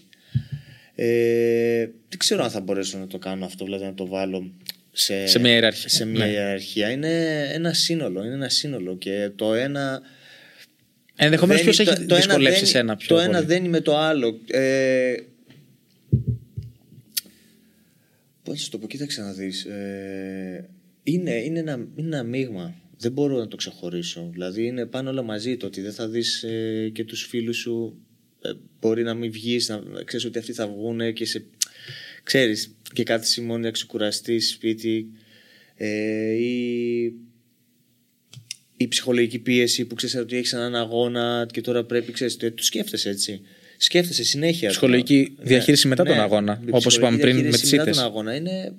Ε, 0.94 1.78
δεν 2.08 2.18
ξέρω 2.18 2.44
αν 2.44 2.50
θα 2.50 2.60
μπορέσω 2.60 2.98
να 2.98 3.06
το 3.06 3.18
κάνω 3.18 3.44
αυτό, 3.44 3.64
δηλαδή 3.64 3.84
να 3.84 3.94
το 3.94 4.06
βάλω 4.06 4.52
σε, 4.98 5.26
Σε 5.26 5.38
μια 5.38 5.52
ιεραρχία. 5.52 5.88
σε 5.88 6.04
μια 6.04 6.24
Ναι. 6.26 6.30
ιεραρχία. 6.32 6.90
Είναι 6.90 7.42
ένα 7.52 7.72
σύνολο. 7.72 8.24
Είναι 8.24 8.34
ένα 8.34 8.48
σύνολο 8.48 8.96
και 8.96 9.30
το 9.36 9.54
ένα. 9.54 10.02
Ενδεχομένως 11.16 11.62
δεν- 11.64 11.74
ποιος 11.74 11.86
έχει 11.88 11.98
το- 12.00 12.06
το 12.06 12.14
ένα 12.14 12.24
δυσκολεύσει 12.24 12.58
δεν- 12.60 12.68
σένα 12.68 12.96
πιο 12.96 13.06
Το 13.16 13.18
ένα 13.22 13.32
πολύ. 13.32 13.46
δεν 13.46 13.58
είναι 13.58 13.68
με 13.68 13.80
το 13.80 13.96
άλλο. 13.98 14.40
Ε, 14.50 15.14
Πώς 18.42 18.54
να 18.54 18.60
σου 18.60 18.70
το 18.70 18.78
πω, 18.78 18.86
κοίταξε 18.86 19.20
να 19.20 19.32
δεις. 19.32 19.64
Ε, 19.64 20.68
είναι, 21.02 21.34
είναι, 21.34 21.58
ένα, 21.58 21.72
είναι 21.96 22.16
ένα 22.16 22.22
μείγμα. 22.22 22.74
Δεν 22.98 23.12
μπορώ 23.12 23.36
να 23.38 23.48
το 23.48 23.56
ξεχωρίσω. 23.56 24.28
Δηλαδή 24.32 24.66
είναι 24.66 24.86
πάνω 24.86 25.10
όλα 25.10 25.22
μαζί 25.22 25.56
το 25.56 25.66
ότι 25.66 25.80
δεν 25.80 25.92
θα 25.92 26.08
δεις 26.08 26.42
ε, 26.42 26.88
και 26.92 27.04
τους 27.04 27.22
φίλους 27.26 27.56
σου. 27.56 27.98
Ε, 28.42 28.50
μπορεί 28.80 29.02
να 29.02 29.14
μην 29.14 29.30
βγεις, 29.32 29.68
να, 29.68 29.80
να 29.80 30.02
ξέρεις 30.02 30.24
ότι 30.26 30.38
αυτοί 30.38 30.52
θα 30.52 30.66
βγουν 30.66 31.12
και 31.12 31.24
σε. 31.24 31.44
ξέρεις, 32.22 32.75
και 32.92 33.02
κάθεσαι 33.02 33.40
μόνο 33.40 33.58
να 33.58 33.70
ξεκουραστεί 33.70 34.40
σπίτι. 34.40 35.06
Ε, 35.76 36.32
ή 36.32 37.12
η 38.76 38.88
ψυχολογική 38.88 39.38
πίεση 39.38 39.84
που 39.84 39.94
ξέρεις 39.94 40.14
ότι 40.16 40.36
έχεις 40.36 40.52
έναν 40.52 40.74
αγώνα 40.76 41.46
και 41.52 41.60
τώρα 41.60 41.84
πρέπει, 41.84 42.12
ξέρεις, 42.12 42.36
το, 42.36 42.52
το 42.52 42.62
σκέφτεσαι 42.62 43.08
έτσι. 43.10 43.40
Σκέφτεσαι 43.76 44.24
συνέχεια. 44.24 44.68
Ψυχολογική 44.68 45.34
το- 45.36 45.42
διαχείριση 45.44 45.88
μετά 45.88 46.04
τον 46.04 46.16
ναι, 46.16 46.22
αγώνα, 46.22 46.60
η 46.66 46.68
όπως 46.68 46.84
ψυχολογική 46.86 47.20
είπαμε 47.20 47.32
πριν 47.32 47.34
με 47.34 47.40
διαχείριση 47.42 47.62
τις 47.62 47.70
μετά 47.70 47.82
ήττες. 47.82 47.96
τον 47.96 48.06
αγώνα 48.06 48.34
είναι. 48.34 48.74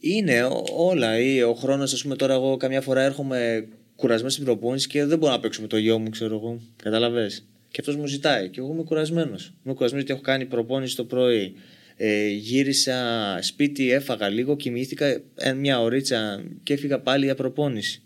Είναι 0.00 0.44
ό- 0.44 0.64
όλα. 0.72 1.18
Ή 1.20 1.42
ο 1.42 1.54
χρόνος, 1.54 1.92
ας 1.92 2.02
πούμε, 2.02 2.16
τώρα 2.16 2.34
εγώ 2.34 2.56
καμιά 2.56 2.80
φορά 2.80 3.02
έρχομαι 3.02 3.68
κουρασμένος 3.96 4.32
στην 4.32 4.44
προπόνηση 4.44 4.88
και 4.88 5.04
δεν 5.04 5.18
μπορώ 5.18 5.32
να 5.32 5.40
παίξω 5.40 5.60
με 5.60 5.66
το 5.66 5.76
γιο 5.78 5.98
μου, 5.98 6.08
ξέρω 6.08 6.34
εγώ. 6.34 6.60
Καταλαβέ. 6.82 7.30
Και 7.70 7.76
αυτός 7.80 7.96
μου 7.96 8.06
ζητάει. 8.06 8.48
Και 8.48 8.60
εγώ 8.60 8.72
είμαι 8.72 8.82
κουρασμένος. 8.82 9.52
Είμαι 9.64 9.74
κουρασμένος 9.74 10.06
γιατί 10.06 10.12
έχω 10.12 10.20
κάνει 10.20 10.44
προπόνηση 10.44 10.96
το 10.96 11.04
πρωί. 11.04 11.54
Ε, 11.96 12.28
γύρισα 12.28 12.98
σπίτι, 13.40 13.90
έφαγα 13.90 14.28
λίγο, 14.28 14.56
κοιμήθηκα 14.56 15.06
ε, 15.34 15.52
μια 15.52 15.80
ωρίτσα 15.80 16.42
και 16.62 16.72
έφυγα 16.72 17.00
πάλι 17.00 17.24
για 17.24 17.34
προπόνηση. 17.34 18.02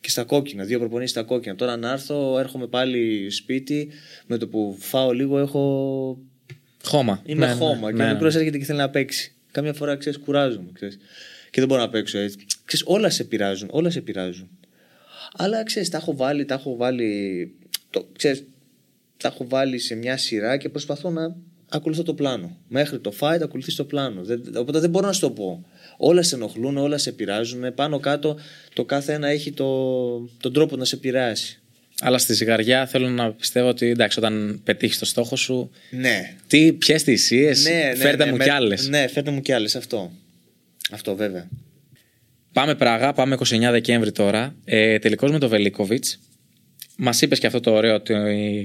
Και 0.00 0.10
στα 0.10 0.24
κόκκινα, 0.24 0.64
δύο 0.64 0.78
προπονήσεις 0.78 1.10
στα 1.10 1.22
κόκκινα. 1.22 1.54
Τώρα 1.54 1.76
να 1.76 1.92
έρθω, 1.92 2.38
έρχομαι 2.38 2.66
πάλι 2.66 3.30
σπίτι. 3.30 3.88
Με 4.26 4.36
το 4.38 4.48
που 4.48 4.76
φάω 4.78 5.12
λίγο, 5.12 5.38
έχω. 5.38 6.18
Χώμα. 6.84 7.22
Είμαι 7.26 7.46
Ναι, 7.46 7.52
χώμα. 7.52 7.90
ναι, 7.90 7.96
και 7.96 8.02
ο 8.02 8.06
ναι. 8.06 8.12
μικρό 8.12 8.26
έρχεται 8.26 8.58
και 8.58 8.64
θέλει 8.64 8.78
να 8.78 8.90
παίξει. 8.90 9.34
Κάμια 9.50 9.72
φορά 9.72 9.96
ξέρεις, 9.96 10.18
κουράζομαι. 10.18 10.70
Ξέρεις. 10.72 10.98
Και 11.50 11.60
δεν 11.60 11.68
μπορώ 11.68 11.80
να 11.80 11.88
παίξω 11.88 12.18
έτσι. 12.18 12.38
Ξέρεις, 12.64 12.86
όλα 12.88 13.10
σε 13.10 13.24
πειράζουν. 13.24 13.68
Όλα 13.72 13.90
σε 13.90 14.00
πειράζουν. 14.00 14.48
Αλλά 15.36 15.62
ξέρεις, 15.62 15.88
τα 15.88 15.96
έχω 15.96 16.16
βάλει, 16.16 16.44
τα 16.44 16.54
έχω 16.54 16.76
βάλει. 16.76 17.54
Το, 17.90 18.08
ξέρεις, 18.18 18.44
τα 19.16 19.28
έχω 19.28 19.46
βάλει 19.48 19.78
σε 19.78 19.94
μια 19.94 20.16
σειρά 20.16 20.56
και 20.56 20.68
προσπαθώ 20.68 21.10
να 21.10 21.36
ακολουθώ 21.68 22.02
το 22.02 22.14
πλάνο. 22.14 22.56
Μέχρι 22.68 22.98
το 22.98 23.12
fight 23.20 23.38
ακολουθείς 23.42 23.74
το 23.74 23.84
πλάνο. 23.84 24.22
Δεν, 24.24 24.42
οπότε 24.56 24.78
δεν 24.78 24.90
μπορώ 24.90 25.06
να 25.06 25.12
σου 25.12 25.20
το 25.20 25.30
πω. 25.30 25.64
Όλα 25.96 26.22
σε 26.22 26.34
ενοχλούν, 26.34 26.76
όλα 26.76 26.98
σε 26.98 27.12
πειράζουν. 27.12 27.74
Πάνω 27.74 27.98
κάτω 28.00 28.38
το 28.72 28.84
κάθε 28.84 29.12
ένα 29.12 29.28
έχει 29.28 29.52
το, 29.52 29.66
τον 30.40 30.52
τρόπο 30.52 30.76
να 30.76 30.84
σε 30.84 30.96
επηρεάσει. 30.96 31.60
Αλλά 32.00 32.18
στη 32.18 32.34
ζυγαριά 32.34 32.86
θέλω 32.86 33.08
να 33.08 33.32
πιστεύω 33.32 33.68
ότι 33.68 33.86
εντάξει, 33.86 34.18
όταν 34.18 34.60
πετύχεις 34.64 34.98
το 34.98 35.04
στόχο 35.04 35.36
σου. 35.36 35.70
Ναι. 35.90 36.34
Τι, 36.46 36.72
ποιες 36.72 37.02
θυσίες, 37.02 37.68
φέρτε 37.96 38.26
μου 38.26 38.36
με- 38.36 38.44
κι 38.44 38.50
άλλες. 38.50 38.88
Ναι, 38.88 39.06
φέρτε 39.06 39.30
μου 39.30 39.40
κι 39.40 39.52
άλλες. 39.52 39.76
Αυτό. 39.76 40.12
Αυτό 40.90 41.14
βέβαια. 41.16 41.48
Πάμε 42.52 42.74
Πράγα, 42.74 43.12
πάμε 43.12 43.34
29 43.34 43.70
Δεκέμβρη 43.70 44.12
τώρα. 44.12 44.54
Ε, 44.64 44.98
Τελικός 44.98 45.30
με 45.30 45.38
το 45.38 45.48
Βελίκοβιτς. 45.48 46.18
Μας 46.96 47.22
είπες 47.22 47.38
και 47.38 47.46
αυτό 47.46 47.60
το 47.60 47.70
ωραίο 47.72 47.94
ότι 47.94 48.12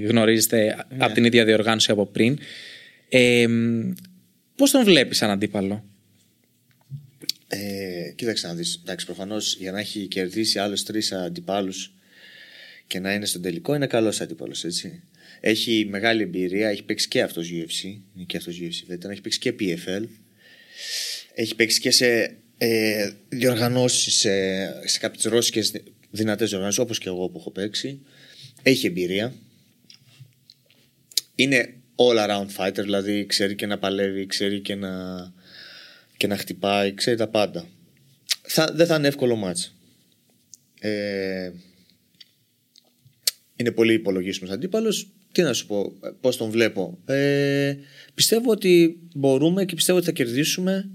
γνωρίζετε 0.08 0.64
Ναι. 0.88 1.04
από 1.04 1.14
την 1.14 1.24
ίδια 1.24 1.44
διοργάνωση 1.44 1.90
από 1.90 2.06
πριν. 2.06 2.38
Ε, 3.14 3.46
Πώς 4.56 4.70
τον 4.70 4.84
βλέπεις 4.84 5.16
σαν 5.16 5.30
αντίπαλο, 5.30 5.84
Ε, 7.48 8.12
κοίταξε 8.16 8.46
να 8.46 8.54
δεις. 8.54 8.80
Εντάξει, 8.82 9.06
προφανώς 9.06 9.56
για 9.56 9.72
να 9.72 9.78
έχει 9.80 10.06
κερδίσει 10.06 10.58
άλλους 10.58 10.82
τρεις 10.82 11.12
αντιπάλους 11.12 11.92
και 12.86 12.98
να 12.98 13.14
είναι 13.14 13.26
στον 13.26 13.42
τελικό 13.42 13.74
είναι 13.74 13.86
καλός 13.86 14.20
αντίπαλος, 14.20 14.64
έτσι. 14.64 15.02
Έχει 15.40 15.86
μεγάλη 15.90 16.22
εμπειρία, 16.22 16.68
έχει 16.68 16.82
παίξει 16.82 17.08
και 17.08 17.22
αυτός 17.22 17.50
UFC, 17.50 17.84
είναι 17.84 18.24
και 18.26 18.36
αυτός 18.36 18.58
UFC 18.60 18.92
veteran, 18.92 19.10
έχει 19.10 19.20
παίξει 19.20 19.38
και 19.38 19.54
PFL, 19.60 20.04
έχει 21.34 21.54
παίξει 21.54 21.80
και 21.80 21.90
σε 21.90 22.36
ε, 22.58 23.10
διοργανώσεις, 23.28 24.14
σε, 24.14 24.28
σε 24.88 24.98
κάποιες 24.98 25.24
ρώσικες 25.24 25.72
δυνατές 26.10 26.48
διοργανώσεις, 26.48 26.80
όπως 26.80 26.98
και 26.98 27.08
εγώ 27.08 27.28
που 27.28 27.38
έχω 27.38 27.50
παίξει. 27.50 28.00
Έχει 28.62 28.86
εμπειρία. 28.86 29.34
Είναι 31.34 31.74
all 31.96 32.28
around 32.28 32.46
fighter, 32.56 32.82
δηλαδή 32.82 33.26
ξέρει 33.26 33.54
και 33.54 33.66
να 33.66 33.78
παλεύει, 33.78 34.26
ξέρει 34.26 34.60
και 34.60 34.74
να, 34.74 35.32
και 36.16 36.26
να 36.26 36.36
χτυπάει, 36.36 36.94
ξέρει 36.94 37.16
τα 37.16 37.28
πάντα. 37.28 37.66
Θα, 38.42 38.70
δεν 38.72 38.86
θα 38.86 38.96
είναι 38.96 39.08
εύκολο 39.08 39.36
μάτς. 39.36 39.74
Ε, 40.80 41.50
είναι 43.56 43.70
πολύ 43.70 43.92
υπολογίσιμος 43.92 44.50
αντίπαλος. 44.50 45.08
Τι 45.32 45.42
να 45.42 45.52
σου 45.52 45.66
πω, 45.66 45.92
πώς 46.20 46.36
τον 46.36 46.50
βλέπω. 46.50 46.98
Ε, 47.04 47.76
πιστεύω 48.14 48.50
ότι 48.50 48.98
μπορούμε 49.14 49.64
και 49.64 49.74
πιστεύω 49.74 49.98
ότι 49.98 50.06
θα 50.06 50.12
κερδίσουμε. 50.12 50.90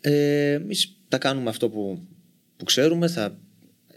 Ε, 0.00 0.10
ε, 0.10 0.52
εμείς 0.52 0.96
θα 1.08 1.18
κάνουμε 1.18 1.50
αυτό 1.50 1.68
που, 1.68 2.06
που 2.56 2.64
ξέρουμε, 2.64 3.08
θα, 3.08 3.38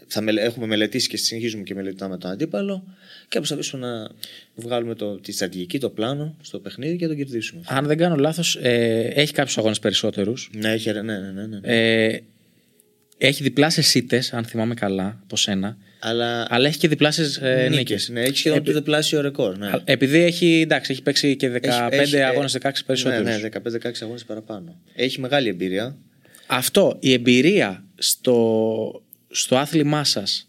θα 0.08 0.20
μελε- 0.20 0.44
έχουμε 0.44 0.66
μελετήσει 0.66 1.08
και 1.08 1.16
συνεχίζουμε 1.16 1.62
και 1.62 1.74
μελετάμε 1.74 2.18
τον 2.18 2.30
αντίπαλο 2.30 2.84
και 3.20 3.26
θα 3.30 3.36
προσπαθήσουμε 3.38 3.86
να 3.86 4.08
βγάλουμε 4.54 4.94
το, 4.94 5.20
τη 5.20 5.32
στρατηγική, 5.32 5.78
το 5.78 5.90
πλάνο 5.90 6.36
στο 6.42 6.58
παιχνίδι 6.58 6.96
και 6.96 7.02
να 7.06 7.08
τον 7.08 7.18
κερδίσουμε. 7.18 7.62
Αν 7.66 7.86
δεν 7.86 7.96
κάνω 7.96 8.16
λάθος, 8.16 8.56
ε, 8.62 9.12
έχει 9.14 9.32
κάποιους 9.32 9.58
αγώνες 9.58 9.78
περισσότερους. 9.78 10.50
Ναι, 10.56 10.72
έχει, 10.72 10.90
ναι, 10.92 11.02
ναι, 11.02 11.18
ναι, 11.18 11.46
ναι. 11.46 11.58
Ε, 11.62 12.18
έχει 13.18 13.42
διπλάσιες 13.42 13.94
ήττες, 13.94 14.32
αν 14.32 14.44
θυμάμαι 14.44 14.74
καλά, 14.74 15.18
από 15.22 15.36
σένα. 15.36 15.76
Αλλά, 16.00 16.46
Αλλά 16.50 16.68
έχει 16.68 16.78
και 16.78 16.88
διπλάσιες 16.88 17.36
ε, 17.36 17.54
νίκες. 17.62 17.76
νίκες, 17.76 18.08
ναι, 18.08 18.20
έχει 18.22 18.36
σχεδόν 18.36 18.64
το 18.64 18.72
διπλάσιο 18.72 19.20
ρεκόρ. 19.20 19.56
Ναι. 19.58 19.70
Επειδή 19.84 20.18
έχει, 20.18 20.60
εντάξει, 20.60 20.92
έχει 20.92 21.02
παίξει 21.02 21.36
και 21.36 21.48
15 21.48 21.88
Έχει- 21.90 22.14
έχει- 22.14 22.22
αγώνες, 22.22 22.52
16 22.52 22.84
περισσότερους. 22.86 23.24
Ναι, 23.24 23.36
ναι, 23.36 23.48
15-16 23.48 24.02
αγώνες 24.02 24.24
παραπάνω. 24.24 24.80
Έχει 24.94 25.20
μεγάλη 25.20 25.48
εμπειρία. 25.48 25.96
Αυτό, 26.46 26.96
η 27.00 27.12
εμπειρία 27.12 27.84
στο, 27.98 29.02
στο 29.30 29.56
άθλημά 29.56 30.04
σας. 30.04 30.48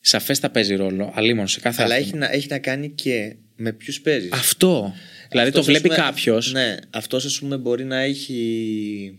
Σαφέστα 0.00 0.50
παίζει 0.50 0.74
ρόλο, 0.74 1.12
αλίμονο 1.14 1.46
σε 1.46 1.60
κάθε 1.60 1.82
Αλλά 1.82 1.94
άθλημα. 1.94 2.10
έχει 2.16 2.18
να, 2.18 2.36
έχει 2.36 2.46
να 2.50 2.58
κάνει 2.58 2.88
και 2.90 3.36
με 3.56 3.72
ποιους 3.72 4.00
παίζεις. 4.00 4.32
Αυτό. 4.32 4.94
Δηλαδή 5.30 5.50
το 5.50 5.62
βλέπει 5.62 5.88
κάποιος. 5.88 6.52
Ναι, 6.52 6.76
αυτός 6.90 7.24
ας 7.24 7.38
πούμε 7.38 7.56
μπορεί 7.56 7.84
να 7.84 7.98
έχει. 8.00 9.18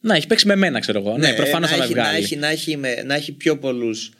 Να 0.00 0.14
έχει 0.14 0.26
παίξει 0.26 0.46
με 0.46 0.56
μένα, 0.56 0.78
ξέρω 0.80 0.98
εγώ. 0.98 1.18
Ναι, 1.18 1.32
προφανώς 1.32 1.70
να 1.70 1.76
θα 1.76 1.82
με 1.82 1.84
έχει, 1.84 1.94
να, 1.94 2.02
βγάλει. 2.02 2.22
έχει, 2.24 2.36
να, 2.36 2.48
έχει 2.48 2.76
με, 2.76 3.02
να 3.02 3.14
έχει 3.14 3.32
πιο 3.32 3.58
πολλούς. 3.58 4.12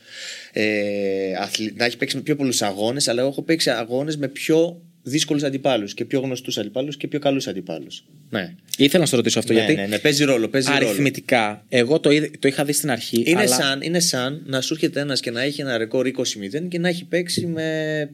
Ε, 0.53 1.35
αθλη- 1.39 1.77
να 1.77 1.85
έχει 1.85 1.97
παίξει 1.97 2.17
με 2.17 2.23
πιο 2.23 2.37
πολλούς 2.37 2.63
αγώνες, 2.63 3.09
αλλά 3.09 3.21
εγώ 3.21 3.31
έχω 3.31 3.43
παίξει 3.43 3.71
αγώνες 3.71 4.17
με 4.17 4.29
πιο 4.29 4.82
δύσκολους 5.03 5.43
αντιπάλους 5.43 5.95
και 5.95 6.05
πιο 6.05 6.21
γνωστούς 6.21 6.59
αντιπάλους 6.59 6.97
και 6.97 7.09
πιο 7.09 7.19
καλούς 7.19 7.47
αντιπάλους. 7.47 8.05
Ναι. 8.31 8.55
Ήθελα 8.77 9.03
να 9.03 9.07
σου 9.09 9.17
ρωτήσω 9.17 9.39
αυτό 9.39 9.53
ναι, 9.53 9.59
γιατί 9.59 9.75
ναι, 9.75 9.87
ναι, 9.87 9.99
παίζει 9.99 10.25
ρόλο. 10.25 10.49
Παίζει 10.49 10.69
ρόλο. 10.71 10.87
αριθμητικά, 10.89 11.65
εγώ 11.69 12.01
το, 12.01 12.11
είδα- 12.11 12.31
το 12.39 12.49
είχα 12.49 12.65
δει 12.65 12.73
στην 12.73 12.91
αρχή. 12.91 13.23
Είναι, 13.27 13.41
αλλά... 13.41 13.55
σαν, 13.57 13.81
είναι 13.83 14.01
σαν 14.01 14.43
να 14.47 14.61
σου 14.61 14.75
έρχεται 14.75 15.01
ένας 15.01 15.21
και 15.21 15.31
να 15.31 15.43
έχει 15.43 15.61
ένα 15.61 15.79
ρεκόρ 15.79 16.07
20-0 16.07 16.69
και 16.69 16.79
να 16.79 16.89
έχει 16.89 17.05
παίξει 17.05 17.47
με. 17.47 18.11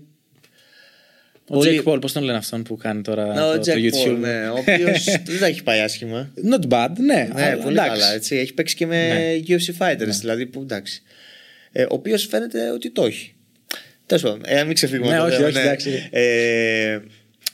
Ο 1.51 1.55
πολύ- 1.55 1.83
Jake 1.85 1.93
Paul, 1.93 2.01
πώς 2.01 2.13
τον 2.13 2.23
λένε 2.23 2.39
αυτόν 2.39 2.63
που 2.63 2.77
κάνει 2.77 3.03
τώρα 3.03 3.27
Να, 3.27 3.35
το, 3.35 3.49
ο 3.51 3.59
το 3.59 3.73
Jake 3.73 3.77
YouTube; 3.77 4.09
Paul, 4.13 4.17
ναι, 4.21 4.49
ο 4.49 4.57
οποίος 4.59 5.05
δεν 5.29 5.39
τα 5.41 5.47
έχει 5.47 5.63
πάει 5.63 5.81
άσχημα. 5.81 6.31
Not 6.51 6.69
bad, 6.69 6.89
ναι. 6.99 7.29
Ναι, 7.35 7.43
αλλά 7.45 7.57
πολύ 7.63 7.75
εντάξει. 7.75 7.91
καλά. 7.91 8.13
Έτσι. 8.15 8.37
Έχει 8.37 8.55
παίξει 8.55 8.75
και 8.75 8.87
με 8.87 9.09
Ναι. 9.09 9.57
UFC 9.57 9.79
fighters, 9.87 10.17
δηλαδή 10.21 10.47
που 10.47 10.61
εντάξει. 10.61 11.03
Ε, 11.73 11.83
ο 11.83 11.87
οποίος 11.91 12.27
φαίνεται 12.27 12.71
ότι 12.71 12.91
το 12.91 13.05
έχει. 13.05 13.33
Τέλος 14.09 14.23
πάντων, 14.23 14.41
ε, 14.45 14.65
μην 14.65 14.75
ξεφύγουμε 14.75 15.11
Ναι, 15.11 15.19
από 15.19 15.29
το 15.29 15.35
όχι, 15.35 15.37
θέμα, 15.37 15.49
όχι, 15.49 15.59
εντάξει. 15.59 16.09
Ε, 16.11 16.99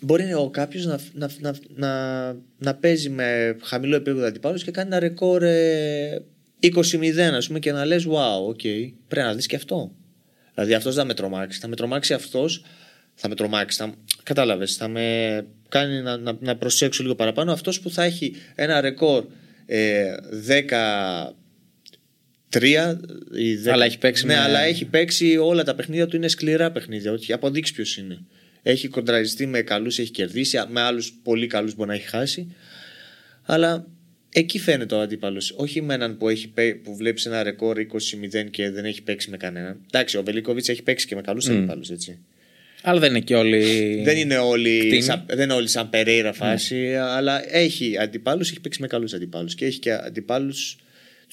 μπορεί 0.00 0.24
κάποιος 0.50 0.84
να, 0.84 0.98
να, 1.12 1.30
να, 1.40 1.54
να, 1.74 2.36
να 2.58 2.74
παίζει 2.74 3.08
με 3.08 3.56
χαμηλό 3.62 3.96
επίπεδο 3.96 4.26
αντιπάλους 4.26 4.64
και 4.64 4.70
κάνει 4.70 4.88
ένα 4.88 4.98
ρεκόρ 4.98 5.42
ε, 5.42 6.22
20-0, 6.60 7.18
ας 7.18 7.46
πούμε, 7.46 7.58
και 7.58 7.72
να 7.72 7.84
λες: 7.84 8.06
Wow, 8.06 8.48
OK, 8.48 8.60
πρέπει 9.08 9.26
να 9.26 9.34
δεις 9.34 9.46
και 9.46 9.56
αυτό. 9.56 9.92
Δηλαδή 10.54 10.74
αυτός 10.74 10.94
θα 10.94 11.04
με 11.04 11.14
τρομάξει. 11.14 11.58
Θα 11.60 11.68
με 11.68 11.76
τρομάξει 11.76 12.14
αυτός. 12.14 12.64
Θα 13.14 13.28
με 13.28 13.34
τρομάξει. 13.34 13.78
Θα, 13.78 13.94
κατάλαβες, 14.22 14.74
θα 14.76 14.88
με 14.88 15.46
κάνει 15.68 16.02
να, 16.02 16.16
να, 16.16 16.36
να 16.40 16.56
προσέξω 16.56 17.02
λίγο 17.02 17.14
παραπάνω. 17.14 17.52
Αυτός 17.52 17.80
που 17.80 17.90
θα 17.90 18.02
έχει 18.02 18.34
ένα 18.54 18.80
ρεκόρ 18.80 19.24
ε, 19.66 20.14
10 20.48 21.32
ή 23.36 23.58
10, 23.64 23.68
Αλλά 23.72 23.84
έχει 23.84 23.98
παίξει 23.98 24.26
ναι, 24.26 24.34
με- 24.34 24.40
αλλά 24.40 24.60
έχει 24.60 24.84
παίξει 24.84 25.36
όλα 25.36 25.64
τα 25.64 25.74
παιχνίδια 25.74 26.06
του 26.06 26.16
είναι 26.16 26.28
σκληρά 26.28 26.70
παιχνίδια. 26.70 27.12
Όχι, 27.12 27.32
αποδείξεις 27.32 27.74
ποιος 27.74 27.96
είναι. 27.96 28.18
Έχει 28.62 28.88
κοντραριστεί 28.88 29.46
με 29.46 29.60
καλούς, 29.60 29.98
έχει 29.98 30.10
κερδίσει. 30.10 30.58
Με 30.68 30.80
άλλους 30.80 31.12
πολύ 31.22 31.46
καλούς 31.46 31.74
μπορεί 31.74 31.88
να 31.88 31.94
έχει 31.94 32.08
χάσει. 32.08 32.54
Αλλά 33.42 33.86
εκεί 34.32 34.58
φαίνεται 34.58 34.94
ο 34.94 35.00
αντίπαλος. 35.00 35.54
Όχι 35.56 35.82
με 35.82 35.94
έναν 35.94 36.16
που, 36.16 36.28
έχει, 36.28 36.48
παί- 36.48 36.76
που 36.82 36.96
βλέπεις 36.96 37.26
ένα 37.26 37.42
ρεκόρ 37.42 37.78
20-0 37.78 38.50
και 38.50 38.70
δεν 38.70 38.84
έχει 38.84 39.02
παίξει 39.02 39.30
με 39.30 39.36
κανέναν. 39.36 39.80
Εντάξει, 39.86 40.16
ο 40.16 40.22
Βελίκοβιτ 40.22 40.68
έχει 40.68 40.82
παίξει 40.82 41.06
και 41.06 41.14
με 41.14 41.20
καλούς 41.20 41.46
mm. 41.46 41.50
αντιπάλου, 41.50 41.82
έτσι. 41.90 42.18
Αλλά 42.82 43.00
δεν 43.00 43.10
είναι 43.10 43.20
και 43.20 43.34
όλοι. 43.34 44.00
Δεν 44.04 44.16
είναι 44.16 44.36
όλοι, 44.36 44.78
κτίνοι. 44.78 45.02
σαν, 45.02 45.24
δεν 45.26 45.40
είναι 45.40 45.52
όλοι 45.52 45.68
σαν 45.68 45.90
Περέιρα 45.90 46.32
φάση, 46.32 46.94
αλλά 46.96 47.54
έχει 47.54 47.98
αντιπάλους, 47.98 48.50
έχει 48.50 48.60
παίξει 48.60 48.80
με 48.80 48.86
καλούς 48.86 49.12
αντιπάλους. 49.12 49.54
Και 49.54 49.64
έχει 49.64 49.78
και 49.78 49.92
αντιπάλους. 49.92 50.76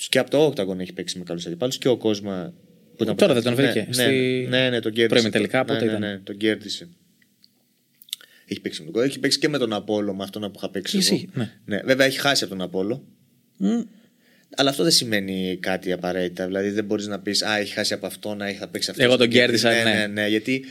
Και 0.10 0.20
από 0.20 0.30
το 0.30 0.46
Octagon 0.48 0.80
έχει 0.80 0.94
παίξει 0.94 1.18
με 1.18 1.24
καλούς 1.24 1.46
αντιπάλους. 1.46 1.78
Και 1.78 1.88
ο 1.88 1.98
Κόσμα. 1.98 2.54
Που 2.96 3.04
ήταν 3.04 3.16
Τώρα 3.16 3.34
δεν 3.34 3.44
τον 3.44 3.56
βρήκε, 3.56 3.86
Ναι, 3.88 3.94
στη- 3.94 4.48
ναι, 4.50 4.58
ναι, 4.60 4.70
ναι, 4.70 4.80
τον 4.80 4.92
κέρδισε. 4.92 5.08
προημιτελικά, 5.08 5.66
πότε 5.66 5.80
ναι, 5.80 5.86
ναι, 5.86 5.90
ήταν; 5.98 6.02
ναι, 6.02 6.18
τον 6.18 6.38
κέρδισε. 6.38 6.88
Έχει 8.48 8.60
παίξει 8.62 8.80
με 8.80 8.86
τον 8.86 8.94
Κόσμο. 8.94 9.10
Έχει 9.12 9.20
παίξει 9.20 9.40
και 9.40 9.50
με 9.50 9.58
τον 9.58 9.74
Απόλο, 9.74 10.14
με 10.14 10.24
αυτόν 10.24 10.42
που 10.42 10.54
είχα 10.56 10.70
παίξει. 10.70 10.98
Εσύ, 10.98 11.30
εγώ. 11.36 11.48
ναι. 11.66 11.82
Βέβαια 11.86 12.06
έχει 12.06 12.20
χάσει 12.20 12.44
από 12.44 12.54
τον 12.54 12.62
Απόλο. 12.62 13.04
Μμ. 13.58 13.82
Αλλά 14.56 14.70
αυτό 14.70 14.84
δεν 14.84 14.92
σημαίνει 14.92 15.58
κάτι 15.62 15.92
απαραίτητα. 15.92 16.46
Δηλαδή 16.46 16.70
δεν 16.70 16.86
μπορείς 16.86 17.08
να 17.08 17.20
πεις 17.20 17.44
Α, 17.44 17.58
έχει 17.58 17.74
χάσει 17.74 17.94
από 17.94 18.06
αυτό, 18.06 18.36
να 18.36 18.48
θα 18.52 18.68
παίξει 18.68 18.90
αυτός. 18.90 19.06
Εγώ 19.06 19.18
τον 19.18 19.30
κέρδισα, 19.30 19.70
ναι, 19.72 19.84
ναι. 19.84 19.94
ναι, 19.94 20.08
ναι. 20.08 20.28
Γιατί 20.28 20.66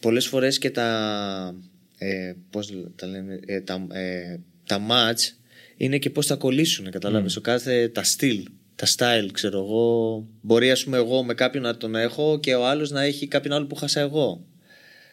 πολλές 0.00 0.26
φορές 0.26 0.58
και 0.58 0.70
τα. 0.70 1.54
Ε, 1.98 2.32
πώς 2.50 2.72
τα 2.96 3.06
λένε. 3.06 3.40
Ε, 3.46 3.60
τα, 3.60 3.86
ε, 3.92 4.36
τα 4.66 4.86
match 4.90 5.32
είναι 5.76 5.98
και 5.98 6.10
πώς 6.10 6.26
θα 6.26 6.34
κολλήσουν. 6.34 6.90
Κατάλαβες. 6.90 7.36
Ο 7.36 7.40
κάθε. 7.40 7.88
Τα 7.88 8.02
στυλ. 8.02 8.42
Τα 8.76 8.86
style, 8.86 9.28
ξέρω 9.32 9.58
εγώ. 9.58 10.26
Μπορεί, 10.40 10.70
ας 10.70 10.84
πούμε, 10.84 10.96
εγώ 10.96 11.22
με 11.24 11.34
κάποιον 11.34 11.62
να 11.62 11.76
τον 11.76 11.94
έχω 11.94 12.38
και 12.40 12.54
ο 12.54 12.66
άλλος 12.66 12.90
να 12.90 13.02
έχει 13.02 13.26
κάποιον 13.26 13.54
άλλο 13.54 13.66
που 13.66 13.74
χάσα 13.74 14.00
εγώ. 14.00 14.44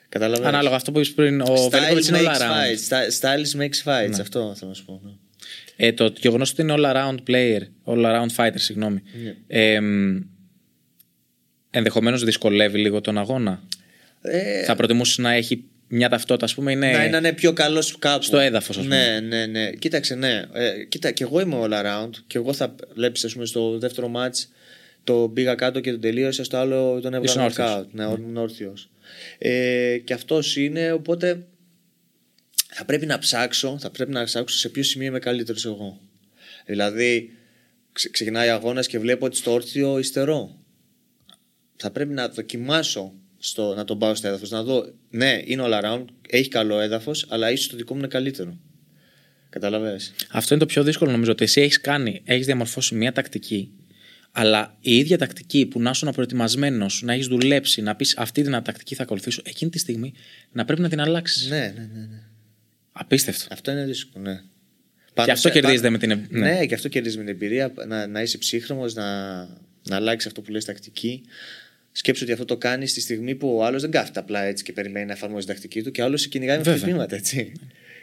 Κατάλαβες. 0.09 0.47
Ανάλογα 0.47 0.75
αυτό 0.75 0.91
που 0.91 0.99
είπες 0.99 1.11
πριν, 1.13 1.41
ο 1.41 1.69
Βέλικοβιτ 1.69 2.05
είναι 2.07 2.17
all 2.21 2.25
makes 2.25 2.37
around. 2.39 2.41
fights. 2.41 2.89
Sta- 2.89 3.19
Styles 3.21 3.59
makes 3.61 3.83
fights. 4.09 4.19
Αυτό 4.19 4.53
θέλω 4.57 4.69
να 4.69 4.73
σου 4.73 4.85
πω. 4.85 5.01
ναι. 5.03 5.11
Ε, 5.75 5.93
το 5.93 6.13
γεγονός 6.19 6.51
ότι 6.51 6.61
είναι 6.61 6.73
all 6.77 6.83
around 6.95 7.17
player, 7.27 7.61
all 7.85 8.05
around 8.05 8.27
fighter, 8.35 8.53
συγγνώμη. 8.55 9.01
Ναι. 9.23 9.35
Ε, 9.47 9.79
μ, 9.81 10.17
ενδεχομένως 11.71 12.23
δυσκολεύει 12.23 12.79
λίγο 12.79 13.01
τον 13.01 13.17
αγώνα. 13.17 13.63
Ε, 14.21 14.63
Θα 14.63 14.75
προτιμούσες 14.75 15.17
να 15.17 15.31
έχει 15.31 15.63
μια 15.91 16.09
ταυτότητα, 16.09 16.45
ας 16.45 16.53
πούμε, 16.53 16.71
είναι. 16.71 16.91
να, 16.91 17.09
να 17.09 17.17
είναι 17.17 17.33
πιο 17.33 17.53
καλός 17.53 17.97
κάπου. 17.99 18.23
Στο 18.23 18.37
έδαφος, 18.37 18.77
ας 18.77 18.83
πούμε. 18.83 19.19
Ναι, 19.19 19.27
ναι, 19.27 19.45
ναι. 19.45 19.71
Κοίταξε, 19.71 20.15
ναι. 20.15 20.41
Ε, 20.53 20.83
κοίτα, 20.89 21.11
και 21.11 21.23
εγώ 21.23 21.39
είμαι 21.39 21.55
all 21.61 21.71
around. 21.71 22.09
Και 22.27 22.37
εγώ 22.37 22.53
θα 22.53 22.75
βλέπεις, 22.93 23.25
ας 23.25 23.33
πούμε, 23.33 23.45
στο 23.45 23.77
δεύτερο 23.79 24.11
match 24.15 24.45
το 25.03 25.31
πήγα 25.33 25.55
κάτω 25.55 25.79
και 25.79 25.91
τον 25.91 26.01
τελείωσα. 26.01 26.43
Στο 26.43 26.57
άλλο 26.57 26.99
τον 27.01 27.23
Ήσουν 27.23 27.41
έβγαλα 27.41 27.45
όρθιος. 27.45 27.85
knockout. 27.85 27.85
Ναι, 27.91 28.03
ήμουν 28.03 28.37
όρθιος. 28.37 28.89
Ε, 29.37 29.97
και 30.03 30.13
αυτός 30.13 30.55
είναι, 30.55 30.91
οπότε 30.91 31.45
θα 32.73 32.85
πρέπει 32.85 33.05
να 33.05 33.17
ψάξω, 33.17 33.77
θα 33.79 33.89
πρέπει 33.89 34.11
να 34.11 34.23
ψάξω 34.23 34.57
σε 34.57 34.69
ποιο 34.69 34.83
σημείο 34.83 35.07
είμαι 35.07 35.19
καλύτερος 35.19 35.65
εγώ. 35.65 35.99
Δηλαδή, 36.65 37.31
ξε, 37.91 38.09
ξεκινάει 38.09 38.49
αγώνας 38.49 38.87
και 38.87 38.99
βλέπω 38.99 39.25
ότι 39.25 39.35
στο 39.37 39.51
όρθιο 39.51 39.99
υστερώ. 39.99 40.55
Θα 41.75 41.91
πρέπει 41.91 42.13
να 42.13 42.29
δοκιμάσω 42.29 43.13
στο, 43.43 43.73
να 43.75 43.83
τον 43.83 43.99
πάω 43.99 44.15
στο 44.15 44.27
έδαφος. 44.27 44.49
Να 44.49 44.63
δω, 44.63 44.93
ναι, 45.09 45.41
είναι 45.45 45.63
all 45.65 45.83
around, 45.83 46.05
έχει 46.29 46.49
καλό 46.49 46.79
έδαφος, 46.79 47.25
αλλά 47.29 47.51
ίσως 47.51 47.67
το 47.67 47.75
δικό 47.77 47.93
μου 47.93 47.99
είναι 47.99 48.07
καλύτερο. 48.07 48.57
Καταλαβες. 49.49 50.13
Αυτό 50.29 50.53
είναι 50.53 50.63
το 50.63 50.69
πιο 50.69 50.83
δύσκολο 50.83 51.11
νομίζω. 51.11 51.31
Ότι 51.31 51.43
εσύ 51.43 51.61
έχεις 51.61 51.81
κάνει, 51.81 52.21
έχεις 52.25 52.45
διαμορφώσει 52.45 52.95
μια 52.95 53.11
τακτική, 53.11 53.71
αλλά 54.31 54.77
η 54.79 54.97
ίδια 54.97 55.17
τακτική 55.17 55.65
που 55.65 55.81
να 55.81 55.89
ήσουν 55.89 56.11
προετοιμασμένος, 56.11 57.01
να 57.01 57.13
έχεις 57.13 57.27
δουλέψει, 57.27 57.81
να 57.81 57.95
πεις 57.95 58.17
αυτή 58.17 58.41
την 58.41 58.51
τακτική 58.51 58.95
θα 58.95 59.03
ακολουθήσω, 59.03 59.41
εκείνη 59.45 59.71
τη 59.71 59.79
στιγμή 59.79 60.13
να 60.51 60.65
πρέπει 60.65 60.81
να 60.81 60.89
την 60.89 60.99
αλλάξεις. 60.99 61.49
Ναι, 61.49 61.57
ναι, 61.57 61.89
ναι. 61.93 61.99
ναι. 61.99 62.23
Απίστευτο. 62.91 63.45
Αυτό 63.49 63.71
είναι 63.71 63.85
δύσκολο, 63.85 64.23
ναι. 64.23 64.41
Και 65.25 65.31
αυτό 65.31 65.49
κερδίζεται 65.49 65.89
με 65.89 65.97
την. 65.97 66.27
Ναι. 66.29 66.39
Ναι. 66.39 66.65
και 66.65 66.73
αυτό 66.73 66.87
κερδίζει 66.87 67.17
με 67.17 67.23
την 67.23 67.33
εμπειρία. 67.33 67.73
Να, 67.87 68.07
να 68.07 68.21
είσαι 68.21 68.37
ψύχρεμος, 68.37 68.93
να, 68.93 69.37
να 69.83 69.95
αλλάξεις 69.95 70.27
αυτό 70.27 70.41
που 70.41 70.51
λες 70.51 70.65
τακτική. 70.65 71.23
Σκέψου 71.91 72.23
ότι 72.23 72.31
αυτό 72.31 72.45
το 72.45 72.57
κάνει 72.57 72.87
στη 72.87 73.01
στιγμή 73.01 73.35
που 73.35 73.55
ο 73.57 73.65
άλλος 73.65 73.81
δεν 73.81 73.91
κάθεται 73.91 74.19
απλά 74.19 74.43
έτσι 74.43 74.63
και 74.63 74.73
περιμένει 74.73 75.05
να 75.05 75.11
εφαρμόζει 75.13 75.45
την 75.45 75.53
τακτική 75.53 75.81
του 75.83 75.91
και 75.91 76.01
ο 76.01 76.05
άλλος 76.05 76.21
σε 76.21 76.27
κυνηγάει 76.27 76.57
με 76.57 76.63
Βέβαια. 76.63 76.79
χτυπήματα, 76.79 77.15
έτσι. 77.15 77.51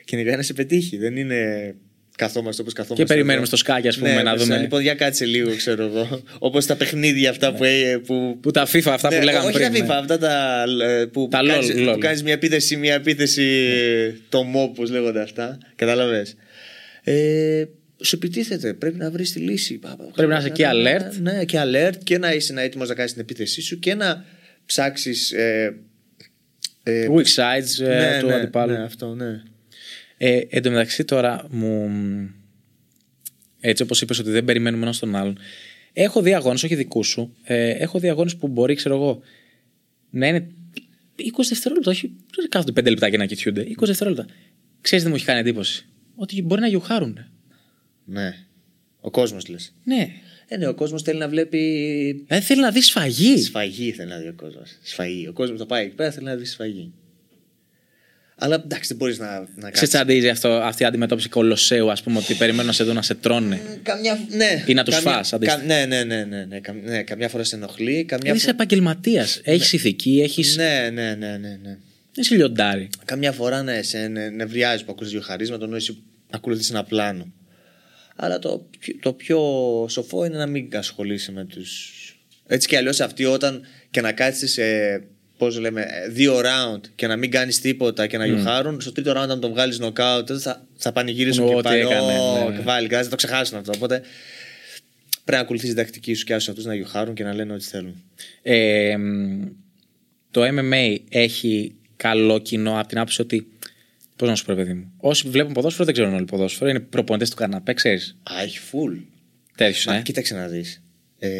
κυνηγάει 0.04 0.36
να 0.36 0.42
σε 0.42 0.52
πετύχει. 0.52 0.96
Δεν 0.96 1.16
είναι 1.16 1.74
καθόμαστε 2.16 2.62
όπως 2.62 2.72
καθόμαστε. 2.72 3.02
Και 3.04 3.08
περιμένουμε 3.08 3.36
εδώ. 3.36 3.44
στο 3.46 3.56
σκάκι, 3.56 3.88
ας 3.88 3.98
πούμε, 3.98 4.14
ναι, 4.14 4.22
να 4.22 4.32
μέσα, 4.32 4.44
δούμε. 4.44 4.58
Λοιπόν, 4.58 4.80
για 4.82 4.94
κάτσε 4.94 5.24
λίγο, 5.24 5.56
ξέρω 5.56 5.84
εγώ. 5.84 6.22
Όπως 6.38 6.66
τα 6.66 6.76
παιχνίδια 6.76 7.30
αυτά 7.30 7.54
που. 7.54 7.64
ε, 7.64 7.96
που 8.06 8.38
Που 8.42 8.50
τα 8.50 8.66
FIFA, 8.66 8.82
αυτά 8.86 9.08
ναι, 9.10 9.18
που 9.18 9.24
λέγαμε 9.24 9.46
όχι 9.46 9.56
πριν. 9.58 9.72
τα 9.72 9.78
FIFA, 9.78 9.86
ναι. 9.88 9.94
αυτά 9.94 10.18
τα. 10.18 10.64
ε, 10.84 11.04
που, 11.06 11.28
Τα 11.30 11.38
που, 11.38 11.44
LOL, 11.44 11.48
κάνεις, 11.48 11.72
LOL. 11.76 11.92
που 11.92 11.98
κάνεις 11.98 12.22
μια 12.22 12.32
επίθεση, 12.32 12.76
μια 12.76 12.94
επίθεση. 12.94 13.42
ε, 13.42 14.12
το 14.28 14.44
mob, 14.54 14.74
πώς 14.74 14.90
λέγονται 14.90 15.20
αυτά. 15.22 15.58
Κατάλαβες. 15.76 16.36
Ε, 17.02 17.64
σου 18.02 18.16
επιτίθεται. 18.16 18.74
Πρέπει 18.74 18.96
να 18.96 19.10
βρεις 19.10 19.32
τη 19.32 19.38
λύση. 19.38 19.80
Πρέπει 20.14 20.30
να 20.30 20.38
είσαι 20.38 20.50
και 20.50 20.66
alert. 20.72 21.20
Ναι, 21.20 21.44
και 21.44 21.58
alert 21.64 21.96
και 22.04 22.18
να 22.18 22.32
είσαι 22.32 22.54
έτοιμος 22.56 22.88
να 22.88 22.94
κάνεις 22.94 23.12
την 23.12 23.20
επίθεσή 23.20 23.62
σου 23.62 23.78
και 23.78 23.94
να 23.94 24.24
ψάξεις. 24.66 25.32
Ε, 25.32 25.76
ε, 26.82 27.08
Weak 27.10 27.26
sides 27.34 27.84
ε, 27.86 28.20
του 28.20 28.32
αντιπάλου. 28.32 28.72
ναι, 28.72 28.82
αυτό, 28.82 29.14
ναι. 29.14 29.42
Ε, 30.16 30.40
εν 30.48 30.62
τω 30.62 30.70
μεταξύ 30.70 31.04
τώρα 31.04 31.46
μου. 31.50 31.90
Έτσι 33.60 33.82
όπως 33.82 34.00
είπες 34.00 34.18
ότι 34.18 34.30
δεν 34.30 34.44
περιμένουμε 34.44 34.86
ένα 34.86 34.94
τον 35.00 35.16
άλλον. 35.16 35.38
Έχω 35.92 36.22
δει 36.22 36.34
αγώνες, 36.34 36.62
όχι 36.62 36.74
δικούς 36.74 37.08
σου. 37.08 37.36
Ε, 37.44 37.70
έχω 37.70 37.98
δει 37.98 38.08
αγώνες 38.08 38.36
που 38.36 38.48
μπορεί, 38.48 38.74
ξέρω 38.74 38.94
εγώ, 38.94 39.20
να 40.10 40.26
είναι 40.26 40.48
20 41.16 41.44
δευτερόλεπτα. 41.48 41.90
Όχι, 41.90 42.16
δεν 42.36 42.48
κάθονται 42.48 42.80
5 42.80 42.88
λεπτά 42.90 43.10
και 43.10 43.16
να 43.16 43.26
κοιτιούνται. 43.26 43.62
20 43.62 43.86
δευτερόλεπτα. 43.86 44.26
Ξέρεις 44.80 45.04
τι 45.04 45.10
μου 45.10 45.16
έχει 45.16 45.24
κάνει 45.24 45.40
εντύπωση. 45.40 45.86
Ότι 46.14 46.42
μπορεί 46.42 46.60
να 46.60 46.66
γιουχάρουν. 46.68 47.18
Ναι. 48.08 48.34
Ο 49.00 49.10
κόσμος 49.10 49.48
λες. 49.48 49.72
Ναι. 49.84 50.08
Ε, 50.48 50.56
ναι, 50.56 50.66
ο 50.66 50.74
κόσμος 50.74 51.02
θέλει 51.02 51.18
να 51.18 51.28
βλέπει. 51.28 51.58
Δηλαδή 52.26 52.44
θέλει 52.46 52.60
να 52.60 52.70
δει 52.70 52.80
σφαγή. 52.82 53.36
Σφαγή 53.42 53.92
θέλει 53.92 54.08
να 54.08 54.18
δει 54.18 54.28
ο 54.28 54.34
κόσμος. 54.36 54.78
Σφαγή. 54.82 55.28
Ο 55.28 55.32
κόσμος 55.32 55.58
θα 55.58 55.66
πάει 55.66 55.84
εκεί 55.84 55.94
πέρα 55.94 56.10
θέλει 56.10 56.26
να 56.26 56.36
δει 56.36 56.44
σφαγή. 56.44 56.92
Αλλά 58.40 58.54
εντάξει, 58.64 58.88
δεν 58.88 58.96
μπορείς 58.96 59.18
να, 59.18 59.48
να 59.56 59.70
Σε 59.72 59.86
τσαντίζει 59.86 60.28
αυτό, 60.28 60.48
αυτή 60.48 60.82
η 60.82 60.86
αντιμετώπιση 60.86 61.28
κολοσσέου, 61.28 61.90
ας 61.90 62.02
πούμε, 62.02 62.18
ότι 62.18 62.34
περιμένουν 62.34 62.66
να 62.66 62.72
σε 62.72 62.84
δουν 62.84 62.94
να 62.94 63.02
σε 63.02 63.14
τρώνε. 63.14 63.60
Καμιά, 63.82 64.18
ναι. 64.36 64.64
Ή 64.66 64.74
να 64.74 64.84
τους 64.84 64.94
καμιά, 64.94 65.10
φας, 65.12 65.32
αντίστοιχα. 65.32 65.60
κα, 65.60 65.66
ναι, 65.66 65.84
ναι, 65.86 66.04
ναι, 66.04 66.24
ναι, 66.24 66.44
ναι, 66.44 66.60
καμ- 66.60 66.84
ναι, 66.84 67.02
Καμιά 67.02 67.28
φορά 67.28 67.44
σε 67.44 67.56
ενοχλεί. 67.56 68.04
Καμιά 68.04 68.32
Είσαι 68.34 68.44
φο- 68.44 68.50
επαγγελματίας. 68.50 69.40
Έχεις 69.44 69.72
ηθική, 69.72 70.20
έχει. 70.22 70.56
Ναι, 70.56 70.90
ναι, 70.92 71.14
ναι, 71.14 71.36
ναι, 71.36 71.58
ναι. 71.62 71.78
Είσαι 72.16 72.34
λιοντάρι. 72.34 72.88
Καμιά 73.04 73.32
φορά 73.32 73.62
ναι, 73.62 73.82
σε 73.82 74.06
ναι, 74.06 74.28
νευριάζει 74.28 74.84
που 74.84 74.92
ακούς 74.92 75.10
δύο 75.10 75.20
χαρίσματα 75.20 75.64
ενώ 75.64 75.76
εσύ 75.76 76.02
ακολουθείς 76.30 76.70
ένα 76.70 76.84
πλάνο. 76.84 77.32
Αλλά 78.20 78.38
το, 78.38 78.66
πιο- 78.78 78.96
το 79.00 79.12
πιο 79.12 79.38
σοφό 79.88 80.24
είναι 80.24 80.36
να 80.36 80.46
μην 80.46 80.76
ασχολείσαι 80.76 81.32
με 81.32 81.44
τους... 81.44 81.92
Έτσι 82.46 82.68
και 82.68 82.76
αλλιώς 82.76 83.00
αυτοί 83.00 83.24
όταν 83.24 83.62
και 83.90 84.00
να 84.00 84.12
κάτσεις 84.12 84.52
σε 84.52 84.62
πώς 85.38 85.58
λέμε, 85.58 85.86
δύο 86.10 86.38
round 86.40 86.80
και 86.94 87.06
να 87.06 87.16
μην 87.16 87.30
κάνεις 87.30 87.60
τίποτα 87.60 88.06
και 88.06 88.18
να 88.18 88.26
γιουχάρουν, 88.26 88.80
στο 88.80 88.92
τρίτο 88.92 89.10
round 89.10 89.28
αν 89.28 89.40
τον 89.40 89.50
βγάλεις 89.50 89.78
knockout 89.82 90.22
τότε 90.26 90.38
θα, 90.38 90.66
θα 90.76 90.92
πανηγυρίσουν 90.92 91.44
Ω, 91.44 91.48
και 91.48 91.54
τι 91.56 91.62
πάλι. 91.62 91.80
έκανε, 91.80 92.18
«Ω, 92.18 92.38
ναι, 92.38 92.48
ναι. 92.50 92.56
και 92.56 92.62
πάλι, 92.62 92.88
κάτι, 92.88 93.04
θα 93.04 93.10
το 93.10 93.16
ξεχάσουν 93.16 93.58
αυτό. 93.58 93.72
Οπότε 93.76 93.94
πρέπει 93.98 94.10
να 95.36 95.38
ακολουθείς 95.38 95.68
την 95.68 95.78
τακτική 95.78 96.14
σου 96.14 96.24
και 96.24 96.34
άσου 96.34 96.50
αυτούς 96.50 96.64
να 96.66 96.74
γιουχάρουν 96.74 97.14
και 97.14 97.24
να 97.24 97.34
λένε 97.34 97.52
ό,τι 97.52 97.64
θέλουν. 97.64 98.02
Ε, 98.42 98.96
μ, 98.96 99.44
το 100.30 100.42
MMA 100.44 100.96
έχει 101.08 101.74
καλό 101.96 102.38
κοινό 102.38 102.78
από 102.78 102.88
την 102.88 102.98
άποψη 102.98 103.20
ότι. 103.20 103.46
Πώς 104.18 104.28
να 104.28 104.34
σου 104.34 104.44
πω, 104.44 104.52
ρε 104.52 104.62
παιδί 104.62 104.72
μου. 104.72 104.92
Όσοι 104.96 105.28
βλέπουν 105.28 105.52
ποδόσφαιρο 105.52 105.84
δεν 105.84 105.94
ξέρουν 105.94 106.14
όλοι 106.14 106.24
ποδόσφαιρο. 106.24 106.70
Είναι 106.70 106.80
προπονητές 106.80 107.30
του 107.30 107.36
καναπέ, 107.36 107.72
ξέρεις. 107.72 108.16
Α, 108.22 108.42
έχει 108.42 108.58
full. 108.72 108.98
Τέτοιου, 109.56 109.90
Μα 109.90 109.96
ε. 109.96 110.02
κοίταξε 110.02 110.34
να 110.34 110.48
δεις. 110.48 110.82
Ε, 111.18 111.30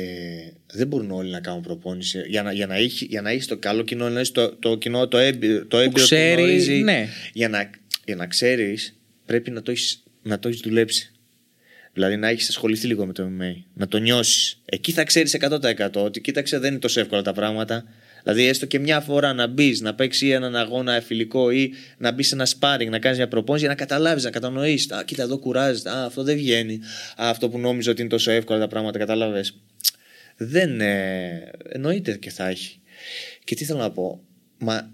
δεν 0.72 0.87
μπορούν 0.87 1.11
όλοι 1.11 1.31
να 1.31 1.41
κάνουν 1.41 1.62
προπόνηση. 1.62 2.22
Για 2.26 2.43
να, 2.43 2.53
για 2.53 2.66
να, 2.66 2.74
έχει, 2.74 3.05
για 3.05 3.22
να 3.22 3.31
έχεις 3.31 3.47
το 3.47 3.57
καλό 3.57 3.83
κοινό, 3.83 4.09
να 4.09 4.18
έχεις 4.18 4.31
το, 4.31 4.55
το 4.55 4.76
κοινό, 4.76 5.09
το 5.09 5.18
έμπειρο, 5.18 5.64
το 5.64 5.79
έμπειρο 5.79 6.05
ξέρεις, 6.05 6.35
που 6.35 6.41
γνωρίζει, 6.41 6.74
ναι. 6.74 7.09
Για 7.33 7.49
να, 7.49 7.70
για 8.05 8.16
να 8.16 8.26
ξέρεις, 8.26 8.99
πρέπει 9.26 9.51
να 9.51 9.62
το 9.62 9.70
έχεις 9.70 10.03
να 10.22 10.39
το 10.39 10.49
έχεις 10.49 10.61
δουλέψει. 10.61 11.12
Δηλαδή 11.93 12.16
να 12.16 12.29
έχεις 12.29 12.49
ασχοληθεί 12.49 12.87
λίγο 12.87 13.07
με 13.07 13.12
το 13.12 13.24
MMA. 13.24 13.62
Να 13.74 13.89
το 13.89 13.99
νιώσεις. 13.99 14.61
Εκεί 14.64 14.93
θα 14.93 15.05
ξέρεις 15.05 15.37
100% 15.41 15.91
ότι 15.95 16.20
κοίταξε, 16.20 16.59
δεν 16.59 16.70
είναι 16.70 16.81
τόσο 16.81 17.01
εύκολα 17.01 17.22
τα 17.22 17.33
πράγματα. 17.33 17.85
Δηλαδή, 18.29 18.47
έστω 18.47 18.66
και 18.66 18.79
μια 18.79 19.01
φορά 19.01 19.33
να 19.33 19.47
μπεις, 19.47 19.81
να 19.81 19.95
παίξει 19.95 20.29
έναν 20.29 20.57
αγώνα 20.57 21.01
φιλικό 21.01 21.51
ή 21.51 21.72
να 21.99 22.12
μπεις 22.12 22.29
σε 22.29 22.35
ένα 22.35 22.47
σπάρινγκ, 22.47 22.91
να 22.91 22.99
κάνεις 22.99 23.18
μια 23.18 23.29
προπόνηση 23.29 23.64
για 23.64 23.74
να 23.74 23.81
καταλάβεις, 23.81 24.24
να 24.24 24.31
κατανοήσει. 24.31 24.95
Α, 24.95 25.03
κοίτα, 25.05 25.22
εδώ 25.22 25.39
κουράζεται. 25.39 25.91
Α, 25.91 26.05
αυτό 26.05 26.22
δεν 26.22 26.37
βγαίνει. 26.37 26.74
Α, 27.22 27.29
αυτό 27.29 27.49
που 27.49 27.59
νόμιζα 27.59 27.91
ότι 27.91 28.01
είναι 28.01 28.11
τόσο 28.11 28.31
εύκολα 28.31 28.59
τα 28.59 28.68
πράγματα, 28.68 28.99
κατάλαβες. 28.99 29.61
Δεν. 30.37 30.81
Ε, 30.81 31.51
εννοείται 31.68 32.16
και 32.16 32.31
θα 32.31 32.49
έχει. 32.49 32.81
Και 33.45 33.55
τι 33.55 33.64
θέλω 33.64 33.79
να 33.79 33.91
πω. 33.91 34.20
Μα 34.59 34.93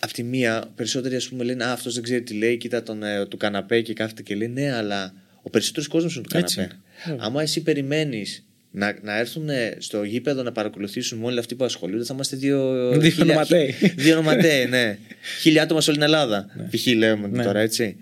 Απ' 0.00 0.10
τη 0.12 0.22
μία, 0.22 0.72
περισσότεροι 0.74 1.16
ας 1.16 1.28
πούμε 1.28 1.44
λένε 1.44 1.64
Α, 1.64 1.72
αυτός 1.72 1.94
δεν 1.94 2.02
ξέρει 2.02 2.22
τι 2.22 2.34
λέει, 2.34 2.56
κοίτα 2.56 2.82
τον 2.82 3.02
ε, 3.02 3.26
του 3.26 3.36
καναπέ 3.36 3.80
και 3.80 3.92
κάθεται 3.92 4.22
και 4.22 4.34
λέει 4.34 4.48
Ναι, 4.48 4.72
αλλά 4.72 5.14
ο 5.42 5.50
περισσότερος 5.50 5.88
κόσμος 5.88 6.14
είναι 6.16 6.24
του 6.28 6.36
Έτσι 6.36 6.56
καναπέ. 6.56 6.76
είναι. 7.08 7.18
Άμα 7.22 7.42
εσύ 7.42 7.62
περιμένεις 7.62 8.47
να, 8.70 8.98
να 9.02 9.18
έρθουν 9.18 9.48
ε, 9.48 9.76
στο 9.78 10.02
γήπεδο 10.02 10.42
να 10.42 10.52
παρακολουθήσουν 10.52 11.24
όλοι 11.24 11.38
αυτοί 11.38 11.54
που 11.54 11.64
ασχολούνται, 11.64 12.04
θα 12.04 12.14
είμαστε 12.14 12.36
δύο. 12.36 12.90
Δύο 12.98 13.10
χίλια- 13.10 13.22
ονοματέοι. 13.24 13.74
Δύο 13.96 14.12
ονοματέοι, 14.12 14.66
ναι. 14.66 14.98
Χίλια 15.40 15.62
άτομα 15.62 15.80
σε 15.80 15.90
όλη 15.90 15.98
την 15.98 16.08
Ελλάδα. 16.08 16.46
Π.χ. 16.70 16.86
λέμε 16.86 17.28
Ναι. 17.28 17.44
τώρα, 17.44 17.60
έτσι. 17.60 17.96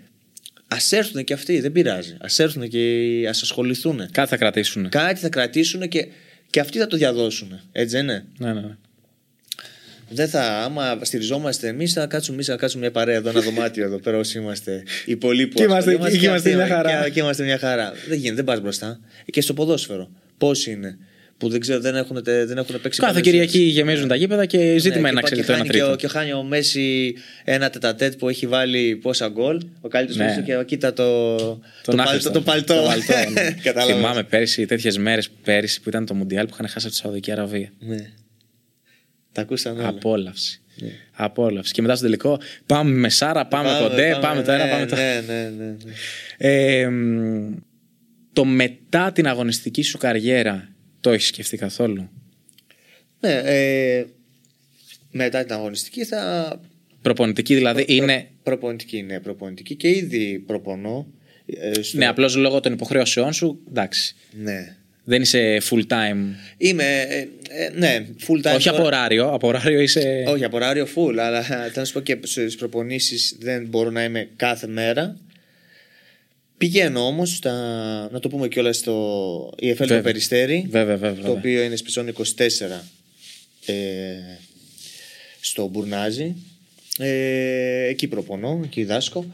Α 0.67 0.77
έρθουν 0.89 1.23
και 1.23 1.33
αυτοί, 1.33 1.59
δεν 1.59 1.71
πειράζει. 1.71 2.11
Α 2.13 2.27
έρθουν 2.43 2.67
και 2.69 2.79
ας 3.29 3.41
ασχοληθούν. 3.41 4.11
Κάτι 4.11 4.29
θα 4.29 4.37
κρατήσουν. 4.37 4.89
Κάτι 4.89 5.19
θα 5.19 5.29
κρατήσουν 5.29 5.87
και, 5.87 6.07
και 6.49 6.59
αυτοί 6.59 6.79
θα 6.79 6.87
το 6.87 6.97
διαδώσουν. 6.97 7.59
Έτσι 7.71 7.95
δεν 7.95 8.03
είναι. 8.03 8.25
Ναι, 8.37 8.53
ναι, 8.53 8.59
ναι. 8.61 8.75
Δεν 10.09 10.27
θα, 10.27 10.41
άμα 10.63 10.99
στηριζόμαστε 11.01 11.67
εμείς, 11.67 11.93
θα 11.93 12.05
κάτσουμε 12.05 12.35
εμείς, 12.35 12.47
θα 12.47 12.55
κάτσουμε 12.55 12.81
μια 12.81 12.91
παρέα 12.91 13.15
εδώ, 13.15 13.29
ένα 13.29 13.41
δωμάτιο 13.41 13.83
εδώ 13.85 13.99
πέρα 13.99 14.17
όσοι 14.17 14.37
είμαστε 14.37 14.83
οι 15.05 15.15
πολλοί 15.15 15.47
που 15.47 15.57
Και 15.57 15.63
είμαστε- 15.63 15.79
ασχολούμαστε 15.87 16.17
και 16.17 16.25
είμαστε 16.25 16.49
αυτοί- 16.53 16.65
μια 16.67 16.75
χαρά. 16.75 17.03
Και, 17.03 17.09
και 17.09 17.19
είμαστε 17.19 17.43
μια 17.43 17.57
χαρά. 17.57 17.93
Δεν 18.07 18.17
γίνεται, 18.17 18.35
δεν 18.35 18.43
πας 18.43 18.61
μπροστά. 18.61 18.99
Και 19.25 19.41
στο 19.41 19.53
ποδόσφαιρο. 19.53 20.09
Πόσοι 20.37 20.71
είναι 20.71 20.97
που 21.37 21.49
δεν 21.49 21.59
ξέρω, 21.59 21.79
δεν 21.79 21.95
έχουν, 21.95 22.23
τε- 22.23 22.47
δεν 22.47 22.57
έχουν 22.57 22.81
παίξει 22.81 22.99
Κάθε 22.99 23.13
πολλές 23.13 23.27
Κυριακή 23.27 23.59
ώρες. 23.59 23.71
γεμίζουν 23.71 24.07
τα 24.07 24.15
γήπεδα 24.15 24.45
και 24.45 24.77
ζήτημα 24.77 25.01
Ναι, 25.01 25.07
είναι 25.09 25.11
να 25.11 25.21
και 25.21 25.25
ξέρει 25.25 25.41
πα- 25.41 25.47
το 25.47 25.53
ένα 25.53 25.63
και 25.63 25.69
χάνει 25.69 25.79
και 25.79 25.83
ο- 25.83 25.85
τρίτο. 25.95 25.95
Και 25.95 26.07
χάνει 26.07 26.33
ο 26.33 26.43
Μέση 26.43 27.15
ένα 27.43 27.69
τετατέτ 27.69 28.13
που 28.17 28.29
έχει 28.29 28.47
βάλει 28.47 28.95
πόσα 28.95 29.27
γκολ. 29.27 29.61
Ο 29.81 29.87
καλύτερος 29.87 30.17
Ναι. 30.17 30.35
ναι. 30.35 30.41
και 30.59 30.63
κοίτα 30.65 30.93
το, 30.93 31.35
το, 31.35 31.59
Τον 31.83 31.95
παλτό. 31.95 32.01
άχρηστο. 32.01 32.31
Το 32.31 32.41
παλτό. 32.41 32.75
Το 32.75 32.81
παλτό, 32.81 33.29
ναι. 33.31 33.51
Κατάλαβες. 33.63 33.95
Θυμάμαι 33.95 34.23
πέρυσι, 34.23 34.65
τέτοιες 34.65 34.97
μέρες 34.97 35.29
πέρυσι 35.43 35.81
που 35.81 35.89
ήταν 35.89 36.05
το 36.05 36.13
Μουντιάλ 36.13 36.45
που 36.45 36.51
είχαν 36.53 36.67
χάσει 36.67 36.85
από 36.85 36.95
τη 36.95 37.01
Σαουδική 37.01 37.31
Αραβία. 37.31 37.71
Ναι. 37.79 38.09
Τα 39.31 39.41
ακούσαν 39.41 39.77
όλα. 39.77 39.87
Απόλαυση. 39.87 40.61
Απόλαυση. 41.11 41.73
Και 41.73 41.81
μετά 41.81 41.95
στο 41.95 42.03
τελικό 42.05 42.39
πάμε 42.65 42.91
με 42.91 43.09
Σάρα, 43.09 43.45
πάμε, 43.47 43.69
κοντέ, 43.81 44.17
πάμε, 44.21 44.41
το 44.43 44.51
ένα, 44.51 44.63
ναι, 44.65 44.71
πάμε 44.71 44.85
το 44.85 44.95
ναι, 44.95 45.21
ναι, 45.27 45.51
ναι, 45.57 45.75
ναι. 45.85 47.57
Ε, 48.41 48.45
μ, 48.45 48.45
το 48.45 48.45
μετά 48.45 49.11
την 49.11 49.27
αγωνιστική 49.27 49.81
σου 49.81 49.97
καριέρα 49.97 50.69
το 51.01 51.09
έχεις 51.09 51.27
σκεφτεί 51.27 51.57
καθόλου; 51.57 52.09
Ναι, 53.19 53.31
ε, 53.43 54.05
μετά 55.11 55.43
την 55.43 55.53
αγωνιστική 55.53 56.03
θα. 56.05 56.61
Προπονητική 57.01 57.55
δηλαδή 57.55 57.85
είναι. 57.87 58.27
Προπονητική, 58.43 59.01
ναι, 59.01 59.19
προπονητική 59.19 59.75
και 59.75 59.89
ήδη 59.89 60.43
προπονώ. 60.47 61.07
ε, 61.45 61.81
στο- 61.81 61.97
Ναι, 61.97 62.07
απλώς 62.07 62.35
λόγω 62.35 62.59
των 62.59 62.73
υποχρεώσεών 62.73 63.33
σου, 63.33 63.59
εντάξει. 63.69 64.15
ναι, 64.31 64.75
Δεν 65.03 65.21
είσαι 65.21 65.57
full 65.69 65.81
time. 65.87 66.17
Είμαι, 66.57 67.01
ε, 67.01 67.27
ε, 67.49 67.69
ναι, 67.75 68.05
full 68.27 68.47
time. 68.51 68.55
Όχι 68.55 68.63
τώρα. 68.69 68.77
από 68.77 68.85
ωράριο. 68.87 69.27
Από 69.31 69.47
ωράριο 69.47 69.79
είσαι. 69.81 70.23
Όχι, 70.27 70.43
από 70.43 70.55
ωράριο 70.55 70.87
full, 70.95 71.15
αλλά 71.17 71.41
θέλω 71.41 71.71
να 71.75 71.85
σου 71.85 71.93
πω 71.93 71.99
και 71.99 72.17
στις 72.23 72.55
προπονήσεις 72.55 73.35
δεν 73.39 73.65
μπορώ 73.67 73.89
να 73.89 74.03
είμαι 74.03 74.29
κάθε 74.35 74.67
μέρα. 74.67 75.17
Πηγαίνω 76.57 77.05
όμως, 77.05 77.39
να 78.11 78.19
το 78.19 78.29
πούμε 78.29 78.47
κιόλας 78.47 78.77
στο 78.77 79.53
EFL 79.61 79.75
το 79.77 79.85
Βέβαια. 79.85 80.01
Περιστέρι, 80.01 80.67
Βέβαια, 80.69 80.97
βέβαια. 80.97 81.09
το 81.09 81.21
βέβαια. 81.21 81.31
οποίο 81.31 81.61
είναι 81.61 81.75
σπιζόν 81.75 82.13
24 82.13 82.21
ε, 83.65 83.73
στο 85.39 85.67
Μπουρνάζι. 85.67 86.35
Ε, 86.97 87.87
εκεί 87.87 88.07
προπονώ, 88.07 88.61
εκεί 88.63 88.83
δάσκω. 88.83 89.25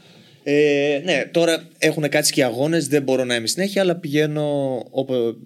Ε, 0.46 1.00
ναι, 1.04 1.28
τώρα 1.32 1.68
έχουν 1.78 2.08
κάτσει 2.08 2.32
και 2.32 2.44
αγώνες, 2.44 2.88
δεν 2.88 3.02
μπορώ 3.02 3.24
να 3.24 3.34
είμαι 3.34 3.46
συνέχεια, 3.46 3.82
αλλά 3.82 3.96
πηγαίνω 3.96 4.82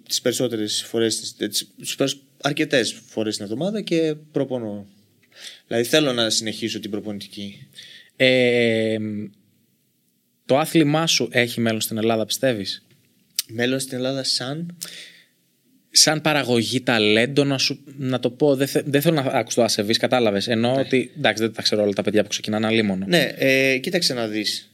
τις 0.09 0.21
περισσότερες 0.21 0.85
φορές, 0.89 1.37
αρκετές 2.41 3.03
φορές 3.07 3.37
την 3.37 3.45
εβδομάδα 3.45 3.81
και 3.81 4.15
προπονώ. 4.33 4.87
Δηλαδή 5.67 5.85
θέλω 5.85 6.13
να 6.13 6.31
συνεχίσω 6.31 6.81
την 6.81 6.91
προπονητική. 6.91 7.67
Ε, 8.17 8.97
το 10.49 10.59
άθλημά 10.59 11.07
σου 11.07 11.29
έχει 11.33 11.61
μέλλον 11.61 11.81
στην 11.81 11.99
Ελλάδα, 11.99 12.27
πιστεύεις; 12.27 12.87
Μέλλον 13.49 13.81
στην 13.81 13.97
Ελλάδα 13.97 14.25
σαν; 14.25 14.77
Σαν 15.91 16.21
παραγωγή 16.21 16.81
ταλέντων, 16.81 17.47
να, 17.47 17.59
σου, 17.59 17.85
να 17.97 18.21
το 18.21 18.31
πω, 18.31 18.57
δεν, 18.57 18.67
θε- 18.67 18.85
δεν 18.87 19.01
θέλω 19.01 19.15
να 19.15 19.31
άκουσω 19.31 19.57
το 19.57 19.63
ασεβής, 19.65 19.99
κατάλαβες. 19.99 20.49
Εννοώ 20.49 20.75
ότι, 20.79 21.13
εντάξει, 21.17 21.43
δεν 21.43 21.53
τα 21.53 21.63
ξέρω 21.63 21.83
όλα 21.83 21.93
τα 21.93 22.03
παιδιά 22.03 22.23
που 22.23 22.29
ξεκινάνε 22.29 22.67
αλίμονο. 22.67 23.07
Ναι, 23.09 23.33
ε, 23.37 23.79
κοίταξε 23.79 24.15
να 24.15 24.27
δεις. 24.27 24.71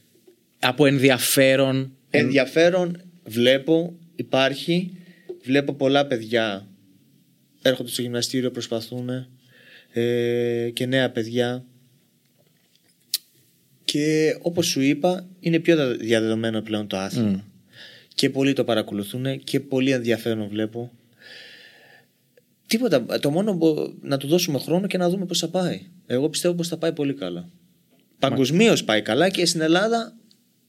Από 0.59 0.85
ενδιαφέρον, 0.85 1.97
Ενδιαφέρον 2.09 3.01
βλέπω, 3.23 3.95
υπάρχει. 4.15 4.97
Βλέπω 5.43 5.73
πολλά 5.73 6.05
παιδιά 6.05 6.67
έρχονται 7.61 7.89
στο 7.89 8.01
γυμναστήριο, 8.01 8.51
προσπαθούν 8.51 9.09
ε, 9.93 10.69
και 10.73 10.85
νέα 10.85 11.11
παιδιά. 11.11 11.65
Και 13.95 14.37
όπως 14.41 14.65
σου 14.67 14.81
είπα, 14.81 15.27
είναι 15.39 15.59
πιο 15.59 15.95
διαδεδομένο 15.97 16.61
πλέον 16.61 16.87
το 16.87 16.97
άθλημα. 16.97 17.43
Και 18.13 18.29
πολλοί 18.29 18.53
το 18.53 18.63
παρακολουθούν 18.63 19.43
και 19.43 19.59
πολύ 19.59 19.91
ενδιαφέρον 19.91 20.47
βλέπω. 20.47 20.91
Τίποτα. 22.67 23.05
Το 23.19 23.29
μόνο 23.31 23.53
μπο- 23.53 23.93
να 24.01 24.17
του 24.17 24.27
δώσουμε 24.27 24.59
χρόνο 24.59 24.87
και 24.87 24.97
να 24.97 25.09
δούμε 25.09 25.25
πώς 25.25 25.39
θα 25.39 25.47
πάει. 25.49 25.81
Εγώ 26.05 26.29
πιστεύω 26.29 26.53
πως 26.53 26.67
θα 26.67 26.77
πάει 26.77 26.93
πολύ 26.93 27.13
καλά. 27.13 27.49
Παγκοσμίως 28.19 28.83
πάει 28.83 29.01
καλά 29.01 29.29
και 29.29 29.45
στην 29.45 29.61
Ελλάδα 29.61 30.15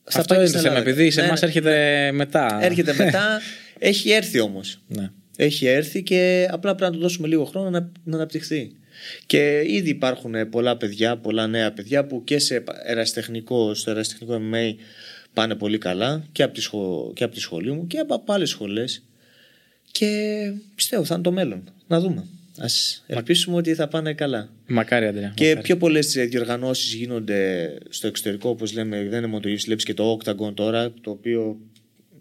θα 0.05 0.19
Αυτό 0.21 0.35
πάει 0.35 0.39
είναι 0.39 0.47
και 0.47 0.53
το 0.53 0.59
στην 0.59 0.71
θέμα, 0.71 0.81
Ελλάδα. 0.83 0.91
επειδή 0.91 1.11
σε 1.11 1.21
Ναι, 1.21 1.27
εμάς 1.27 1.41
ναι. 1.41 1.47
έρχεται 1.47 2.11
μετά. 2.13 2.59
Έρχεται 2.63 2.95
μετά. 2.95 3.41
Έχει 3.79 4.11
έρθει 4.11 4.41
όμως. 4.41 4.83
Ναι. 4.89 5.11
Έχει 5.37 5.67
έρθει 5.67 6.03
και 6.03 6.49
απλά 6.51 6.75
πρέπει 6.75 6.91
να 6.91 6.97
του 6.97 7.03
δώσουμε 7.03 7.29
λίγο 7.29 7.45
χρόνο 7.45 7.71
να, 7.71 7.91
να 8.05 8.17
αναπτυχθεί. 8.17 8.73
Και 9.27 9.63
ήδη 9.67 9.91
υπάρχουν 9.91 10.49
πολλά 10.51 10.77
παιδιά, 10.77 11.17
πολλά 11.17 11.47
νέα 11.47 11.73
παιδιά 11.73 12.05
που 12.05 12.25
και 12.25 12.39
σε 12.39 12.65
ερασιτεχνικό, 12.85 13.75
στο 13.75 13.91
ερασιτεχνικό 13.91 14.41
MMA 14.51 14.75
πάνε 15.33 15.55
πολύ 15.55 15.79
καλά 15.79 16.25
και 16.33 16.43
από 16.43 16.55
τη, 16.55 16.61
σχο... 16.61 17.13
και 17.15 17.25
από 17.25 17.35
τη 17.35 17.41
σχολή 17.41 17.73
μου 17.73 17.87
και 17.87 17.99
από, 17.99 18.15
από 18.15 18.33
άλλες 18.33 18.49
σχολές. 18.49 19.03
Και 19.91 20.53
πιστεύω 20.75 21.05
θα 21.05 21.15
είναι 21.15 21.23
το 21.23 21.33
μέλλον. 21.33 21.73
Να 21.87 22.01
δούμε. 22.01 22.25
Α 22.59 22.67
ελπίσουμε 23.07 23.57
ότι 23.57 23.75
θα 23.75 23.89
πάνε 23.89 24.15
καλά. 24.15 24.49
Μακάρι, 24.67 25.07
Αντρέα. 25.07 25.33
Και 25.35 25.45
μακάρι. 25.45 25.63
πιο 25.63 25.77
πολλές 25.77 26.13
διοργανώσεις 26.13 26.95
γίνονται 26.95 27.73
στο 27.89 28.07
εξωτερικό, 28.07 28.49
όπως 28.49 28.73
λέμε, 28.73 28.97
δεν 28.97 29.19
είναι 29.19 29.27
μόνο 29.27 29.41
το 29.41 29.49
UFC, 29.49 29.59
βλέπει 29.65 29.83
και 29.83 29.95
το 29.95 30.19
Octagon 30.19 30.55
τώρα, 30.55 30.93
το 31.01 31.11
οποίο 31.11 31.59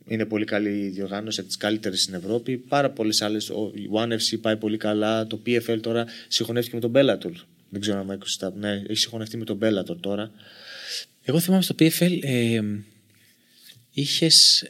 είναι 0.08 0.26
πολύ 0.26 0.46
καλή 0.46 0.70
διοργάνωση, 0.88 1.40
από 1.40 1.48
τις 1.50 1.58
καλύτερες 1.58 2.02
στην 2.02 2.14
Ευρώπη. 2.14 2.58
Πάρα 2.58 2.90
πολλές 2.90 3.22
άλλες. 3.22 3.48
Η 3.74 3.90
One 3.94 4.12
FC 4.12 4.38
πάει 4.42 4.58
πολύ 4.58 4.78
καλά. 4.78 5.28
Το 5.28 5.42
PFL 5.46 5.78
τώρα 5.82 6.06
συγχωνεύτηκε 6.28 6.76
με 6.76 6.82
τον 6.82 6.92
Bellator. 6.96 7.32
Δεν 7.70 7.82
ξέρω 7.82 8.00
αν 8.00 8.12
άκουσε 8.12 8.40
τα. 8.40 8.54
Ναι, 8.58 8.72
έχει 8.72 8.96
συγχωνευτεί 9.00 9.38
με 9.38 9.46
τον 9.46 9.60
Bellator 9.62 9.98
τώρα. 10.00 10.32
Εγώ 11.24 11.40
θυμάμαι 11.40 11.62
στο 11.62 11.76
PFL 11.80 12.20
ε, 12.22 12.62
είχες, 13.92 14.68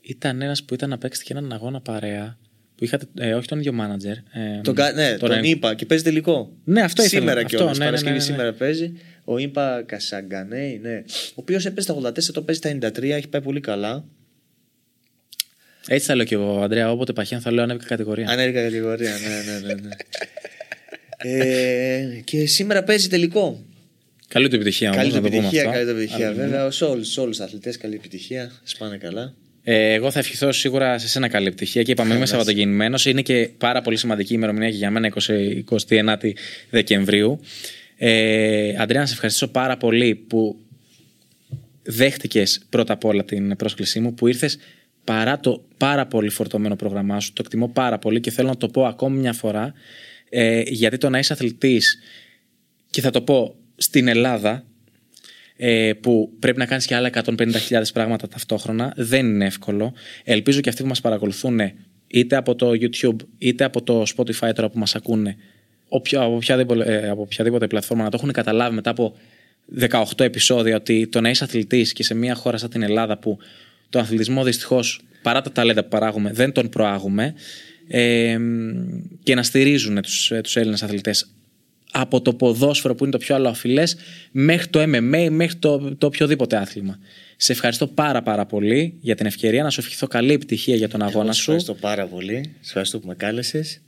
ήταν 0.00 0.42
ένας 0.42 0.62
που 0.64 0.74
ήταν 0.74 0.88
να 0.90 0.98
παίξει 0.98 1.24
και 1.24 1.32
έναν 1.32 1.52
αγώνα 1.52 1.80
παρέα 1.80 2.38
που 2.76 2.84
είχατε, 2.84 3.06
ε, 3.18 3.34
όχι 3.34 3.46
τον 3.46 3.58
ίδιο 3.58 3.72
μάνατζερ. 3.72 4.16
Ε, 4.16 4.60
Τον, 4.62 4.74
κα- 4.74 4.92
ναι, 4.92 5.16
τον 5.16 5.28
τον 5.28 5.38
ε- 5.38 5.48
είπα 5.48 5.74
και 5.74 5.86
παίζει 5.86 6.04
τελικό. 6.04 6.52
Ναι, 6.64 6.80
αυτό 6.80 7.02
ήθελα. 7.04 7.20
Σήμερα 7.20 7.40
Αυτό, 7.40 7.56
κιόλας. 7.56 7.78
ναι, 7.78 7.84
ναι, 7.84 7.90
Παρασκευή 7.90 8.16
ναι, 8.18 8.24
ναι, 8.24 8.26
ναι. 8.26 8.32
σήμερα 8.32 8.52
παίζει. 8.58 8.92
Ο 9.24 9.38
Ήπα 9.38 9.82
Κασαγκανέη, 9.86 10.78
ναι. 10.82 11.02
Ο 11.30 11.34
οποίος 11.34 11.66
έπαιζε 11.66 11.86
τα 11.86 11.94
84, 11.94 12.32
το 12.32 12.42
παίζει 12.42 12.60
τα 12.60 12.70
93, 12.70 13.02
έχει 13.02 13.28
πάει 13.28 13.40
πολύ 13.42 13.60
καλά. 13.60 14.04
Έτσι 15.88 16.06
θα 16.06 16.14
λέω 16.14 16.24
και 16.24 16.34
εγώ, 16.34 16.62
Αντρέα. 16.62 16.90
Όποτε 16.90 17.12
παχαίνω 17.12 17.40
θα 17.40 17.52
λέω 17.52 17.62
ανέβηκα 17.64 17.86
κατηγορία. 17.86 18.28
Ανέβηκα 18.28 18.62
κατηγορία, 18.62 19.10
ναι, 19.10 19.52
ναι, 19.52 19.74
ναι. 19.74 19.74
ναι. 19.74 19.94
ε, 21.44 22.20
και 22.24 22.46
σήμερα 22.46 22.82
παίζει 22.82 23.08
τελικό. 23.08 23.64
Καλή 24.28 24.48
του 24.48 24.54
επιτυχία 24.54 24.90
όμως, 24.90 25.00
Καλή 25.00 25.10
του 25.10 25.16
να 25.16 25.22
το 25.22 25.28
πούμε 25.28 25.38
επιτυχία, 25.46 25.68
αυτό. 25.68 25.78
καλή 25.78 25.90
του 25.90 25.96
επιτυχία. 25.98 26.26
Αλλά- 26.28 26.36
Βέβαια, 26.36 26.70
σε 26.70 26.84
όλους 26.84 27.14
τους 27.14 27.40
αθλητές, 27.40 27.76
καλή 27.76 27.94
επιτυχία. 27.94 28.52
Σπάνε 28.62 28.96
καλά. 28.96 29.34
Ε, 29.62 29.92
εγώ 29.92 30.10
θα 30.10 30.18
ευχηθώ 30.18 30.52
σίγουρα 30.52 30.98
σε 30.98 31.08
σένα 31.08 31.28
καλή 31.28 31.46
επιτυχία 31.46 31.82
και 31.82 31.90
είπαμε 31.90 32.14
είμαι 32.14 32.26
Σαββατοκινημένος. 32.26 33.04
Είναι 33.06 33.22
και 33.22 33.50
πάρα 33.58 33.82
πολύ 33.82 33.96
σημαντική 33.96 34.34
ημερομηνία 34.34 34.70
και 34.70 34.76
για 34.76 34.90
μένα 34.90 35.12
20, 35.26 35.62
29 35.88 36.32
Δεκεμβρίου. 36.70 37.40
Ε, 37.96 38.74
Αντρέα, 38.78 39.00
να 39.00 39.06
σε 39.06 39.12
ευχαριστήσω 39.12 39.48
πάρα 39.48 39.76
πολύ 39.76 40.14
που 40.14 40.56
δέχτηκες 41.82 42.60
πρώτα 42.68 42.92
απ' 42.92 43.04
όλα 43.04 43.24
την 43.24 43.56
πρόσκλησή 43.56 44.00
μου, 44.00 44.14
που 44.14 44.26
ήρθες 44.26 44.58
παρά 45.06 45.40
το 45.40 45.64
πάρα 45.76 46.06
πολύ 46.06 46.28
φορτωμένο 46.28 46.76
πρόγραμμά 46.76 47.20
σου. 47.20 47.32
Το 47.32 47.42
εκτιμώ 47.44 47.68
πάρα 47.68 47.98
πολύ 47.98 48.20
και 48.20 48.30
θέλω 48.30 48.48
να 48.48 48.56
το 48.56 48.68
πω 48.68 48.84
ακόμη 48.86 49.18
μια 49.18 49.32
φορά. 49.32 49.72
Ε, 50.28 50.62
γιατί 50.66 50.98
το 50.98 51.10
να 51.10 51.18
είσαι 51.18 51.32
αθλητής, 51.32 51.98
και 52.90 53.00
θα 53.00 53.10
το 53.10 53.22
πω 53.22 53.54
στην 53.76 54.08
Ελλάδα, 54.08 54.64
ε, 55.56 55.92
που 56.00 56.32
πρέπει 56.38 56.58
να 56.58 56.66
κάνεις 56.66 56.86
και 56.86 56.94
άλλα 56.94 57.10
150.000 57.14 57.82
πράγματα 57.92 58.28
ταυτόχρονα 58.28 58.92
δεν 58.96 59.26
είναι 59.26 59.44
εύκολο 59.44 59.92
ελπίζω 60.24 60.60
και 60.60 60.68
αυτοί 60.68 60.82
που 60.82 60.88
μας 60.88 61.00
παρακολουθούν 61.00 61.60
είτε 62.06 62.36
από 62.36 62.54
το 62.54 62.70
YouTube 62.70 63.16
είτε 63.38 63.64
από 63.64 63.82
το 63.82 64.02
Spotify 64.16 64.50
τώρα 64.54 64.70
που 64.70 64.78
μας 64.78 64.94
ακούνε 64.94 65.36
όποια, 65.88 66.20
από, 66.20 66.34
οποιαδήποτε, 66.34 66.84
ε, 66.84 67.08
από 67.08 67.22
οποιαδήποτε 67.22 67.66
πλατφόρμα 67.66 68.02
να 68.02 68.10
το 68.10 68.16
έχουν 68.20 68.32
καταλάβει 68.32 68.74
μετά 68.74 68.90
από 68.90 69.16
18 69.78 70.02
επεισόδια 70.16 70.76
ότι 70.76 71.06
το 71.06 71.20
να 71.20 71.28
είσαι 71.28 71.44
αθλητής 71.44 71.92
και 71.92 72.02
σε 72.02 72.14
μια 72.14 72.34
χώρα 72.34 72.56
σαν 72.56 72.70
την 72.70 72.82
Ελλάδα 72.82 73.18
που 73.18 73.38
τον 73.88 74.00
αθλητισμό 74.00 74.44
δυστυχώς 74.44 75.00
παρά 75.22 75.40
τα 75.40 75.52
ταλέντα 75.52 75.82
που 75.82 75.88
παράγουμε 75.88 76.32
δεν 76.32 76.52
τον 76.52 76.68
προάγουμε 76.68 77.34
ε, 77.88 78.38
και 79.22 79.34
να 79.34 79.42
στηρίζουν 79.42 80.02
τους, 80.02 80.30
ε, 80.30 80.40
τους 80.40 80.56
Έλληνες 80.56 80.82
αθλητές 80.82 81.35
από 81.98 82.20
το 82.20 82.34
ποδόσφαιρο 82.34 82.94
που 82.94 83.02
είναι 83.02 83.12
το 83.12 83.18
πιο 83.18 83.34
αλλοαφιλές 83.34 83.96
μέχρι 84.30 84.66
το 84.68 84.82
MMA, 84.82 85.28
μέχρι 85.30 85.56
το, 85.56 85.96
το 85.96 86.06
οποιοδήποτε 86.06 86.56
άθλημα. 86.56 86.98
Σε 87.36 87.52
ευχαριστώ 87.52 87.86
πάρα 87.86 88.22
πάρα 88.22 88.46
πολύ 88.46 88.94
για 89.00 89.14
την 89.14 89.26
ευκαιρία 89.26 89.62
να 89.62 89.70
σου 89.70 89.80
ευχηθώ 89.80 90.06
καλή 90.06 90.32
επιτυχία 90.32 90.76
για 90.76 90.88
τον 90.88 91.02
αγώνα 91.02 91.22
Εγώ 91.24 91.32
σε 91.32 91.40
σου. 91.40 91.50
ευχαριστώ 91.50 91.74
πάρα 91.86 92.06
πολύ. 92.06 92.40
Σε 92.44 92.66
ευχαριστώ 92.66 92.98
που 92.98 93.06
με 93.06 93.14
κάλεσες. 93.14 93.80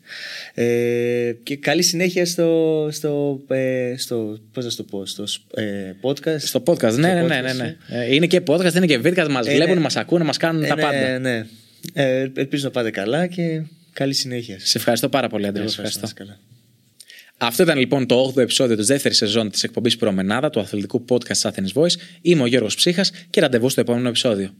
Ε, 0.54 1.32
και 1.42 1.56
καλή 1.56 1.82
συνέχεια 1.82 2.26
στο. 2.26 2.88
στο, 2.90 3.40
ε, 3.48 3.94
στο 3.96 4.38
πώς 4.52 4.64
να 4.64 4.70
σου 4.70 4.76
το 4.76 4.82
πω, 4.82 5.06
στο 5.06 5.24
ε, 5.54 5.92
podcast. 6.02 6.38
Στο 6.40 6.62
podcast, 6.66 6.94
ναι, 6.94 7.14
ναι, 7.14 7.22
ναι, 7.22 7.40
ναι, 7.40 7.52
ναι. 7.52 7.76
Ε, 7.88 8.14
Είναι 8.14 8.26
και 8.26 8.42
podcast, 8.46 8.74
είναι 8.74 8.86
και 8.86 8.98
βίντεο, 8.98 9.30
μας 9.30 9.46
Ε, 9.46 9.54
βλέπουν, 9.54 9.74
ναι. 9.74 9.80
μας 9.80 9.96
ακούνε, 9.96 10.24
μας 10.24 10.36
κάνουν 10.36 10.64
Ε, 10.64 10.66
τα 10.66 10.74
ναι, 10.74 10.82
πάντα. 10.82 11.18
Ναι. 11.18 11.46
Ε, 11.92 12.30
ελπίζω 12.34 12.64
να 12.64 12.70
πάτε 12.70 12.90
καλά 12.90 13.26
και 13.26 13.62
καλή 13.92 14.14
συνέχεια. 14.14 14.56
Σε 14.60 14.78
ευχαριστώ 14.78 15.08
πάρα 15.08 15.28
πολύ, 15.28 15.46
Αντρέα. 15.46 15.62
Εγώ 15.62 15.72
σε 15.72 15.80
ευχαριστώ. 15.80 16.06
ευχαριστώ. 16.06 16.24
να 16.24 16.32
είστε 16.32 16.38
καλά. 16.40 16.47
Αυτό 17.40 17.62
ήταν 17.62 17.78
λοιπόν 17.78 18.06
το 18.06 18.32
8ο 18.34 18.38
επεισόδιο 18.38 18.76
της 18.76 18.86
δεύτερης 18.86 19.16
σεζόν 19.16 19.50
της 19.50 19.62
εκπομπής 19.62 19.96
Προμενάδα 19.96 20.50
του 20.50 20.60
αθλητικού 20.60 21.04
podcast 21.08 21.50
Athens 21.50 21.72
Voice. 21.74 21.94
Είμαι 22.20 22.42
ο 22.42 22.46
Γιώργος 22.46 22.74
Ψύχας 22.74 23.10
και 23.30 23.40
ραντεβού 23.40 23.68
στο 23.68 23.80
επόμενο 23.80 24.08
επεισόδιο. 24.08 24.54